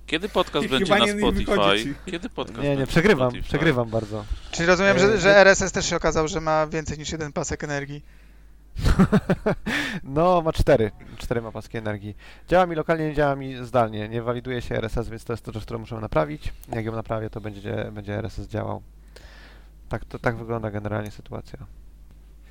Kiedy 0.06 0.30
podcast 0.30 0.66
I 0.66 0.70
będzie 0.70 0.96
na 0.98 1.08
Spotify? 1.08 1.96
Kiedy 2.06 2.30
podcast 2.30 2.64
Nie, 2.64 2.76
nie, 2.76 2.88
przegrywam, 2.88 3.32
przegrywam 3.42 3.90
bardzo. 3.90 4.26
Czyli 4.52 4.68
rozumiem, 4.68 5.00
że, 5.00 5.18
że 5.18 5.38
RSS 5.38 5.72
też 5.72 5.86
się 5.86 5.96
okazał, 5.96 6.28
że 6.28 6.42
ma 6.42 6.68
więcej 6.68 6.98
niż 6.98 7.12
jeden 7.12 7.34
pasek 7.34 7.64
energii. 7.64 8.04
no, 10.04 10.42
ma 10.42 10.54
cztery. 10.54 10.92
Cztery 11.18 11.42
ma 11.42 11.52
paski 11.52 11.78
energii. 11.78 12.16
Działa 12.48 12.66
mi 12.66 12.76
lokalnie, 12.76 13.08
nie 13.08 13.14
działa 13.14 13.36
mi 13.36 13.66
zdalnie. 13.66 14.10
Nie 14.10 14.22
waliduje 14.22 14.62
się 14.62 14.76
RSS, 14.76 15.10
więc 15.10 15.24
to 15.24 15.34
jest 15.34 15.46
to 15.46 15.52
rzecz, 15.52 15.64
którą 15.64 15.80
muszę 15.80 15.96
naprawić. 15.96 16.54
Jak 16.76 16.86
ją 16.86 16.92
naprawię, 16.92 17.30
to 17.30 17.42
będzie, 17.42 17.92
będzie 17.92 18.14
RSS 18.14 18.48
działał. 18.48 18.82
Tak, 19.90 20.06
to, 20.06 20.20
tak 20.20 20.36
wygląda 20.36 20.72
generalnie 20.72 21.12
sytuacja. 21.12 21.60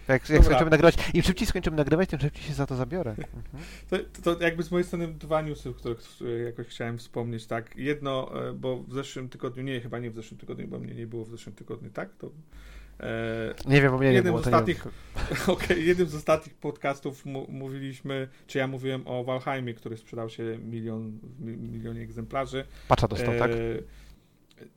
Jak, 0.08 0.28
jak 0.28 0.44
skończymy 0.44 0.70
nagrywać, 0.70 0.94
im 1.14 1.22
szybciej 1.22 1.46
skończymy 1.46 1.76
nagrywać, 1.76 2.08
tym 2.08 2.20
szybciej 2.20 2.42
się 2.42 2.54
za 2.54 2.66
to 2.66 2.76
zabiorę. 2.76 3.10
Mhm. 3.18 4.04
To, 4.22 4.34
to, 4.34 4.44
jakby 4.44 4.62
z 4.62 4.70
mojej 4.70 4.84
strony 4.84 5.08
dwa 5.08 5.42
newsy, 5.42 5.74
które 5.74 5.94
jakoś 6.44 6.66
chciałem 6.66 6.98
wspomnieć, 6.98 7.46
tak. 7.46 7.76
Jedno, 7.76 8.30
e, 8.48 8.52
bo 8.52 8.82
w 8.82 8.94
zeszłym 8.94 9.28
tygodniu, 9.28 9.62
nie, 9.62 9.80
chyba 9.80 9.98
nie 9.98 10.10
w 10.10 10.14
zeszłym 10.14 10.40
tygodniu, 10.40 10.68
bo 10.68 10.78
mnie 10.78 10.94
nie 10.94 11.06
było 11.06 11.24
w 11.24 11.30
zeszłym 11.30 11.54
tygodniu, 11.54 11.90
tak? 11.90 12.14
To 12.18 12.30
nie 13.66 13.82
wiem, 13.82 13.92
bo 13.92 13.98
mnie 13.98 14.12
nie 14.12 14.22
było. 14.22 14.38
Z 14.38 14.46
ostatnich, 14.46 14.86
okay, 15.46 15.80
jednym 15.80 16.08
z 16.08 16.14
ostatnich 16.14 16.54
podcastów 16.54 17.24
mówiliśmy, 17.48 18.28
czy 18.46 18.58
ja 18.58 18.66
mówiłem 18.66 19.02
o 19.08 19.24
Valheimie, 19.24 19.74
który 19.74 19.96
sprzedał 19.96 20.30
się 20.30 20.58
milion, 20.58 21.18
milionie 21.40 22.00
egzemplarzy. 22.00 22.64
Pacza 22.88 23.08
dostał, 23.08 23.34
e, 23.34 23.38
tak? 23.38 23.50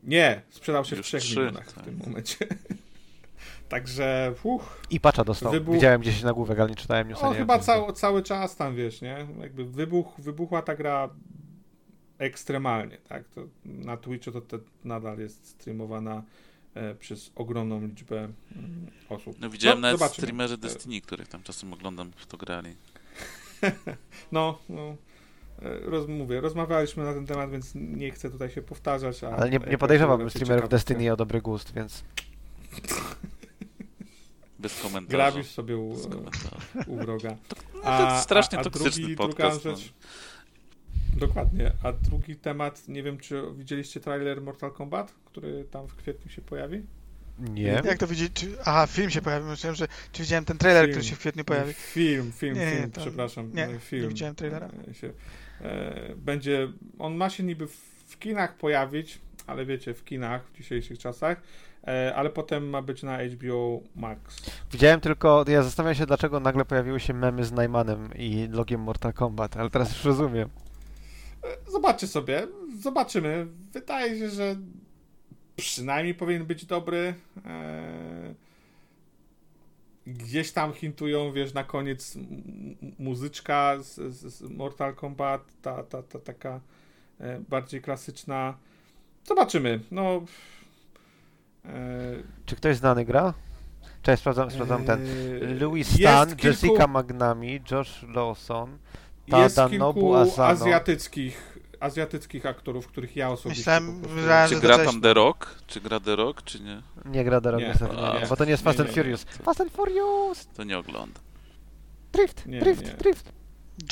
Nie, 0.03 0.41
sprzedał 0.49 0.85
się 0.85 0.95
Już 0.95 1.06
w 1.06 1.10
trzech 1.10 1.30
milionach 1.30 1.73
tak. 1.73 1.84
w 1.84 1.85
tym 1.85 1.98
momencie. 2.06 2.48
Także, 3.69 4.34
uch, 4.43 4.81
I 4.89 4.99
pacza 4.99 5.23
dostał. 5.23 5.52
Wybuch... 5.52 5.76
Widziałem 5.76 6.02
gdzieś 6.02 6.23
na 6.23 6.34
główek, 6.34 6.60
ale 6.60 6.69
nie 6.69 6.76
czytałem 6.76 7.07
newsa. 7.07 7.30
No, 7.30 7.34
chyba 7.34 7.60
cał, 7.60 7.93
cały 7.93 8.23
czas 8.23 8.56
tam, 8.56 8.76
wiesz, 8.76 9.02
nie? 9.02 9.27
Jakby 9.41 9.65
wybuch, 9.65 10.19
wybuchła 10.19 10.61
ta 10.61 10.76
gra 10.76 11.10
ekstremalnie, 12.18 12.98
tak? 12.98 13.27
To 13.27 13.41
na 13.65 13.98
Twitchu 13.98 14.31
to, 14.31 14.41
to 14.41 14.60
nadal 14.84 15.19
jest 15.19 15.48
streamowana 15.48 16.15
E, 16.18 16.23
przez 16.99 17.31
ogromną 17.35 17.88
liczbę 17.88 18.18
mm, 18.56 18.88
osób. 19.10 19.35
No 19.39 19.49
widziałem 19.49 19.77
no, 19.77 19.81
nawet 19.81 19.99
zobaczymy. 19.99 20.26
streamerzy 20.26 20.57
Destiny, 20.57 21.02
których 21.02 21.27
tam 21.27 21.43
czasem 21.43 21.73
oglądam, 21.73 22.11
w 22.15 22.26
to 22.26 22.38
grali. 22.38 22.76
no, 24.31 24.60
no. 24.69 24.95
E, 25.61 25.80
roz, 25.80 26.07
mówię, 26.07 26.41
rozmawialiśmy 26.41 27.03
na 27.03 27.14
ten 27.14 27.26
temat, 27.26 27.52
więc 27.52 27.72
nie 27.76 28.11
chcę 28.11 28.30
tutaj 28.30 28.49
się 28.49 28.61
powtarzać. 28.61 29.23
Ale 29.23 29.49
nie, 29.49 29.60
nie 29.69 29.77
podejrzewałbym 29.77 30.30
streamerów 30.30 30.69
Destiny 30.69 31.14
o 31.14 31.15
dobry 31.15 31.41
gust, 31.41 31.73
więc... 31.73 32.03
Bez 34.60 34.81
komentarza. 34.81 35.18
Grabisz 35.18 35.48
sobie 35.48 35.77
u, 35.77 35.95
u 36.88 36.95
wroga. 36.98 37.35
To, 37.48 37.56
no, 37.73 37.81
to 37.81 38.19
strasznie 38.19 38.57
a, 38.57 38.61
a 38.61 38.64
toksyczny 38.64 39.02
drugi, 39.02 39.15
podcast. 39.15 39.64
Druga 39.64 39.77
rzecz, 39.77 39.93
no. 41.14 41.19
Dokładnie. 41.19 41.72
A 41.84 41.91
drugi 41.91 42.35
temat, 42.35 42.88
nie 42.88 43.03
wiem, 43.03 43.18
czy 43.18 43.43
widzieliście 43.56 43.99
trailer 43.99 44.41
Mortal 44.41 44.72
Kombat, 44.72 45.14
który 45.32 45.66
tam 45.72 45.88
w 45.88 45.95
kwietniu 45.95 46.32
się 46.32 46.41
pojawi? 46.41 46.84
Nie. 47.40 47.82
Jak 47.86 47.98
to 47.98 48.08
widzieć? 48.08 48.45
Aha, 48.66 48.88
film 48.88 49.10
się 49.10 49.22
pojawił. 49.22 49.49
Myślałem, 49.49 49.76
że 49.76 49.88
czy 50.12 50.24
widziałem 50.24 50.45
ten 50.45 50.58
trailer, 50.58 50.84
film. 50.84 50.91
który 50.91 51.10
się 51.10 51.16
w 51.16 51.20
kwietniu 51.20 51.44
pojawi. 51.44 51.74
Film, 51.74 52.32
film, 52.32 52.56
nie, 52.56 52.72
film, 52.72 52.91
to... 52.91 53.02
przepraszam. 53.02 53.53
Nie, 53.53 53.80
film. 53.80 54.02
nie 54.02 54.10
widziałem 54.10 54.36
trailera. 54.36 54.70
E, 54.91 54.94
się, 54.94 55.12
e, 55.62 56.16
będzie, 56.16 56.72
on 56.99 57.16
ma 57.16 57.30
się 57.30 57.44
niby 57.44 57.68
w 58.08 58.20
kinach 58.20 58.58
pojawić, 58.58 59.20
ale 59.48 59.66
wiecie, 59.66 59.94
w 59.94 60.03
kinach 60.03 60.48
w 60.48 60.58
dzisiejszych 60.58 60.99
czasach, 60.99 61.41
e, 61.88 62.16
ale 62.16 62.30
potem 62.30 62.70
ma 62.70 62.82
być 62.82 63.03
na 63.03 63.18
HBO 63.24 63.82
Max. 63.95 64.22
Widziałem 64.72 64.99
tylko, 64.99 65.45
ja 65.48 65.64
zastanawiam 65.64 65.95
się, 65.95 66.06
dlaczego 66.06 66.40
nagle 66.40 66.66
pojawiły 66.66 66.99
się 66.99 67.14
memy 67.14 67.44
z 67.44 67.52
Najmanem 67.52 68.10
i 68.16 68.48
logiem 68.52 68.82
Mortal 68.82 69.14
Kombat, 69.14 69.58
ale 69.58 69.70
teraz 69.70 69.90
już 69.90 70.06
rozumiem. 70.06 70.49
Zobaczcie 71.68 72.08
sobie, 72.08 72.48
zobaczymy. 72.80 73.48
Wydaje 73.74 74.20
się, 74.20 74.30
że 74.30 74.56
przynajmniej 75.56 76.15
powinien 76.15 76.45
być 76.45 76.65
dobry. 76.65 77.14
Eee, 77.45 78.36
gdzieś 80.07 80.52
tam 80.52 80.73
hintują, 80.73 81.32
wiesz, 81.32 81.53
na 81.53 81.64
koniec 81.64 82.18
muzyczka 82.99 83.76
z, 83.80 83.95
z 84.15 84.41
Mortal 84.41 84.95
Kombat, 84.95 85.41
ta, 85.61 85.84
ta, 85.84 86.03
ta 86.03 86.19
taka 86.19 86.60
e, 87.19 87.40
bardziej 87.49 87.82
klasyczna. 87.82 88.57
zobaczymy. 89.28 89.80
No. 89.91 90.22
E... 91.65 91.69
Czy 92.45 92.56
ktoś 92.56 92.78
znany 92.78 93.06
gra? 93.06 93.34
Cześć, 94.02 94.19
sprawdzam, 94.19 94.52
sprawdzam 94.52 94.86
ten. 94.86 94.99
Louis 95.60 95.88
jest 95.88 95.99
Stan, 96.02 96.30
kilku- 96.30 96.45
Jessica 96.48 96.88
Magnami, 96.88 97.61
Josh 97.72 98.03
Lawson. 98.03 98.78
Jest 99.28 99.56
Tadanobu 99.56 99.99
kilku 99.99 100.15
Asano. 100.15 100.48
azjatyckich, 100.49 101.51
azjatyckich 101.82 102.45
aktorów, 102.45 102.88
których 102.88 103.16
ja 103.16 103.30
osobiście 103.30 103.60
Myślałem, 103.60 104.02
wybrałem, 104.02 104.49
Czy 104.49 104.60
gra 104.60 104.78
tam 104.78 105.02
The 105.02 105.14
Rock? 105.14 105.56
Czy 105.68 105.82
gra 105.82 105.99
The 105.99 106.16
Rock, 106.16 106.44
czy 106.44 106.60
nie? 106.60 106.82
Nie 107.06 107.24
gra 107.24 107.41
The 107.41 107.52
Rock 107.52 107.62
Nie, 107.62 107.68
niestety, 107.68 107.95
nie, 107.95 108.28
bo 108.30 108.36
to 108.36 108.45
nie 108.45 108.52
jest 108.52 108.64
Nie, 108.64 108.66
Fast 108.66 108.80
and 108.80 108.90
nie, 108.90 108.95
Furious. 108.95 109.24
Fast 109.24 109.62
and 109.62 109.72
Furious! 109.72 110.48
To 110.48 110.64
nie 110.64 110.78
oglądam. 110.78 111.24
Drift, 112.12 112.45
Nie, 112.45 112.60
drift, 112.60 112.86
nie. 112.86 112.94
drift. 112.94 113.32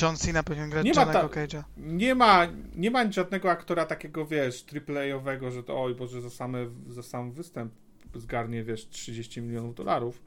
John 0.02 0.16
Cena 0.16 0.42
powinien 0.42 0.70
grać 0.70 0.84
Nie 0.84 0.94
ma 0.94 1.02
Johnego 1.02 1.28
ta-. 1.28 1.64
Nie 1.76 2.14
ma, 2.14 2.46
nie 2.76 2.90
ma 2.90 3.12
żadnego 3.12 3.50
aktora 3.50 3.86
takiego, 3.86 4.26
wiesz, 4.26 4.64
AAA-owego, 4.88 5.50
że 5.50 5.62
to 5.62 5.82
oj 5.82 5.94
Boże, 5.94 6.20
za, 6.20 6.30
same, 6.30 6.58
za 6.88 7.02
sam 7.02 7.32
występ 7.32 7.72
zgarnie, 8.14 8.64
wiesz, 8.64 8.88
30 8.88 9.42
milionów 9.42 9.74
dolarów. 9.74 10.22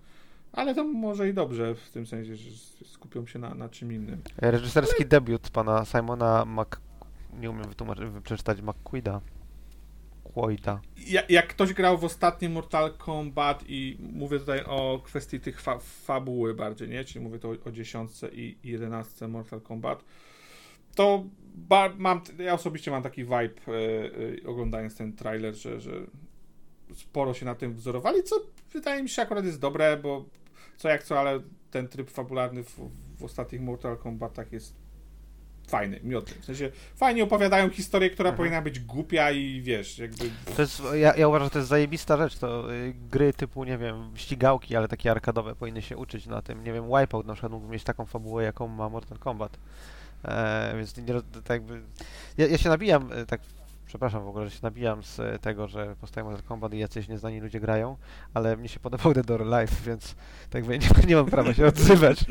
Ale 0.53 0.76
to 0.76 0.84
może 0.84 1.30
i 1.30 1.34
dobrze, 1.34 1.76
w 1.76 1.90
tym 1.90 2.07
sensie, 2.07 2.35
że 2.35 2.52
skupią 2.85 3.26
się 3.26 3.40
na, 3.40 3.53
na 3.53 3.69
czym 3.69 3.94
innym. 3.94 4.22
Reżyserski 4.38 5.06
debiut 5.06 5.49
pana 5.49 5.85
Simona 5.85 6.45
Mc... 6.45 6.77
Nie 7.39 7.49
umiem 7.49 7.65
przeczytać 8.23 8.61
McQuida. 8.61 9.22
Quoida. 10.23 10.81
Ja, 11.07 11.22
jak 11.30 11.47
ktoś 11.47 11.73
grał 11.73 11.97
w 11.97 12.03
ostatnim 12.03 12.51
Mortal 12.51 12.93
Kombat 12.97 13.64
i 13.68 13.97
mówię 14.14 14.39
tutaj 14.39 14.64
o 14.65 15.01
kwestii 15.03 15.39
tych 15.39 15.61
fa 15.61 15.80
fabuły 15.80 16.53
bardziej, 16.53 16.89
nie? 16.89 17.03
Czyli 17.03 17.26
mówię 17.26 17.39
to 17.39 17.49
o, 17.49 17.55
o 17.65 17.72
dziesiątce 17.72 18.30
i 18.30 18.57
jedenastce 18.64 19.27
Mortal 19.27 19.61
Kombat, 19.61 20.03
to 20.95 21.23
mam, 21.97 22.22
ja 22.39 22.53
osobiście 22.53 22.91
mam 22.91 23.03
taki 23.03 23.23
vibe 23.23 23.38
e, 23.39 23.72
e, 24.43 24.47
oglądając 24.47 24.97
ten 24.97 25.14
trailer, 25.14 25.55
że, 25.55 25.81
że 25.81 25.91
sporo 26.93 27.34
się 27.34 27.45
na 27.45 27.55
tym 27.55 27.73
wzorowali, 27.73 28.23
co 28.23 28.35
wydaje 28.73 29.03
mi 29.03 29.10
się 29.10 29.22
akurat 29.22 29.45
jest 29.45 29.60
dobre, 29.60 29.97
bo 29.97 30.26
co 30.77 30.89
jak 30.89 31.03
co, 31.03 31.19
ale 31.19 31.39
ten 31.72 31.88
tryb 31.88 32.10
fabularny 32.10 32.64
w, 32.64 32.80
w 33.18 33.23
ostatnich 33.23 33.61
Mortal 33.61 33.97
Kombatach 33.97 34.51
jest 34.51 34.82
fajny, 35.68 35.99
miodny. 36.03 36.34
W 36.41 36.45
sensie 36.45 36.72
fajnie 36.95 37.23
opowiadają 37.23 37.69
historię, 37.69 38.10
która 38.10 38.30
Mhm. 38.30 38.38
powinna 38.38 38.61
być 38.61 38.80
głupia 38.80 39.31
i 39.31 39.61
wiesz, 39.61 39.99
jakby 39.99 40.30
To 40.56 40.61
jest, 40.61 40.81
ja, 40.94 41.15
ja 41.15 41.27
uważam, 41.27 41.45
że 41.45 41.52
to 41.52 41.60
jest 41.60 41.69
zajebista 41.69 42.18
rzecz. 42.18 42.38
To 42.38 42.73
y, 42.73 42.94
gry 43.11 43.34
typu, 43.34 43.64
nie 43.64 43.77
wiem, 43.77 44.11
ścigałki, 44.15 44.76
ale 44.76 44.88
takie 44.88 45.11
arkadowe 45.11 45.56
powinny 45.56 45.81
się 45.81 45.98
uczyć 45.98 46.26
na 46.26 46.41
tym. 46.41 46.64
Nie 46.64 46.73
wiem, 46.73 46.85
Wipeout 46.88 47.26
na 47.26 47.34
przykład 47.34 47.52
mógł 47.52 47.68
mieć 47.68 47.84
taką 47.84 48.06
fabułę, 48.06 48.44
jaką 48.44 48.68
ma 48.68 48.90
Mortal 48.90 49.18
Kombat. 49.18 49.57
E, 50.26 50.73
więc 50.77 50.98
nie, 50.98 51.14
tak 51.14 51.49
jakby... 51.49 51.81
Ja, 52.38 52.48
ja 52.48 52.57
się 52.57 52.69
nabijam, 52.69 53.10
e, 53.14 53.26
tak 53.26 53.41
przepraszam 53.88 54.23
w 54.23 54.27
ogóle, 54.27 54.45
że 54.45 54.52
się 54.52 54.60
nabijam 54.64 55.03
z 55.03 55.19
e, 55.19 55.40
tego, 55.40 55.68
że 55.68 55.95
powstaje 56.02 56.23
Mortal 56.26 56.44
Kombat 56.44 56.73
i 56.73 56.77
jacyś 56.80 57.07
nieznani 57.07 57.40
ludzie 57.40 57.60
grają, 57.60 57.98
ale 58.34 58.57
mnie 58.57 58.69
się 58.69 58.80
podobał 58.80 59.14
Dead 59.14 59.31
or 59.31 59.41
Alive, 59.53 59.81
więc 59.85 60.15
tak 60.49 60.53
jakby 60.68 60.80
nie, 60.80 60.90
nie 61.07 61.15
mam 61.15 61.26
prawa 61.26 61.53
się 61.53 61.65
odzywać. 61.65 62.26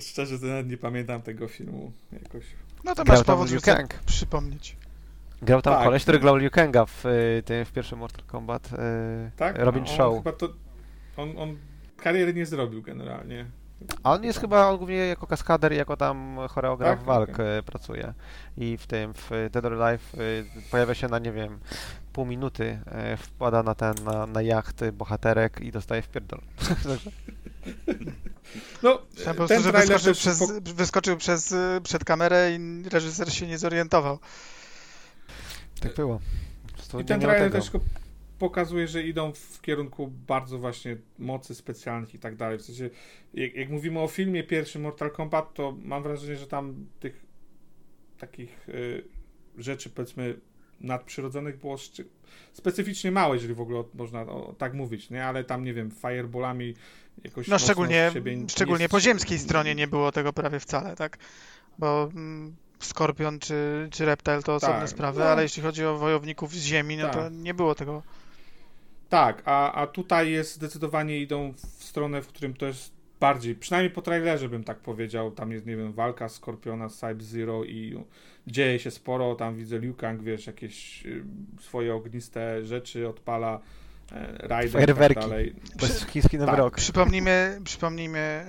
Szczerze, 0.00 0.38
to 0.38 0.46
nawet 0.46 0.68
nie 0.68 0.76
pamiętam 0.76 1.22
tego 1.22 1.48
filmu 1.48 1.92
jakoś. 2.12 2.44
No 2.84 2.94
to 2.94 3.04
Grał 3.04 3.16
masz 3.16 3.26
powód, 3.26 3.48
żeby 3.48 3.60
Kang. 3.60 3.94
przypomnieć. 3.94 4.76
Grał 5.42 5.62
tam 5.62 5.74
Tak. 5.74 5.84
koleś, 5.84 6.02
który 6.02 6.18
grał 6.18 6.36
Liu 6.36 6.50
Kanga 6.50 6.86
w, 6.86 7.06
y, 7.06 7.42
tym, 7.44 7.64
w 7.64 7.72
pierwszym 7.72 7.98
Mortal 7.98 8.24
Kombat. 8.26 8.70
y, 8.72 8.76
Tak? 9.36 9.58
Robin 9.58 9.82
on, 9.82 9.88
Shaw. 9.88 10.14
Chyba 10.14 10.32
to, 10.32 10.48
on, 11.16 11.38
on 11.38 11.56
kariery 11.96 12.34
nie 12.34 12.46
zrobił 12.46 12.82
generalnie. 12.82 13.46
A 14.02 14.12
on 14.12 14.24
jest 14.24 14.40
chyba 14.40 14.68
on 14.68 14.76
głównie 14.78 14.96
jako 14.96 15.26
kaskader 15.26 15.72
i 15.72 15.76
jako 15.76 15.96
tam 15.96 16.36
choreograf 16.50 16.98
Tak? 16.98 17.06
walk 17.06 17.30
Okej. 17.30 17.58
y, 17.58 17.62
pracuje. 17.62 18.14
I 18.56 18.76
w 18.76 18.86
tym, 18.86 19.14
w 19.14 19.30
Dead 19.52 19.64
or 19.64 19.82
Alive 19.82 20.14
y, 20.14 20.44
pojawia 20.70 20.94
się 20.94 21.08
na, 21.08 21.18
nie 21.18 21.32
wiem, 21.32 21.58
pół 22.12 22.26
minuty, 22.26 22.78
y, 23.12 23.16
wpada 23.16 23.62
na 23.62 23.74
ten, 23.74 23.94
na, 24.04 24.26
na 24.26 24.42
jacht 24.42 24.82
y, 24.82 24.92
bohaterek 24.92 25.60
i 25.60 25.72
dostaje 25.72 26.02
w 26.02 26.08
pierdol. 26.08 26.40
Także 26.68 27.10
No, 28.82 28.98
Tam 29.24 29.36
po 29.36 29.46
ten 29.46 29.62
prostu, 29.62 29.62
że 29.62 29.70
trailer 29.70 30.00
wyskoczył, 30.00 30.14
też 30.14 30.18
przez, 30.18 30.38
po- 30.38 30.74
wyskoczył 30.74 31.16
przez, 31.16 31.54
przed 31.82 32.04
kamerę 32.04 32.56
i 32.56 32.82
reżyser 32.88 33.32
się 33.32 33.46
nie 33.46 33.58
zorientował. 33.58 34.18
tak 35.80 35.94
było. 35.94 36.20
I 37.00 37.04
ten 37.04 37.20
trailer 37.20 37.52
też 37.52 37.70
pokazuje, 38.38 38.88
że 38.88 39.02
idą 39.02 39.32
w 39.32 39.60
kierunku 39.60 40.12
bardzo 40.26 40.58
właśnie 40.58 40.96
mocy 41.18 41.54
specjalnych 41.54 42.14
i 42.14 42.18
tak 42.18 42.36
dalej. 42.36 42.58
W 42.58 42.62
sensie, 42.62 42.90
jak, 43.34 43.54
jak 43.54 43.68
mówimy 43.70 44.00
o 44.00 44.08
filmie 44.08 44.44
pierwszym 44.44 44.82
Mortal 44.82 45.10
Kombat, 45.10 45.54
to 45.54 45.76
mam 45.82 46.02
wrażenie, 46.02 46.36
że 46.36 46.46
tam 46.46 46.86
tych 47.00 47.26
takich 48.18 48.68
y, 48.68 49.04
rzeczy, 49.58 49.90
powiedzmy, 49.90 50.40
nadprzyrodzonych 50.80 51.58
było 51.58 51.76
specyficznie 52.52 53.10
mało, 53.10 53.34
jeżeli 53.34 53.54
w 53.54 53.60
ogóle 53.60 53.84
można 53.94 54.22
o, 54.22 54.54
tak 54.58 54.74
mówić, 54.74 55.10
nie? 55.10 55.24
Ale 55.24 55.44
tam, 55.44 55.64
nie 55.64 55.74
wiem, 55.74 55.90
fireballami 55.90 56.74
jakoś 57.24 57.48
No 57.48 57.58
szczególnie, 57.58 58.10
w 58.10 58.14
siebie 58.14 58.36
nie 58.36 58.48
szczególnie 58.48 58.88
po 58.88 59.00
ziemskiej 59.00 59.38
stronie 59.38 59.74
nie 59.74 59.86
było 59.86 60.12
tego 60.12 60.32
prawie 60.32 60.60
wcale, 60.60 60.96
tak? 60.96 61.18
Bo 61.78 62.10
mm, 62.14 62.56
Skorpion 62.80 63.38
czy, 63.38 63.88
czy 63.92 64.04
Reptile 64.04 64.42
to 64.42 64.54
osobne 64.54 64.80
Tak, 64.80 64.88
sprawy, 64.88 65.20
no. 65.20 65.26
ale 65.26 65.42
jeśli 65.42 65.62
chodzi 65.62 65.84
o 65.84 65.98
wojowników 65.98 66.52
z 66.54 66.62
ziemi, 66.62 66.96
no 66.96 67.08
to 67.08 67.14
Tak. 67.18 67.32
nie 67.32 67.54
było 67.54 67.74
tego. 67.74 68.02
Tak, 69.08 69.42
a, 69.44 69.72
a 69.72 69.86
tutaj 69.86 70.30
jest 70.30 70.54
zdecydowanie 70.54 71.18
idą 71.20 71.52
w 71.52 71.84
stronę, 71.84 72.22
w 72.22 72.28
którym 72.28 72.54
to 72.54 72.66
jest 72.66 72.92
bardziej, 73.20 73.54
przynajmniej 73.54 73.90
po 73.90 74.02
trailerze 74.02 74.48
bym 74.48 74.64
tak 74.64 74.78
powiedział, 74.78 75.30
tam 75.30 75.52
jest, 75.52 75.66
nie 75.66 75.76
wiem, 75.76 75.92
walka 75.92 76.28
Skorpiona 76.28 76.88
z 76.88 76.98
Sub-Zero 76.98 77.64
i 77.64 78.04
dzieje 78.46 78.78
się 78.78 78.90
sporo, 78.90 79.34
tam 79.34 79.56
widzę 79.56 79.78
Liu 79.78 79.94
Kang, 79.94 80.22
wiesz, 80.22 80.46
jakieś 80.46 81.06
y, 81.06 81.24
swoje 81.60 81.94
ogniste 81.94 82.64
rzeczy 82.64 83.08
odpala, 83.08 83.60
e, 84.12 84.48
Raiden 84.48 84.68
i 84.68 84.72
tak 84.72 84.72
Fajerwerki. 84.72 85.20
dalej. 85.20 85.54
Bez 85.80 86.04
chiński 86.06 86.38
nowy 86.38 86.50
Tak. 86.50 86.58
rok. 86.58 86.76
Przypomnijmy, 86.76 87.60
przypomnijmy 87.64 88.46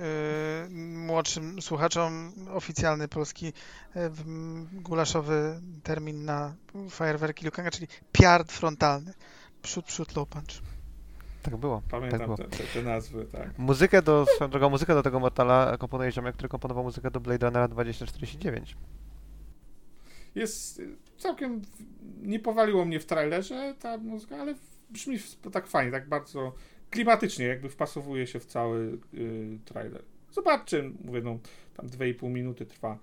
y, 0.66 0.70
młodszym 0.96 1.62
słuchaczom 1.62 2.32
oficjalny 2.50 3.08
polski 3.08 3.46
y, 3.46 3.52
w- 4.10 4.80
gulaszowy 4.82 5.60
termin 5.82 6.24
na 6.24 6.54
fajerwerki 6.90 7.44
Liu 7.44 7.50
Kanga, 7.52 7.70
czyli 7.70 7.86
piard 8.12 8.52
frontalny. 8.52 9.12
Przód, 9.62 9.84
przód, 9.84 10.16
low 10.16 10.28
punch. 10.28 10.46
Tak 11.42 11.56
było. 11.56 11.76
Tak 11.80 11.90
Pamiętam 11.90 12.20
było. 12.20 12.36
te, 12.36 12.44
te, 12.44 12.64
te 12.64 12.82
nazwy, 12.82 13.24
tak. 13.32 13.58
Muzykę 13.58 14.02
do, 14.02 14.26
swoją 14.34 14.50
drogą, 14.50 14.70
muzykę 14.70 14.94
do 14.94 15.02
tego 15.02 15.20
Mortala 15.20 15.76
komponuje 15.78 16.12
ziomek, 16.12 16.34
który 16.34 16.48
komponował 16.48 16.84
muzykę 16.84 17.10
do 17.10 17.20
Blade 17.20 17.46
Runnera 17.46 17.68
2049. 17.68 18.76
Jest 20.34 20.82
całkiem, 21.18 21.62
nie 22.22 22.40
powaliło 22.40 22.84
mnie 22.84 23.00
w 23.00 23.06
trailerze 23.06 23.74
ta 23.80 23.98
muzyka, 23.98 24.36
ale 24.36 24.54
brzmi 24.90 25.18
tak 25.52 25.66
fajnie, 25.66 25.92
tak 25.92 26.08
bardzo 26.08 26.54
klimatycznie, 26.90 27.46
jakby 27.46 27.68
wpasowuje 27.68 28.26
się 28.26 28.40
w 28.40 28.46
cały 28.46 28.98
y, 29.14 29.58
trailer. 29.64 30.02
Zobaczcie, 30.30 30.90
mówię, 31.04 31.20
no, 31.22 31.38
tam 31.76 31.86
2,5 31.86 32.30
minuty 32.30 32.66
trwa 32.66 32.98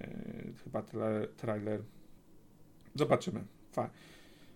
y, 0.00 0.52
chyba 0.64 0.82
tra 0.82 1.08
trailer. 1.36 1.82
Zobaczymy. 2.94 3.44
Fa 3.72 3.90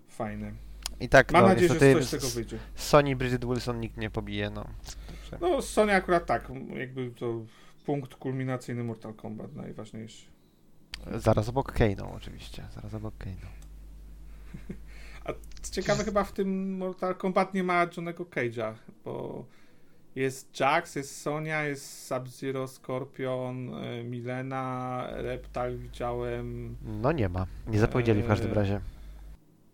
fajne. 0.09 0.53
I 1.01 1.09
tak, 1.09 1.33
Mam 1.33 1.43
no, 1.43 1.49
nadzieję, 1.49 1.69
że 1.69 1.79
coś 1.79 2.05
z 2.05 2.11
tego 2.11 2.29
wyjdzie. 2.29 2.59
Sony 2.75 3.17
Bridget 3.17 3.45
Wilson 3.45 3.81
nikt 3.81 3.97
nie 3.97 4.11
pobije, 4.11 4.51
no. 4.51 4.65
Także 5.07 5.39
No, 5.41 5.63
Sony 5.63 5.95
akurat 5.95 6.27
tak, 6.27 6.49
jakby 6.77 7.11
to 7.11 7.45
punkt 7.87 8.15
kulminacyjny 8.15 8.85
Mortal 8.85 9.15
Kombat 9.15 9.55
najważniejszy. 9.55 10.27
Zaraz 11.15 11.49
obok 11.49 11.73
Kano 11.73 12.13
oczywiście, 12.13 12.65
zaraz 12.75 12.95
obok 12.95 13.15
Kano. 13.19 13.49
Co 15.63 15.73
ciekawe, 15.75 16.05
chyba 16.05 16.25
w 16.25 16.33
tym 16.33 16.77
Mortal 16.77 17.15
Kombat 17.15 17.55
nie 17.55 17.63
ma 17.63 17.87
Johnego 17.97 18.25
Cage'a, 18.25 18.75
bo 19.05 19.45
jest 20.15 20.61
Jax, 20.61 20.95
jest 20.97 21.21
Sonia, 21.23 21.65
jest 21.65 22.07
Sub-Zero, 22.07 22.69
Scorpion, 22.69 23.75
y, 23.85 24.05
Milena, 24.05 25.07
Reptile 25.11 25.77
widziałem, 25.77 26.77
No 26.83 27.13
nie 27.13 27.29
ma, 27.29 27.47
nie 27.67 27.79
zapowiedzieli 27.79 28.23
w 28.23 28.27
każdym 28.29 28.49
Eee, 28.49 28.55
razie. 28.55 28.81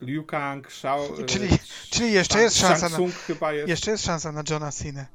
Liu 0.01 0.25
Kang, 0.25 0.73
Shao... 0.73 1.21
y, 1.21 1.25
Czyli- 1.25 1.49
Sh- 1.49 1.91
czyli 1.91 2.13
jeszcze 2.13 2.35
Shang- 2.39 2.43
jest 2.43 2.57
szansa 2.57 2.89
Shang 2.89 3.07
na- 3.07 3.13
chyba 3.13 3.53
jest. 3.53 3.69
Jeszcze 3.69 3.91
jest 3.91 4.05
szansa 4.05 4.33
na 4.33 4.43
Johna 4.51 4.71
Cena. 4.73 5.07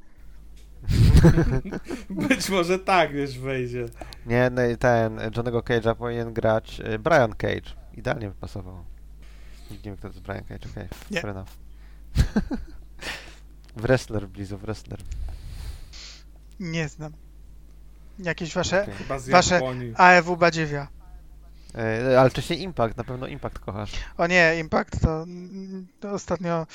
Być 2.10 2.50
może 2.50 2.80
tak, 2.80 3.14
wiesz, 3.14 3.40
wejdzie. 3.40 3.86
Nie, 4.26 4.50
no 4.52 4.62
ten 4.80 5.20
Johnego 5.36 5.60
Cage'a 5.60 5.96
powinien 5.96 6.34
grać 6.34 6.80
y, 6.94 7.00
Brian 7.00 7.36
Cage. 7.36 7.72
Idealnie 7.94 8.28
by 8.30 8.36
pasował. 8.36 8.84
Nie 9.72 9.78
wie, 9.92 9.98
kto 9.98 10.02
to 10.02 10.08
jest 10.08 10.20
Brian 10.20 10.44
Cage, 10.44 10.70
okej, 10.72 10.88
Nie. 11.12 11.22
fair 11.22 11.30
enough. 11.32 11.50
wrestler, 13.76 14.28
Blizu, 14.28 14.58
wrestler. 14.58 15.00
Nie 16.60 16.90
znam. 16.90 17.12
Jakieś 18.20 18.54
wasze 18.54 18.82
Okej. 18.84 18.94
Chyba 18.96 19.20
z 19.20 19.30
Wasze- 19.30 19.54
Japonii. 19.56 19.94
AEW 19.98 20.38
Badziewia. 20.38 20.88
E, 21.76 22.20
ale 22.20 22.30
wcześniej 22.30 22.62
Impact, 22.62 22.98
na 22.98 23.04
pewno 23.04 23.28
Impact 23.28 23.60
kochasz. 23.60 23.92
O 24.18 24.28
nie, 24.28 24.56
Impact 24.60 25.02
to, 25.02 25.24
mm, 25.24 25.88
to 26.00 26.12
ostatnio. 26.12 26.68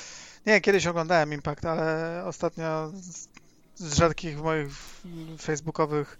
Nie, 0.45 0.61
kiedyś 0.61 0.87
oglądałem 0.87 1.33
Impact, 1.33 1.65
ale 1.65 2.21
ostatnio 2.25 2.91
z, 2.93 3.27
z 3.75 3.93
rzadkich 3.93 4.37
moich 4.37 4.67
f- 4.67 5.03
facebookowych 5.39 6.19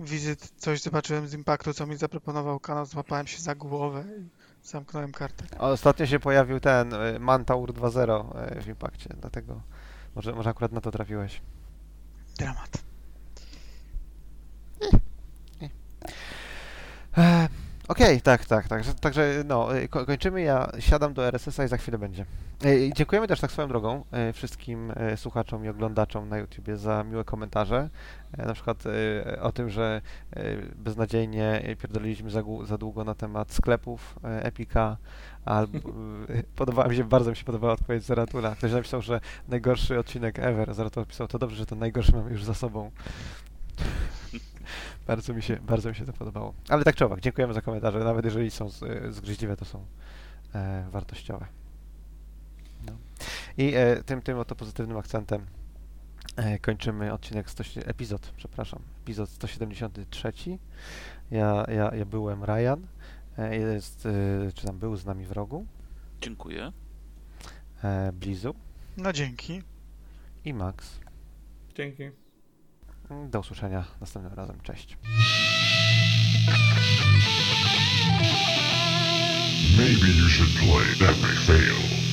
wizyt 0.00 0.52
coś 0.56 0.80
zobaczyłem 0.82 1.28
z 1.28 1.34
Impactu, 1.34 1.74
co 1.74 1.86
mi 1.86 1.96
zaproponował 1.96 2.60
kanał, 2.60 2.86
złapałem 2.86 3.26
się 3.26 3.38
za 3.40 3.54
głowę 3.54 4.04
i 4.20 4.28
zamknąłem 4.68 5.12
kartę. 5.12 5.58
Ostatnio 5.58 6.06
się 6.06 6.20
pojawił 6.20 6.60
ten 6.60 6.92
y, 6.92 7.18
Mantaur 7.20 7.72
2.0 7.72 8.58
y, 8.58 8.62
w 8.62 8.68
Impakcie, 8.68 9.10
dlatego 9.20 9.60
może, 10.14 10.32
może 10.32 10.50
akurat 10.50 10.72
na 10.72 10.80
to 10.80 10.90
trafiłeś. 10.90 11.40
Dramat. 12.38 12.88
E, 17.18 17.48
Okej, 17.88 18.20
tak, 18.20 18.44
tak, 18.44 18.68
tak. 18.68 18.82
Także 19.00 19.42
no, 19.46 19.76
y, 19.76 19.88
ko- 19.88 20.06
kończymy. 20.06 20.42
Ja 20.42 20.70
siadam 20.78 21.14
do 21.14 21.26
RSS-a 21.28 21.64
i 21.64 21.68
za 21.68 21.76
chwilę 21.76 21.98
będzie. 21.98 22.24
I 22.64 22.92
Dziękujemy 22.96 23.28
też 23.28 23.40
tak 23.40 23.52
swoją 23.52 23.68
drogą 23.68 24.04
e, 24.12 24.32
wszystkim 24.32 24.92
słuchaczom 25.16 25.64
i 25.64 25.68
oglądaczom 25.68 26.28
na 26.28 26.38
YouTubie 26.38 26.76
za 26.76 27.04
miłe 27.04 27.24
komentarze. 27.24 27.88
Na 28.38 28.54
przykład 28.54 28.84
o 29.40 29.52
tym, 29.52 29.70
że 29.70 30.00
beznadziejnie 30.76 31.76
pierdoliliśmy 31.82 32.30
za, 32.30 32.42
za 32.64 32.78
długo 32.78 33.04
na 33.04 33.14
temat 33.14 33.52
sklepów 33.52 34.18
Epika, 34.22 34.96
albo 35.44 35.78
podobała 36.56 36.88
mi 36.88 36.96
się, 36.96 37.04
bardzo 37.04 37.30
mi 37.30 37.36
się 37.36 37.44
podobała 37.44 37.72
odpowiedź 37.72 38.04
Zaratula. 38.04 38.54
Ktoś 38.54 38.72
napisał, 38.72 39.02
że 39.02 39.20
najgorszy 39.48 39.98
odcinek 39.98 40.38
ever. 40.38 40.74
Zaratul 40.74 41.06
pisał, 41.06 41.28
to 41.28 41.38
dobrze, 41.38 41.56
że 41.56 41.66
ten 41.66 41.78
najgorszy 41.78 42.12
mamy 42.12 42.30
już 42.30 42.44
za 42.44 42.54
sobą. 42.54 42.90
Bardzo 45.08 45.34
mi 45.34 45.42
się, 45.42 45.56
bardzo 45.56 45.88
mi 45.88 45.94
się 45.94 46.04
to 46.06 46.12
podobało. 46.12 46.54
Ale 46.68 46.84
tak 46.84 46.96
czy 46.96 47.04
owak, 47.04 47.20
dziękujemy 47.20 47.54
za 47.54 47.62
komentarze. 47.62 47.98
Nawet 47.98 48.24
jeżeli 48.24 48.50
są 48.50 48.68
z- 48.68 49.14
zgryźliwe, 49.14 49.56
to 49.56 49.64
są 49.64 49.86
e, 50.54 50.86
wartościowe. 50.90 51.46
No. 52.86 52.92
I 53.56 53.72
e, 53.74 54.02
tym, 54.02 54.22
tym 54.22 54.38
oto 54.38 54.54
pozytywnym 54.56 54.96
akcentem 54.96 55.46
e, 56.36 56.58
kończymy 56.58 57.12
odcinek, 57.12 57.50
100, 57.50 57.64
epizod, 57.86 58.32
przepraszam, 58.36 58.82
epizod 59.02 59.30
173. 59.30 60.32
Ja, 61.30 61.64
ja, 61.68 61.94
ja 61.94 62.04
byłem 62.04 62.44
Ryan, 62.44 62.86
e, 63.38 63.56
jest, 63.56 64.06
e, 64.06 64.52
czy 64.54 64.66
tam 64.66 64.78
był 64.78 64.96
z 64.96 65.04
nami 65.04 65.24
w 65.26 65.32
rogu, 65.32 65.66
Dziękuję. 66.20 66.72
e, 67.84 68.12
Blizu 68.12 68.54
No 68.96 69.12
dzięki. 69.12 69.62
i 70.44 70.54
Max. 70.54 71.00
Dzięki. 71.74 72.10
Do 73.10 73.40
usłyszenia 73.40 73.84
następnym 74.00 74.34
razem. 74.34 74.60
Cześć. 74.60 74.98
Maybe 79.76 80.08
you 80.08 80.28
should 80.28 80.50
play 80.58 81.08
Fail. 81.46 82.07